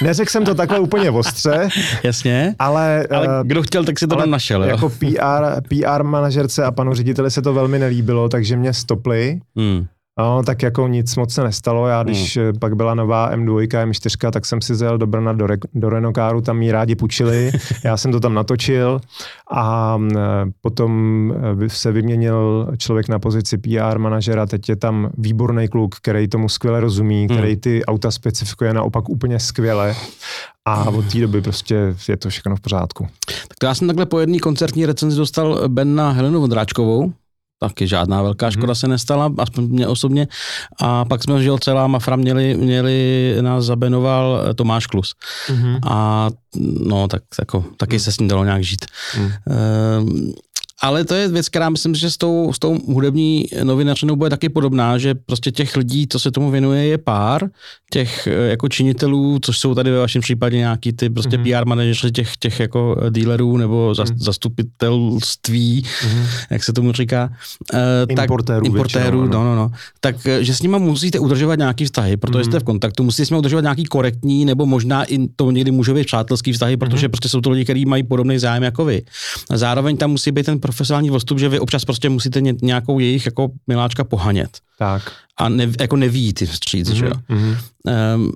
Neřekl 0.03 0.31
jsem 0.31 0.45
to 0.45 0.55
takhle 0.55 0.79
úplně 0.79 1.11
ostře. 1.11 1.69
Jasně. 2.03 2.55
Ale, 2.59 3.07
ale 3.11 3.27
eh, 3.27 3.43
kdo 3.43 3.63
chtěl, 3.63 3.83
tak 3.83 3.99
si 3.99 4.07
to 4.07 4.15
tam 4.15 4.29
našel. 4.29 4.63
Jo? 4.63 4.69
Jako 4.69 4.89
PR, 4.89 5.61
PR 5.69 6.03
manažerce 6.03 6.63
a 6.63 6.71
panu 6.71 6.93
řediteli 6.93 7.31
se 7.31 7.41
to 7.41 7.53
velmi 7.53 7.79
nelíbilo, 7.79 8.29
takže 8.29 8.57
mě 8.57 8.73
stopli. 8.73 9.39
Hmm. 9.55 9.85
No, 10.19 10.43
tak 10.43 10.63
jako 10.63 10.87
nic 10.87 11.15
moc 11.15 11.33
se 11.33 11.43
nestalo. 11.43 11.87
Já 11.87 12.03
když 12.03 12.37
hmm. 12.37 12.59
pak 12.59 12.75
byla 12.75 12.95
nová 12.95 13.35
M2, 13.35 13.67
M4, 13.67 14.31
tak 14.31 14.45
jsem 14.45 14.61
si 14.61 14.75
zjel 14.75 14.97
do 14.97 15.07
Brna 15.07 15.33
do, 15.33 15.47
Re, 15.47 15.57
do 15.73 15.89
Renokáru, 15.89 16.41
tam 16.41 16.57
mi 16.57 16.71
rádi 16.71 16.95
půjčili. 16.95 17.51
Já 17.83 17.97
jsem 17.97 18.11
to 18.11 18.19
tam 18.19 18.33
natočil 18.33 18.99
a 19.51 19.97
potom 20.61 21.33
se 21.67 21.91
vyměnil 21.91 22.67
člověk 22.77 23.07
na 23.07 23.19
pozici 23.19 23.57
PR 23.57 23.99
manažera. 23.99 24.45
Teď 24.45 24.69
je 24.69 24.75
tam 24.75 25.09
výborný 25.17 25.67
kluk, 25.67 25.95
který 25.95 26.27
tomu 26.27 26.49
skvěle 26.49 26.79
rozumí, 26.79 27.27
hmm. 27.29 27.37
který 27.37 27.55
ty 27.55 27.85
auta 27.85 28.11
specifikuje 28.11 28.73
naopak 28.73 29.09
úplně 29.09 29.39
skvěle. 29.39 29.95
A 30.65 30.89
od 30.89 31.11
té 31.11 31.19
doby 31.19 31.41
prostě 31.41 31.95
je 32.09 32.17
to 32.17 32.29
všechno 32.29 32.55
v 32.55 32.59
pořádku. 32.59 33.07
Tak 33.47 33.57
to 33.59 33.65
já 33.65 33.75
jsem 33.75 33.87
takhle 33.87 34.05
po 34.05 34.19
jedné 34.19 34.39
koncertní 34.39 34.85
recenzi 34.85 35.17
dostal 35.17 35.69
Ben 35.69 35.95
na 35.95 36.11
Helenu 36.11 36.41
Vondráčkovou, 36.41 37.13
taky 37.59 37.87
žádná 37.87 38.21
velká 38.21 38.51
škoda 38.51 38.67
hmm. 38.67 38.75
se 38.75 38.87
nestala, 38.87 39.33
aspoň 39.37 39.63
mě 39.63 39.87
osobně. 39.87 40.27
A 40.81 41.05
pak 41.05 41.23
jsme 41.23 41.43
žil 41.43 41.57
celá 41.57 41.87
Mafra 41.87 42.15
měli, 42.15 42.55
měli 42.57 43.35
nás 43.41 43.65
zabenoval 43.65 44.43
eh, 44.49 44.53
Tomáš 44.53 44.87
Klus. 44.87 45.13
Hmm. 45.47 45.77
A 45.87 46.29
no, 46.85 47.07
tak 47.07 47.23
jako, 47.39 47.65
taky 47.77 47.95
hmm. 47.95 47.99
se 47.99 48.11
s 48.11 48.19
ním 48.19 48.27
dalo 48.27 48.43
nějak 48.43 48.63
žít. 48.63 48.85
Hmm. 49.13 49.31
Ehm, 49.49 50.33
ale 50.81 51.05
to 51.05 51.13
je 51.13 51.27
věc, 51.27 51.49
která 51.49 51.69
myslím, 51.69 51.95
že 51.95 52.11
s 52.11 52.17
tou, 52.17 52.53
s 52.53 52.59
tou 52.59 52.79
hudební 52.87 53.45
novinařinou 53.63 54.15
bude 54.15 54.29
taky 54.29 54.49
podobná, 54.49 54.97
že 54.97 55.15
prostě 55.15 55.51
těch 55.51 55.75
lidí, 55.75 56.07
co 56.07 56.19
se 56.19 56.31
tomu 56.31 56.51
věnuje, 56.51 56.85
je 56.85 56.97
pár, 56.97 57.49
těch 57.91 58.27
eh, 58.27 58.31
jako 58.31 58.69
činitelů, 58.69 59.39
což 59.41 59.59
jsou 59.59 59.75
tady 59.75 59.91
ve 59.91 59.99
vašem 59.99 60.21
případě 60.21 60.57
nějaký 60.57 60.93
ty 60.93 61.09
prostě 61.09 61.37
mm-hmm. 61.37 61.59
PR 61.59 61.67
manažeři 61.67 62.11
těch, 62.11 62.37
těch 62.37 62.59
jako 62.59 62.97
dealerů 63.09 63.57
nebo 63.57 63.91
mm-hmm. 63.91 64.17
zastupitelství, 64.17 65.83
mm-hmm. 65.83 66.25
jak 66.49 66.63
se 66.63 66.73
tomu 66.73 66.91
říká. 66.91 67.29
Uh, 67.73 67.79
importérů. 68.09 68.65
Tak, 68.65 68.65
importérů, 68.65 69.21
většinou, 69.21 69.43
no, 69.43 69.55
no, 69.55 69.55
no. 69.55 69.71
Tak, 69.99 70.27
eh, 70.27 70.43
že 70.43 70.55
s 70.55 70.61
nimi 70.61 70.79
musíte 70.79 71.19
udržovat 71.19 71.55
nějaký 71.55 71.85
vztahy, 71.85 72.17
protože 72.17 72.39
mm-hmm. 72.39 72.49
jste 72.49 72.59
v 72.59 72.63
kontaktu, 72.63 73.03
musíte 73.03 73.25
s 73.25 73.29
nimi 73.29 73.39
udržovat 73.39 73.61
nějaký 73.61 73.83
korektní, 73.83 74.45
nebo 74.45 74.65
možná 74.65 75.03
i 75.03 75.27
to 75.35 75.51
někdy 75.51 75.71
může 75.71 75.93
být 75.93 76.07
přátelský 76.07 76.53
vztahy, 76.53 76.77
protože 76.77 77.07
mm-hmm. 77.07 77.11
prostě 77.11 77.29
jsou 77.29 77.41
to 77.41 77.49
lidi, 77.49 77.63
kteří 77.63 77.85
mají 77.85 78.03
podobný 78.03 78.39
zájem 78.39 78.63
jako 78.63 78.85
vy. 78.85 79.01
A 79.49 79.57
zároveň 79.57 79.97
tam 79.97 80.11
musí 80.11 80.31
být 80.31 80.45
ten 80.45 80.59
profesionální 80.65 81.09
postup, 81.09 81.39
že 81.39 81.49
vy 81.49 81.59
občas 81.59 81.85
prostě 81.85 82.09
musíte 82.09 82.41
nějakou 82.41 82.99
jejich 82.99 83.25
jako 83.25 83.51
miláčka 83.67 84.03
pohanět. 84.03 84.49
Tak. 84.79 85.11
A 85.37 85.49
ne, 85.49 85.71
jako 85.79 85.95
neví 85.95 86.33
ty 86.33 86.45
vstříc, 86.45 86.89
mm-hmm. 86.89 86.95
že 86.95 87.05
jo. 87.05 87.11
Mm-hmm. 87.29 87.57
Um, 88.15 88.31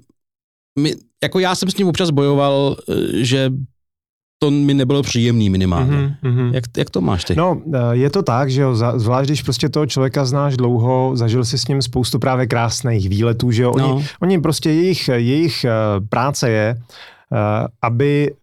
my, 0.80 0.94
jako 1.24 1.40
já 1.40 1.56
jsem 1.56 1.70
s 1.70 1.78
ním 1.78 1.88
občas 1.88 2.10
bojoval, 2.10 2.76
eh, 2.90 2.94
že 3.24 3.50
to 4.40 4.52
mi 4.52 4.74
nebylo 4.74 5.02
příjemný 5.04 5.50
minimálně. 5.50 6.18
Mm-hmm. 6.24 6.54
Jak, 6.54 6.64
jak 6.78 6.90
to 6.90 7.02
máš 7.02 7.24
ty? 7.24 7.36
No, 7.36 7.62
eh, 7.74 7.78
je 7.92 8.10
to 8.10 8.24
tak, 8.24 8.52
že 8.52 8.62
jo, 8.62 8.76
zvlášť 8.76 9.28
když 9.30 9.42
prostě 9.42 9.70
toho 9.70 9.86
člověka 9.86 10.26
znáš 10.26 10.58
dlouho, 10.58 11.12
zažil 11.16 11.46
si 11.46 11.58
s 11.58 11.68
ním 11.68 11.82
spoustu 11.82 12.20
právě 12.20 12.48
krásných 12.48 13.10
výletů, 13.10 13.52
že 13.52 13.64
jo, 13.64 13.72
oni, 13.72 13.88
no. 13.88 14.04
oni 14.22 14.42
prostě 14.42 14.70
jejich, 14.70 15.08
jejich 15.08 15.66
eh, 15.66 15.72
práce 16.10 16.50
je, 16.50 16.76
aby 17.82 18.34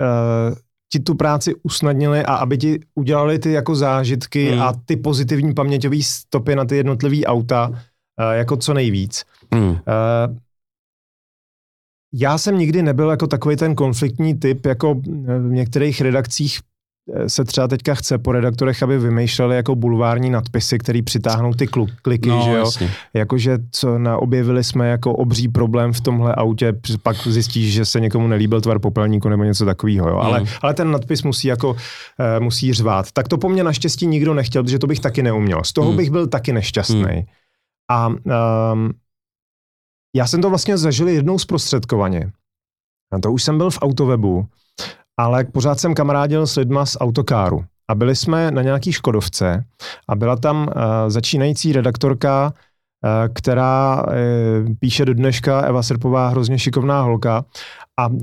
ti 0.93 1.01
tu 1.01 1.15
práci 1.15 1.55
usnadnili 1.63 2.25
a 2.25 2.35
aby 2.35 2.59
ti 2.59 2.81
udělali 2.95 3.39
ty 3.39 3.53
jako 3.53 3.75
zážitky 3.75 4.53
mm. 4.55 4.63
a 4.63 4.73
ty 4.85 4.97
pozitivní 4.97 5.55
paměťové 5.55 6.03
stopy 6.03 6.57
na 6.57 6.65
ty 6.65 6.77
jednotlivé 6.77 7.25
auta 7.25 7.69
uh, 7.69 7.77
jako 8.33 8.57
co 8.57 8.75
nejvíc. 8.75 9.25
Mm. 9.55 9.71
Uh, 9.71 9.77
já 12.15 12.39
jsem 12.39 12.59
nikdy 12.59 12.83
nebyl 12.83 13.11
jako 13.11 13.27
takový 13.27 13.57
ten 13.57 13.75
konfliktní 13.75 14.35
typ, 14.35 14.67
jako 14.67 14.95
v 14.95 15.49
některých 15.51 16.01
redakcích 16.01 16.61
se 17.27 17.45
třeba 17.45 17.69
teďka 17.69 17.95
chce 17.95 18.19
po 18.19 18.33
redaktorech, 18.33 18.83
aby 18.83 18.99
vymýšleli 18.99 19.57
jako 19.57 19.75
bulvární 19.75 20.31
nadpisy, 20.31 20.79
který 20.79 21.03
přitáhnou 21.03 21.55
ty 21.55 21.67
klu, 21.67 21.87
kliky, 22.03 22.29
no, 22.29 22.43
že 22.45 22.51
jo. 22.51 22.57
Jasně. 22.57 22.91
Jakože 23.15 23.59
co 23.71 23.99
na, 23.99 24.19
objevili 24.19 24.65
jsme 24.65 24.89
jako 24.89 25.13
obří 25.13 25.49
problém 25.49 25.93
v 25.93 26.01
tomhle 26.01 26.35
autě, 26.35 26.73
pak 27.03 27.17
zjistíš, 27.17 27.73
že 27.73 27.85
se 27.85 28.01
někomu 28.01 28.29
nelíbil 28.29 28.61
tvar 28.61 28.79
popelníku 28.79 29.29
nebo 29.29 29.45
něco 29.45 29.65
takového, 29.65 30.09
jo. 30.09 30.17
Ale, 30.17 30.41
mm. 30.41 30.47
ale 30.63 30.75
ten 30.75 30.91
nadpis 30.91 31.23
musí 31.23 31.49
jako, 31.49 31.71
uh, 31.71 31.77
musí 32.39 32.73
řvát. 32.73 33.13
Tak 33.13 33.29
to 33.29 33.39
po 33.39 33.49
mně 33.49 33.65
naštěstí 33.65 34.07
nikdo 34.07 34.35
nechtěl, 34.35 34.63
protože 34.63 34.79
to 34.79 34.87
bych 34.87 35.01
taky 35.01 35.23
neuměl. 35.23 35.65
Z 35.65 35.73
toho 35.73 35.91
mm. 35.91 35.97
bych 35.97 36.11
byl 36.11 36.27
taky 36.27 36.53
nešťastný. 36.53 37.17
Mm. 37.17 37.23
A 37.91 38.09
um, 38.09 38.91
já 40.17 40.27
jsem 40.27 40.43
to 40.43 40.49
vlastně 40.49 40.79
zažil 40.79 41.09
jednou 41.09 41.39
zprostředkovaně. 41.39 42.33
A 43.13 43.19
to 43.19 43.33
už 43.33 43.43
jsem 43.43 43.59
byl 43.59 43.71
v 43.71 43.79
autowebu 43.83 44.47
ale 45.17 45.45
pořád 45.45 45.81
jsem 45.81 45.95
kamarádil 45.95 46.47
s 46.47 46.57
lidma 46.57 46.87
z 46.87 46.97
autokáru. 47.01 47.65
A 47.91 47.95
byli 47.95 48.17
jsme 48.17 48.51
na 48.51 48.63
nějaký 48.63 48.93
Škodovce 48.93 49.65
a 50.09 50.15
byla 50.15 50.37
tam 50.37 50.67
uh, 50.67 50.73
začínající 51.09 51.73
redaktorka, 51.73 52.53
uh, 52.53 53.35
která 53.35 54.03
uh, 54.03 54.13
píše 54.79 55.05
do 55.05 55.15
dneška, 55.15 55.61
Eva 55.61 55.83
Serpová, 55.83 56.29
hrozně 56.29 56.59
šikovná 56.59 57.01
holka 57.01 57.45
a 58.01 58.07
uh, 58.07 58.23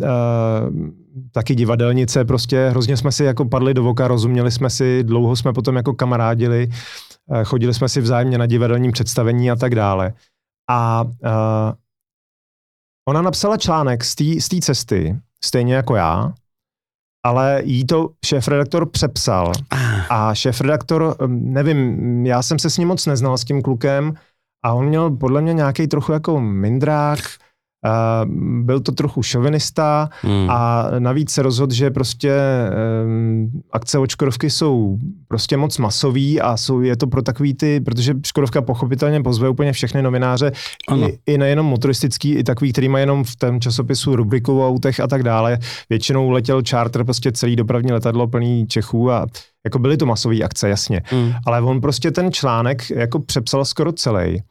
taky 1.31 1.55
divadelnice, 1.55 2.25
prostě 2.25 2.69
hrozně 2.69 2.97
jsme 2.97 3.11
si 3.11 3.23
jako 3.23 3.45
padli 3.45 3.73
do 3.73 3.83
voka, 3.83 4.07
rozuměli 4.07 4.51
jsme 4.51 4.69
si, 4.69 5.03
dlouho 5.03 5.35
jsme 5.35 5.53
potom 5.53 5.75
jako 5.75 5.93
kamarádili, 5.93 6.67
uh, 7.25 7.43
chodili 7.43 7.73
jsme 7.73 7.89
si 7.89 8.01
vzájemně 8.01 8.37
na 8.37 8.45
divadelním 8.45 8.91
představení 8.91 9.51
a 9.51 9.55
tak 9.55 9.75
dále. 9.75 10.13
A 10.69 11.03
uh, 11.03 11.09
ona 13.09 13.21
napsala 13.21 13.57
článek 13.57 14.03
z 14.03 14.15
té 14.49 14.59
cesty, 14.61 15.19
stejně 15.43 15.75
jako 15.75 15.95
já, 15.95 16.33
ale 17.25 17.61
jí 17.65 17.85
to 17.85 18.09
šéf-redaktor 18.25 18.89
přepsal. 18.89 19.51
Ah. 19.71 20.05
A 20.09 20.35
šéf-redaktor, 20.35 21.15
hm, 21.21 21.53
nevím, 21.53 22.25
já 22.25 22.41
jsem 22.41 22.59
se 22.59 22.69
s 22.69 22.77
ním 22.77 22.87
moc 22.87 23.05
neznal, 23.05 23.37
s 23.37 23.43
tím 23.43 23.61
klukem, 23.61 24.13
a 24.65 24.73
on 24.73 24.85
měl 24.85 25.11
podle 25.11 25.41
mě 25.41 25.53
nějaký 25.53 25.87
trochu 25.87 26.11
jako 26.11 26.41
mindrák, 26.41 27.19
byl 28.61 28.79
to 28.79 28.91
trochu 28.91 29.23
šovinista 29.23 30.09
hmm. 30.21 30.49
a 30.49 30.87
navíc 30.99 31.31
se 31.31 31.41
rozhodl, 31.41 31.73
že 31.73 31.91
prostě 31.91 32.33
um, 33.05 33.51
akce 33.71 33.99
od 33.99 34.09
Škodovky 34.09 34.49
jsou 34.49 34.97
prostě 35.27 35.57
moc 35.57 35.77
masový 35.77 36.41
a 36.41 36.57
jsou, 36.57 36.81
je 36.81 36.95
to 36.95 37.07
pro 37.07 37.21
takový 37.21 37.53
ty, 37.53 37.79
protože 37.79 38.13
Škodovka 38.25 38.61
pochopitelně 38.61 39.23
pozve 39.23 39.49
úplně 39.49 39.73
všechny 39.73 40.01
novináře, 40.01 40.51
i, 40.95 41.19
i 41.25 41.37
nejenom 41.37 41.65
motoristický, 41.65 42.35
i 42.35 42.43
takový, 42.43 42.71
který 42.71 42.89
má 42.89 42.99
jenom 42.99 43.23
v 43.23 43.35
tom 43.35 43.59
časopisu 43.59 44.15
rubriku 44.15 44.59
o 44.59 44.67
autech 44.67 44.99
a 44.99 45.07
tak 45.07 45.23
dále. 45.23 45.57
Většinou 45.89 46.29
letěl 46.29 46.61
charter, 46.69 47.03
prostě 47.03 47.31
celý 47.31 47.55
dopravní 47.55 47.91
letadlo 47.91 48.27
plný 48.27 48.67
Čechů 48.67 49.11
a 49.11 49.25
jako 49.65 49.79
byly 49.79 49.97
to 49.97 50.05
masové 50.05 50.39
akce, 50.39 50.69
jasně. 50.69 51.01
Hmm. 51.05 51.31
Ale 51.45 51.61
on 51.61 51.81
prostě 51.81 52.11
ten 52.11 52.31
článek 52.31 52.89
jako 52.89 53.19
přepsal 53.19 53.65
skoro 53.65 53.91
celý 53.91 54.41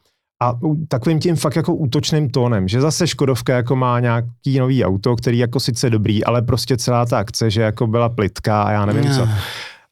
a 0.43 0.59
takovým 0.87 1.19
tím 1.19 1.35
fakt 1.35 1.55
jako 1.55 1.75
útočným 1.75 2.29
tónem, 2.29 2.67
že 2.67 2.81
zase 2.81 3.07
Škodovka 3.07 3.55
jako 3.55 3.75
má 3.75 3.99
nějaký 3.99 4.59
nový 4.59 4.85
auto, 4.85 5.15
který 5.15 5.37
jako 5.37 5.59
sice 5.59 5.89
dobrý, 5.89 6.23
ale 6.23 6.41
prostě 6.41 6.77
celá 6.77 7.05
ta 7.05 7.19
akce, 7.19 7.49
že 7.49 7.61
jako 7.61 7.87
byla 7.87 8.09
plitká 8.09 8.63
a 8.63 8.71
já 8.71 8.85
nevím 8.85 9.03
yeah. 9.03 9.17
co. 9.17 9.29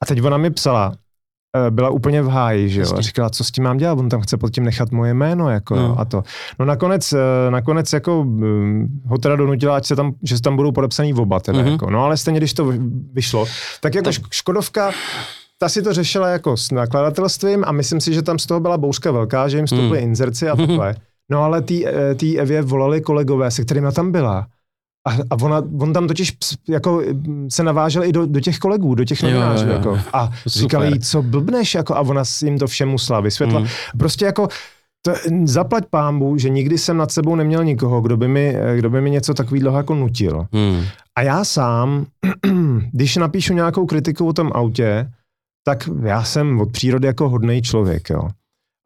A 0.02 0.06
teď 0.06 0.24
ona 0.24 0.38
mi 0.38 0.50
psala, 0.50 0.94
eh, 1.68 1.72
byla 1.72 1.90
úplně 1.90 2.22
v 2.22 2.28
háji, 2.28 2.70
že 2.70 2.82
jo, 2.82 2.94
a 2.98 3.02
říkala, 3.02 3.30
co 3.30 3.44
s 3.44 3.52
tím 3.52 3.64
mám 3.64 3.78
dělat, 3.78 4.00
on 4.00 4.10
tam 4.10 4.22
chce 4.22 4.38
pod 4.38 4.50
tím 4.50 4.64
nechat 4.64 4.92
moje 4.92 5.14
jméno, 5.14 5.50
jako 5.50 5.76
no. 5.76 6.00
a 6.00 6.06
to. 6.06 6.24
No 6.60 6.66
nakonec, 6.66 7.14
eh, 7.14 7.52
nakonec 7.52 7.94
jako 7.94 8.24
hm, 8.24 9.02
ho 9.06 9.18
teda 9.18 9.36
donutila, 9.36 9.76
ať 9.76 9.86
se 9.86 9.96
tam, 9.96 10.14
že 10.24 10.36
se 10.36 10.42
tam 10.42 10.56
budou 10.56 10.72
podepsaný 10.72 11.14
oba 11.14 11.40
teda, 11.40 11.60
mm-hmm. 11.60 11.72
jako. 11.72 11.90
no 11.90 12.06
ale 12.06 12.18
stejně, 12.18 12.40
když 12.40 12.54
to 12.54 12.74
vyšlo, 13.14 13.46
tak 13.82 13.96
jako 13.96 14.12
tak. 14.12 14.22
Škodovka 14.32 14.92
ta 15.62 15.70
si 15.70 15.82
to 15.82 15.94
řešila 15.94 16.28
jako 16.28 16.58
s 16.58 16.72
nakladatelstvím 16.72 17.64
a 17.68 17.72
myslím 17.72 18.02
si, 18.02 18.14
že 18.14 18.22
tam 18.22 18.40
z 18.40 18.46
toho 18.46 18.60
byla 18.60 18.78
bouřka 18.78 19.12
velká, 19.12 19.48
že 19.48 19.58
jim 19.58 19.66
vstupily 19.66 20.00
hmm. 20.00 20.10
inzerci 20.10 20.50
a 20.50 20.56
takhle. 20.56 20.96
No 21.32 21.44
ale 21.44 21.62
tý, 21.62 21.88
eh, 21.88 22.42
Evě 22.42 22.62
volali 22.62 23.02
kolegové, 23.02 23.52
se 23.52 23.64
kterými 23.66 23.92
tam 23.92 24.12
byla. 24.12 24.48
A, 25.08 25.12
a 25.30 25.36
ona, 25.42 25.62
on 25.80 25.94
tam 25.94 26.08
totiž 26.08 26.38
jako 26.70 27.02
se 27.50 27.64
navážel 27.64 28.04
i 28.04 28.12
do, 28.12 28.26
do 28.26 28.40
těch 28.40 28.58
kolegů, 28.58 28.96
do 28.96 29.06
těch 29.06 29.24
novinářů. 29.24 29.68
Jako. 29.68 30.00
A 30.14 30.32
říkali 30.46 30.88
jí, 30.88 31.00
co 31.00 31.22
blbneš, 31.22 31.76
jako, 31.76 31.96
a 31.96 32.00
ona 32.00 32.24
jim 32.44 32.60
to 32.60 32.68
všem 32.68 32.90
musela 32.90 33.20
vysvětlit. 33.20 33.60
Hmm. 33.60 33.68
Prostě 33.98 34.26
jako 34.26 34.48
to, 35.02 35.14
zaplať 35.44 35.86
pámbu, 35.90 36.38
že 36.38 36.50
nikdy 36.50 36.78
jsem 36.78 36.98
nad 36.98 37.12
sebou 37.12 37.36
neměl 37.36 37.64
nikoho, 37.64 38.02
kdo 38.02 38.18
by 38.18 38.28
mi, 38.28 38.56
kdo 38.76 38.90
by 38.90 39.02
mi 39.02 39.10
něco 39.10 39.34
takového 39.34 39.78
jako 39.78 39.96
nutil. 39.96 40.46
Hmm. 40.54 40.84
A 41.16 41.22
já 41.22 41.46
sám, 41.46 42.06
když 42.92 43.16
napíšu 43.16 43.54
nějakou 43.54 43.86
kritiku 43.86 44.28
o 44.28 44.34
tom 44.34 44.52
autě, 44.54 45.08
tak 45.64 45.90
já 46.06 46.24
jsem 46.24 46.62
od 46.62 46.72
přírody 46.72 47.08
jako 47.08 47.30
hodný 47.30 47.62
člověk, 47.62 48.10
jo. 48.10 48.30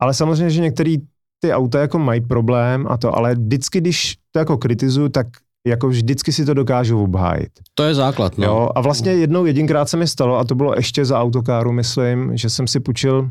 Ale 0.02 0.14
samozřejmě, 0.14 0.50
že 0.50 0.62
některý 0.62 0.98
ty 1.40 1.54
auta 1.54 1.80
jako 1.80 2.00
mají 2.00 2.22
problém 2.22 2.88
a 2.90 2.98
to, 2.98 3.16
ale 3.16 3.36
vždycky, 3.36 3.82
když 3.82 4.16
to 4.32 4.40
jako 4.40 4.58
kritizuju, 4.58 5.10
tak 5.10 5.28
jako 5.68 5.88
vždycky 5.88 6.32
si 6.34 6.46
to 6.46 6.54
dokážu 6.54 7.04
obhájit. 7.04 7.52
To 7.74 7.84
je 7.84 7.96
základ, 7.96 8.38
no. 8.38 8.46
Jo, 8.46 8.70
a 8.76 8.82
vlastně 8.82 9.12
jednou, 9.12 9.46
jedinkrát 9.46 9.90
se 9.90 9.98
mi 9.98 10.08
stalo, 10.08 10.38
a 10.38 10.44
to 10.44 10.56
bylo 10.56 10.76
ještě 10.76 11.06
za 11.06 11.20
autokáru, 11.20 11.72
myslím, 11.72 12.38
že 12.38 12.50
jsem 12.50 12.68
si 12.68 12.80
půjčil 12.80 13.30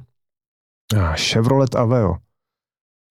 Chevrolet 1.17 1.75
Aveo. 1.75 2.17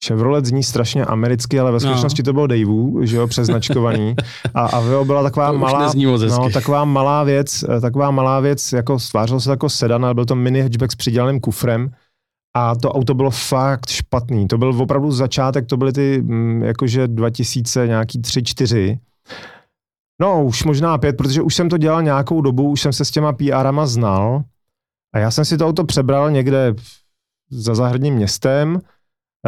Chevrolet 0.08 0.46
zní 0.46 0.64
strašně 0.64 1.06
americky, 1.06 1.60
ale 1.60 1.72
ve 1.72 1.76
no. 1.76 1.80
skutečnosti 1.80 2.22
no. 2.22 2.26
to 2.26 2.34
bylo 2.34 2.48
Daewoo, 2.48 3.06
že 3.06 3.18
jo, 3.18 3.28
přeznačkovaný. 3.28 4.16
A 4.54 4.66
Aveo 4.66 5.06
byla 5.06 5.24
taková 5.24 5.52
to 5.52 5.58
malá, 5.58 5.92
no, 6.30 6.50
taková 6.50 6.86
malá 6.86 7.24
věc, 7.24 7.64
eh, 7.64 7.82
taková 7.82 8.12
malá 8.12 8.40
věc, 8.40 8.74
jako 8.74 9.00
stvářil 9.00 9.40
se 9.40 9.50
jako 9.50 9.70
sedan, 9.70 10.06
ale 10.06 10.14
byl 10.14 10.26
to 10.26 10.36
mini 10.36 10.62
hatchback 10.62 10.92
s 10.92 10.96
přidělaným 10.96 11.40
kufrem. 11.40 11.92
a 12.56 12.76
to 12.76 12.92
auto 12.92 13.14
bylo 13.14 13.32
fakt 13.32 13.90
špatný. 13.90 14.48
To 14.48 14.58
byl 14.58 14.82
opravdu 14.82 15.12
začátek, 15.12 15.66
to 15.66 15.78
byly 15.78 15.94
ty 15.94 16.22
mm, 16.22 16.64
jakože 16.64 17.08
2000 17.08 17.88
nějaký 17.88 18.22
3, 18.22 18.44
4. 18.44 19.00
No, 20.22 20.46
už 20.46 20.64
možná 20.64 20.98
pět, 20.98 21.18
protože 21.18 21.42
už 21.42 21.56
jsem 21.56 21.70
to 21.70 21.78
dělal 21.78 22.04
nějakou 22.04 22.42
dobu, 22.42 22.70
už 22.70 22.82
jsem 22.82 22.94
se 22.94 23.06
s 23.06 23.12
těma 23.12 23.34
PRama 23.34 23.86
znal 23.86 24.44
a 25.14 25.20
já 25.20 25.32
jsem 25.32 25.46
si 25.46 25.58
to 25.58 25.68
auto 25.68 25.84
přebral 25.84 26.32
někde 26.32 26.74
za 27.50 27.76
zahradním 27.76 28.14
městem. 28.14 28.80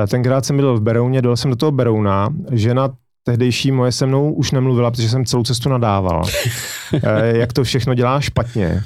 Tenkrát 0.07 0.45
jsem 0.45 0.57
byl 0.57 0.77
v 0.77 0.81
Berouně, 0.81 1.21
dal 1.21 1.37
jsem 1.37 1.51
do 1.51 1.55
toho 1.55 1.71
Berouna. 1.71 2.29
Žena 2.51 2.89
tehdejší 3.23 3.71
moje 3.71 3.91
se 3.91 4.05
mnou 4.05 4.33
už 4.33 4.51
nemluvila, 4.51 4.91
protože 4.91 5.09
jsem 5.09 5.25
celou 5.25 5.43
cestu 5.43 5.69
nadával. 5.69 6.23
Eh, 7.03 7.37
jak 7.37 7.53
to 7.53 7.63
všechno 7.63 7.93
dělá 7.93 8.21
špatně. 8.21 8.83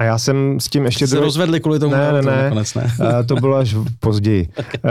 A 0.00 0.04
já 0.04 0.18
jsem 0.18 0.60
s 0.60 0.68
tím 0.68 0.84
ještě... 0.84 1.06
Se 1.06 1.14
druhý... 1.14 1.24
rozvedli 1.24 1.60
kvůli 1.60 1.78
tomu 1.78 1.92
ne, 1.92 2.12
ne, 2.12 2.22
ne. 2.22 2.42
Nakonec, 2.42 2.74
ne. 2.74 2.92
Uh, 3.00 3.26
to 3.26 3.34
bylo 3.36 3.56
až 3.56 3.76
později. 4.00 4.48
Uh, 4.84 4.90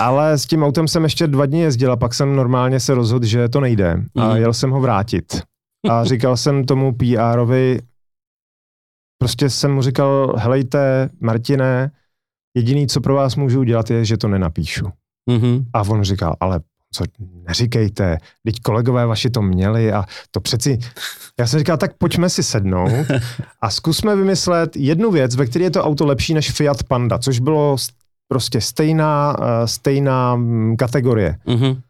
ale 0.00 0.38
s 0.38 0.46
tím 0.46 0.62
autem 0.62 0.88
jsem 0.88 1.04
ještě 1.04 1.26
dva 1.26 1.46
dny 1.46 1.60
jezdil 1.60 1.92
a 1.92 1.96
pak 1.96 2.14
jsem 2.14 2.36
normálně 2.36 2.80
se 2.80 2.94
rozhodl, 2.94 3.26
že 3.26 3.48
to 3.48 3.60
nejde. 3.60 3.94
Mm. 3.96 4.22
A 4.22 4.28
mhm. 4.28 4.36
jel 4.36 4.52
jsem 4.54 4.70
ho 4.70 4.80
vrátit. 4.80 5.42
A 5.90 6.04
říkal 6.04 6.36
jsem 6.36 6.64
tomu 6.64 6.92
PRovi, 6.92 7.80
prostě 9.18 9.50
jsem 9.50 9.74
mu 9.74 9.82
říkal, 9.82 10.34
helejte, 10.38 11.10
Martine, 11.20 11.90
jediný, 12.58 12.86
co 12.86 13.00
pro 13.00 13.14
vás 13.14 13.36
můžu 13.36 13.60
udělat, 13.60 13.90
je, 13.90 14.04
že 14.04 14.16
to 14.16 14.28
nenapíšu. 14.28 14.86
Mm-hmm. 15.30 15.64
A 15.72 15.82
on 15.82 16.02
říkal, 16.02 16.36
ale 16.40 16.60
co 16.92 17.04
neříkejte, 17.48 18.18
teď 18.44 18.60
kolegové 18.60 19.06
vaši 19.06 19.30
to 19.30 19.42
měli 19.42 19.92
a 19.92 20.04
to 20.30 20.40
přeci, 20.40 20.78
já 21.40 21.46
jsem 21.46 21.58
říkal, 21.58 21.76
tak 21.76 21.94
pojďme 21.98 22.30
si 22.30 22.42
sednout 22.42 22.90
a 23.60 23.70
zkusme 23.70 24.16
vymyslet 24.16 24.76
jednu 24.76 25.10
věc, 25.10 25.36
ve 25.36 25.46
které 25.46 25.64
je 25.64 25.70
to 25.70 25.84
auto 25.84 26.06
lepší 26.06 26.34
než 26.34 26.50
Fiat 26.50 26.82
Panda, 26.82 27.18
což 27.18 27.40
bylo 27.40 27.76
prostě 28.28 28.60
stejná, 28.60 29.36
eh, 29.40 29.68
stejná 29.68 30.36
mm, 30.36 30.76
kategorie. 30.76 31.36
Mm-hmm. 31.46 31.80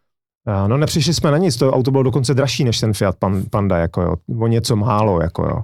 No 0.66 0.76
nepřišli 0.76 1.14
jsme 1.14 1.30
na 1.30 1.38
nic, 1.38 1.56
to 1.56 1.72
auto 1.72 1.90
bylo 1.90 2.02
dokonce 2.02 2.34
dražší 2.34 2.64
než 2.64 2.80
ten 2.80 2.92
Fiat 2.92 3.16
Panda, 3.50 3.76
jako 3.76 4.02
jo, 4.02 4.14
o 4.40 4.46
něco 4.46 4.76
málo, 4.76 5.20
jako 5.22 5.42
jo. 5.42 5.62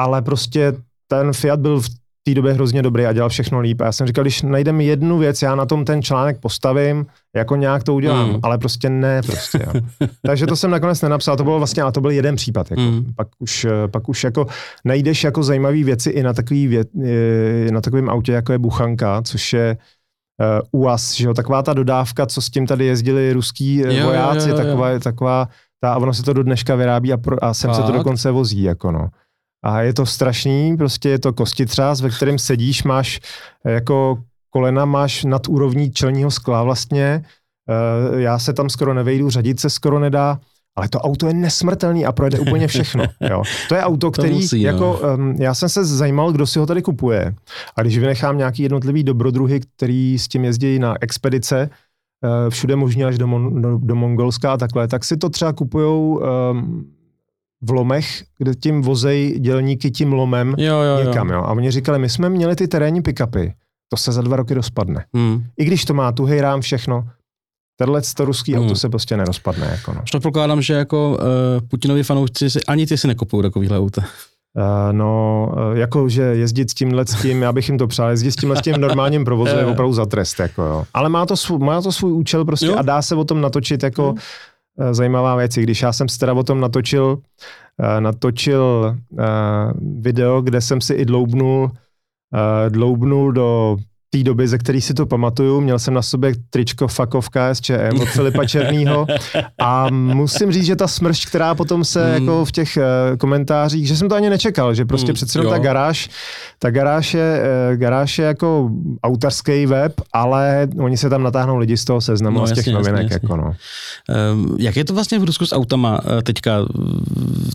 Ale 0.00 0.22
prostě 0.22 0.72
ten 1.08 1.32
Fiat 1.32 1.60
byl 1.60 1.80
v 1.80 1.88
té 2.24 2.34
době 2.34 2.52
hrozně 2.52 2.82
dobrý 2.82 3.06
a 3.06 3.12
dělal 3.12 3.28
všechno 3.28 3.60
líp. 3.60 3.80
A 3.80 3.84
já 3.84 3.92
jsem 3.92 4.06
říkal, 4.06 4.24
když 4.24 4.42
najdeme 4.42 4.84
jednu 4.84 5.18
věc, 5.18 5.42
já 5.42 5.54
na 5.54 5.66
tom 5.66 5.84
ten 5.84 6.02
článek 6.02 6.40
postavím, 6.40 7.06
jako 7.36 7.56
nějak 7.56 7.82
to 7.82 7.94
udělám, 7.94 8.28
mm. 8.28 8.40
ale 8.42 8.58
prostě 8.58 8.90
ne, 8.90 9.22
prostě. 9.22 9.66
Jo. 9.66 9.80
Takže 10.26 10.46
to 10.46 10.56
jsem 10.56 10.70
nakonec 10.70 11.02
nenapsal, 11.02 11.36
to 11.36 11.44
bylo 11.44 11.58
vlastně, 11.58 11.82
ale 11.82 11.92
to 11.92 12.00
byl 12.00 12.10
jeden 12.10 12.36
případ. 12.36 12.70
Jako. 12.70 12.82
Mm. 12.82 13.04
Pak, 13.16 13.28
už, 13.38 13.66
pak 13.90 14.08
už 14.08 14.24
jako 14.24 14.46
najdeš 14.84 15.24
jako 15.24 15.42
zajímavé 15.42 15.84
věci 15.84 16.10
i 16.10 16.22
na, 16.22 16.32
takový 16.32 16.66
věc, 16.66 16.88
na 17.70 17.80
takovém 17.80 18.10
autě, 18.10 18.32
jako 18.32 18.52
je 18.52 18.58
Buchanka, 18.58 19.22
což 19.22 19.52
je 19.52 19.76
uh, 20.72 20.80
UAS, 20.82 21.14
že 21.14 21.26
jo, 21.26 21.34
taková 21.34 21.62
ta 21.62 21.74
dodávka, 21.74 22.26
co 22.26 22.42
s 22.42 22.50
tím 22.50 22.66
tady 22.66 22.86
jezdili 22.86 23.32
ruský 23.32 23.84
eh, 23.86 23.94
jo, 23.94 24.06
vojáci, 24.06 24.48
jo, 24.48 24.54
jo, 24.54 24.60
jo. 24.60 24.64
taková, 24.64 24.98
taková 24.98 25.48
ta, 25.80 25.92
a 25.92 25.96
ono 25.96 26.14
se 26.14 26.22
to 26.22 26.32
do 26.32 26.42
dneška 26.42 26.74
vyrábí 26.74 27.12
a, 27.12 27.16
pro, 27.16 27.44
a 27.44 27.54
sem 27.54 27.70
Fakt? 27.70 27.80
se 27.80 27.82
to 27.82 27.98
dokonce 27.98 28.30
vozí, 28.30 28.62
jako 28.62 28.92
no. 28.92 29.08
A 29.64 29.80
je 29.80 29.94
to 29.94 30.06
strašný, 30.06 30.76
prostě 30.76 31.08
je 31.08 31.18
to 31.18 31.32
kostitřás, 31.32 32.00
ve 32.00 32.10
kterém 32.10 32.38
sedíš, 32.38 32.82
máš 32.82 33.20
eh, 33.64 33.72
jako 33.72 34.18
kolena 34.50 34.84
máš 34.84 35.24
nad 35.24 35.48
úrovní 35.48 35.90
čelního 35.90 36.30
skla 36.30 36.62
vlastně, 36.62 37.24
já 38.16 38.38
se 38.38 38.52
tam 38.52 38.70
skoro 38.70 38.94
nevejdu, 38.94 39.30
řadit 39.30 39.60
se 39.60 39.70
skoro 39.70 39.98
nedá, 39.98 40.38
ale 40.76 40.88
to 40.88 40.98
auto 40.98 41.26
je 41.26 41.34
nesmrtelný 41.34 42.06
a 42.06 42.12
projede 42.12 42.38
úplně 42.38 42.68
všechno. 42.68 43.04
Jo. 43.30 43.42
To 43.68 43.74
je 43.74 43.82
auto, 43.82 44.10
který, 44.10 44.34
musí, 44.34 44.60
jako, 44.60 45.00
um, 45.16 45.36
já 45.38 45.54
jsem 45.54 45.68
se 45.68 45.84
zajímal, 45.84 46.32
kdo 46.32 46.46
si 46.46 46.58
ho 46.58 46.66
tady 46.66 46.82
kupuje. 46.82 47.34
A 47.76 47.82
když 47.82 47.98
vynechám 47.98 48.38
nějaký 48.38 48.62
jednotlivý 48.62 49.04
dobrodruhy, 49.04 49.60
který 49.76 50.18
s 50.18 50.28
tím 50.28 50.44
jezdí 50.44 50.78
na 50.78 50.94
expedice, 51.00 51.70
uh, 52.24 52.50
všude 52.50 52.76
možně 52.76 53.04
až 53.04 53.18
do, 53.18 53.26
Mon, 53.26 53.62
do, 53.62 53.78
do 53.78 53.94
Mongolska 53.94 54.52
a 54.52 54.56
takhle, 54.56 54.88
tak 54.88 55.04
si 55.04 55.16
to 55.16 55.30
třeba 55.30 55.52
kupujou 55.52 56.20
um, 56.50 56.86
v 57.62 57.70
lomech, 57.70 58.24
kde 58.38 58.54
tím 58.54 58.82
vozej 58.82 59.38
dělníky 59.40 59.90
tím 59.90 60.12
lomem 60.12 60.54
jo, 60.58 60.80
jo, 60.80 61.04
někam. 61.06 61.30
Jo. 61.30 61.38
A 61.38 61.52
oni 61.52 61.70
říkali, 61.70 61.98
my 61.98 62.08
jsme 62.08 62.28
měli 62.28 62.56
ty 62.56 62.68
terénní 62.68 63.02
pick-upy, 63.02 63.52
to 63.88 63.96
se 63.96 64.12
za 64.12 64.22
dva 64.22 64.36
roky 64.36 64.54
rozpadne. 64.54 65.04
Hmm. 65.14 65.44
I 65.58 65.64
když 65.64 65.84
to 65.84 65.94
má 65.94 66.12
tuhej 66.12 66.40
rám 66.40 66.60
všechno, 66.60 67.04
Tenhle 67.76 68.00
to 68.16 68.24
ruský 68.24 68.54
hmm. 68.54 68.64
auto 68.64 68.74
se 68.74 68.88
prostě 68.88 69.16
nerozpadne. 69.16 69.66
Jako 69.70 69.92
no. 69.92 70.02
Předpokládám, 70.04 70.62
že 70.62 70.74
jako 70.74 71.10
uh, 71.10 71.68
Putinovi 71.68 72.02
fanoušci 72.02 72.50
si, 72.50 72.64
ani 72.64 72.86
ty 72.86 72.98
si 72.98 73.06
nekupují 73.06 73.42
takovýhle 73.42 73.78
auta. 73.78 74.02
Uh, 74.02 74.92
no, 74.92 75.52
uh, 75.52 75.78
jako, 75.78 76.08
že 76.08 76.22
jezdit 76.22 76.70
s 76.70 76.74
tímhle 76.74 77.06
s 77.06 77.22
tím, 77.22 77.42
já 77.42 77.52
bych 77.52 77.68
jim 77.68 77.78
to 77.78 77.86
přál, 77.86 78.10
jezdit 78.10 78.32
s 78.32 78.36
tímhle 78.36 78.58
s 78.58 78.62
tím 78.62 78.74
v 78.74 78.78
normálním 78.78 79.24
provozu 79.24 79.56
je 79.56 79.66
opravdu 79.72 79.94
za 79.94 80.06
trest, 80.06 80.40
jako 80.40 80.62
jo. 80.62 80.84
Ale 80.94 81.08
má 81.08 81.26
to, 81.26 81.36
svůj, 81.36 81.58
má 81.58 81.82
to 81.82 81.92
svůj 81.92 82.12
účel 82.12 82.44
prostě 82.44 82.66
jo. 82.66 82.76
a 82.78 82.82
dá 82.82 83.02
se 83.02 83.14
o 83.14 83.24
tom 83.24 83.40
natočit 83.40 83.82
jako 83.82 84.08
hmm. 84.08 84.18
Uh, 84.76 84.92
zajímavá 84.92 85.36
věc. 85.36 85.54
Když 85.54 85.82
já 85.82 85.92
jsem 85.92 86.08
si 86.08 86.18
teda 86.18 86.32
o 86.32 86.42
tom 86.42 86.60
natočil, 86.60 87.06
uh, 87.06 88.00
natočil 88.00 88.96
uh, 89.10 89.20
video, 90.00 90.42
kde 90.42 90.60
jsem 90.60 90.80
si 90.80 90.94
i 90.94 91.04
dloubnul, 91.04 91.70
dloubnul 92.68 93.32
do 93.32 93.76
té 94.14 94.22
doby, 94.22 94.48
ze 94.48 94.58
který 94.58 94.80
si 94.80 94.94
to 94.94 95.06
pamatuju, 95.06 95.60
měl 95.60 95.78
jsem 95.78 95.94
na 95.94 96.02
sobě 96.02 96.32
tričko 96.50 96.88
fakovka 96.88 97.54
SČM 97.54 98.00
od 98.02 98.08
Filipa 98.08 98.44
Černýho 98.44 99.06
a 99.60 99.90
musím 99.90 100.52
říct, 100.52 100.66
že 100.66 100.76
ta 100.76 100.88
smršť, 100.88 101.28
která 101.28 101.54
potom 101.54 101.84
se 101.84 102.06
mm. 102.06 102.12
jako 102.14 102.44
v 102.44 102.52
těch 102.52 102.76
uh, 102.76 103.16
komentářích, 103.16 103.88
že 103.88 103.96
jsem 103.96 104.08
to 104.08 104.14
ani 104.14 104.30
nečekal, 104.30 104.74
že 104.74 104.84
prostě 104.84 105.12
mm, 105.12 105.14
přece 105.14 105.42
ta 105.42 105.58
garáž, 105.58 106.10
ta 106.58 106.70
garáž 106.70 107.14
je, 107.14 107.42
uh, 107.70 107.76
garáž 107.76 108.18
je 108.18 108.24
jako 108.24 108.70
autorský 109.02 109.66
web, 109.66 109.92
ale 110.12 110.68
oni 110.78 110.96
se 110.96 111.10
tam 111.10 111.22
natáhnou 111.22 111.56
lidi 111.56 111.76
z 111.76 111.84
toho 111.84 112.00
seznamu 112.00 112.38
no, 112.38 112.46
z 112.46 112.50
těch 112.50 112.56
jasně, 112.56 112.72
novinek. 112.72 113.02
Jasně, 113.02 113.18
jako 113.22 113.36
no. 113.36 113.54
Um, 114.32 114.56
jak 114.58 114.76
je 114.76 114.84
to 114.84 114.94
vlastně 114.94 115.18
v 115.18 115.24
Rusku 115.24 115.46
s 115.46 115.54
autama 115.54 116.00
teďka? 116.22 116.58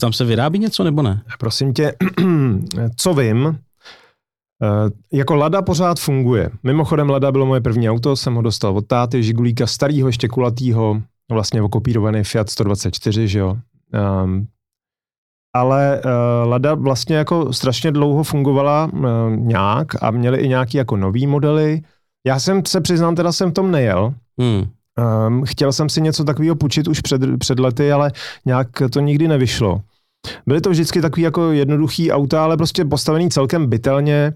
Tam 0.01 0.13
se 0.13 0.25
vyrábí 0.25 0.59
něco 0.59 0.83
nebo 0.83 1.01
ne? 1.01 1.21
Prosím 1.39 1.73
tě, 1.73 1.93
co 2.95 3.13
vím, 3.13 3.57
Uh, 4.63 4.89
jako 5.13 5.35
Lada 5.35 5.61
pořád 5.61 5.99
funguje. 5.99 6.49
Mimochodem 6.63 7.09
Lada 7.09 7.31
bylo 7.31 7.45
moje 7.45 7.61
první 7.61 7.89
auto, 7.89 8.15
jsem 8.15 8.35
ho 8.35 8.41
dostal 8.41 8.77
od 8.77 8.87
táty, 8.87 9.23
Žigulíka 9.23 9.67
starého, 9.67 10.09
ještě 10.09 10.27
kulatýho, 10.27 11.01
vlastně 11.31 11.61
okopírovaný 11.61 12.23
Fiat 12.23 12.49
124, 12.49 13.27
že 13.27 13.39
jo. 13.39 13.57
Um, 14.23 14.47
ale 15.55 16.01
uh, 16.05 16.49
Lada 16.49 16.75
vlastně 16.75 17.15
jako 17.15 17.53
strašně 17.53 17.91
dlouho 17.91 18.23
fungovala 18.23 18.89
uh, 18.93 19.01
nějak 19.35 20.03
a 20.03 20.11
měli 20.11 20.37
i 20.37 20.47
nějaký 20.47 20.77
jako 20.77 20.97
nový 20.97 21.27
modely. 21.27 21.81
Já 22.27 22.39
jsem 22.39 22.65
se 22.65 22.81
přiznám, 22.81 23.15
teda 23.15 23.31
jsem 23.31 23.51
v 23.51 23.53
tom 23.53 23.71
nejel. 23.71 24.13
Hmm. 24.39 24.63
Um, 25.27 25.45
chtěl 25.45 25.73
jsem 25.73 25.89
si 25.89 26.01
něco 26.01 26.23
takového 26.23 26.55
půjčit 26.55 26.87
už 26.87 27.01
před, 27.01 27.21
před 27.39 27.59
lety, 27.59 27.91
ale 27.91 28.11
nějak 28.45 28.67
to 28.91 28.99
nikdy 28.99 29.27
nevyšlo. 29.27 29.81
Byly 30.45 30.61
to 30.61 30.69
vždycky 30.69 31.01
takový 31.01 31.21
jako 31.21 31.51
jednoduchý 31.51 32.11
auta, 32.11 32.43
ale 32.43 32.57
prostě 32.57 32.85
postavený 32.85 33.29
celkem 33.29 33.67
bytelně, 33.67 34.33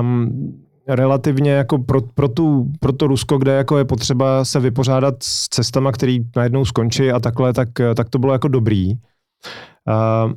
um, 0.00 0.64
relativně 0.88 1.50
jako 1.50 1.78
pro, 1.78 2.00
pro, 2.00 2.28
tu, 2.28 2.72
pro 2.80 2.92
to 2.92 3.06
Rusko, 3.06 3.38
kde 3.38 3.52
jako 3.52 3.78
je 3.78 3.84
potřeba 3.84 4.44
se 4.44 4.60
vypořádat 4.60 5.14
s 5.22 5.48
cestama, 5.48 5.92
které 5.92 6.16
najednou 6.36 6.64
skončí 6.64 7.10
a 7.10 7.20
takhle, 7.20 7.52
tak, 7.52 7.68
tak 7.94 8.08
to 8.08 8.18
bylo 8.18 8.32
jako 8.32 8.48
dobrý. 8.48 8.92
Uh, 8.92 10.32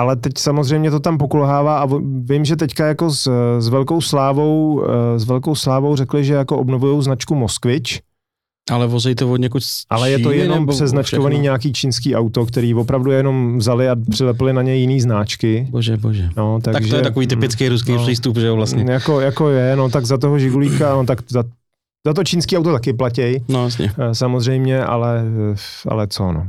ale 0.00 0.16
teď 0.16 0.32
samozřejmě 0.38 0.90
to 0.90 1.00
tam 1.00 1.18
pokulhává 1.18 1.78
a 1.78 1.88
vím, 2.22 2.44
že 2.44 2.56
teďka 2.56 2.86
jako 2.86 3.10
s, 3.10 3.30
s 3.58 3.68
velkou 3.68 4.00
slávou, 4.00 4.84
s 5.16 5.24
velkou 5.24 5.54
slávou 5.54 5.96
řekli, 5.96 6.24
že 6.24 6.34
jako 6.34 6.58
obnovují 6.58 7.02
značku 7.02 7.34
Moskvič, 7.34 8.02
ale 8.70 8.86
vozej 8.86 9.14
to 9.14 9.32
od 9.32 9.36
někud 9.36 9.62
Ale 9.90 10.10
je 10.10 10.18
to 10.18 10.30
jenom 10.30 10.66
přeznačkovaný 10.66 11.38
nějaký 11.38 11.72
čínský 11.72 12.16
auto, 12.16 12.46
který 12.46 12.74
opravdu 12.74 13.10
jenom 13.10 13.58
vzali 13.58 13.88
a 13.88 13.96
přilepili 14.10 14.52
na 14.52 14.62
něj 14.62 14.80
jiný 14.80 15.00
značky. 15.00 15.68
Bože, 15.70 15.96
bože. 15.96 16.28
No, 16.36 16.58
takže, 16.62 16.80
tak 16.80 16.90
to 16.90 16.96
je 16.96 17.02
takový 17.02 17.26
typický 17.26 17.68
ruský 17.68 17.92
no, 17.92 18.02
přístup, 18.02 18.36
že 18.36 18.46
jo 18.46 18.56
vlastně. 18.56 18.84
Jako, 18.88 19.20
jako 19.20 19.48
je, 19.48 19.76
no 19.76 19.88
tak 19.88 20.06
za 20.06 20.18
toho 20.18 20.38
Žigulíka, 20.38 20.94
no 20.94 21.06
tak 21.06 21.18
za, 21.28 21.44
za 22.06 22.14
to 22.14 22.24
čínský 22.24 22.58
auto 22.58 22.72
taky 22.72 22.92
platí. 22.92 23.22
No 23.48 23.64
jasně. 23.64 23.92
Eh, 23.98 24.14
samozřejmě, 24.14 24.84
ale, 24.84 25.24
ale 25.88 26.06
co 26.08 26.32
no. 26.32 26.48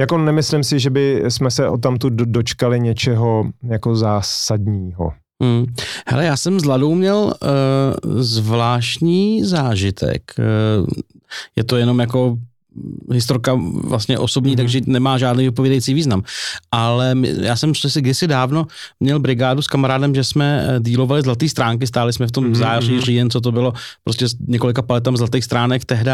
Jako 0.00 0.18
nemyslím 0.18 0.64
si, 0.64 0.80
že 0.80 0.90
by 0.90 1.24
jsme 1.28 1.50
se 1.50 1.68
o 1.68 1.78
tamtu 1.78 2.10
dočkali 2.10 2.80
něčeho 2.80 3.44
jako 3.62 3.96
zásadního. 3.96 5.12
Hmm. 5.42 5.66
Hele, 6.06 6.24
já 6.24 6.36
jsem 6.36 6.60
s 6.60 6.64
Ladou 6.64 6.94
měl 6.94 7.16
uh, 7.16 8.20
zvláštní 8.20 9.44
zážitek. 9.44 10.34
Uh, 10.38 10.86
je 11.56 11.64
to 11.64 11.76
jenom 11.76 11.98
jako 11.98 12.38
historka 13.12 13.58
vlastně 13.84 14.18
osobní, 14.18 14.52
mm-hmm. 14.52 14.56
takže 14.56 14.80
nemá 14.86 15.18
žádný 15.18 15.44
vypovědějící 15.44 15.94
význam. 15.94 16.22
Ale 16.70 17.14
já 17.40 17.56
jsem 17.56 17.74
si 17.74 18.00
kdysi 18.00 18.26
dávno 18.26 18.66
měl 19.00 19.18
brigádu 19.18 19.62
s 19.62 19.66
kamarádem, 19.66 20.14
že 20.14 20.24
jsme 20.24 20.66
eh, 20.68 20.80
dílovali 20.80 21.22
zlaté 21.22 21.48
stránky, 21.48 21.86
stáli 21.86 22.12
jsme 22.12 22.26
v 22.26 22.32
tom 22.32 22.44
mm-hmm. 22.44 22.54
září, 22.54 23.00
říjen, 23.00 23.30
co 23.30 23.40
to 23.40 23.52
bylo, 23.52 23.72
prostě 24.04 24.26
několika 24.46 24.82
paletami 24.82 25.16
zlatých 25.16 25.44
stránek, 25.44 25.84
tehdy 25.84 26.10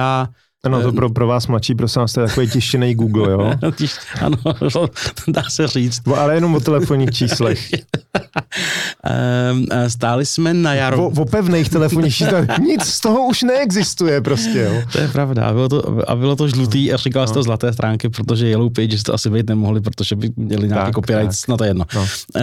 Ano, 0.64 0.82
to 0.82 0.92
pro, 0.92 1.10
pro 1.10 1.26
vás 1.26 1.46
mladší, 1.46 1.74
prosím 1.74 2.00
vás, 2.00 2.12
to 2.12 2.20
je 2.20 2.26
takový 2.26 2.50
tištěný 2.50 2.94
Google, 2.94 3.30
jo? 3.32 3.52
ano, 4.20 4.36
dá 5.28 5.42
se 5.48 5.66
říct. 5.66 6.08
Ale 6.08 6.34
jenom 6.34 6.54
o 6.54 6.60
telefonních 6.60 7.10
číslech. 7.10 7.70
Ehm, 9.04 9.66
stáli 9.88 10.26
jsme 10.26 10.54
na 10.54 10.74
jaro. 10.74 11.06
O, 11.06 11.22
o 11.22 11.24
pevných 11.24 11.68
telefonních 11.68 12.16
číslech. 12.16 12.48
Nic 12.58 12.82
z 12.82 13.00
toho 13.00 13.26
už 13.26 13.42
neexistuje 13.42 14.20
prostě, 14.20 14.58
jo? 14.58 14.82
To 14.92 14.98
je 14.98 15.08
pravda. 15.08 15.46
A 15.46 15.52
bylo 15.52 15.68
to, 15.68 16.10
a 16.10 16.16
bylo 16.16 16.36
to 16.36 16.48
žlutý 16.48 16.92
a 16.92 16.96
říkala 16.96 17.26
no. 17.26 17.32
to 17.32 17.42
zlaté 17.42 17.72
stránky, 17.72 18.08
protože 18.08 18.48
Yellow 18.48 18.72
Pages 18.72 19.02
to 19.02 19.14
asi 19.14 19.30
být 19.30 19.48
nemohli, 19.48 19.80
protože 19.80 20.16
by 20.16 20.30
měli 20.36 20.68
nějaký 20.68 20.86
tak, 20.86 20.94
copyright, 20.94 21.40
tak. 21.40 21.48
no 21.48 21.56
to 21.56 21.64
je 21.64 21.70
jedno. 21.70 21.84
No. 21.94 22.00
Uh, 22.00 22.40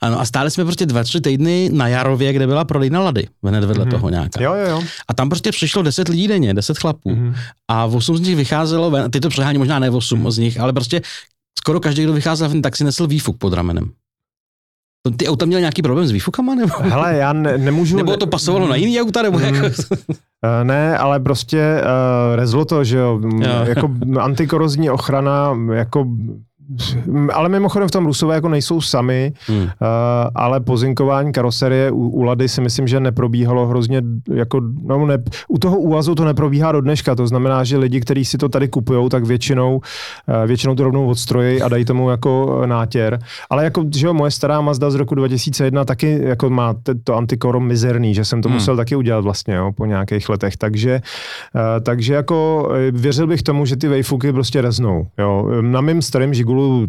ano, 0.00 0.20
a 0.20 0.24
stáli 0.24 0.50
jsme 0.50 0.64
prostě 0.64 0.86
dva, 0.86 1.02
tři 1.02 1.20
týdny 1.20 1.70
na 1.72 1.88
Jarově, 1.88 2.32
kde 2.32 2.46
byla 2.46 2.64
prodejna 2.64 3.00
lady, 3.00 3.28
hned 3.44 3.64
vedle 3.64 3.84
mm-hmm. 3.84 3.90
toho 3.90 4.10
nějaká. 4.10 4.42
Jo, 4.42 4.54
jo, 4.54 4.70
jo. 4.70 4.82
A 5.08 5.14
tam 5.14 5.28
prostě 5.28 5.50
přišlo 5.50 5.82
deset 5.82 6.08
lidí 6.08 6.28
denně, 6.28 6.54
deset 6.54 6.78
chlapů. 6.78 7.10
Mm-hmm. 7.10 7.34
A 7.70 7.84
osm 7.84 8.16
z 8.16 8.20
nich 8.20 8.36
vycházelo, 8.36 9.08
ty 9.08 9.20
to 9.20 9.28
přehání 9.28 9.58
možná 9.58 9.78
ne 9.78 9.90
osm 9.90 10.22
mm-hmm. 10.22 10.30
z 10.30 10.38
nich, 10.38 10.60
ale 10.60 10.72
prostě 10.72 11.02
skoro 11.58 11.80
každý, 11.80 12.02
kdo 12.02 12.12
vycházel 12.12 12.48
ven, 12.48 12.62
tak 12.62 12.76
si 12.76 12.84
nesl 12.84 13.06
výfuk 13.06 13.38
pod 13.38 13.52
ramenem. 13.52 13.90
Ty 15.16 15.28
auta 15.28 15.46
měly 15.46 15.62
nějaký 15.62 15.82
problém 15.82 16.06
s 16.06 16.10
výfukama? 16.10 16.54
Nebo? 16.54 16.74
Hele, 16.80 17.16
já 17.16 17.32
ne, 17.32 17.58
nemůžu... 17.58 17.96
Nebo 17.96 18.16
to 18.16 18.26
pasovalo 18.26 18.68
na 18.68 18.76
jiný 18.76 19.00
auta? 19.00 19.22
Nebo 19.22 19.38
mm, 19.38 19.44
jako... 19.44 19.66
ne, 20.62 20.98
ale 20.98 21.20
prostě 21.20 21.80
uh, 21.80 22.36
rezlo 22.36 22.64
to, 22.64 22.84
že 22.84 22.98
jo, 22.98 23.20
jo. 23.40 23.64
jako 23.64 23.90
antikorozní 24.20 24.90
ochrana, 24.90 25.58
jako 25.72 26.06
ale 27.32 27.48
mimochodem 27.48 27.88
v 27.88 27.90
tom 27.90 28.06
Rusové 28.06 28.34
jako 28.34 28.48
nejsou 28.48 28.80
sami, 28.80 29.32
hmm. 29.46 29.58
uh, 29.58 29.68
ale 30.34 30.60
pozinkování 30.60 31.32
karoserie 31.32 31.90
u, 31.90 32.08
u 32.08 32.22
Lady 32.22 32.48
si 32.48 32.60
myslím, 32.60 32.86
že 32.86 33.00
neprobíhalo 33.00 33.66
hrozně, 33.66 34.02
jako, 34.34 34.60
no 34.82 35.06
ne, 35.06 35.18
u 35.48 35.58
toho 35.58 35.78
úvazu 35.78 36.14
to 36.14 36.24
neprobíhá 36.24 36.72
do 36.72 36.80
dneška, 36.80 37.14
to 37.14 37.26
znamená, 37.26 37.64
že 37.64 37.76
lidi, 37.76 38.00
kteří 38.00 38.24
si 38.24 38.38
to 38.38 38.48
tady 38.48 38.68
kupují, 38.68 39.08
tak 39.08 39.24
většinou, 39.24 39.76
uh, 39.76 40.46
většinou 40.46 40.74
to 40.74 40.84
rovnou 40.84 41.06
odstrojí 41.06 41.62
a 41.62 41.68
dají 41.68 41.84
tomu 41.84 42.10
jako 42.10 42.62
nátěr. 42.66 43.18
Ale 43.50 43.64
jako, 43.64 43.84
že 43.94 44.06
jo, 44.06 44.14
moje 44.14 44.30
stará 44.30 44.60
Mazda 44.60 44.90
z 44.90 44.94
roku 44.94 45.14
2001 45.14 45.84
taky 45.84 46.20
jako 46.22 46.50
má 46.50 46.74
to 47.04 47.16
antikoro 47.16 47.60
mizerný, 47.60 48.14
že 48.14 48.24
jsem 48.24 48.42
to 48.42 48.48
hmm. 48.48 48.56
musel 48.56 48.76
taky 48.76 48.96
udělat 48.96 49.20
vlastně, 49.20 49.54
jo, 49.54 49.72
po 49.76 49.86
nějakých 49.86 50.28
letech, 50.28 50.56
takže, 50.56 51.00
uh, 51.54 51.60
takže 51.82 52.14
jako 52.14 52.68
věřil 52.92 53.26
bych 53.26 53.42
tomu, 53.42 53.66
že 53.66 53.76
ty 53.76 53.88
vejfuky 53.88 54.32
prostě 54.32 54.60
reznou, 54.60 55.06
jo. 55.18 55.48
Na 55.60 55.80
mém 55.80 56.02
starém 56.02 56.34
Žigu 56.34 56.53
Gulu 56.54 56.86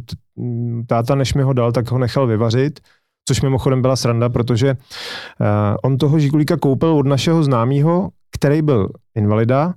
táta, 0.88 1.16
než 1.16 1.34
mi 1.34 1.44
ho 1.44 1.54
dal, 1.54 1.72
tak 1.72 1.92
ho 1.92 1.98
nechal 1.98 2.28
vyvařit, 2.28 2.80
což 3.28 3.42
mimochodem 3.42 3.82
byla 3.82 3.96
sranda, 3.96 4.30
protože 4.30 4.74
uh, 4.74 5.48
on 5.84 5.98
toho 5.98 6.20
žigulíka 6.20 6.58
koupil 6.58 6.90
od 6.90 7.08
našeho 7.08 7.44
známého, 7.44 8.10
který 8.32 8.62
byl 8.62 8.90
invalida, 9.16 9.74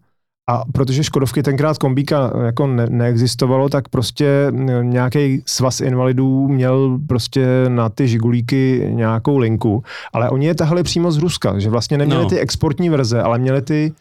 a 0.50 0.62
protože 0.72 1.04
Škodovky 1.04 1.42
tenkrát 1.42 1.78
kombíka 1.78 2.32
jako 2.44 2.66
ne, 2.66 2.86
neexistovalo, 2.90 3.68
tak 3.68 3.88
prostě 3.88 4.52
nějaký 4.82 5.42
svaz 5.46 5.80
invalidů 5.80 6.48
měl 6.48 6.98
prostě 7.08 7.46
na 7.68 7.88
ty 7.88 8.08
žigulíky 8.08 8.90
nějakou 8.90 9.38
linku, 9.38 9.82
ale 10.12 10.30
oni 10.30 10.46
je 10.46 10.54
tahali 10.54 10.82
přímo 10.82 11.12
z 11.12 11.18
Ruska, 11.18 11.58
že 11.58 11.70
vlastně 11.70 11.98
neměli 11.98 12.22
no. 12.22 12.28
ty 12.28 12.38
exportní 12.38 12.88
verze, 12.88 13.22
ale 13.22 13.38
měli 13.38 13.62
ty 13.62 13.92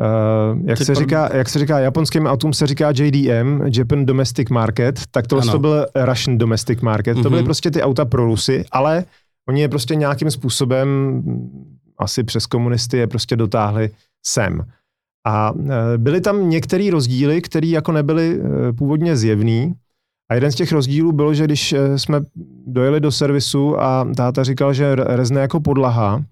Uh, 0.00 0.60
jak, 0.64 0.78
se 0.78 0.94
říká, 0.94 1.36
jak 1.36 1.48
se 1.48 1.58
říká 1.58 1.78
japonským 1.78 2.26
autům 2.26 2.52
se 2.52 2.66
říká 2.66 2.90
JDM, 2.90 3.62
Japan 3.76 4.06
Domestic 4.06 4.48
Market, 4.48 5.00
tak 5.10 5.26
tohle 5.26 5.52
to 5.52 5.58
byl 5.58 5.86
Russian 6.04 6.38
Domestic 6.38 6.80
Market. 6.80 7.16
Mm-hmm. 7.16 7.22
To 7.22 7.30
byly 7.30 7.42
mhm. 7.42 7.46
prostě 7.46 7.70
ty 7.70 7.82
auta 7.82 8.04
pro 8.04 8.24
Rusy, 8.24 8.64
ale 8.72 9.04
oni 9.48 9.60
je 9.60 9.68
prostě 9.68 9.94
nějakým 9.94 10.30
způsobem, 10.30 10.88
asi 11.98 12.24
přes 12.24 12.46
komunisty, 12.46 12.96
je 12.96 13.06
prostě 13.06 13.36
dotáhli 13.36 13.90
sem. 14.26 14.66
A 15.26 15.50
uh, 15.50 15.70
byly 15.96 16.20
tam 16.20 16.50
některé 16.50 16.90
rozdíly, 16.90 17.42
které 17.42 17.66
jako 17.66 17.92
nebyly 17.92 18.38
uh, 18.38 18.46
původně 18.78 19.16
zjevný. 19.16 19.74
A 20.30 20.34
jeden 20.34 20.52
z 20.52 20.54
těch 20.54 20.72
rozdílů 20.72 21.12
bylo, 21.12 21.34
že 21.34 21.44
když 21.44 21.74
jsme 21.96 22.20
dojeli 22.66 23.00
do 23.00 23.12
servisu 23.12 23.80
a 23.80 24.08
táta 24.16 24.44
říkal, 24.44 24.72
že 24.72 24.94
rezne 24.94 25.40
jako 25.40 25.60
podlaha, 25.60 26.24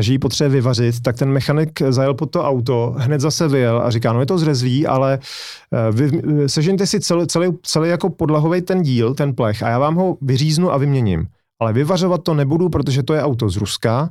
a 0.00 0.02
že 0.02 0.12
ji 0.12 0.18
potřebuje 0.18 0.50
vyvařit, 0.50 1.00
tak 1.00 1.16
ten 1.16 1.28
mechanik 1.30 1.82
zajel 1.88 2.14
pod 2.14 2.30
to 2.30 2.44
auto, 2.44 2.94
hned 2.96 3.20
zase 3.20 3.48
vyjel 3.48 3.82
a 3.82 3.90
říká, 3.90 4.12
no 4.12 4.20
je 4.20 4.26
to 4.26 4.38
zrezlý, 4.38 4.86
ale 4.86 5.18
eh, 5.18 5.92
vy, 5.92 6.22
sežeňte 6.46 6.86
si 6.86 7.00
celý, 7.00 7.26
celý, 7.26 7.52
celý 7.62 7.88
jako 7.88 8.10
podlahový 8.10 8.60
ten 8.62 8.82
díl, 8.82 9.14
ten 9.14 9.34
plech 9.34 9.62
a 9.62 9.68
já 9.68 9.78
vám 9.78 9.94
ho 9.94 10.16
vyříznu 10.20 10.72
a 10.72 10.76
vyměním. 10.76 11.26
Ale 11.60 11.72
vyvařovat 11.72 12.22
to 12.24 12.34
nebudu, 12.34 12.68
protože 12.68 13.02
to 13.02 13.14
je 13.14 13.22
auto 13.22 13.48
z 13.48 13.56
Ruska 13.56 14.10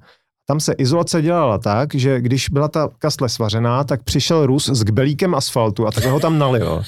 tam 0.49 0.59
se 0.59 0.73
izolace 0.73 1.21
dělala 1.21 1.57
tak, 1.57 1.95
že 1.95 2.21
když 2.21 2.49
byla 2.49 2.67
ta 2.67 2.89
kastle 2.99 3.29
svařená, 3.29 3.83
tak 3.83 4.03
přišel 4.03 4.45
Rus 4.45 4.69
s 4.69 4.83
kbelíkem 4.83 5.35
asfaltu 5.35 5.87
a 5.87 5.91
tak 5.91 6.05
ho 6.05 6.19
tam 6.19 6.39
nalil. 6.39 6.83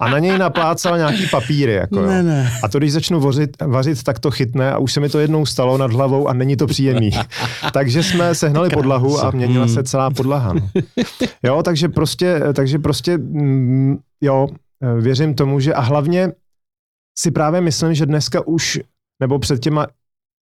A 0.00 0.08
na 0.08 0.18
něj 0.18 0.38
naplácal 0.38 0.96
nějaký 0.96 1.26
papíry. 1.26 1.72
Jako 1.72 2.00
ne, 2.00 2.22
ne. 2.22 2.52
A 2.62 2.68
to, 2.68 2.78
když 2.78 2.92
začnu 2.92 3.20
vořit, 3.20 3.62
vařit, 3.62 4.02
tak 4.02 4.18
to 4.18 4.30
chytne 4.30 4.72
a 4.72 4.78
už 4.78 4.92
se 4.92 5.00
mi 5.00 5.08
to 5.08 5.18
jednou 5.18 5.46
stalo 5.46 5.78
nad 5.78 5.92
hlavou 5.92 6.28
a 6.28 6.32
není 6.32 6.56
to 6.56 6.66
příjemný. 6.66 7.10
takže 7.72 8.02
jsme 8.02 8.34
sehnali 8.34 8.70
podlahu 8.70 9.24
a 9.24 9.30
měnila 9.30 9.68
se 9.68 9.82
celá 9.82 10.10
podlaha. 10.10 10.52
No. 10.52 10.60
Jo, 11.42 11.62
takže 11.62 11.88
prostě, 11.88 12.40
takže 12.54 12.78
prostě, 12.78 13.18
mm, 13.18 13.98
jo, 14.20 14.48
věřím 15.00 15.34
tomu, 15.34 15.60
že 15.60 15.74
a 15.74 15.80
hlavně 15.80 16.32
si 17.18 17.30
právě 17.30 17.60
myslím, 17.60 17.94
že 17.94 18.06
dneska 18.06 18.46
už, 18.46 18.80
nebo 19.20 19.38
před 19.38 19.60
těma, 19.60 19.86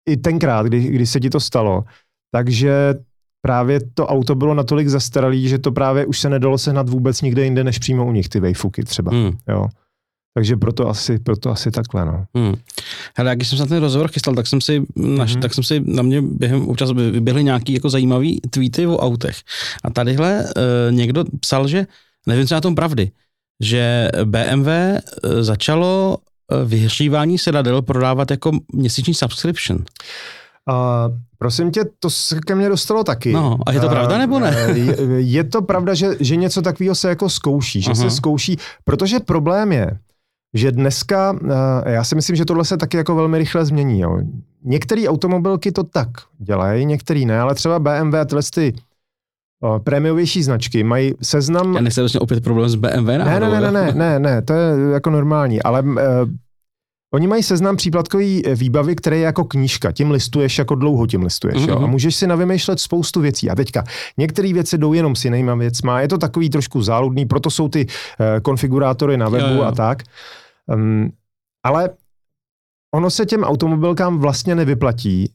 i 0.09 0.17
tenkrát, 0.17 0.65
kdy, 0.65 0.79
kdy 0.79 1.05
se 1.05 1.19
ti 1.19 1.29
to 1.29 1.39
stalo, 1.39 1.83
takže 2.31 2.95
právě 3.41 3.79
to 3.93 4.07
auto 4.07 4.35
bylo 4.35 4.53
natolik 4.53 4.87
zastaralý, 4.87 5.47
že 5.47 5.57
to 5.57 5.71
právě 5.71 6.05
už 6.05 6.19
se 6.19 6.29
nedalo 6.29 6.57
sehnat 6.57 6.89
vůbec 6.89 7.21
nikde 7.21 7.43
jinde, 7.43 7.63
než 7.63 7.79
přímo 7.79 8.05
u 8.05 8.11
nich, 8.11 8.29
ty 8.29 8.39
vejfuky 8.39 8.83
třeba. 8.83 9.11
Hmm. 9.11 9.37
Jo. 9.47 9.67
Takže 10.33 10.55
proto 10.55 10.89
asi, 10.89 11.19
proto 11.19 11.51
asi 11.51 11.71
takhle, 11.71 12.05
no. 12.05 12.25
Hmm. 12.35 12.55
Hele, 13.17 13.35
když 13.35 13.47
jsem 13.47 13.57
se 13.57 13.63
na 13.63 13.67
ten 13.67 13.79
rozhovor 13.79 14.11
chystal, 14.11 14.35
tak 14.35 14.47
jsem 14.47 14.61
si, 14.61 14.85
naš, 14.95 15.31
hmm. 15.31 15.41
tak 15.41 15.53
jsem 15.53 15.63
si 15.63 15.81
na 15.85 16.03
mě 16.03 16.21
během 16.21 16.67
občas 16.67 16.91
vyběhly 16.91 17.43
nějaký 17.43 17.73
jako 17.73 17.89
zajímavý 17.89 18.41
tweety 18.49 18.87
o 18.87 18.97
autech. 18.97 19.37
A 19.83 19.89
tadyhle 19.89 20.43
uh, 20.43 20.95
někdo 20.95 21.23
psal, 21.39 21.67
že, 21.67 21.87
nevím, 22.27 22.47
co 22.47 22.55
na 22.55 22.61
tom 22.61 22.75
pravdy, 22.75 23.11
že 23.63 24.09
BMW 24.25 24.67
uh, 24.67 25.31
začalo 25.41 26.17
uh, 26.17 26.69
vyhřívání 26.69 27.37
sedadel 27.37 27.81
prodávat 27.81 28.31
jako 28.31 28.51
měsíční 28.73 29.13
subscription. 29.13 29.77
Uh, 29.77 31.17
prosím 31.37 31.71
tě, 31.71 31.85
to 31.99 32.09
se 32.09 32.39
ke 32.39 32.55
mně 32.55 32.69
dostalo 32.69 33.03
taky. 33.03 33.33
No, 33.33 33.57
a 33.65 33.71
je 33.71 33.79
to 33.79 33.89
pravda 33.89 34.17
nebo 34.17 34.39
ne? 34.39 34.55
je, 34.73 34.95
je 35.17 35.43
to 35.43 35.61
pravda, 35.61 35.93
že, 35.93 36.15
že 36.19 36.35
něco 36.35 36.61
takového 36.61 36.95
se 36.95 37.09
jako 37.09 37.29
zkouší, 37.29 37.81
že 37.81 37.91
uh-huh. 37.91 38.01
se 38.01 38.09
zkouší, 38.09 38.57
protože 38.83 39.19
problém 39.19 39.71
je, 39.71 39.97
že 40.53 40.71
dneska, 40.71 41.31
uh, 41.31 41.49
já 41.85 42.03
si 42.03 42.15
myslím, 42.15 42.35
že 42.35 42.45
tohle 42.45 42.65
se 42.65 42.77
taky 42.77 42.97
jako 42.97 43.15
velmi 43.15 43.37
rychle 43.37 43.65
změní. 43.65 43.99
Jo. 43.99 44.19
Některé 44.63 45.07
automobilky 45.07 45.71
to 45.71 45.83
tak 45.83 46.09
dělají, 46.37 46.85
některé 46.85 47.19
ne, 47.19 47.39
ale 47.39 47.55
třeba 47.55 47.79
BMW 47.79 48.15
a 48.15 48.25
tyhle 48.25 48.41
ty 48.53 48.73
uh, 49.63 49.79
prémiovější 49.79 50.43
značky 50.43 50.83
mají 50.83 51.13
seznam... 51.21 51.75
Já 51.75 51.81
nechci 51.81 51.99
vlastně 52.01 52.19
opět 52.19 52.43
problém 52.43 52.69
s 52.69 52.75
BMW 52.75 53.07
ne, 53.07 53.17
ne, 53.17 53.39
ne, 53.39 53.61
ne, 53.61 53.71
ne, 53.71 53.93
ne, 53.93 54.19
ne, 54.19 54.41
to 54.41 54.53
je 54.53 54.93
jako 54.93 55.09
normální, 55.09 55.63
ale 55.63 55.83
Oni 57.13 57.27
mají 57.27 57.43
seznam 57.43 57.75
příplatkové 57.75 58.41
eh, 58.45 58.55
výbavy, 58.55 58.95
které 58.95 59.17
je 59.17 59.23
jako 59.23 59.43
knížka. 59.45 59.91
Tím 59.91 60.11
listuješ, 60.11 60.57
jako 60.57 60.75
dlouho 60.75 61.07
tím 61.07 61.23
listuješ. 61.23 61.55
Mm-hmm. 61.55 61.69
Jo? 61.69 61.77
A 61.77 61.79
mhm. 61.79 61.89
můžeš 61.89 62.15
si 62.15 62.27
navymýšlet 62.27 62.79
spoustu 62.79 63.21
věcí. 63.21 63.49
A 63.49 63.55
teďka, 63.55 63.83
některé 64.17 64.53
věci 64.53 64.77
jdou 64.77 64.93
jenom 64.93 65.15
s 65.15 65.25
jinýma 65.25 65.55
věcma. 65.55 66.01
Je 66.01 66.07
to 66.07 66.17
takový 66.17 66.49
trošku 66.49 66.81
záludný, 66.81 67.25
proto 67.25 67.49
jsou 67.49 67.69
ty 67.69 67.85
uh, 67.85 68.25
konfigurátory 68.41 69.17
na 69.17 69.29
webu 69.29 69.53
jo, 69.53 69.55
jo. 69.55 69.63
a 69.63 69.71
tak. 69.71 70.03
Um, 70.65 71.11
ale 71.65 71.89
ono 72.95 73.09
se 73.09 73.25
těm 73.25 73.43
automobilkám 73.43 74.19
vlastně 74.19 74.55
nevyplatí 74.55 75.31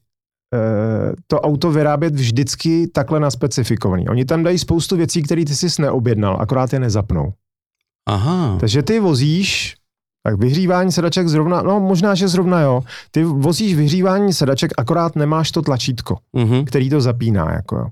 uh, 0.53 1.13
to 1.27 1.41
auto 1.41 1.71
vyrábět 1.71 2.15
vždycky 2.15 2.87
takhle 2.87 3.19
naspecifikovaný. 3.19 4.09
Oni 4.09 4.25
tam 4.25 4.43
dají 4.43 4.57
spoustu 4.57 4.97
věcí, 4.97 5.21
které 5.21 5.45
ty 5.45 5.55
jsi 5.55 5.81
neobjednal, 5.81 6.37
akorát 6.39 6.73
je 6.73 6.79
nezapnou. 6.79 7.33
Aha. 8.09 8.57
Takže 8.59 8.83
ty 8.83 8.99
vozíš 8.99 9.75
tak 10.23 10.39
vyhřívání 10.39 10.91
sedaček 10.91 11.27
zrovna, 11.27 11.61
no 11.61 11.79
možná, 11.79 12.15
že 12.15 12.27
zrovna 12.27 12.61
jo. 12.61 12.83
Ty 13.11 13.23
vozíš 13.23 13.75
vyhřívání 13.75 14.33
sedaček, 14.33 14.71
akorát 14.77 15.15
nemáš 15.15 15.51
to 15.51 15.61
tlačítko, 15.61 16.17
mm-hmm. 16.35 16.65
který 16.65 16.89
to 16.89 17.01
zapíná, 17.01 17.51
jako 17.53 17.75
jo. 17.75 17.87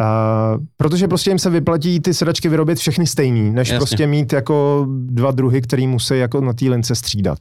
Uh, 0.00 0.64
protože 0.76 1.08
prostě 1.08 1.30
jim 1.30 1.38
se 1.38 1.50
vyplatí 1.50 2.00
ty 2.00 2.14
sedačky 2.14 2.48
vyrobit 2.48 2.78
všechny 2.78 3.06
stejný, 3.06 3.50
než 3.50 3.68
Jasně. 3.68 3.78
prostě 3.78 4.06
mít 4.06 4.32
jako 4.32 4.86
dva 4.88 5.30
druhy, 5.30 5.62
který 5.62 5.86
musí 5.86 6.18
jako 6.18 6.40
na 6.40 6.52
té 6.52 6.64
lince 6.64 6.94
střídat. 6.94 7.38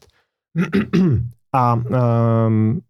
A 1.56 1.74
um, 1.74 2.82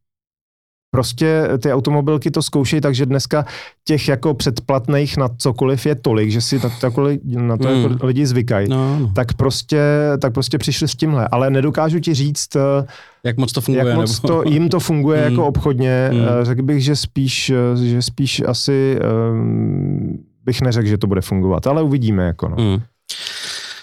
Prostě 0.93 1.49
ty 1.59 1.73
automobilky 1.73 2.31
to 2.31 2.41
zkoušejí, 2.41 2.81
takže 2.81 3.05
dneska 3.05 3.45
těch 3.83 4.07
jako 4.07 4.33
předplatných 4.33 5.17
na 5.17 5.27
cokoliv 5.37 5.85
je 5.85 5.95
tolik, 5.95 6.31
že 6.31 6.41
si 6.41 6.55
na 6.55 6.69
to, 6.69 6.89
na 7.25 7.57
to 7.57 7.67
jako 7.67 7.81
hmm. 7.81 7.91
jako 7.91 8.05
lidi 8.05 8.25
zvykají. 8.25 8.69
No, 8.69 8.99
no. 8.99 9.11
Tak, 9.15 9.33
prostě, 9.33 9.81
tak 10.21 10.33
prostě 10.33 10.57
přišli 10.57 10.87
s 10.87 10.95
tímhle. 10.95 11.27
Ale 11.31 11.49
nedokážu 11.49 11.99
ti 11.99 12.13
říct, 12.13 12.55
eh, 12.55 12.85
jak 13.23 13.37
moc 13.37 13.51
to 13.51 13.61
funguje. 13.61 13.87
Jak 13.87 13.95
moc 13.97 14.19
to, 14.19 14.43
jim 14.45 14.69
to 14.69 14.79
funguje 14.79 15.21
hmm. 15.21 15.31
jako 15.31 15.47
obchodně. 15.47 16.09
Hmm. 16.11 16.25
Řekl 16.41 16.63
bych, 16.63 16.83
že 16.83 16.95
spíš, 16.95 17.51
že 17.83 18.01
spíš 18.01 18.41
asi 18.47 18.99
um, 19.31 20.23
bych 20.45 20.61
neřekl, 20.61 20.87
že 20.87 20.97
to 20.97 21.07
bude 21.07 21.21
fungovat, 21.21 21.67
ale 21.67 21.81
uvidíme. 21.81 22.23
Jako 22.23 22.49
no. 22.49 22.55
mm. 22.59 22.81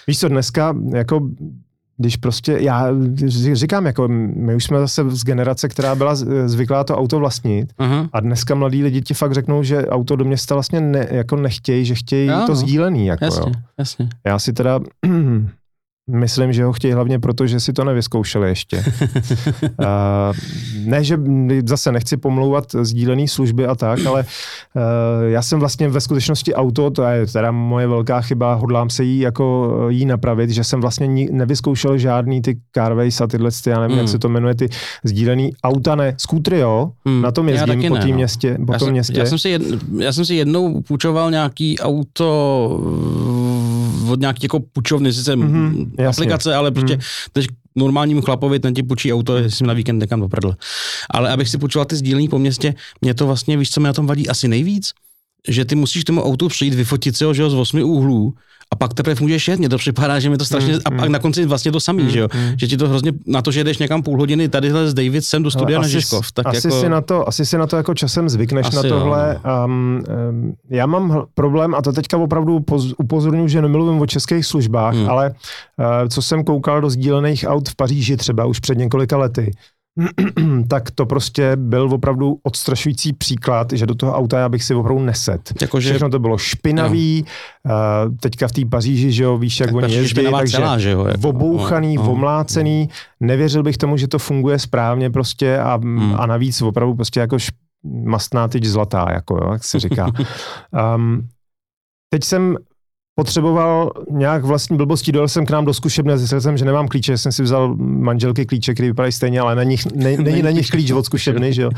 Víš 0.07 0.19
co, 0.19 0.29
dneska 0.29 0.75
jako 0.93 1.21
když 2.01 2.17
prostě, 2.17 2.57
já 2.59 2.87
říkám, 3.53 3.85
jako 3.85 4.07
my 4.35 4.55
už 4.55 4.63
jsme 4.63 4.79
zase 4.79 5.03
z 5.09 5.23
generace, 5.23 5.69
která 5.69 5.95
byla 5.95 6.15
zvyklá 6.45 6.83
to 6.83 6.97
auto 6.97 7.19
vlastnit 7.19 7.73
uh-huh. 7.79 8.09
a 8.13 8.19
dneska 8.19 8.55
mladí 8.55 8.83
lidi 8.83 9.01
ti 9.01 9.13
fakt 9.13 9.33
řeknou, 9.33 9.63
že 9.63 9.87
auto 9.87 10.15
do 10.15 10.25
města 10.25 10.55
vlastně 10.55 10.81
ne, 10.81 11.07
jako 11.11 11.35
nechtějí, 11.35 11.85
že 11.85 11.95
chtějí 11.95 12.29
to 12.29 12.45
no. 12.47 12.55
sdílený. 12.55 13.05
Jako, 13.05 13.25
jasně, 13.25 13.51
jo. 13.55 13.61
jasně. 13.77 14.09
Já 14.25 14.39
si 14.39 14.53
teda 14.53 14.79
Myslím, 16.11 16.53
že 16.53 16.63
ho 16.63 16.73
chtějí 16.73 16.93
hlavně 16.93 17.19
proto, 17.19 17.47
že 17.47 17.59
si 17.59 17.73
to 17.73 17.83
nevyzkoušeli 17.83 18.49
ještě. 18.49 18.77
uh, 19.61 19.85
ne, 20.85 21.03
že 21.03 21.17
zase 21.65 21.91
nechci 21.91 22.17
pomlouvat 22.17 22.65
sdílený 22.81 23.27
služby 23.27 23.65
a 23.65 23.75
tak, 23.75 24.05
ale 24.05 24.25
uh, 24.75 24.81
já 25.27 25.41
jsem 25.41 25.59
vlastně 25.59 25.89
ve 25.89 26.01
skutečnosti 26.01 26.53
auto, 26.53 26.91
to 26.91 27.03
je 27.03 27.27
teda 27.27 27.51
moje 27.51 27.87
velká 27.87 28.21
chyba, 28.21 28.53
hodlám 28.53 28.89
se 28.89 29.03
jí 29.03 29.19
jako 29.19 29.75
jí 29.89 30.05
napravit, 30.05 30.49
že 30.49 30.63
jsem 30.63 30.81
vlastně 30.81 31.27
nevyzkoušel 31.31 31.97
žádný 31.97 32.41
ty 32.41 32.57
Carways 32.75 33.21
a 33.21 33.27
tyhle, 33.27 33.49
já 33.67 33.79
nevím, 33.79 33.93
mm. 33.93 33.97
jak 33.97 34.07
hmm. 34.07 34.11
se 34.11 34.19
to 34.19 34.29
jmenuje, 34.29 34.55
ty 34.55 34.69
sdílený 35.03 35.51
auta, 35.63 35.95
ne, 35.95 36.15
skútry, 36.17 36.59
jo, 36.59 36.91
mm. 37.05 37.21
na 37.21 37.31
tom 37.31 37.49
jezdím 37.49 37.89
po 37.89 37.97
tom 37.97 38.09
no. 38.09 38.15
městě. 38.15 38.57
Po 38.65 38.73
já, 38.73 38.79
tom 38.79 38.85
jsem, 38.85 38.93
městě. 38.93 39.19
Já, 39.19 39.25
jsem 39.25 39.39
si 39.39 39.49
jed, 39.49 39.61
já 39.97 40.13
jsem 40.13 40.25
si 40.25 40.35
jednou 40.35 40.81
půjčoval 40.81 41.31
nějaký 41.31 41.79
auto 41.79 42.31
od 44.11 44.19
nějaký 44.19 44.39
jako 44.43 44.59
půjčovny, 44.59 45.13
sice 45.13 45.35
mm-hmm, 45.35 46.09
aplikace, 46.09 46.55
ale 46.55 46.71
prostě 46.71 46.95
mm. 46.95 47.01
teď 47.33 47.47
normálnímu 47.75 48.21
chlapovi 48.21 48.59
ten 48.59 48.73
ti 48.73 48.83
půjčí 48.83 49.13
auto, 49.13 49.37
jestli 49.37 49.67
na 49.67 49.73
víkend 49.73 49.99
někam 49.99 50.19
doprdl. 50.19 50.55
Ale 51.09 51.31
abych 51.31 51.49
si 51.49 51.57
půjčoval 51.57 51.85
ty 51.85 51.95
sdílení 51.95 52.27
po 52.27 52.39
městě, 52.39 52.73
mě 53.01 53.13
to 53.13 53.27
vlastně, 53.27 53.57
víš, 53.57 53.71
co 53.71 53.79
mi 53.79 53.87
na 53.87 53.93
tom 53.93 54.07
vadí 54.07 54.29
asi 54.29 54.47
nejvíc? 54.47 54.93
Že 55.47 55.65
ty 55.65 55.75
musíš 55.75 56.03
tomu 56.03 56.23
autu 56.23 56.47
přijít, 56.47 56.73
vyfotit 56.73 57.17
si 57.17 57.23
ho, 57.23 57.33
že 57.33 57.43
ho 57.43 57.49
z 57.49 57.53
osmi 57.53 57.83
úhlů 57.83 58.33
a 58.71 58.75
pak 58.75 58.93
teprve 58.93 59.15
můžeš 59.21 59.47
jet. 59.47 59.59
Mně 59.59 59.69
to 59.69 59.77
připadá, 59.77 60.19
že 60.19 60.29
mi 60.29 60.37
to 60.37 60.45
strašně, 60.45 60.73
mm, 60.73 60.79
a 60.85 60.89
pak 60.91 61.05
mm. 61.05 61.11
na 61.11 61.19
konci 61.19 61.45
vlastně 61.45 61.71
to 61.71 61.79
samý, 61.79 62.03
mm, 62.03 62.09
že 62.09 62.19
jo, 62.19 62.27
mm. 62.33 62.53
že 62.57 62.67
ti 62.67 62.77
to 62.77 62.89
hrozně, 62.89 63.11
na 63.27 63.41
to, 63.41 63.51
že 63.51 63.63
jdeš 63.63 63.77
někam 63.77 64.03
půl 64.03 64.17
hodiny 64.17 64.49
tadyhle 64.49 64.87
z 64.87 64.93
David 64.93 65.25
sem 65.25 65.43
do 65.43 65.51
studia 65.51 65.81
na 65.81 65.87
Žižkov. 65.87 66.31
Tak 66.31 66.47
asi, 66.47 66.67
jako... 66.67 66.79
si 66.79 66.89
na 66.89 67.01
to, 67.01 67.27
asi 67.27 67.45
si 67.45 67.57
na 67.57 67.67
to 67.67 67.77
jako 67.77 67.93
časem 67.93 68.29
zvykneš 68.29 68.67
asi 68.67 68.75
na 68.75 68.83
tohle. 68.83 69.39
Jo. 69.45 69.65
Um, 69.65 70.03
um, 70.29 70.53
já 70.69 70.85
mám 70.85 71.25
problém, 71.33 71.75
a 71.75 71.81
to 71.81 71.93
teďka 71.93 72.17
opravdu 72.17 72.65
upozorňuji, 72.97 73.47
že 73.47 73.61
nemluvím 73.61 74.01
o 74.01 74.05
českých 74.05 74.45
službách, 74.45 74.93
mm. 74.93 75.09
ale 75.09 75.29
uh, 75.29 75.85
co 76.09 76.21
jsem 76.21 76.43
koukal 76.43 76.81
do 76.81 76.89
sdílených 76.89 77.45
aut 77.47 77.69
v 77.69 77.75
Paříži 77.75 78.17
třeba 78.17 78.45
už 78.45 78.59
před 78.59 78.77
několika 78.77 79.17
lety, 79.17 79.51
tak 80.67 80.91
to 80.91 81.05
prostě 81.05 81.55
byl 81.55 81.89
opravdu 81.93 82.39
odstrašující 82.43 83.13
příklad, 83.13 83.73
že 83.73 83.85
do 83.85 83.95
toho 83.95 84.13
auta 84.13 84.39
já 84.39 84.49
bych 84.49 84.63
si 84.63 84.75
opravdu 84.75 85.03
neset. 85.03 85.53
Jako, 85.61 85.79
že... 85.79 85.89
Všechno 85.89 86.09
to 86.09 86.19
bylo 86.19 86.37
špinavý, 86.37 87.25
uh, 87.65 88.17
teďka 88.17 88.47
v 88.47 88.51
té 88.51 88.65
Paříži, 88.65 89.11
že 89.11 89.23
jo, 89.23 89.37
víš, 89.37 89.59
jak 89.59 89.69
tak 89.69 89.75
oni 89.75 89.93
jezdí, 89.93 90.27
takže 90.31 90.57
celá, 90.57 90.79
že 90.79 90.91
jo, 90.91 91.05
jako, 91.05 91.29
obouchaný, 91.29 91.95
no, 91.95 92.11
omlácený, 92.11 92.89
nevěřil 93.19 93.63
bych 93.63 93.77
tomu, 93.77 93.97
že 93.97 94.07
to 94.07 94.19
funguje 94.19 94.59
správně 94.59 95.09
prostě 95.09 95.59
a, 95.59 95.75
hmm. 95.75 96.15
a 96.17 96.25
navíc 96.25 96.61
opravdu 96.61 96.95
prostě 96.95 97.19
jako 97.19 97.35
š, 97.35 97.51
mastná 98.05 98.47
tyč 98.47 98.65
zlatá, 98.65 99.07
jako 99.13 99.35
jo, 99.35 99.51
jak 99.51 99.63
se 99.63 99.79
říká. 99.79 100.11
um, 100.95 101.27
teď 102.09 102.23
jsem 102.23 102.57
potřeboval 103.15 103.91
nějak 104.11 104.43
vlastní 104.43 104.77
blbosti, 104.77 105.11
dojel 105.11 105.27
jsem 105.27 105.45
k 105.45 105.51
nám 105.51 105.65
do 105.65 105.73
zkušebny 105.73 106.13
a 106.13 106.17
zjistil 106.17 106.41
jsem, 106.41 106.57
že 106.57 106.65
nemám 106.65 106.87
klíče, 106.87 107.17
jsem 107.17 107.31
si 107.31 107.43
vzal 107.43 107.75
manželky 107.77 108.45
klíče, 108.45 108.73
které 108.73 108.89
vypadají 108.89 109.11
stejně, 109.11 109.39
ale 109.39 109.55
na 109.55 109.63
nich, 109.63 109.85
ne, 109.95 110.17
není 110.17 110.41
na 110.41 110.51
nich 110.51 110.69
klíč 110.69 110.91
od 110.91 111.05
zkušebny, 111.05 111.53
že 111.53 111.61
jo. 111.61 111.69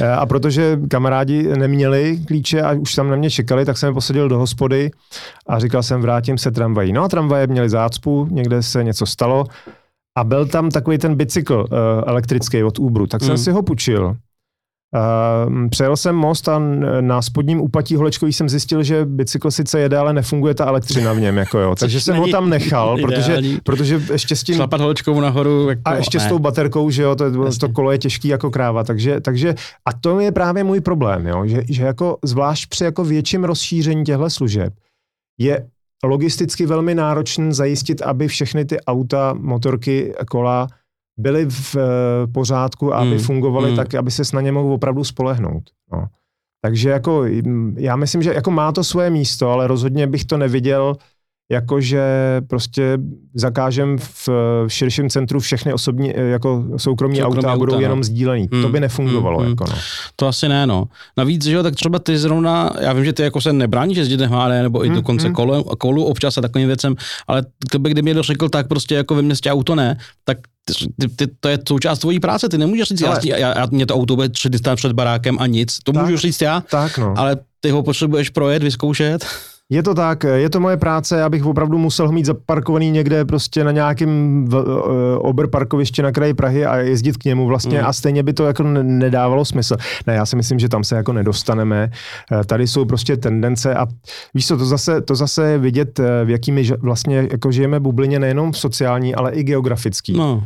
E, 0.00 0.08
a 0.08 0.26
protože 0.26 0.78
kamarádi 0.90 1.42
neměli 1.42 2.18
klíče 2.26 2.62
a 2.62 2.72
už 2.72 2.94
tam 2.94 3.10
na 3.10 3.16
mě 3.16 3.30
čekali, 3.30 3.64
tak 3.64 3.78
jsem 3.78 3.86
je 3.86 3.92
posadil 3.92 4.28
do 4.28 4.38
hospody 4.38 4.90
a 5.46 5.58
říkal 5.58 5.82
jsem, 5.82 6.00
vrátím 6.00 6.38
se 6.38 6.50
tramvají. 6.50 6.92
No 6.92 7.04
a 7.04 7.08
tramvaje 7.08 7.46
měli 7.46 7.68
zácpu, 7.68 8.28
někde 8.30 8.62
se 8.62 8.84
něco 8.84 9.06
stalo 9.06 9.44
a 10.18 10.24
byl 10.24 10.46
tam 10.46 10.70
takový 10.70 10.98
ten 10.98 11.14
bicykl 11.14 11.54
uh, 11.54 11.78
elektrický 12.06 12.62
od 12.62 12.78
Uberu, 12.78 13.06
tak 13.06 13.20
jsem 13.20 13.30
mm. 13.30 13.38
si 13.38 13.50
ho 13.50 13.62
půjčil. 13.62 14.16
Uh, 14.96 15.68
přejel 15.68 15.96
jsem 15.96 16.14
most 16.14 16.48
a 16.48 16.58
na 17.00 17.22
spodním 17.22 17.60
úpatí 17.60 17.96
Holečkový 17.96 18.32
jsem 18.32 18.48
zjistil, 18.48 18.82
že 18.82 19.04
bicykl 19.04 19.50
sice 19.50 19.80
jede, 19.80 19.98
ale 19.98 20.12
nefunguje 20.12 20.54
ta 20.54 20.66
elektřina 20.66 21.12
v 21.12 21.20
něm. 21.20 21.38
Jako 21.38 21.58
jo. 21.58 21.74
Takže 21.80 22.00
jsem 22.00 22.16
ho 22.16 22.28
tam 22.28 22.50
nechal, 22.50 22.96
protože, 23.02 23.38
protože 23.64 24.02
ještě 24.12 24.36
s 24.36 24.42
tím... 24.42 24.54
Šlapat 24.54 24.80
Holečkovou 24.80 25.20
nahoru. 25.20 25.68
Jako, 25.68 25.82
a 25.84 25.94
ještě 25.94 26.18
ne. 26.18 26.24
s 26.24 26.28
tou 26.28 26.38
baterkou, 26.38 26.90
že 26.90 27.02
jo, 27.02 27.16
to, 27.16 27.56
to 27.60 27.68
kolo 27.68 27.92
je 27.92 27.98
těžký 27.98 28.28
jako 28.28 28.50
kráva. 28.50 28.84
Takže, 28.84 29.20
takže 29.20 29.54
a 29.84 29.92
to 29.92 30.20
je 30.20 30.32
právě 30.32 30.64
můj 30.64 30.80
problém, 30.80 31.26
jo, 31.26 31.46
že, 31.46 31.62
že 31.68 31.82
jako 31.82 32.18
zvlášť 32.24 32.68
při 32.68 32.84
jako 32.84 33.04
větším 33.04 33.44
rozšíření 33.44 34.04
těchto 34.04 34.30
služeb 34.30 34.72
je 35.38 35.66
logisticky 36.04 36.66
velmi 36.66 36.94
náročný 36.94 37.52
zajistit, 37.52 38.02
aby 38.02 38.28
všechny 38.28 38.64
ty 38.64 38.80
auta, 38.80 39.34
motorky, 39.38 40.14
kola 40.30 40.68
byly 41.16 41.46
v 41.50 41.74
uh, 41.74 41.82
pořádku 42.32 42.94
a 42.94 42.98
aby 42.98 43.10
mm, 43.10 43.18
fungovaly 43.18 43.70
mm. 43.70 43.76
tak, 43.76 43.94
aby 43.94 44.10
se 44.10 44.22
na 44.34 44.40
ně 44.40 44.52
mohl 44.52 44.72
opravdu 44.72 45.04
spolehnout. 45.04 45.62
No. 45.92 46.06
Takže 46.60 46.90
jako, 46.90 47.24
já 47.76 47.96
myslím, 47.96 48.22
že 48.22 48.34
jako 48.34 48.50
má 48.50 48.72
to 48.72 48.84
svoje 48.84 49.10
místo, 49.10 49.50
ale 49.50 49.66
rozhodně 49.66 50.06
bych 50.06 50.24
to 50.24 50.38
neviděl 50.38 50.96
jakože 51.50 52.02
prostě 52.46 52.98
zakážem 53.34 53.98
v, 53.98 54.28
širším 54.68 55.10
centru 55.10 55.40
všechny 55.40 55.72
osobní, 55.72 56.12
jako 56.16 56.64
soukromí, 56.76 56.78
soukromí 56.78 57.22
auta, 57.22 57.48
auta 57.48 57.56
budou 57.56 57.74
no. 57.74 57.80
jenom 57.80 58.04
sdílený. 58.04 58.48
Hmm. 58.52 58.62
To 58.62 58.68
by 58.68 58.80
nefungovalo. 58.80 59.38
Hmm. 59.38 59.50
Jako 59.50 59.64
no. 59.70 59.76
To 60.16 60.26
asi 60.26 60.48
ne, 60.48 60.66
no. 60.66 60.84
Navíc, 61.16 61.44
že 61.44 61.52
jo, 61.52 61.62
tak 61.62 61.74
třeba 61.74 61.98
ty 61.98 62.18
zrovna, 62.18 62.70
já 62.80 62.92
vím, 62.92 63.04
že 63.04 63.12
ty 63.12 63.22
jako 63.22 63.40
se 63.40 63.52
nebráníš 63.52 63.98
jezdit 63.98 64.20
HD 64.20 64.62
nebo 64.62 64.84
i 64.84 64.88
hmm. 64.88 64.96
dokonce 64.96 65.26
hmm. 65.26 65.34
kolu, 65.34 65.64
kolu 65.64 66.04
občas 66.04 66.38
a 66.38 66.40
takovým 66.40 66.66
věcem, 66.66 66.94
ale 67.26 67.42
to 67.70 67.78
by 67.78 67.90
kdyby 67.90 68.08
někdo 68.08 68.22
řekl 68.22 68.48
tak 68.48 68.68
prostě 68.68 68.94
jako 68.94 69.14
ve 69.14 69.22
městě 69.22 69.50
auto 69.50 69.74
ne, 69.74 69.98
tak 70.24 70.38
ty, 70.98 71.08
ty, 71.08 71.26
to 71.40 71.48
je 71.48 71.58
součást 71.68 71.98
tvojí 71.98 72.20
práce, 72.20 72.48
ty 72.48 72.58
nemůžeš 72.58 72.88
říct, 72.88 73.02
ale... 73.02 73.20
já, 73.24 73.36
já, 73.36 73.58
já, 73.58 73.66
mě 73.70 73.86
to 73.86 73.94
auto 73.94 74.16
bude 74.16 74.28
tři 74.28 74.48
před 74.74 74.92
barákem 74.92 75.36
a 75.40 75.46
nic, 75.46 75.78
to 75.84 75.92
tak, 75.92 76.04
můžu 76.04 76.16
říct 76.16 76.42
já, 76.42 76.60
tak 76.70 76.98
no. 76.98 77.14
ale 77.16 77.36
ty 77.60 77.70
ho 77.70 77.82
potřebuješ 77.82 78.30
projet, 78.30 78.62
vyzkoušet. 78.62 79.26
Je 79.72 79.82
to 79.82 79.94
tak, 79.94 80.24
je 80.24 80.50
to 80.50 80.60
moje 80.60 80.76
práce, 80.76 81.18
já 81.18 81.28
bych 81.28 81.46
opravdu 81.46 81.78
musel 81.78 82.12
mít 82.12 82.26
zaparkovaný 82.26 82.90
někde 82.90 83.24
prostě 83.24 83.64
na 83.64 83.70
nějakém 83.70 84.44
uh, 84.52 84.60
obr 85.18 85.46
parkovišti 85.46 86.02
na 86.02 86.12
kraji 86.12 86.34
Prahy 86.34 86.66
a 86.66 86.76
jezdit 86.76 87.16
k 87.16 87.24
němu 87.24 87.46
vlastně 87.46 87.80
mm. 87.80 87.86
a 87.86 87.92
stejně 87.92 88.22
by 88.22 88.32
to 88.32 88.46
jako 88.46 88.62
nedávalo 88.82 89.44
smysl. 89.44 89.76
Ne, 90.06 90.14
já 90.14 90.26
si 90.26 90.36
myslím, 90.36 90.58
že 90.58 90.68
tam 90.68 90.84
se 90.84 90.96
jako 90.96 91.12
nedostaneme. 91.12 91.90
Uh, 92.32 92.42
tady 92.42 92.66
jsou 92.66 92.84
prostě 92.84 93.16
tendence 93.16 93.74
a 93.74 93.86
víš 94.34 94.46
co, 94.46 94.56
to 94.56 94.64
zase, 94.64 95.00
to 95.00 95.14
zase 95.14 95.50
je 95.50 95.58
vidět, 95.58 95.98
uh, 95.98 96.04
v 96.24 96.30
jakými 96.30 96.64
vlastně 96.80 97.28
jako 97.30 97.52
žijeme 97.52 97.80
bublině 97.80 98.18
nejenom 98.18 98.52
v 98.52 98.58
sociální, 98.58 99.14
ale 99.14 99.32
i 99.32 99.42
geografický. 99.42 100.12
No. 100.12 100.44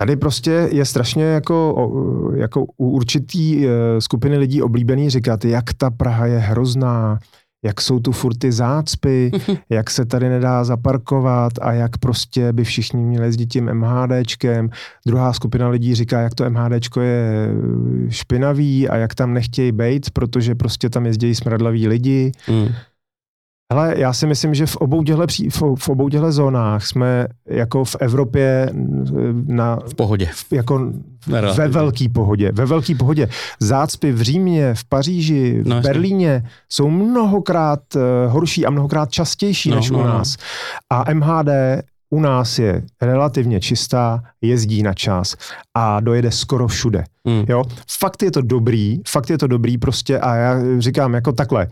Tady 0.00 0.16
prostě 0.16 0.68
je 0.72 0.84
strašně 0.84 1.24
jako, 1.24 1.90
jako 2.36 2.64
u 2.76 2.90
určitý 2.90 3.66
skupiny 3.98 4.38
lidí 4.38 4.62
oblíbený 4.62 5.10
říkat, 5.10 5.44
jak 5.44 5.64
ta 5.74 5.90
Praha 5.90 6.26
je 6.26 6.38
hrozná, 6.38 7.18
jak 7.66 7.80
jsou 7.80 8.00
tu 8.00 8.12
furt 8.12 8.38
ty 8.38 8.52
zácpy, 8.52 9.30
jak 9.70 9.90
se 9.90 10.04
tady 10.04 10.28
nedá 10.28 10.64
zaparkovat 10.64 11.52
a 11.60 11.72
jak 11.72 11.98
prostě 11.98 12.52
by 12.52 12.64
všichni 12.64 13.04
měli 13.04 13.26
jezdit 13.26 13.46
tím 13.46 13.74
MHDčkem. 13.74 14.70
Druhá 15.06 15.32
skupina 15.32 15.68
lidí 15.68 15.94
říká, 15.94 16.20
jak 16.20 16.34
to 16.34 16.50
MHDčko 16.50 17.00
je 17.00 17.48
špinavý 18.08 18.88
a 18.88 18.96
jak 18.96 19.14
tam 19.14 19.34
nechtějí 19.34 19.72
být, 19.72 20.10
protože 20.10 20.54
prostě 20.54 20.90
tam 20.90 21.06
jezdí 21.06 21.34
smradlaví 21.34 21.88
lidi. 21.88 22.32
Mm. 22.50 22.68
Hele, 23.72 23.94
já 23.96 24.12
si 24.12 24.26
myslím, 24.26 24.54
že 24.54 24.66
v 24.66 24.76
obou 24.76 25.02
těchto, 25.02 25.26
v 25.76 25.88
obou 25.88 26.08
těchto 26.08 26.32
zónách 26.32 26.86
jsme 26.86 27.26
jako 27.46 27.84
v 27.84 27.96
Evropě 28.00 28.70
na... 29.46 29.78
V 29.88 29.94
pohodě. 29.94 30.28
Jako 30.50 30.92
ve 31.56 31.68
velký 31.68 32.08
pohodě. 32.08 32.52
Ve 32.52 32.66
velký 32.66 32.94
pohodě. 32.94 33.28
Zácpy 33.60 34.12
v 34.12 34.22
Římě, 34.22 34.74
v 34.74 34.84
Paříži, 34.84 35.62
v 35.62 35.68
no, 35.68 35.80
Berlíně 35.80 36.48
jsou 36.68 36.90
mnohokrát 36.90 37.80
uh, 37.94 38.02
horší 38.32 38.66
a 38.66 38.70
mnohokrát 38.70 39.10
častější 39.10 39.70
no, 39.70 39.76
než 39.76 39.90
no, 39.90 39.98
u 39.98 40.02
no. 40.02 40.08
nás. 40.08 40.36
No. 40.36 40.98
A 40.98 41.14
MHD 41.14 41.48
u 42.10 42.20
nás 42.20 42.58
je 42.58 42.82
relativně 43.02 43.60
čistá, 43.60 44.22
jezdí 44.40 44.82
na 44.82 44.94
čas 44.94 45.36
a 45.74 46.00
dojede 46.00 46.30
skoro 46.30 46.68
všude. 46.68 47.04
Mm. 47.24 47.44
Jo? 47.48 47.64
Fakt 47.98 48.22
je 48.22 48.30
to 48.30 48.42
dobrý, 48.42 49.00
fakt 49.08 49.30
je 49.30 49.38
to 49.38 49.46
dobrý 49.46 49.78
prostě 49.78 50.18
a 50.18 50.34
já 50.34 50.56
říkám 50.78 51.14
jako 51.14 51.32
takhle, 51.32 51.68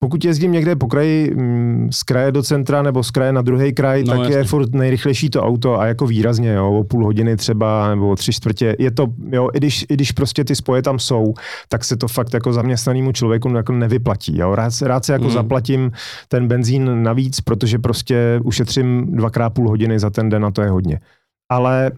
pokud 0.00 0.24
jezdím 0.24 0.52
někde 0.52 0.76
po 0.76 0.86
kraji 0.86 1.34
mm, 1.34 1.88
z 1.92 2.02
kraje 2.02 2.32
do 2.32 2.42
centra 2.42 2.82
nebo 2.82 3.02
z 3.02 3.10
kraje 3.10 3.32
na 3.32 3.42
druhý 3.42 3.72
kraj, 3.72 4.04
no, 4.04 4.12
tak 4.12 4.20
jasný. 4.20 4.34
je 4.34 4.44
furt 4.44 4.74
nejrychlejší 4.74 5.30
to 5.30 5.42
auto 5.42 5.80
a 5.80 5.86
jako 5.86 6.06
výrazně, 6.06 6.52
jo, 6.52 6.72
o 6.72 6.84
půl 6.84 7.04
hodiny 7.04 7.36
třeba 7.36 7.88
nebo 7.88 8.10
o 8.10 8.16
tři 8.16 8.32
čtvrtě. 8.32 8.76
Je 8.78 8.90
to, 8.90 9.06
jo, 9.30 9.48
i 9.54 9.58
když, 9.58 9.86
i 9.88 9.94
když 9.94 10.12
prostě 10.12 10.44
ty 10.44 10.56
spoje 10.56 10.82
tam 10.82 10.98
jsou, 10.98 11.34
tak 11.68 11.84
se 11.84 11.96
to 11.96 12.08
fakt 12.08 12.34
jako 12.34 12.52
zaměstnanému 12.52 13.12
člověku 13.12 13.48
jako 13.48 13.72
nevyplatí. 13.72 14.38
Jo. 14.38 14.54
Rád, 14.54 14.72
rád 14.82 15.04
se 15.04 15.12
jako 15.12 15.24
mm. 15.24 15.30
zaplatím 15.30 15.92
ten 16.28 16.48
benzín 16.48 17.02
navíc, 17.02 17.40
protože 17.40 17.78
prostě 17.78 18.40
ušetřím 18.44 19.06
dvakrát 19.16 19.50
půl 19.50 19.68
hodiny 19.68 19.98
za 19.98 20.10
ten 20.10 20.28
den 20.28 20.44
a 20.44 20.50
to 20.50 20.62
je 20.62 20.70
hodně. 20.70 21.00
Ale 21.50 21.90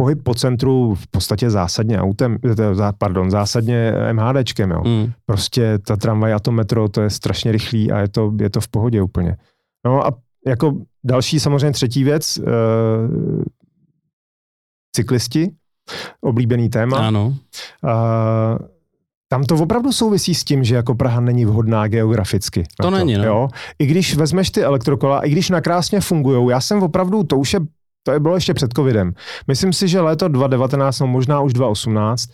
pohyb 0.00 0.22
po 0.22 0.34
centru 0.34 0.94
v 0.94 1.06
podstatě 1.06 1.50
zásadně 1.50 2.00
autem, 2.00 2.38
pardon, 2.98 3.30
zásadně 3.30 3.92
MHDčkem, 4.12 4.70
jo. 4.70 4.82
Mm. 4.84 5.12
Prostě 5.26 5.78
ta 5.78 5.96
tramvaj 5.96 6.32
a 6.32 6.38
to 6.38 6.52
metro, 6.52 6.88
to 6.88 7.02
je 7.02 7.10
strašně 7.10 7.52
rychlý 7.52 7.92
a 7.92 7.98
je 7.98 8.08
to, 8.08 8.32
je 8.40 8.50
to 8.50 8.60
v 8.60 8.68
pohodě 8.68 9.02
úplně. 9.02 9.36
No 9.86 10.06
a 10.06 10.10
jako 10.46 10.76
další 11.04 11.40
samozřejmě 11.40 11.72
třetí 11.72 12.04
věc, 12.04 12.38
uh, 12.38 12.44
cyklisti, 14.96 15.50
oblíbený 16.20 16.68
téma. 16.68 16.98
Ano. 16.98 17.26
Uh, 17.26 18.66
tam 19.28 19.44
to 19.44 19.54
opravdu 19.54 19.92
souvisí 19.92 20.34
s 20.34 20.44
tím, 20.44 20.64
že 20.64 20.74
jako 20.74 20.94
Praha 20.94 21.20
není 21.20 21.44
vhodná 21.44 21.88
geograficky. 21.88 22.62
To, 22.76 22.82
to 22.82 22.90
není, 22.90 23.14
no. 23.14 23.24
Jo? 23.24 23.48
I 23.78 23.86
když 23.86 24.16
vezmeš 24.16 24.50
ty 24.50 24.62
elektrokola, 24.62 25.20
i 25.20 25.30
když 25.30 25.50
nakrásně 25.50 26.00
fungují, 26.00 26.50
já 26.50 26.60
jsem 26.60 26.82
opravdu, 26.82 27.24
to 27.24 27.38
už 27.38 27.52
je 27.52 27.60
to 28.02 28.12
je 28.12 28.20
bylo 28.20 28.34
ještě 28.34 28.54
před 28.54 28.72
covidem. 28.76 29.12
Myslím 29.48 29.72
si, 29.72 29.88
že 29.88 30.00
léto 30.00 30.28
2019, 30.28 31.00
no 31.00 31.06
možná 31.06 31.40
už 31.40 31.52
2018, 31.52 32.30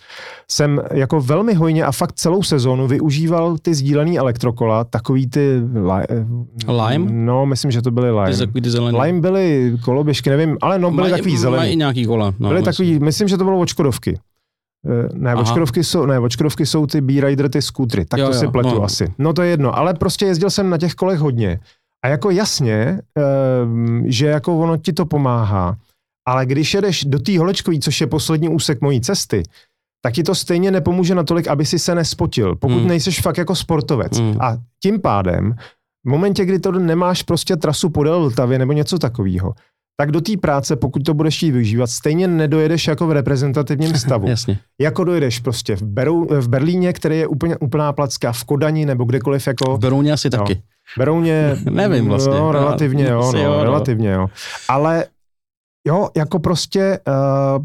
jsem 0.51 0.81
jako 0.93 1.21
velmi 1.21 1.55
hojně 1.55 1.85
a 1.85 1.93
fakt 1.93 2.13
celou 2.13 2.43
sezónu 2.43 2.87
využíval 2.87 3.59
ty 3.59 3.75
sdílený 3.75 4.19
elektrokola, 4.19 4.85
takový 4.85 5.27
ty... 5.27 5.63
Lime? 6.69 7.13
No, 7.13 7.47
myslím, 7.47 7.71
že 7.71 7.83
to 7.83 7.91
byly 7.91 8.11
Lime. 8.11 8.61
Ty, 8.63 8.71
zelený. 8.71 8.99
Lime 9.01 9.21
byly 9.21 9.77
koloběžky, 9.85 10.31
nevím, 10.31 10.59
ale 10.63 10.79
no, 10.79 10.91
byly 10.91 11.11
takový 11.11 11.37
zelený. 11.37 11.61
Mají 11.61 11.77
nějaký 11.77 12.07
kola. 12.07 12.35
No, 12.39 12.49
byly 12.49 12.63
takový, 12.63 12.99
myslím, 12.99 13.29
že 13.29 13.37
to 13.37 13.45
bylo 13.45 13.59
od 13.59 13.69
Škodovky. 13.69 14.19
Eh, 14.87 15.09
ne, 15.13 15.35
očkodovky 15.35 15.85
jsou, 15.85 16.07
ne, 16.07 16.19
očkodovky 16.19 16.67
jsou 16.67 16.87
ty 16.87 17.01
B-Rider, 17.01 17.49
ty 17.49 17.63
skútry, 17.63 18.05
tak 18.05 18.21
jo, 18.21 18.27
to 18.27 18.33
jo, 18.33 18.41
si 18.41 18.49
pletu 18.49 18.75
no. 18.75 18.83
asi. 18.83 19.15
No 19.19 19.33
to 19.33 19.43
je 19.43 19.49
jedno, 19.49 19.79
ale 19.79 19.95
prostě 19.95 20.27
jezdil 20.27 20.51
jsem 20.51 20.71
na 20.71 20.79
těch 20.79 20.95
kolech 20.95 21.19
hodně. 21.19 21.61
A 22.05 22.09
jako 22.09 22.31
jasně, 22.31 23.01
ehm, 23.19 24.05
že 24.07 24.27
jako 24.27 24.59
ono 24.59 24.77
ti 24.77 24.93
to 24.93 25.07
pomáhá, 25.07 25.77
ale 26.29 26.47
když 26.47 26.75
jedeš 26.75 27.05
do 27.05 27.19
té 27.19 27.39
holečkový, 27.39 27.81
což 27.81 28.01
je 28.01 28.07
poslední 28.07 28.49
úsek 28.49 28.81
mojí 28.81 29.01
cesty, 29.01 29.43
tak 30.05 30.15
ti 30.15 30.23
to 30.23 30.35
stejně 30.35 30.71
nepomůže 30.71 31.15
natolik, 31.15 31.49
aby 31.49 31.67
si 31.67 31.79
se 31.79 31.95
nespotil, 31.95 32.57
pokud 32.57 32.79
hmm. 32.79 32.89
nejseš 32.89 33.21
fakt 33.21 33.39
jako 33.39 33.55
sportovec. 33.55 34.19
Hmm. 34.19 34.37
A 34.41 34.57
tím 34.83 35.01
pádem, 35.01 35.55
v 36.07 36.11
momentě, 36.11 36.45
kdy 36.45 36.59
to 36.59 36.73
nemáš 36.73 37.23
prostě 37.23 37.57
trasu 37.57 37.91
podél 37.91 38.21
Vltavy 38.21 38.59
nebo 38.59 38.73
něco 38.73 38.99
takového, 38.99 39.55
tak 39.97 40.13
do 40.13 40.21
té 40.21 40.37
práce, 40.37 40.77
pokud 40.77 41.03
to 41.03 41.15
budeš 41.15 41.37
chtít 41.37 41.51
využívat, 41.51 41.91
stejně 41.91 42.29
nedojedeš 42.29 42.87
jako 42.87 43.07
v 43.07 43.13
reprezentativním 43.13 43.95
stavu. 43.99 44.29
Jasně. 44.29 44.59
Jako 44.81 45.05
dojedeš 45.05 45.41
prostě 45.41 45.77
v, 45.77 45.83
Beru, 45.83 46.27
v 46.41 46.49
Berlíně, 46.49 46.93
který 46.93 47.19
je 47.19 47.27
úplně 47.27 47.57
úplná 47.57 47.93
placka, 47.93 48.33
v 48.33 48.45
Kodani 48.45 48.87
nebo 48.87 49.05
kdekoliv 49.05 49.47
jako... 49.47 49.77
V 49.77 49.81
Berouně 49.81 50.13
asi 50.13 50.29
no. 50.33 50.39
taky. 50.39 50.63
Berouně... 50.99 51.57
Nevím 51.71 52.09
vlastně. 52.09 52.35
No, 52.35 52.53
relativně 52.53 53.05
jo, 53.05 53.33
no, 53.33 53.39
jo, 53.39 53.51
no. 53.51 53.65
relativně 53.65 54.11
jo. 54.11 54.27
Ale 54.69 55.07
jo, 55.87 56.09
jako 56.17 56.39
prostě... 56.39 57.01
Uh, 57.09 57.65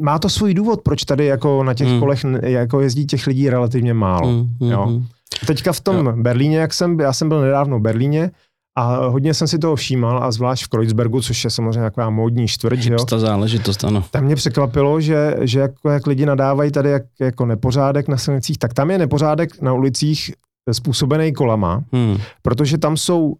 má 0.00 0.18
to 0.18 0.28
svůj 0.28 0.54
důvod, 0.54 0.80
proč 0.82 1.04
tady 1.04 1.26
jako 1.26 1.64
na 1.64 1.74
těch 1.74 1.88
hmm. 1.88 2.00
kolech 2.00 2.24
jako 2.42 2.80
jezdí 2.80 3.06
těch 3.06 3.26
lidí 3.26 3.50
relativně 3.50 3.94
málo. 3.94 4.28
Hmm, 4.28 4.46
hmm, 4.60 4.70
jo. 4.70 4.86
Hmm. 4.86 5.06
Teďka 5.46 5.72
v 5.72 5.80
tom 5.80 6.06
jo. 6.06 6.12
Berlíně, 6.16 6.58
jak 6.58 6.74
jsem, 6.74 7.00
já 7.00 7.12
jsem 7.12 7.28
byl 7.28 7.40
nedávno 7.40 7.78
v 7.78 7.82
Berlíně, 7.82 8.30
a 8.78 9.06
hodně 9.06 9.34
jsem 9.34 9.48
si 9.48 9.58
toho 9.58 9.76
všímal 9.76 10.24
a 10.24 10.30
zvlášť 10.30 10.64
v 10.64 10.68
Kreuzbergu, 10.68 11.20
což 11.20 11.44
je 11.44 11.50
samozřejmě 11.50 11.80
taková 11.80 12.10
módní 12.10 12.48
čtvrť, 12.48 12.78
že 12.78 12.92
jo. 12.92 13.04
Ta 13.04 13.18
záležitost, 13.18 13.84
ano. 13.84 14.04
Tam 14.10 14.24
mě 14.24 14.36
překvapilo, 14.36 15.00
že, 15.00 15.36
že 15.40 15.60
jako, 15.60 15.90
jak 15.90 16.06
lidi 16.06 16.26
nadávají 16.26 16.72
tady 16.72 16.90
jak, 16.90 17.02
jako 17.20 17.46
nepořádek 17.46 18.08
na 18.08 18.16
silnicích, 18.16 18.58
tak 18.58 18.74
tam 18.74 18.90
je 18.90 18.98
nepořádek 18.98 19.60
na 19.60 19.72
ulicích 19.72 20.32
způsobený 20.74 21.32
kolama, 21.32 21.84
hmm. 21.92 22.16
protože 22.42 22.78
tam 22.78 22.96
jsou 22.96 23.34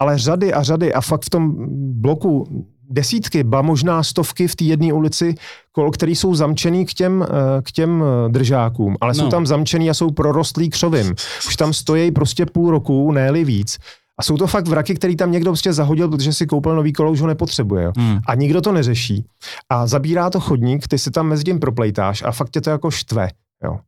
ale 0.00 0.18
řady 0.18 0.52
a 0.52 0.62
řady 0.62 0.94
a 0.94 1.00
fakt 1.00 1.24
v 1.24 1.30
tom 1.30 1.54
bloku 2.00 2.64
desítky, 2.90 3.44
ba 3.44 3.62
možná 3.62 4.02
stovky 4.02 4.48
v 4.48 4.56
té 4.56 4.64
jedné 4.64 4.92
ulici 4.92 5.34
kol, 5.72 5.90
který 5.90 6.16
jsou 6.16 6.34
zamčený 6.34 6.86
k 6.86 6.94
těm, 6.94 7.22
eh, 7.22 7.62
k 7.62 7.72
těm 7.72 8.04
eh, 8.04 8.28
držákům, 8.28 8.96
ale 9.00 9.12
no. 9.12 9.14
jsou 9.14 9.28
tam 9.28 9.46
zamčený 9.46 9.90
a 9.90 9.94
jsou 9.94 10.10
prorostlý 10.10 10.70
křovím. 10.70 11.14
Už 11.46 11.56
tam 11.56 11.72
stojí 11.72 12.10
prostě 12.10 12.46
půl 12.46 12.70
roku, 12.70 13.12
ne 13.12 13.32
víc. 13.32 13.78
A 14.18 14.22
jsou 14.22 14.36
to 14.36 14.46
fakt 14.46 14.68
vraky, 14.68 14.94
který 14.94 15.16
tam 15.16 15.32
někdo 15.32 15.50
prostě 15.50 15.72
zahodil, 15.72 16.08
protože 16.08 16.32
si 16.32 16.46
koupil 16.46 16.76
nový 16.76 16.92
kolo, 16.92 17.10
už 17.10 17.20
ho 17.20 17.26
nepotřebuje. 17.26 17.92
Hmm. 17.96 18.18
A 18.26 18.34
nikdo 18.34 18.60
to 18.60 18.72
neřeší. 18.72 19.24
A 19.68 19.86
zabírá 19.86 20.30
to 20.30 20.40
chodník, 20.40 20.88
ty 20.88 20.98
si 20.98 21.10
tam 21.10 21.26
mezi 21.26 21.44
tím 21.44 21.60
proplejtáš 21.60 22.22
a 22.22 22.32
fakt 22.32 22.50
tě 22.50 22.60
to 22.60 22.70
jako 22.70 22.90
štve. 22.90 23.28
Jo. 23.64 23.78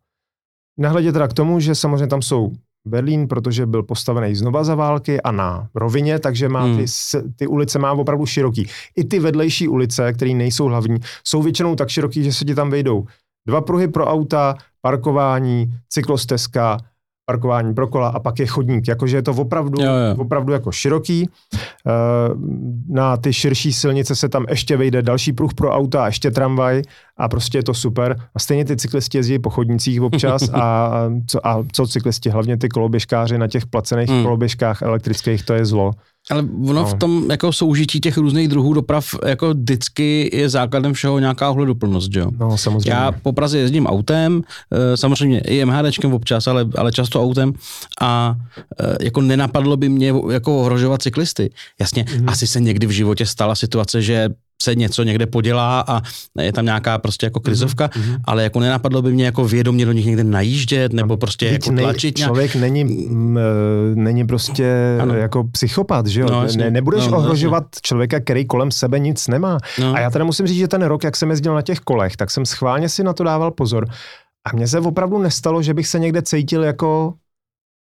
Nehledě 0.77 1.13
teda 1.13 1.29
k 1.29 1.33
tomu, 1.33 1.61
že 1.61 1.75
samozřejmě 1.75 2.07
tam 2.07 2.23
jsou 2.23 2.53
Berlín, 2.87 3.29
protože 3.29 3.67
byl 3.67 3.83
postavený 3.83 4.35
znova 4.35 4.65
za 4.65 4.75
války 4.75 5.21
a 5.21 5.33
na 5.33 5.69
rovině, 5.75 6.19
takže 6.19 6.49
má 6.49 6.65
hmm. 6.65 6.77
ty, 6.77 6.85
ty 7.37 7.47
ulice 7.47 7.79
má 7.79 7.93
opravdu 7.93 8.27
široký. 8.27 8.69
I 8.97 9.05
ty 9.05 9.19
vedlejší 9.19 9.69
ulice, 9.69 10.13
které 10.13 10.35
nejsou 10.35 10.65
hlavní, 10.65 10.97
jsou 11.25 11.43
většinou 11.43 11.75
tak 11.75 11.89
široký, 11.89 12.25
že 12.25 12.33
se 12.33 12.45
ti 12.45 12.55
tam 12.55 12.71
vejdou 12.71 13.05
dva 13.47 13.61
pruhy 13.61 13.89
pro 13.89 14.07
auta, 14.07 14.55
parkování, 14.81 15.75
cyklostezka, 15.89 16.79
parkování 17.27 17.75
pro 17.75 17.87
kola 17.87 18.09
a 18.09 18.21
pak 18.21 18.39
je 18.39 18.47
chodník, 18.47 18.89
jakože 18.89 19.17
je 19.17 19.23
to 19.23 19.33
opravdu, 19.33 19.83
jo, 19.83 19.93
jo. 19.93 20.17
opravdu 20.19 20.53
jako 20.53 20.73
široký. 20.73 21.29
Eh, 21.55 21.91
na 22.89 23.17
ty 23.17 23.33
širší 23.33 23.73
silnice 23.73 24.17
se 24.17 24.29
tam 24.29 24.47
ještě 24.49 24.77
vejde 24.77 25.03
další 25.03 25.33
pruh 25.33 25.55
pro 25.55 25.71
auta 25.71 26.05
a 26.05 26.07
ještě 26.07 26.31
tramvaj 26.31 26.83
a 27.17 27.29
prostě 27.29 27.59
je 27.59 27.63
to 27.63 27.75
super. 27.75 28.17
A 28.35 28.39
stejně 28.39 28.65
ty 28.65 28.77
cyklisti 28.77 29.19
jezdí 29.19 29.39
po 29.39 29.51
chodnicích 29.51 30.03
občas 30.03 30.43
a, 30.53 30.93
co, 31.27 31.47
a 31.47 31.65
co 31.73 31.87
cyklisti, 31.87 32.31
hlavně 32.31 32.57
ty 32.57 32.69
koloběžkáři 32.69 33.39
na 33.39 33.49
těch 33.49 33.67
placených 33.67 34.09
hmm. 34.09 34.23
koloběžkách 34.23 34.83
elektrických, 34.83 35.45
to 35.45 35.55
je 35.55 35.67
zlo. 35.67 35.93
Ale 36.31 36.43
ono 36.43 36.73
no. 36.73 36.85
v 36.85 36.95
tom 36.95 37.31
jako 37.31 37.53
soužití 37.53 38.01
těch 38.01 38.17
různých 38.17 38.49
druhů 38.49 38.73
doprav 38.73 39.07
jako 39.27 39.55
vždycky 39.55 40.31
je 40.33 40.49
základem 40.49 40.93
všeho 40.93 41.19
nějaká 41.19 41.51
ohleduplnost, 41.51 42.15
jo? 42.15 42.31
No, 42.39 42.59
samozřejmě. 42.59 42.91
Já 42.91 43.13
po 43.13 43.33
Praze 43.33 43.59
jezdím 43.59 43.87
autem, 43.87 44.43
eh, 44.73 44.97
samozřejmě 44.97 45.41
i 45.41 45.65
MHDčkem 45.65 46.15
občas, 46.15 46.47
ale, 46.47 46.67
ale 46.77 46.93
často 46.93 47.23
autem 47.23 47.53
a 48.01 48.37
eh, 48.81 48.97
jako 49.05 49.21
nenapadlo 49.21 49.77
by 49.77 49.89
mě 49.89 50.15
jako 50.31 50.61
ohrožovat 50.61 51.03
cyklisty. 51.03 51.51
Jasně, 51.81 52.05
mm. 52.21 52.29
asi 52.29 52.47
se 52.47 52.61
někdy 52.61 52.87
v 52.87 52.91
životě 52.91 53.27
stala 53.27 53.55
situace, 53.55 54.03
že 54.03 54.29
se 54.65 54.75
něco 54.75 55.03
někde 55.03 55.27
podělá 55.27 55.85
a 55.89 56.03
je 56.41 56.53
tam 56.53 56.65
nějaká 56.65 56.99
prostě 56.99 57.27
jako 57.27 57.41
krizovka, 57.41 57.87
mm-hmm. 57.87 58.19
ale 58.25 58.43
jako 58.43 58.61
nenapadlo 58.61 59.03
by 59.03 59.13
mě 59.13 59.25
jako 59.25 59.45
vědomě 59.45 59.87
do 59.87 59.93
nich 59.93 60.07
někde 60.07 60.25
najíždět 60.25 60.93
nebo 60.93 61.17
prostě 61.17 61.47
jako 61.47 61.71
tlačit. 61.71 62.19
Nej, 62.19 62.27
člověk 62.27 62.57
není, 62.57 62.81
m, 62.83 63.39
e, 63.39 63.43
není 63.95 64.27
prostě 64.27 64.99
ano. 65.03 65.15
jako 65.15 65.45
psychopat, 65.45 66.07
že 66.07 66.21
jo? 66.21 66.27
No, 66.31 66.47
ne, 66.57 66.71
nebudeš 66.71 67.07
no, 67.07 67.19
ohrožovat 67.19 67.63
no, 67.63 67.81
člověka, 67.83 68.21
který 68.21 68.45
kolem 68.47 68.71
sebe 68.71 68.99
nic 68.99 69.29
nemá. 69.29 69.59
No. 69.81 69.95
A 69.95 70.01
já 70.01 70.11
teda 70.11 70.25
musím 70.25 70.47
říct, 70.47 70.59
že 70.59 70.69
ten 70.69 70.83
rok, 70.83 71.05
jak 71.05 71.17
jsem 71.17 71.31
jezdil 71.31 71.55
na 71.55 71.63
těch 71.63 71.79
kolech, 71.79 72.17
tak 72.17 72.31
jsem 72.31 72.47
schválně 72.47 72.89
si 72.89 73.05
na 73.05 73.13
to 73.13 73.25
dával 73.25 73.51
pozor. 73.51 73.87
A 74.47 74.57
mně 74.57 74.69
se 74.69 74.81
opravdu 74.81 75.19
nestalo, 75.19 75.63
že 75.63 75.75
bych 75.75 75.87
se 75.87 75.99
někde 75.99 76.23
cítil 76.23 76.65
jako 76.65 77.15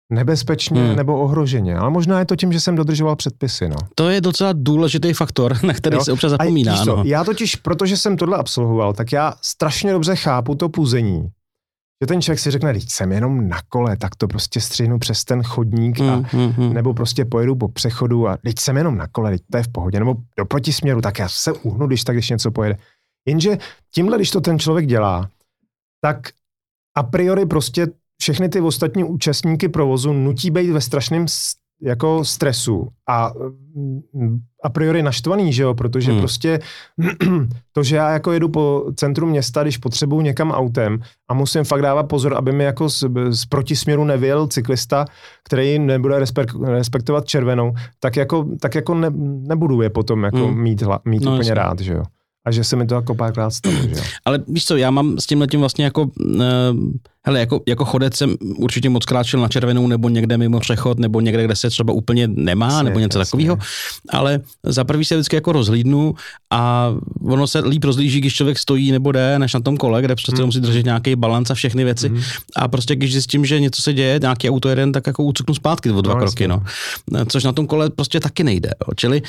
nebezpečně 0.10 0.82
hmm. 0.82 0.96
nebo 0.96 1.20
ohroženě. 1.20 1.78
Ale 1.78 1.90
možná 1.90 2.20
je 2.20 2.26
to 2.26 2.36
tím, 2.36 2.54
že 2.54 2.60
jsem 2.60 2.76
dodržoval 2.76 3.16
předpisy. 3.16 3.70
No. 3.70 3.76
To 3.96 4.10
je 4.10 4.22
docela 4.22 4.54
důležitý 4.54 5.14
faktor, 5.14 5.64
na 5.64 5.74
který 5.74 5.96
jo? 5.96 6.04
se 6.04 6.12
občas 6.12 6.32
zapomíná. 6.32 6.82
A 6.82 6.86
no. 6.86 7.04
Já 7.06 7.24
totiž, 7.24 7.56
protože 7.56 7.98
jsem 7.98 8.18
tohle 8.18 8.38
absolvoval, 8.38 8.94
tak 8.94 9.12
já 9.12 9.34
strašně 9.42 9.92
dobře 9.92 10.16
chápu 10.16 10.56
to 10.56 10.70
puzení. 10.70 11.30
Že 12.04 12.08
ten 12.08 12.22
člověk 12.22 12.40
si 12.40 12.52
řekne, 12.52 12.74
teď 12.74 12.90
jsem 12.90 13.12
jenom 13.12 13.48
na 13.48 13.58
kole, 13.70 13.98
tak 13.98 14.16
to 14.16 14.28
prostě 14.28 14.62
střihnu 14.62 15.00
přes 15.00 15.24
ten 15.24 15.44
chodník 15.44 16.02
a, 16.02 16.04
hmm, 16.04 16.26
hmm, 16.32 16.52
hmm. 16.52 16.74
nebo 16.74 16.94
prostě 16.94 17.26
pojedu 17.26 17.56
po 17.56 17.68
přechodu 17.68 18.28
a 18.28 18.38
teď 18.38 18.60
jsem 18.60 18.78
jenom 18.78 18.98
na 18.98 19.08
kole, 19.08 19.32
teď 19.32 19.42
to 19.52 19.58
je 19.58 19.64
v 19.64 19.68
pohodě, 19.68 20.00
nebo 20.00 20.16
do 20.38 20.46
protisměru, 20.46 21.02
tak 21.02 21.20
já 21.20 21.30
se 21.30 21.54
uhnu, 21.54 21.88
když 21.88 22.04
tak, 22.04 22.16
když 22.16 22.30
něco 22.30 22.52
pojede. 22.52 22.78
Jenže 23.28 23.58
tímhle, 23.94 24.18
když 24.18 24.32
to 24.32 24.42
ten 24.42 24.60
člověk 24.60 24.88
dělá, 24.88 25.30
tak 26.02 26.30
a 26.98 27.04
priori 27.04 27.46
prostě 27.46 27.88
všechny 28.22 28.50
ty 28.50 28.62
ostatní 28.62 29.04
účastníky 29.04 29.70
provozu 29.70 30.14
nutí 30.14 30.52
být 30.52 30.72
ve 30.72 30.82
strašném 30.82 31.26
jako 31.82 32.26
stresu 32.26 32.88
a 33.10 33.32
a 34.64 34.70
priori 34.70 35.04
naštvaný, 35.04 35.54
že 35.54 35.64
jo, 35.64 35.74
protože 35.74 36.12
hmm. 36.12 36.20
prostě 36.20 36.60
to, 37.72 37.84
že 37.84 37.96
já 37.96 38.10
jako 38.12 38.32
jedu 38.32 38.50
po 38.50 38.86
centru 38.96 39.28
města, 39.28 39.64
když 39.64 39.78
potřebuju 39.78 40.22
někam 40.22 40.52
autem 40.52 41.00
a 41.30 41.34
musím 41.34 41.64
fakt 41.64 41.82
dávat 41.82 42.04
pozor, 42.04 42.34
aby 42.34 42.52
mi 42.52 42.64
jako 42.64 42.90
z, 42.90 43.04
z 43.30 43.46
protisměru 43.46 44.06
nevěl 44.06 44.48
cyklista, 44.48 45.06
který 45.44 45.80
nebude 45.80 46.20
respekt, 46.20 46.56
respektovat 46.64 47.26
červenou, 47.26 47.74
tak 48.00 48.16
jako, 48.16 48.48
tak 48.62 48.76
jako 48.76 48.96
ne, 48.96 49.10
nebudu 49.48 49.82
je 49.82 49.90
potom 49.90 50.24
jako 50.24 50.48
hmm. 50.48 50.62
mít, 50.62 50.82
hla, 50.82 51.00
mít 51.06 51.24
no, 51.24 51.32
úplně 51.32 51.50
jasný. 51.50 51.64
rád, 51.64 51.80
že 51.80 51.94
jo. 51.94 52.04
A 52.46 52.52
že 52.52 52.64
se 52.64 52.76
mi 52.76 52.86
to 52.86 52.96
jako 52.96 53.16
párkrát 53.16 53.50
stalo, 53.50 53.76
že 53.76 53.96
jo. 53.96 54.04
Ale 54.26 54.40
víš 54.48 54.66
co, 54.66 54.78
já 54.78 54.92
mám 54.92 55.18
s 55.18 55.26
tím 55.26 55.42
letím 55.42 55.60
vlastně 55.60 55.86
jako 55.86 56.02
uh 56.04 57.00
Hele, 57.26 57.40
jako, 57.40 57.62
jako 57.68 57.86
chodec 57.86 58.16
jsem 58.16 58.36
určitě 58.58 58.90
moc 58.90 59.06
kráčel 59.06 59.42
na 59.42 59.48
červenou 59.48 59.88
nebo 59.88 60.10
někde 60.10 60.38
mimo 60.38 60.60
přechod, 60.60 61.00
nebo 61.00 61.22
někde, 61.22 61.44
kde 61.44 61.56
se 61.56 61.70
třeba 61.70 61.94
úplně 61.94 62.28
nemá, 62.28 62.66
jasně, 62.66 62.84
nebo 62.84 63.00
něco 63.00 63.20
takového. 63.20 63.58
Ale 64.10 64.40
za 64.64 64.84
prvý 64.84 65.06
se 65.06 65.16
vždycky 65.16 65.36
jako 65.36 65.52
rozhlídnu 65.52 66.14
a 66.52 66.92
ono 67.24 67.48
se 67.48 67.60
líp 67.60 67.84
rozlíží, 67.84 68.20
když 68.20 68.34
člověk 68.36 68.60
stojí 68.60 68.92
nebo 68.92 69.12
jde, 69.12 69.40
než 69.40 69.54
na 69.54 69.60
tom 69.60 69.78
kole, 69.78 70.02
kde 70.02 70.16
přece 70.16 70.38
hmm. 70.38 70.46
musí 70.46 70.60
držet 70.60 70.86
nějaký 70.86 71.16
balans 71.16 71.52
a 71.52 71.54
všechny 71.54 71.84
věci. 71.84 72.10
Hmm. 72.10 72.22
A 72.56 72.68
prostě 72.68 72.96
když 72.96 73.12
zjistím, 73.12 73.46
že 73.46 73.60
něco 73.60 73.82
se 73.82 73.94
děje, 73.94 74.20
nějaký 74.22 74.50
auto 74.50 74.70
jeden, 74.70 74.92
tak 74.92 75.08
jako 75.08 75.24
ucuknu 75.24 75.56
zpátky 75.56 75.92
o 75.92 76.02
dva 76.02 76.14
no, 76.14 76.20
kroky. 76.20 76.48
No. 76.48 76.64
Což 77.28 77.44
na 77.44 77.52
tom 77.52 77.68
kole 77.68 77.90
prostě 77.90 78.20
taky 78.20 78.44
nejde. 78.44 78.70
Jo. 78.70 78.94
Čili 78.96 79.22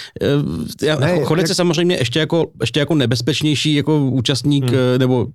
já, 0.83 0.99
ne, 0.99 1.11
jako 1.11 1.25
chodec 1.25 1.43
jak... 1.43 1.49
je 1.49 1.55
samozřejmě 1.55 1.97
ještě 1.97 2.19
jako, 2.19 2.47
ještě 2.61 2.81
jako 2.81 2.95
nebezpečnější 2.95 3.75
jako 3.75 3.99
účastník 3.99 4.65
hmm. 4.65 4.99
Nebo 4.99 5.27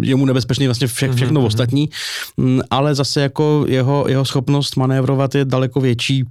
je 0.00 0.16
mu 0.16 0.26
nebezpečný 0.26 0.66
vlastně 0.66 0.86
vše, 0.86 1.06
mhm, 1.06 1.16
všechno 1.16 1.40
mm-hmm. 1.40 1.46
ostatní, 1.46 1.90
mm, 2.36 2.60
ale 2.70 2.94
zase 2.94 3.20
jako 3.20 3.64
jeho, 3.68 4.04
jeho 4.08 4.24
schopnost 4.24 4.76
manévrovat 4.76 5.34
je 5.34 5.44
daleko 5.44 5.80
větší, 5.80 6.24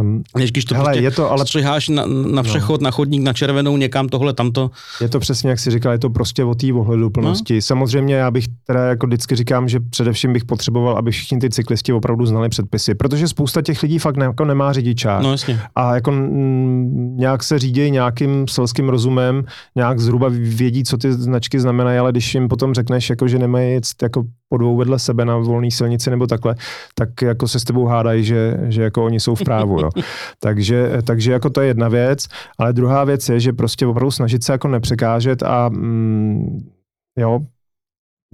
um, 0.00 0.22
než 0.36 0.52
když 0.52 0.64
to 0.64 0.74
hele, 0.74 0.86
prostě 0.86 1.02
je 1.04 1.10
to, 1.10 1.30
ale... 1.30 1.46
střiháš 1.46 1.88
na, 1.88 2.06
na 2.06 2.12
no. 2.30 2.42
přechod, 2.42 2.80
no. 2.80 2.84
na 2.84 2.90
chodník, 2.90 3.22
na 3.22 3.32
červenou, 3.32 3.76
někam 3.76 4.08
tohle, 4.08 4.32
tamto. 4.32 4.70
Je 5.00 5.08
to 5.08 5.20
přesně, 5.20 5.50
jak 5.50 5.58
si 5.58 5.70
říkal, 5.70 5.92
je 5.92 5.98
to 5.98 6.10
prostě 6.10 6.44
o 6.44 6.54
té 6.54 6.72
ohleduplnosti. 6.72 7.54
No. 7.54 7.62
Samozřejmě 7.62 8.14
já 8.14 8.30
bych 8.30 8.44
teda 8.66 8.84
jako 8.84 9.06
vždycky 9.06 9.36
říkám, 9.36 9.68
že 9.68 9.80
především 9.80 10.32
bych 10.32 10.44
potřeboval, 10.44 10.98
aby 10.98 11.10
všichni 11.10 11.38
ty 11.38 11.50
cyklisti 11.50 11.92
opravdu 11.92 12.26
znali 12.26 12.48
předpisy, 12.48 12.94
protože 12.94 13.28
spousta 13.28 13.62
těch 13.62 13.82
lidí 13.82 13.98
fakt 13.98 14.16
ne, 14.16 14.26
jako 14.26 14.44
nemá 14.44 14.72
řidičák. 14.72 15.22
No, 15.22 15.30
jasně. 15.30 15.60
A 15.74 15.94
jako 15.94 16.10
m, 16.10 17.16
nějak 17.16 17.42
se 17.42 17.58
řídí 17.58 17.90
nějakým 17.90 18.48
selským 18.48 18.88
rozumem, 18.88 19.44
nějak 19.74 20.00
zhruba 20.00 20.28
vědí, 20.30 20.84
co 20.84 20.96
ty 20.96 21.12
značky 21.12 21.60
znamenají, 21.60 21.98
ale 21.98 22.12
když 22.12 22.34
jim 22.34 22.48
potom 22.48 22.74
řekneš, 22.74 23.03
než 23.04 23.10
jako, 23.10 23.28
že 23.28 23.38
nemají 23.38 23.72
jet 23.72 23.84
jako 24.02 24.24
po 24.48 24.56
dvou 24.56 24.76
vedle 24.76 24.98
sebe 24.98 25.24
na 25.24 25.36
volné 25.36 25.70
silnici 25.70 26.10
nebo 26.10 26.26
takhle, 26.26 26.54
tak 26.94 27.22
jako 27.22 27.48
se 27.48 27.60
s 27.60 27.64
tebou 27.64 27.86
hádají, 27.86 28.24
že, 28.24 28.56
že 28.68 28.82
jako 28.82 29.04
oni 29.04 29.20
jsou 29.20 29.34
v 29.34 29.44
právu. 29.44 29.80
Jo. 29.80 29.90
takže, 30.40 30.98
takže 31.04 31.32
jako 31.32 31.50
to 31.50 31.60
je 31.60 31.66
jedna 31.66 31.88
věc, 31.88 32.26
ale 32.58 32.72
druhá 32.72 33.04
věc 33.04 33.28
je, 33.28 33.40
že 33.40 33.52
prostě 33.52 33.86
opravdu 33.86 34.10
snažit 34.10 34.44
se 34.44 34.52
jako 34.52 34.68
nepřekážet 34.68 35.42
a 35.42 35.68
mm, 35.68 36.70
jo, 37.18 37.40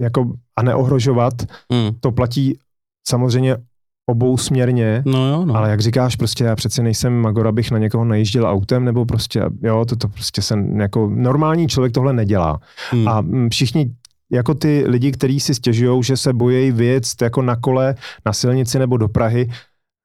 jako 0.01 0.33
a 0.55 0.63
neohrožovat, 0.63 1.33
mm. 1.71 1.99
to 1.99 2.11
platí 2.11 2.59
samozřejmě 3.07 3.57
obou 4.09 4.37
směrně, 4.37 5.03
no 5.05 5.27
jo, 5.27 5.45
no. 5.45 5.55
ale 5.55 5.69
jak 5.69 5.79
říkáš, 5.79 6.15
prostě 6.15 6.43
já 6.43 6.55
přece 6.55 6.83
nejsem 6.83 7.13
magor, 7.13 7.47
abych 7.47 7.71
na 7.71 7.77
někoho 7.77 8.05
najížděl 8.05 8.45
autem, 8.45 8.85
nebo 8.85 9.05
prostě, 9.05 9.43
jo, 9.63 9.85
to, 9.85 9.95
to 9.95 10.07
prostě 10.07 10.41
jsem 10.41 10.79
jako 10.79 11.09
normální 11.13 11.67
člověk 11.67 11.93
tohle 11.93 12.13
nedělá. 12.13 12.59
Hmm. 12.91 13.07
A 13.07 13.21
mm, 13.21 13.49
všichni 13.49 13.91
jako 14.31 14.53
ty 14.53 14.83
lidi, 14.87 15.11
kteří 15.11 15.39
si 15.39 15.55
stěžují, 15.55 16.03
že 16.03 16.17
se 16.17 16.33
bojí 16.33 16.71
vyjet 16.71 17.03
jako 17.21 17.41
na 17.41 17.55
kole 17.55 17.95
na 18.25 18.33
silnici 18.33 18.79
nebo 18.79 18.97
do 18.97 19.07
Prahy, 19.07 19.49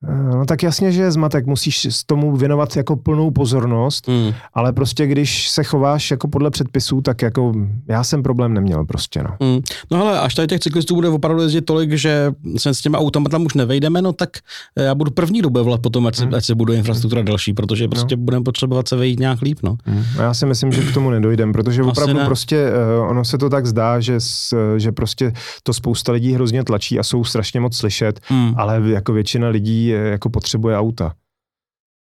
no 0.03 0.47
tak 0.47 0.63
jasně, 0.63 0.93
že 0.93 1.03
je 1.03 1.13
zmatek, 1.13 1.47
musíš 1.47 1.85
s 1.85 2.05
tomu 2.05 2.37
věnovat 2.37 2.77
jako 2.77 2.97
plnou 2.97 3.31
pozornost, 3.31 4.09
mm. 4.09 4.33
ale 4.55 4.73
prostě 4.73 5.07
když 5.07 5.49
se 5.49 5.65
chováš 5.65 6.11
jako 6.11 6.29
podle 6.29 6.51
předpisů, 6.51 7.01
tak 7.01 7.23
jako 7.23 7.55
já 7.89 8.05
jsem 8.05 8.23
problém 8.23 8.55
neměl 8.55 8.85
prostě, 8.85 9.23
no. 9.23 9.37
Mm. 9.41 9.61
No 9.91 10.03
ale 10.03 10.21
až 10.21 10.35
tady 10.35 10.49
těch 10.49 10.61
cyklistů 10.61 10.95
bude 10.95 11.09
opravdu 11.09 11.43
jezdit 11.43 11.61
tolik, 11.61 11.93
že 11.93 12.33
se 12.57 12.75
s 12.75 12.81
těma 12.81 12.99
autama 12.99 13.29
tam 13.29 13.47
už 13.47 13.55
nevejdeme, 13.55 14.03
no 14.03 14.13
tak 14.13 14.31
eh, 14.77 14.83
já 14.83 14.95
budu 14.95 15.11
první 15.11 15.43
dobevlat 15.43 15.81
potom, 15.81 16.07
ať 16.07 16.17
se, 16.17 16.27
mm. 16.27 16.35
ať 16.35 16.45
se 16.45 16.55
bude 16.55 16.77
infrastruktura 16.77 17.21
mm. 17.21 17.27
další, 17.27 17.53
protože 17.53 17.89
prostě 17.89 18.17
no. 18.17 18.23
budeme 18.23 18.45
potřebovat 18.45 18.89
se 18.89 18.97
vejít 18.97 19.21
nějak 19.21 19.43
líp, 19.43 19.59
no. 19.63 19.77
Mm. 19.87 20.05
Já 20.19 20.35
si 20.35 20.47
myslím, 20.47 20.73
že 20.73 20.83
k 20.83 20.95
tomu 20.95 21.11
nedojdem, 21.11 21.53
protože 21.53 21.83
Asi 21.83 21.91
opravdu 21.91 22.15
ne. 22.15 22.25
prostě 22.25 22.67
uh, 23.01 23.11
ono 23.11 23.25
se 23.25 23.39
to 23.39 23.51
tak 23.51 23.67
zdá, 23.67 24.01
že, 24.01 24.21
s, 24.21 24.55
že 24.77 24.93
prostě 24.93 25.33
to 25.63 25.73
spousta 25.73 26.13
lidí 26.13 26.33
hrozně 26.33 26.65
tlačí 26.65 26.99
a 26.99 27.03
jsou 27.03 27.25
strašně 27.25 27.61
moc 27.61 27.77
slyšet, 27.77 28.21
mm. 28.31 28.55
ale 28.57 28.83
jako 28.87 29.13
většina 29.13 29.49
lidí 29.49 29.86
jako 29.89 30.31
potřebuje 30.31 30.79
auta. 30.79 31.15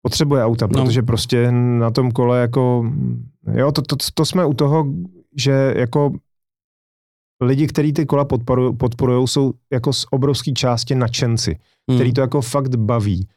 Potřebuje 0.02 0.44
auta, 0.44 0.68
no. 0.68 0.74
protože 0.74 1.02
prostě 1.02 1.52
na 1.52 1.92
tom 1.92 2.12
kole 2.12 2.42
jako, 2.42 2.92
jo, 3.54 3.72
to, 3.72 3.82
to, 3.82 3.96
to 4.14 4.26
jsme 4.26 4.46
u 4.46 4.54
toho, 4.54 4.86
že 5.38 5.74
jako 5.78 6.12
lidi, 7.42 7.68
kteří 7.68 7.94
ty 7.94 8.06
kola 8.06 8.26
podporují, 8.78 9.28
jsou 9.28 9.54
jako 9.74 9.94
z 9.94 10.06
obrovské 10.12 10.52
části 10.52 10.96
nadšenci, 10.96 11.60
hmm. 11.90 11.98
který 11.98 12.14
to 12.14 12.22
jako 12.22 12.42
fakt 12.42 12.76
baví. 12.76 13.28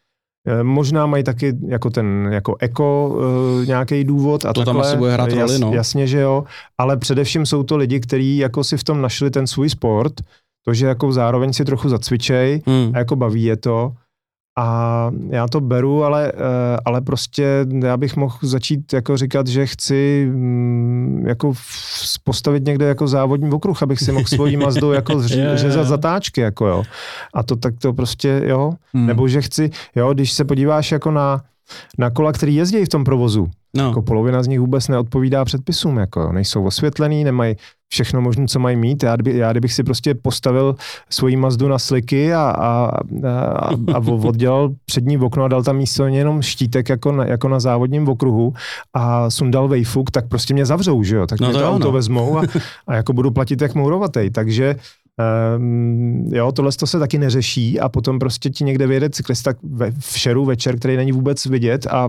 E, 0.46 0.62
možná 0.62 1.06
mají 1.06 1.24
taky 1.24 1.58
jako 1.66 1.90
ten 1.90 2.28
jako 2.32 2.56
eko 2.60 3.08
uh, 3.08 3.66
nějaký 3.66 4.04
důvod 4.04 4.44
a 4.44 4.52
to 4.52 4.60
takhle. 4.60 4.74
tam 4.74 4.80
asi 4.80 4.96
bude 4.96 5.12
hrát 5.12 5.32
roli, 5.32 5.58
no. 5.58 5.72
Jasně, 5.72 6.06
že 6.06 6.20
jo, 6.20 6.44
ale 6.78 6.96
především 6.96 7.46
jsou 7.46 7.62
to 7.62 7.76
lidi, 7.76 8.00
kteří 8.00 8.36
jako 8.36 8.64
si 8.64 8.76
v 8.76 8.84
tom 8.84 9.00
našli 9.00 9.30
ten 9.30 9.46
svůj 9.46 9.70
sport, 9.70 10.14
to, 10.64 10.74
že 10.74 10.86
jako 10.86 11.12
zároveň 11.12 11.52
si 11.52 11.64
trochu 11.64 11.88
zacvičej 11.88 12.62
hmm. 12.66 12.90
a 12.94 12.98
jako 12.98 13.16
baví 13.16 13.44
je 13.44 13.56
to 13.56 13.92
a 14.58 15.10
já 15.30 15.48
to 15.48 15.60
beru, 15.60 16.04
ale, 16.04 16.32
eh, 16.34 16.76
ale 16.84 17.00
prostě 17.00 17.66
já 17.82 17.96
bych 17.96 18.16
mohl 18.16 18.38
začít 18.42 18.92
jako 18.92 19.16
říkat, 19.16 19.46
že 19.46 19.66
chci 19.66 20.28
mm, 20.32 21.24
jako 21.26 21.52
postavit 22.24 22.64
někde 22.64 22.86
jako 22.86 23.08
závodní 23.08 23.50
okruh, 23.50 23.82
abych 23.82 23.98
si 23.98 24.12
mohl 24.12 24.26
svojí 24.26 24.56
Mazdu 24.56 24.92
jako 24.92 25.22
řezat 25.54 25.86
zatáčky, 25.86 26.40
jako 26.40 26.66
jo. 26.66 26.82
A 27.34 27.42
to 27.42 27.56
tak 27.56 27.74
to 27.78 27.92
prostě, 27.92 28.42
jo. 28.46 28.72
Hmm. 28.92 29.06
Nebo 29.06 29.28
že 29.28 29.42
chci, 29.42 29.70
jo, 29.96 30.14
když 30.14 30.32
se 30.32 30.44
podíváš 30.44 30.92
jako 30.92 31.10
na, 31.10 31.42
na 31.98 32.10
kola, 32.10 32.32
který 32.32 32.54
jezdí 32.54 32.84
v 32.84 32.88
tom 32.88 33.04
provozu, 33.04 33.48
No. 33.76 33.88
Jako 33.88 34.02
polovina 34.02 34.42
z 34.42 34.46
nich 34.46 34.60
vůbec 34.60 34.88
neodpovídá 34.88 35.44
předpisům, 35.44 35.96
jako 35.96 36.32
nejsou 36.32 36.64
osvětlený, 36.64 37.24
nemají 37.24 37.56
všechno 37.88 38.20
možné, 38.20 38.46
co 38.46 38.58
mají 38.58 38.76
mít. 38.76 39.02
Já, 39.02 39.16
kdyby, 39.16 39.38
já 39.38 39.50
kdybych 39.50 39.72
si 39.72 39.84
prostě 39.84 40.14
postavil 40.14 40.76
svoji 41.10 41.36
Mazdu 41.36 41.68
na 41.68 41.78
sliky 41.78 42.34
a, 42.34 42.40
a, 42.40 42.90
a, 43.28 43.70
a 43.94 43.98
oddělal 44.08 44.70
přední 44.86 45.18
okno 45.18 45.44
a 45.44 45.48
dal 45.48 45.62
tam 45.62 45.76
místo 45.76 46.06
jenom 46.06 46.42
štítek 46.42 46.88
jako 46.88 47.12
na, 47.12 47.24
jako 47.24 47.48
na 47.48 47.60
závodním 47.60 48.08
okruhu 48.08 48.54
a 48.94 49.30
sundal 49.30 49.68
vejfuk, 49.68 50.10
tak 50.10 50.28
prostě 50.28 50.54
mě 50.54 50.66
zavřou, 50.66 51.02
že 51.02 51.16
jo? 51.16 51.26
Tak 51.26 51.40
no 51.40 51.46
mě 51.46 51.54
to, 51.54 51.60
to 51.60 51.70
auto 51.70 51.84
no. 51.84 51.92
vezmou 51.92 52.38
a, 52.38 52.42
a 52.86 52.94
jako 52.94 53.12
budu 53.12 53.30
platit 53.30 53.62
jak 53.62 53.74
mourovatej. 53.74 54.30
Takže 54.30 54.76
Um, 55.56 56.30
jo, 56.32 56.52
tohle 56.52 56.72
to 56.72 56.86
se 56.86 56.98
taky 56.98 57.18
neřeší 57.18 57.80
a 57.80 57.88
potom 57.88 58.18
prostě 58.18 58.50
ti 58.50 58.64
někde 58.64 58.86
vyjede 58.86 59.10
cyklista 59.10 59.52
ve, 59.62 59.90
v 59.90 60.18
šeru 60.18 60.44
večer, 60.44 60.78
který 60.78 60.96
není 60.96 61.12
vůbec 61.12 61.46
vidět 61.46 61.86
a 61.86 62.08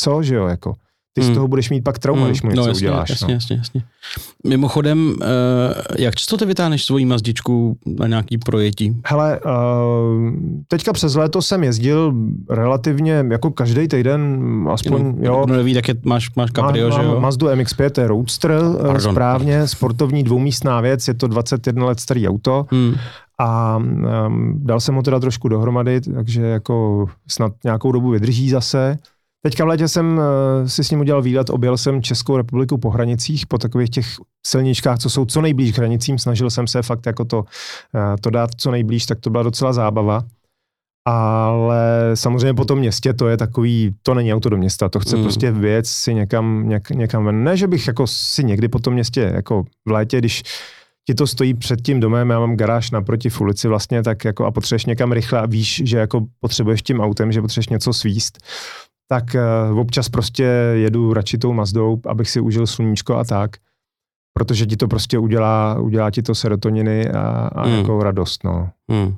co, 0.00 0.22
že 0.22 0.34
jo, 0.34 0.46
jako. 0.46 0.74
Ty 1.14 1.22
z 1.22 1.26
hmm. 1.26 1.34
toho 1.34 1.48
budeš 1.48 1.70
mít 1.70 1.84
pak 1.84 1.98
trauma, 1.98 2.22
mm. 2.22 2.28
když 2.28 2.42
mu 2.42 2.50
něco 2.50 2.60
no, 2.60 2.68
jasně, 2.68 2.88
uděláš. 2.88 3.10
Jasně, 3.10 3.26
no. 3.26 3.34
jasně, 3.34 3.56
jasně. 3.56 3.82
Mimochodem, 4.46 5.08
uh, 5.08 5.16
jak 5.98 6.14
často 6.14 6.36
ty 6.36 6.46
vytáhneš 6.46 6.84
svoji 6.84 7.04
mazdičku 7.04 7.76
na 7.98 8.06
nějaký 8.06 8.38
projetí? 8.38 8.96
Hele, 9.06 9.40
uh, 9.40 9.50
teďka 10.68 10.92
přes 10.92 11.14
léto 11.14 11.42
jsem 11.42 11.64
jezdil 11.64 12.14
relativně 12.50 13.24
jako 13.30 13.50
každý 13.50 13.88
týden, 13.88 14.42
aspoň, 14.70 14.92
Jenom, 14.92 15.24
jo. 15.24 15.42
Kdo 15.44 15.56
neví, 15.56 15.74
tak 15.74 15.88
je, 15.88 15.94
máš, 16.04 16.34
máš 16.34 16.50
Cabrio, 16.50 16.88
mám, 16.88 17.00
že 17.00 17.06
jo? 17.06 17.20
Mazdu 17.20 17.46
MX-5, 17.46 17.90
to 17.90 18.00
je 18.00 18.06
Roadster, 18.06 18.50
eh, 18.50 18.86
Pardon. 18.86 19.12
správně, 19.12 19.68
sportovní 19.68 20.22
dvoumístná 20.24 20.80
věc, 20.80 21.08
je 21.08 21.14
to 21.14 21.26
21 21.26 21.86
let 21.86 22.00
starý 22.00 22.28
auto. 22.28 22.66
Hmm 22.70 22.94
a 23.38 23.76
um, 23.76 24.54
dal 24.56 24.80
jsem 24.80 24.94
ho 24.94 25.02
teda 25.02 25.20
trošku 25.20 25.48
dohromady, 25.48 26.00
takže 26.00 26.42
jako 26.42 27.06
snad 27.28 27.52
nějakou 27.64 27.92
dobu 27.92 28.10
vydrží 28.10 28.50
zase. 28.50 28.98
Teďka 29.44 29.64
v 29.64 29.68
létě 29.68 29.88
jsem 29.88 30.18
uh, 30.18 30.22
si 30.66 30.84
s 30.84 30.90
ním 30.90 31.00
udělal 31.00 31.22
výlet, 31.22 31.50
objel 31.50 31.76
jsem 31.76 32.02
Českou 32.02 32.36
republiku 32.36 32.78
po 32.78 32.90
hranicích, 32.90 33.46
po 33.46 33.58
takových 33.58 33.90
těch 33.90 34.06
silničkách, 34.46 34.98
co 34.98 35.10
jsou 35.10 35.24
co 35.24 35.40
nejblíž 35.40 35.72
k 35.72 35.78
hranicím, 35.78 36.18
snažil 36.18 36.50
jsem 36.50 36.66
se 36.66 36.82
fakt 36.82 37.06
jako 37.06 37.24
to, 37.24 37.38
uh, 37.38 37.44
to 38.20 38.30
dát 38.30 38.50
co 38.56 38.70
nejblíž, 38.70 39.06
tak 39.06 39.20
to 39.20 39.30
byla 39.30 39.42
docela 39.42 39.72
zábava. 39.72 40.24
Ale 41.08 42.10
samozřejmě 42.14 42.54
po 42.54 42.64
tom 42.64 42.78
městě 42.78 43.12
to 43.12 43.28
je 43.28 43.36
takový, 43.36 43.94
to 44.02 44.14
není 44.14 44.34
auto 44.34 44.48
do 44.48 44.56
města, 44.56 44.88
to 44.88 45.00
chce 45.00 45.16
mm. 45.16 45.22
prostě 45.22 45.52
věc 45.52 45.88
si 45.88 46.14
někam, 46.14 46.68
něk, 46.68 46.90
někam 46.90 47.24
ven. 47.24 47.44
Ne, 47.44 47.56
že 47.56 47.66
bych 47.66 47.86
jako 47.86 48.06
si 48.06 48.44
někdy 48.44 48.68
po 48.68 48.78
tom 48.78 48.94
městě, 48.94 49.32
jako 49.34 49.64
v 49.88 49.90
létě, 49.90 50.18
když 50.18 50.42
ti 51.06 51.14
to 51.14 51.26
stojí 51.26 51.54
před 51.54 51.82
tím 51.82 52.00
domem, 52.00 52.30
já 52.30 52.38
mám 52.38 52.56
garáž 52.56 52.90
naproti 52.90 53.30
v 53.30 53.40
ulici 53.40 53.68
vlastně, 53.68 54.02
tak 54.02 54.24
jako 54.24 54.46
a 54.46 54.50
potřebuješ 54.50 54.86
někam 54.86 55.12
rychle 55.12 55.40
a 55.40 55.46
víš, 55.46 55.82
že 55.84 55.98
jako 55.98 56.26
potřebuješ 56.40 56.82
tím 56.82 57.00
autem, 57.00 57.32
že 57.32 57.40
potřebuješ 57.40 57.68
něco 57.68 57.92
svíst, 57.92 58.38
tak 59.12 59.36
uh, 59.70 59.78
občas 59.78 60.08
prostě 60.08 60.44
jedu 60.72 61.12
radši 61.12 61.38
tou 61.38 61.52
Mazdou, 61.52 62.00
abych 62.06 62.30
si 62.30 62.40
užil 62.40 62.66
sluníčko 62.66 63.16
a 63.16 63.24
tak, 63.24 63.50
protože 64.34 64.66
ti 64.66 64.76
to 64.76 64.88
prostě 64.88 65.18
udělá, 65.18 65.78
udělá 65.80 66.10
ti 66.10 66.22
to 66.22 66.34
serotoniny 66.34 67.10
a, 67.10 67.20
a 67.54 67.66
mm. 67.66 67.74
jako 67.74 68.02
radost, 68.02 68.44
no. 68.44 68.70
Mm. 68.88 69.16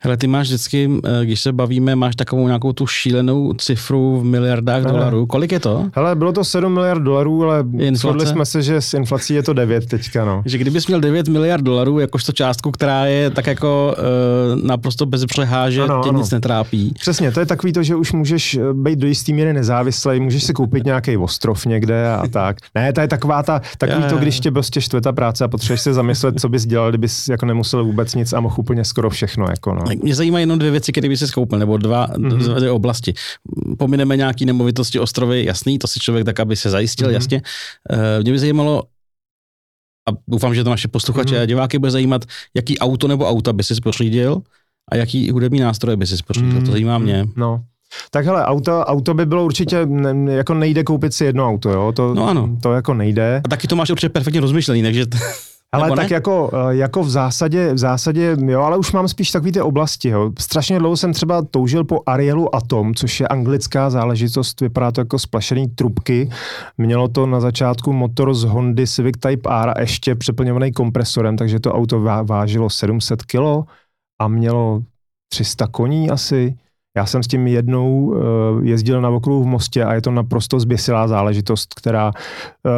Hele, 0.00 0.16
ty 0.16 0.26
máš 0.26 0.46
vždycky, 0.46 0.90
eh, 1.04 1.24
když 1.24 1.40
se 1.40 1.52
bavíme, 1.52 1.96
máš 1.96 2.16
takovou 2.16 2.46
nějakou 2.46 2.72
tu 2.72 2.86
šílenou 2.86 3.52
cifru 3.52 4.20
v 4.20 4.24
miliardách 4.24 4.82
Hele. 4.82 4.92
dolarů. 4.92 5.26
Kolik 5.26 5.52
je 5.52 5.60
to? 5.60 5.90
Hele, 5.94 6.14
bylo 6.14 6.32
to 6.32 6.44
7 6.44 6.74
miliard 6.74 7.02
dolarů, 7.02 7.44
ale 7.44 7.64
shodli 7.94 8.26
jsme 8.26 8.46
se, 8.46 8.62
že 8.62 8.80
s 8.80 8.94
inflací 8.94 9.34
je 9.34 9.42
to 9.42 9.52
9 9.52 9.86
teďka, 9.86 10.24
no. 10.24 10.42
Že 10.46 10.58
kdybys 10.58 10.86
měl 10.86 11.00
9 11.00 11.28
miliard 11.28 11.64
dolarů, 11.64 11.98
jakožto 11.98 12.32
částku, 12.32 12.70
která 12.70 13.06
je 13.06 13.30
tak 13.30 13.46
jako 13.46 13.94
uh, 13.98 14.66
naprosto 14.66 15.06
bez 15.06 15.26
přeháže, 15.26 15.82
ano, 15.82 16.00
tě 16.02 16.08
ano. 16.08 16.18
nic 16.18 16.30
netrápí. 16.30 16.94
Přesně, 17.00 17.32
to 17.32 17.40
je 17.40 17.46
takový 17.46 17.72
to, 17.72 17.82
že 17.82 17.96
už 17.96 18.12
můžeš 18.12 18.54
eh, 18.54 18.60
být 18.74 18.98
do 18.98 19.06
jistý 19.06 19.32
míry 19.32 19.52
nezávislý, 19.52 20.20
můžeš 20.20 20.44
si 20.44 20.52
koupit 20.52 20.84
nějaký 20.84 21.16
ostrov 21.16 21.66
někde 21.66 22.10
a 22.10 22.28
tak. 22.32 22.56
Ne, 22.74 22.92
to 22.92 23.00
je 23.00 23.08
taková 23.08 23.42
ta, 23.42 23.60
takový 23.78 24.02
je, 24.02 24.10
to, 24.10 24.16
když 24.16 24.40
tě 24.40 24.50
prostě 24.50 24.80
štve 24.80 25.00
ta 25.00 25.12
práce 25.12 25.44
a 25.44 25.48
potřebuješ 25.48 25.80
se 25.80 25.94
zamyslet, 25.94 26.40
co 26.40 26.48
bys 26.48 26.66
dělal, 26.66 26.88
kdybys 26.88 27.28
jako 27.28 27.46
nemusel 27.46 27.84
vůbec 27.84 28.14
nic 28.14 28.32
a 28.32 28.40
mohl 28.40 28.56
úplně 28.58 28.84
skoro 28.84 29.10
všechno. 29.10 29.46
Jako, 29.54 29.74
no. 29.74 29.82
Mě 30.02 30.14
zajímají 30.14 30.42
jenom 30.42 30.58
dvě 30.58 30.70
věci, 30.70 30.92
které 30.92 31.08
by 31.08 31.16
si 31.16 31.32
koupil, 31.32 31.58
nebo 31.58 31.76
dva, 31.76 32.06
mm-hmm. 32.06 32.54
dvě 32.54 32.70
oblasti. 32.70 33.14
Pomineme 33.78 34.16
nějaký 34.16 34.44
nemovitosti, 34.44 35.00
ostrovy, 35.00 35.44
jasný, 35.44 35.78
to 35.78 35.86
si 35.86 36.00
člověk 36.00 36.24
tak, 36.24 36.40
aby 36.40 36.56
se 36.56 36.70
zajistil, 36.70 37.08
mm-hmm. 37.08 37.12
jasně. 37.12 37.42
Uh, 37.92 38.22
mě 38.22 38.32
by 38.32 38.38
zajímalo, 38.38 38.82
a 40.10 40.12
doufám, 40.28 40.54
že 40.54 40.64
to 40.64 40.70
naše 40.70 40.88
posluchače 40.88 41.34
mm-hmm. 41.34 41.42
a 41.42 41.46
diváky 41.46 41.78
bude 41.78 41.90
zajímat, 41.90 42.24
jaký 42.54 42.78
auto 42.78 43.08
nebo 43.08 43.28
auta 43.28 43.52
by 43.52 43.64
si 43.64 43.74
pořídil 43.74 44.42
a 44.92 44.96
jaký 44.96 45.30
hudební 45.30 45.60
nástroje 45.60 45.96
by 45.96 46.06
si 46.06 46.16
pořídil. 46.26 46.60
Mm-hmm. 46.60 46.66
To 46.66 46.72
zajímá 46.72 46.98
mě. 46.98 47.28
No. 47.36 47.64
Tak 48.10 48.26
hele, 48.26 48.44
auto, 48.44 48.80
auto 48.80 49.14
by 49.14 49.26
bylo 49.26 49.44
určitě, 49.44 49.86
ne, 49.86 50.32
jako 50.32 50.54
nejde 50.54 50.84
koupit 50.84 51.14
si 51.14 51.24
jedno 51.24 51.48
auto, 51.48 51.70
jo? 51.70 51.92
To, 51.92 52.14
no 52.14 52.28
ano. 52.28 52.58
To 52.62 52.72
jako 52.72 52.94
nejde. 52.94 53.40
A 53.44 53.48
taky 53.48 53.68
to 53.68 53.76
máš 53.76 53.90
určitě 53.90 54.08
perfektně 54.08 54.40
rozmyšlený, 54.40 54.82
takže... 54.82 55.06
Ale 55.74 55.96
tak 55.96 56.10
jako, 56.10 56.50
eh, 56.52 56.76
jako 56.76 57.02
v 57.02 57.10
zásadě, 57.10 57.72
v 57.72 57.78
zásadě, 57.78 58.36
jo, 58.46 58.60
ale 58.60 58.76
už 58.76 58.92
mám 58.92 59.08
spíš 59.08 59.30
takový 59.30 59.52
ty 59.52 59.60
oblasti, 59.60 60.08
jo. 60.08 60.30
Strašně 60.38 60.78
dlouho 60.78 60.96
jsem 60.96 61.12
třeba 61.12 61.42
toužil 61.42 61.84
po 61.84 62.00
Arielu 62.06 62.54
Atom, 62.54 62.94
což 62.94 63.20
je 63.20 63.28
anglická 63.28 63.90
záležitost, 63.90 64.60
vypadá 64.60 64.92
to 64.92 65.00
jako 65.00 65.18
splašený 65.18 65.66
trubky. 65.66 66.30
Mělo 66.78 67.08
to 67.08 67.26
na 67.26 67.40
začátku 67.40 67.92
motor 67.92 68.34
z 68.34 68.44
Hondy 68.44 68.86
Civic 68.86 69.16
Type 69.20 69.50
R 69.50 69.72
a 69.76 69.80
ještě 69.80 70.14
přeplňovaný 70.14 70.72
kompresorem, 70.72 71.36
takže 71.36 71.60
to 71.60 71.72
auto 71.72 72.00
vážilo 72.24 72.70
700 72.70 73.22
kg 73.22 73.68
a 74.20 74.28
mělo 74.28 74.82
300 75.28 75.66
koní 75.66 76.10
asi. 76.10 76.56
Já 76.96 77.06
jsem 77.06 77.22
s 77.22 77.26
tím 77.26 77.46
jednou 77.46 78.04
uh, 78.04 78.16
jezdil 78.62 79.00
na 79.00 79.08
okruhu 79.08 79.42
v 79.42 79.46
Mostě 79.46 79.84
a 79.84 79.94
je 79.94 80.02
to 80.02 80.10
naprosto 80.10 80.60
zběsilá 80.60 81.08
záležitost, 81.08 81.74
která, 81.74 82.12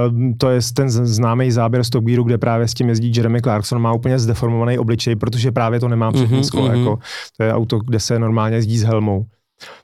uh, 0.08 0.32
to 0.38 0.50
je 0.50 0.60
ten 0.74 0.90
známý 0.90 1.50
záběr 1.50 1.84
z 1.84 1.90
Top 1.90 2.04
Gearu, 2.04 2.22
kde 2.22 2.38
právě 2.38 2.68
s 2.68 2.74
tím 2.74 2.88
jezdí 2.88 3.12
Jeremy 3.16 3.42
Clarkson, 3.42 3.82
má 3.82 3.92
úplně 3.92 4.18
zdeformovaný 4.18 4.78
obličej, 4.78 5.16
protože 5.16 5.52
právě 5.52 5.80
to 5.80 5.88
nemá 5.88 6.12
přední 6.12 6.38
mm-hmm, 6.38 6.46
sklo, 6.46 6.62
mm-hmm. 6.62 6.78
jako, 6.78 6.98
to 7.36 7.42
je 7.42 7.54
auto, 7.54 7.78
kde 7.78 8.00
se 8.00 8.18
normálně 8.18 8.56
jezdí 8.56 8.78
s 8.78 8.82
helmou. 8.82 9.26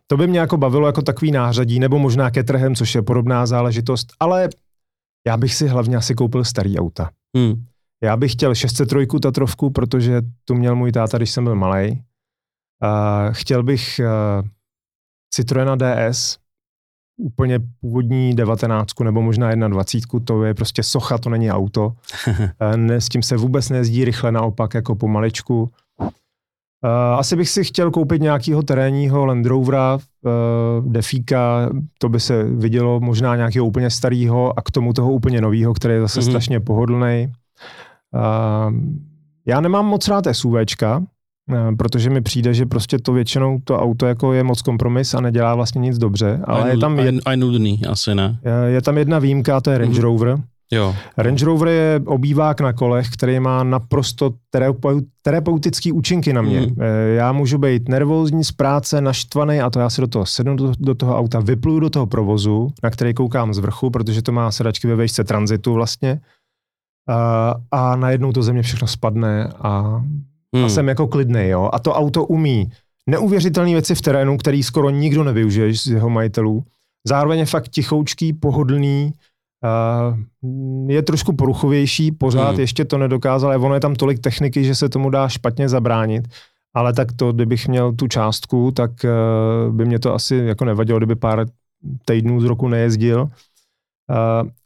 To 0.06 0.16
by 0.16 0.26
mě 0.26 0.38
jako 0.38 0.56
bavilo 0.56 0.86
jako 0.86 1.02
takový 1.02 1.32
nářadí, 1.32 1.78
nebo 1.78 1.98
možná 1.98 2.30
Caterham, 2.30 2.74
což 2.74 2.94
je 2.94 3.02
podobná 3.02 3.46
záležitost, 3.46 4.12
ale 4.20 4.48
já 5.26 5.36
bych 5.36 5.54
si 5.54 5.68
hlavně 5.68 5.96
asi 5.96 6.14
koupil 6.14 6.44
starý 6.44 6.78
auta. 6.78 7.10
Mm. 7.36 7.64
Já 8.02 8.16
bych 8.16 8.32
chtěl 8.32 8.54
603 8.54 9.06
Tatrovku, 9.22 9.70
protože 9.70 10.22
tu 10.44 10.54
měl 10.54 10.76
můj 10.76 10.92
táta, 10.92 11.16
když 11.16 11.30
jsem 11.30 11.44
byl 11.44 11.54
malý. 11.54 12.02
Uh, 12.82 13.32
chtěl 13.32 13.62
bych 13.62 14.00
uh, 14.00 14.48
Citroena 15.34 15.76
DS, 15.76 16.38
úplně 17.18 17.58
původní 17.80 18.34
19 18.34 19.00
nebo 19.00 19.22
možná 19.22 19.54
21, 19.54 20.24
to 20.24 20.44
je 20.44 20.54
prostě 20.54 20.82
socha, 20.82 21.18
to 21.18 21.30
není 21.30 21.50
auto. 21.50 21.86
uh, 21.86 22.76
ne, 22.76 23.00
s 23.00 23.08
tím 23.08 23.22
se 23.22 23.36
vůbec 23.36 23.70
nejezdí 23.70 24.04
rychle, 24.04 24.32
naopak 24.32 24.74
jako 24.74 24.94
pomaličku. 24.94 25.70
Uh, 26.84 26.90
asi 27.18 27.36
bych 27.36 27.48
si 27.48 27.64
chtěl 27.64 27.90
koupit 27.90 28.22
nějakého 28.22 28.62
terénního 28.62 29.26
Land 29.26 29.46
Rovera, 29.46 29.94
uh, 29.94 30.92
Defíka, 30.92 31.70
to 31.98 32.08
by 32.08 32.20
se 32.20 32.44
vidělo, 32.44 33.00
možná 33.00 33.36
nějakého 33.36 33.66
úplně 33.66 33.90
starého 33.90 34.58
a 34.58 34.62
k 34.62 34.70
tomu 34.70 34.92
toho 34.92 35.12
úplně 35.12 35.40
nového, 35.40 35.74
který 35.74 35.94
je 35.94 36.00
zase 36.00 36.20
mm-hmm. 36.20 36.28
strašně 36.28 36.60
pohodlný. 36.60 37.32
Uh, 38.14 38.72
já 39.46 39.60
nemám 39.60 39.86
moc 39.86 40.08
rád 40.08 40.24
SUVčka, 40.32 41.02
Eh, 41.02 41.06
protože 41.78 42.10
mi 42.10 42.20
přijde, 42.20 42.54
že 42.54 42.66
prostě 42.66 42.98
to 42.98 43.12
většinou 43.12 43.58
to 43.64 43.78
auto 43.78 44.06
jako 44.06 44.32
je 44.32 44.42
moc 44.42 44.62
kompromis 44.62 45.14
a 45.14 45.20
nedělá 45.20 45.54
vlastně 45.54 45.80
nic 45.80 45.98
dobře, 45.98 46.40
ale 46.44 46.70
je 46.70 46.78
tam 46.78 46.98
jed... 46.98 47.14
a 47.26 47.36
nudný, 47.36 47.80
asi 47.88 48.14
ne. 48.14 48.38
Je, 48.44 48.72
je 48.72 48.82
tam 48.82 48.98
jedna 48.98 49.18
výjimka, 49.18 49.60
to 49.60 49.70
je 49.70 49.78
Range 49.78 49.98
mm-hmm. 49.98 50.02
Rover. 50.02 50.38
Jo. 50.72 50.94
Range 51.16 51.44
Rover 51.44 51.68
je 51.68 52.00
obývák 52.06 52.60
na 52.60 52.72
kolech, 52.72 53.10
který 53.10 53.40
má 53.40 53.64
naprosto 53.64 54.34
terapeutický 55.22 55.92
účinky 55.92 56.32
na 56.32 56.42
mě. 56.42 56.60
Mm. 56.60 56.76
Já 57.16 57.32
můžu 57.32 57.58
být 57.58 57.88
nervózní 57.88 58.44
z 58.44 58.52
práce, 58.52 59.00
naštvaný 59.00 59.60
a 59.60 59.70
to 59.70 59.80
já 59.80 59.90
si 59.90 60.00
do 60.00 60.06
toho 60.06 60.26
sednu 60.26 60.56
do, 60.56 60.72
do 60.78 60.94
toho 60.94 61.18
auta, 61.18 61.40
vypluju 61.40 61.80
do 61.80 61.90
toho 61.90 62.06
provozu, 62.06 62.72
na 62.82 62.90
který 62.90 63.14
koukám 63.14 63.54
z 63.54 63.58
vrchu, 63.58 63.90
protože 63.90 64.22
to 64.22 64.32
má 64.32 64.52
sedačky 64.52 64.88
ve 64.88 64.96
vejšce 64.96 65.24
tranzitu 65.24 65.72
vlastně. 65.72 66.20
A, 67.08 67.54
a 67.70 67.96
najednou 67.96 68.32
to 68.32 68.42
země 68.42 68.62
všechno 68.62 68.88
spadne 68.88 69.48
a 69.62 70.02
hmm. 70.54 70.64
a 70.64 70.68
jsem 70.68 70.88
jako 70.88 71.06
klidný, 71.06 71.48
jo. 71.48 71.70
A 71.72 71.78
to 71.78 71.92
auto 71.92 72.24
umí 72.24 72.70
neuvěřitelné 73.06 73.72
věci 73.72 73.94
v 73.94 74.00
terénu, 74.00 74.38
který 74.38 74.62
skoro 74.62 74.90
nikdo 74.90 75.24
nevyužije 75.24 75.74
z 75.74 75.86
jeho 75.86 76.10
majitelů. 76.10 76.64
Zároveň 77.08 77.38
je 77.38 77.46
fakt 77.46 77.68
tichoučký, 77.68 78.32
pohodlný, 78.32 79.12
uh, 79.64 80.90
je 80.90 81.02
trošku 81.02 81.32
poruchovější, 81.32 82.12
pořád 82.12 82.50
hmm. 82.50 82.60
ještě 82.60 82.84
to 82.84 82.98
nedokázal, 82.98 83.50
ale 83.50 83.58
ono 83.58 83.74
je 83.74 83.80
tam 83.80 83.94
tolik 83.94 84.18
techniky, 84.18 84.64
že 84.64 84.74
se 84.74 84.88
tomu 84.88 85.10
dá 85.10 85.28
špatně 85.28 85.68
zabránit. 85.68 86.28
Ale 86.74 86.92
tak 86.92 87.12
to, 87.12 87.32
kdybych 87.32 87.68
měl 87.68 87.92
tu 87.92 88.08
částku, 88.08 88.70
tak 88.70 88.90
uh, 89.04 89.74
by 89.74 89.84
mě 89.84 89.98
to 89.98 90.14
asi 90.14 90.36
jako 90.36 90.64
nevadilo, 90.64 90.98
kdyby 90.98 91.14
pár 91.14 91.46
týdnů 92.04 92.40
z 92.40 92.44
roku 92.44 92.68
nejezdil. 92.68 93.22
Uh, 93.22 93.28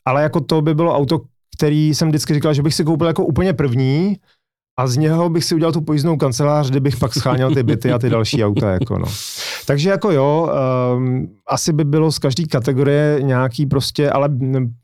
ale 0.04 0.22
jako 0.22 0.40
to 0.40 0.62
by 0.62 0.74
bylo 0.74 0.96
auto, 0.96 1.20
který 1.56 1.94
jsem 1.94 2.08
vždycky 2.08 2.34
říkal, 2.34 2.54
že 2.54 2.62
bych 2.62 2.74
si 2.74 2.84
koupil 2.84 3.06
jako 3.06 3.24
úplně 3.24 3.52
první, 3.52 4.16
a 4.78 4.86
z 4.86 4.96
něho 4.96 5.28
bych 5.28 5.44
si 5.44 5.54
udělal 5.54 5.72
tu 5.72 5.80
pojízdnou 5.80 6.16
kancelář, 6.16 6.70
kde 6.70 6.80
bych 6.80 6.96
pak 6.96 7.14
scháněl 7.14 7.54
ty 7.54 7.62
byty 7.62 7.92
a 7.92 7.98
ty 7.98 8.10
další 8.10 8.44
auta. 8.44 8.72
Jako 8.72 8.98
no. 8.98 9.06
Takže 9.66 9.90
jako 9.90 10.12
jo, 10.12 10.50
um, 10.96 11.28
asi 11.48 11.72
by 11.72 11.84
bylo 11.84 12.12
z 12.12 12.18
každé 12.18 12.44
kategorie 12.44 13.18
nějaký 13.22 13.66
prostě, 13.66 14.10
ale 14.10 14.28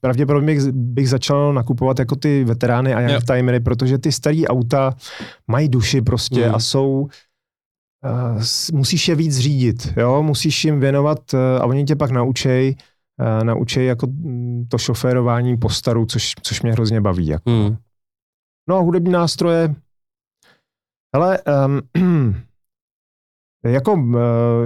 pravděpodobně 0.00 0.46
bych, 0.46 0.72
bych 0.72 1.08
začal 1.08 1.52
nakupovat 1.52 1.98
jako 1.98 2.16
ty 2.16 2.44
veterány 2.44 2.94
a 2.94 3.00
youngtimery, 3.00 3.60
protože 3.60 3.98
ty 3.98 4.12
staré 4.12 4.42
auta 4.46 4.94
mají 5.48 5.68
duši 5.68 6.02
prostě 6.02 6.48
mm. 6.48 6.54
a 6.54 6.58
jsou, 6.58 7.08
uh, 8.04 8.42
musíš 8.72 9.08
je 9.08 9.14
víc 9.14 9.38
řídit, 9.38 9.92
jo, 9.96 10.22
musíš 10.22 10.64
jim 10.64 10.80
věnovat 10.80 11.34
uh, 11.34 11.40
a 11.40 11.64
oni 11.64 11.84
tě 11.84 11.96
pak 11.96 12.10
naučej, 12.10 12.76
uh, 13.38 13.44
naučej 13.44 13.86
jako 13.86 14.06
mm, 14.06 14.64
to 14.68 14.78
šoférování 14.78 15.56
po 15.56 15.68
staru, 15.68 16.06
což, 16.06 16.32
což 16.42 16.62
mě 16.62 16.72
hrozně 16.72 17.00
baví. 17.00 17.26
Jako. 17.26 17.50
Mm. 17.50 17.76
No 18.68 18.76
a 18.76 18.80
hudební 18.80 19.12
nástroje, 19.12 19.74
hele, 21.14 21.38
um, 21.66 22.34
jako 23.64 23.92
uh, 23.92 24.16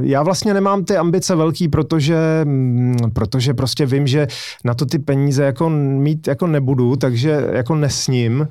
já 0.01 0.23
vlastně 0.23 0.55
nemám 0.55 0.85
ty 0.85 0.97
ambice 0.97 1.35
velký, 1.35 1.69
protože, 1.69 2.17
um, 2.47 2.97
protože 3.15 3.55
prostě 3.55 3.87
vím, 3.87 4.07
že 4.07 4.27
na 4.65 4.75
to 4.75 4.87
ty 4.87 4.99
peníze 4.99 5.45
jako 5.45 5.71
mít 5.71 6.29
jako 6.29 6.47
nebudu, 6.47 6.97
takže 6.97 7.31
jako 7.53 7.75
nesním, 7.75 8.49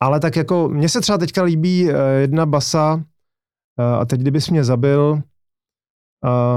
ale 0.00 0.20
tak 0.20 0.36
jako 0.36 0.68
mně 0.68 0.88
se 0.88 1.00
třeba 1.00 1.18
teďka 1.18 1.42
líbí 1.42 1.84
uh, 1.84 1.94
jedna 2.20 2.46
basa 2.46 2.94
uh, 2.94 3.84
a 3.84 4.04
teď 4.04 4.20
kdybys 4.20 4.50
mě 4.50 4.64
zabil, 4.64 5.22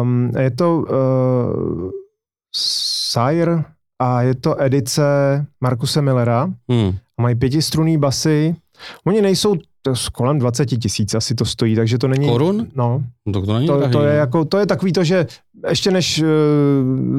um, 0.02 0.32
je 0.40 0.52
to 0.52 0.78
uh, 0.78 1.92
Sire 2.56 3.64
a 4.00 4.22
je 4.22 4.36
to 4.36 4.62
edice 4.62 5.02
Markuse 5.62 6.02
Millera. 6.02 6.54
Hmm. 6.70 6.98
Mají 7.22 7.36
pětistrunný 7.36 7.98
basy. 7.98 8.56
Oni 9.06 9.22
nejsou 9.22 9.56
to 9.82 9.94
kolem 10.12 10.40
20 10.40 10.66
tisíc 10.66 11.16
asi 11.16 11.36
to 11.36 11.46
stojí, 11.46 11.76
takže 11.76 11.98
to 11.98 12.08
není... 12.08 12.28
Korun? 12.28 12.68
No. 12.76 13.04
no 13.26 13.34
to, 13.34 13.46
to, 13.46 13.54
není 13.54 13.68
to, 13.68 13.90
to, 13.90 14.04
je 14.04 14.16
jako, 14.16 14.46
to 14.46 14.58
je 14.58 14.66
takový 14.66 14.94
to, 14.94 15.04
že 15.04 15.28
ještě 15.70 15.92
než 15.92 16.22
uh, 16.22 16.28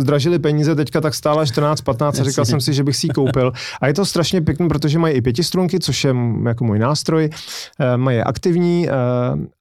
zdražili 0.01 0.39
peníze, 0.39 0.75
teďka 0.75 1.01
tak 1.01 1.15
stála 1.15 1.45
14-15 1.45 2.21
a 2.21 2.25
říkal 2.25 2.45
jsem 2.45 2.61
si, 2.61 2.75
že 2.75 2.85
bych 2.85 2.97
si 2.97 3.07
ji 3.07 3.11
koupil. 3.11 3.53
A 3.81 3.87
je 3.87 3.95
to 3.95 4.07
strašně 4.07 4.41
pěkný, 4.41 4.69
protože 4.69 4.99
mají 4.99 5.15
i 5.15 5.23
pětistrunky, 5.23 5.79
což 5.79 6.05
je 6.05 6.15
jako 6.47 6.65
můj 6.65 6.79
nástroj, 6.79 7.31
uh, 7.31 7.97
mají 7.97 8.19
aktivní 8.19 8.89
uh, 8.89 8.95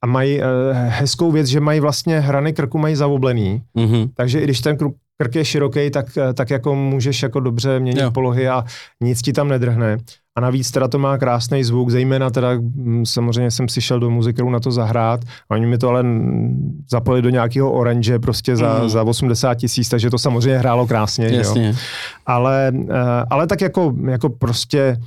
a 0.01 0.07
mají 0.07 0.39
uh, 0.39 0.45
hezkou 0.73 1.31
věc, 1.31 1.47
že 1.47 1.59
mají 1.59 1.80
vlastně 1.80 2.19
hrany 2.19 2.53
krku 2.53 2.77
mají 2.77 2.95
zavoblený, 2.95 3.61
mm-hmm. 3.76 4.09
takže 4.13 4.39
i 4.39 4.43
když 4.43 4.61
ten 4.61 4.77
krk, 4.77 4.93
krk 5.18 5.35
je 5.35 5.45
široký, 5.45 5.91
tak, 5.91 6.05
tak 6.34 6.49
jako 6.49 6.76
můžeš 6.76 7.23
jako 7.23 7.39
dobře 7.39 7.80
měnit 7.80 8.01
jo. 8.01 8.11
polohy 8.11 8.47
a 8.47 8.65
nic 9.01 9.22
ti 9.22 9.34
tam 9.34 9.47
nedrhne. 9.47 9.97
A 10.36 10.41
navíc 10.41 10.72
teda 10.72 10.88
to 10.88 10.99
má 10.99 11.18
krásný 11.18 11.64
zvuk, 11.64 11.90
zejména 11.90 12.30
teda 12.30 12.49
hm, 12.53 13.06
samozřejmě 13.06 13.52
jsem 13.52 13.70
si 13.70 13.82
šel 13.82 13.99
do 13.99 14.10
muzikerů 14.10 14.49
na 14.49 14.60
to 14.60 14.72
zahrát, 14.72 15.22
oni 15.52 15.66
mi 15.66 15.78
to 15.78 15.90
ale 15.90 16.06
zapojili 16.91 17.22
do 17.22 17.30
nějakého 17.30 17.72
orange 17.72 18.20
prostě 18.20 18.56
za, 18.56 18.80
mm. 18.84 18.90
za 18.90 19.03
80 19.03 19.56
tisíc, 19.56 19.90
takže 19.90 20.10
to 20.10 20.18
samozřejmě 20.18 20.58
hrálo 20.58 20.88
krásně. 20.88 21.28
Jasně. 21.32 21.68
Jo. 21.68 21.74
Ale, 22.26 22.72
eh, 22.90 23.26
ale 23.30 23.48
tak 23.48 23.62
jako, 23.62 23.94
jako 24.10 24.30
prostě, 24.30 24.98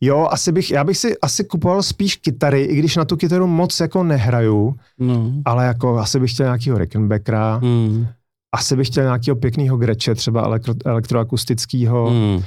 jo, 0.00 0.28
asi 0.30 0.52
bych, 0.52 0.70
já 0.70 0.84
bych 0.84 0.98
si 0.98 1.18
asi 1.18 1.44
kupoval 1.44 1.82
spíš 1.82 2.16
kytary, 2.16 2.62
i 2.62 2.76
když 2.76 2.96
na 2.96 3.04
tu 3.04 3.16
kytaru 3.16 3.46
moc 3.46 3.80
jako 3.80 4.04
nehraju, 4.04 4.74
no. 4.98 5.32
ale 5.44 5.66
jako 5.66 5.98
asi 5.98 6.20
bych 6.20 6.32
chtěl 6.32 6.46
nějakýho 6.46 6.78
Rickenbackera, 6.78 7.58
mm. 7.58 8.06
asi 8.54 8.76
bych 8.76 8.86
chtěl 8.86 9.04
nějakého 9.04 9.36
pěkného 9.36 9.76
greče, 9.76 10.14
třeba 10.14 10.42
elektro, 10.42 10.74
elektroakustického, 10.84 12.10
mm 12.10 12.42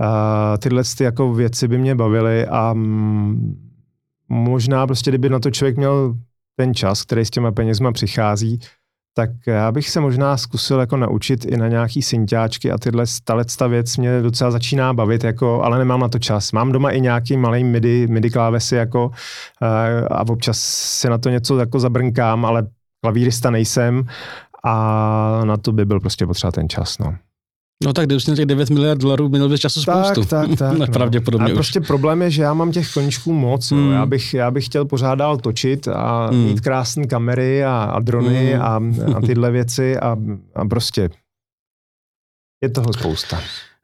Uh, 0.00 0.58
tyhle 0.58 0.82
ty 0.98 1.04
jako 1.04 1.34
věci 1.34 1.68
by 1.68 1.78
mě 1.78 1.94
bavily 1.94 2.46
a 2.46 2.74
možná 4.28 4.86
prostě, 4.86 5.10
kdyby 5.10 5.28
na 5.28 5.38
to 5.38 5.50
člověk 5.50 5.76
měl 5.76 6.14
ten 6.56 6.74
čas, 6.74 7.02
který 7.02 7.24
s 7.24 7.30
těma 7.30 7.52
penězma 7.52 7.92
přichází, 7.92 8.60
tak 9.14 9.30
já 9.46 9.72
bych 9.72 9.90
se 9.90 10.00
možná 10.00 10.36
zkusil 10.36 10.80
jako 10.80 10.96
naučit 10.96 11.44
i 11.44 11.56
na 11.56 11.68
nějaký 11.68 12.02
synťáčky 12.02 12.72
a 12.72 12.78
tyhle 12.78 13.04
ta 13.58 13.66
věc 13.66 13.96
mě 13.96 14.22
docela 14.22 14.50
začíná 14.50 14.94
bavit, 14.94 15.24
jako, 15.24 15.62
ale 15.62 15.78
nemám 15.78 16.00
na 16.00 16.08
to 16.08 16.18
čas. 16.18 16.52
Mám 16.52 16.72
doma 16.72 16.90
i 16.90 17.00
nějaký 17.00 17.36
malý 17.36 17.64
MIDI, 17.64 18.06
MIDI 18.06 18.30
klávesy 18.30 18.76
jako, 18.76 19.06
uh, 19.06 19.12
a 20.10 20.28
občas 20.28 20.58
si 21.00 21.08
na 21.08 21.18
to 21.18 21.30
něco 21.30 21.58
jako 21.58 21.80
zabrnkám, 21.80 22.44
ale 22.44 22.66
klavírista 23.00 23.50
nejsem 23.50 24.06
a 24.64 25.40
na 25.44 25.56
to 25.56 25.72
by 25.72 25.84
byl 25.84 26.00
prostě 26.00 26.26
potřeba 26.26 26.52
ten 26.52 26.68
čas. 26.68 26.98
No. 26.98 27.14
No 27.84 27.92
tak 27.92 28.06
kdyby 28.06 28.20
těch 28.20 28.46
9 28.46 28.70
miliard 28.70 29.00
dolarů, 29.00 29.28
měl 29.28 29.48
bys 29.48 29.60
času 29.60 29.82
spoustu. 29.82 30.24
Tak, 30.24 30.48
tak, 30.48 30.58
tak. 30.58 30.78
no. 30.78 30.86
Pravděpodobně 30.86 31.52
A 31.52 31.54
prostě 31.54 31.80
problém 31.80 32.22
je, 32.22 32.30
že 32.30 32.42
já 32.42 32.54
mám 32.54 32.72
těch 32.72 32.92
koníčků 32.92 33.32
moc. 33.32 33.70
Mm. 33.70 33.86
No. 33.86 33.92
Já, 33.92 34.06
bych, 34.06 34.34
já 34.34 34.50
bych 34.50 34.66
chtěl 34.66 34.84
pořád 34.84 35.14
dál 35.14 35.36
točit 35.36 35.88
a 35.88 36.30
mm. 36.30 36.44
mít 36.44 36.60
krásné 36.60 37.06
kamery 37.06 37.64
a, 37.64 37.76
a 37.76 38.00
drony 38.00 38.54
mm. 38.54 38.62
a, 38.62 38.80
a 39.16 39.20
tyhle 39.20 39.50
věci 39.50 39.98
a, 39.98 40.16
a 40.54 40.64
prostě 40.64 41.10
je 42.64 42.70
toho 42.70 42.92
spousta. 42.92 43.40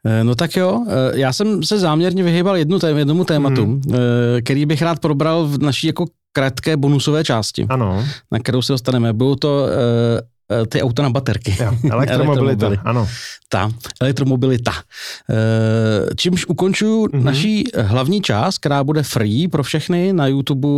Eh, 0.07 0.25
no 0.25 0.35
tak 0.35 0.57
jo, 0.57 0.85
eh, 0.89 1.19
já 1.19 1.33
jsem 1.33 1.63
se 1.63 1.79
záměrně 1.79 2.23
vyhýbal 2.23 2.57
jednu 2.57 2.79
tém, 2.79 2.97
jednomu 2.99 3.25
tématu, 3.25 3.67
mm. 3.67 3.83
který 4.45 4.67
bych 4.67 4.83
rád 4.83 5.01
probral 5.01 5.47
v 5.47 5.63
naší 5.63 5.87
jako 5.87 6.07
krátké 6.33 6.77
bonusové 6.77 7.25
části, 7.25 7.67
ano. 7.69 8.05
na 8.33 8.39
kterou 8.39 8.63
se 8.63 8.73
dostaneme. 8.73 9.13
Budou 9.13 9.35
to 9.35 9.67
ty 10.69 10.83
auta 10.83 11.03
na 11.03 11.11
baterky. 11.11 11.57
Jo, 11.61 11.73
elektromobilita, 11.91 12.71
ano. 12.85 13.09
Ta, 13.53 13.71
elektromobilita. 14.01 14.73
Eh, 15.31 16.15
čímž 16.17 16.47
ukončuju 16.47 17.07
mm-hmm. 17.07 17.25
naší 17.25 17.65
hlavní 17.77 18.21
část, 18.21 18.59
která 18.59 18.85
bude 18.85 19.03
free 19.03 19.49
pro 19.49 19.63
všechny 19.63 20.13
na 20.13 20.27
YouTube, 20.27 20.69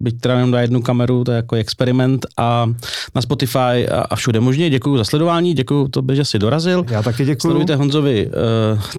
byť 0.00 0.20
teda 0.20 0.34
jenom 0.34 0.50
na 0.50 0.60
jednu 0.60 0.82
kameru, 0.82 1.24
to 1.24 1.32
je 1.32 1.36
jako 1.36 1.56
experiment 1.56 2.26
a 2.36 2.66
na 3.14 3.22
Spotify 3.22 3.88
a, 3.88 4.00
a 4.10 4.16
všude 4.16 4.40
možně. 4.40 4.70
Děkuji 4.70 4.98
za 4.98 5.04
sledování, 5.04 5.54
děkuji 5.54 5.88
to, 5.88 6.02
že 6.12 6.24
jsi 6.24 6.38
dorazil. 6.38 6.84
Já 6.88 7.02
taky 7.02 7.24
děkuji. 7.24 7.40
Sledujte 7.40 7.76
Honzovi 7.76 8.26
uh, 8.26 8.32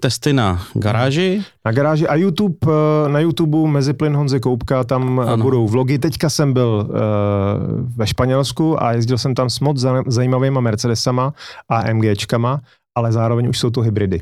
testy 0.00 0.32
na 0.32 0.62
garáži. 0.74 1.42
Na 1.64 1.72
garáži 1.72 2.06
a 2.08 2.14
YouTube, 2.14 2.66
na 3.08 3.20
YouTube 3.20 3.68
mezi 3.68 3.92
plyn 3.92 4.16
Honze 4.16 4.40
Koupka, 4.40 4.84
tam 4.84 5.20
ano. 5.20 5.42
budou 5.42 5.68
vlogy. 5.68 5.98
Teďka 5.98 6.30
jsem 6.30 6.52
byl 6.52 6.86
uh, 6.88 6.96
ve 7.96 8.06
Španělsku 8.06 8.82
a 8.82 8.92
jezdil 8.92 9.18
jsem 9.18 9.34
tam 9.34 9.50
s 9.50 9.60
moc 9.60 9.80
zajímavýma 10.08 10.60
Mercedesama 10.60 11.32
a 11.68 11.92
MGčkama, 11.92 12.60
ale 12.94 13.12
zároveň 13.12 13.48
už 13.48 13.58
jsou 13.58 13.70
to 13.70 13.80
hybridy. 13.80 14.20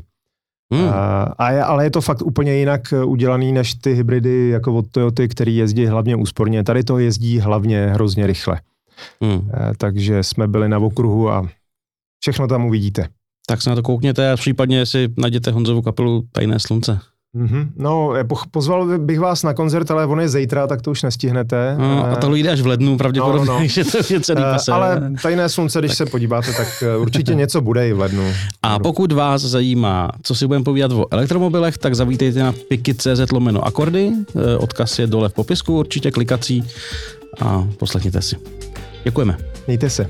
Hmm. 0.73 0.89
A 1.37 1.51
je, 1.51 1.63
ale 1.63 1.83
je 1.83 1.91
to 1.91 2.01
fakt 2.01 2.21
úplně 2.21 2.53
jinak 2.53 2.93
udělaný 3.05 3.51
než 3.51 3.73
ty 3.73 3.93
hybridy 3.93 4.49
jako 4.49 4.73
od 4.73 4.91
Toyoty, 4.91 5.27
který 5.27 5.55
jezdí 5.55 5.85
hlavně 5.85 6.15
úsporně. 6.15 6.63
Tady 6.63 6.83
to 6.83 6.99
jezdí 6.99 7.39
hlavně 7.39 7.87
hrozně 7.87 8.27
rychle. 8.27 8.61
Hmm. 9.21 9.49
Takže 9.77 10.23
jsme 10.23 10.47
byli 10.47 10.69
na 10.69 10.77
okruhu 10.77 11.29
a 11.29 11.47
všechno 12.19 12.47
tam 12.47 12.65
uvidíte. 12.65 13.07
Tak 13.47 13.61
se 13.61 13.69
na 13.69 13.75
to 13.75 13.83
koukněte 13.83 14.31
a 14.31 14.37
případně 14.37 14.85
si 14.85 15.13
najděte 15.17 15.51
Honzovu 15.51 15.81
kapelu 15.81 16.23
Tajné 16.31 16.59
slunce. 16.59 16.99
Mm-hmm. 17.37 17.67
No, 17.77 18.13
pozval 18.51 18.99
bych 18.99 19.19
vás 19.19 19.43
na 19.43 19.53
koncert, 19.53 19.91
ale 19.91 20.05
on 20.05 20.19
je 20.19 20.29
zítra, 20.29 20.67
tak 20.67 20.81
to 20.81 20.91
už 20.91 21.03
nestihnete. 21.03 21.75
No, 21.79 22.05
a 22.05 22.15
to 22.15 22.35
jde 22.35 22.49
až 22.49 22.61
v 22.61 22.67
lednu 22.67 22.97
pravděpodobně, 22.97 23.47
no, 23.47 23.59
no. 23.59 23.67
že 23.67 23.83
to 23.85 23.97
je 24.13 24.19
celý 24.19 24.41
uh, 24.41 24.51
pase. 24.51 24.71
Ale 24.71 25.11
tajné 25.21 25.49
slunce, 25.49 25.79
když 25.79 25.91
tak. 25.91 25.97
se 25.97 26.05
podíváte, 26.05 26.53
tak 26.53 26.67
eh, 26.81 26.97
určitě 26.97 27.35
něco 27.35 27.61
bude 27.61 27.89
i 27.89 27.93
v 27.93 27.99
lednu. 27.99 28.23
A 28.63 28.79
pokud 28.79 29.11
vás 29.11 29.41
zajímá, 29.41 30.11
co 30.23 30.35
si 30.35 30.47
budeme 30.47 30.65
povídat 30.65 30.91
o 30.91 31.05
elektromobilech, 31.11 31.77
tak 31.77 31.95
zavítejte 31.95 32.39
na 32.39 32.53
piky.cz 32.67 33.31
lomeno 33.31 33.65
akordy, 33.65 34.11
eh, 34.35 34.57
odkaz 34.57 34.99
je 34.99 35.07
dole 35.07 35.29
v 35.29 35.33
popisku, 35.33 35.79
určitě 35.79 36.11
klikací 36.11 36.63
a 37.41 37.67
poslechněte 37.79 38.21
si. 38.21 38.35
Děkujeme. 39.03 39.37
Mějte 39.67 39.89
se. 39.89 40.09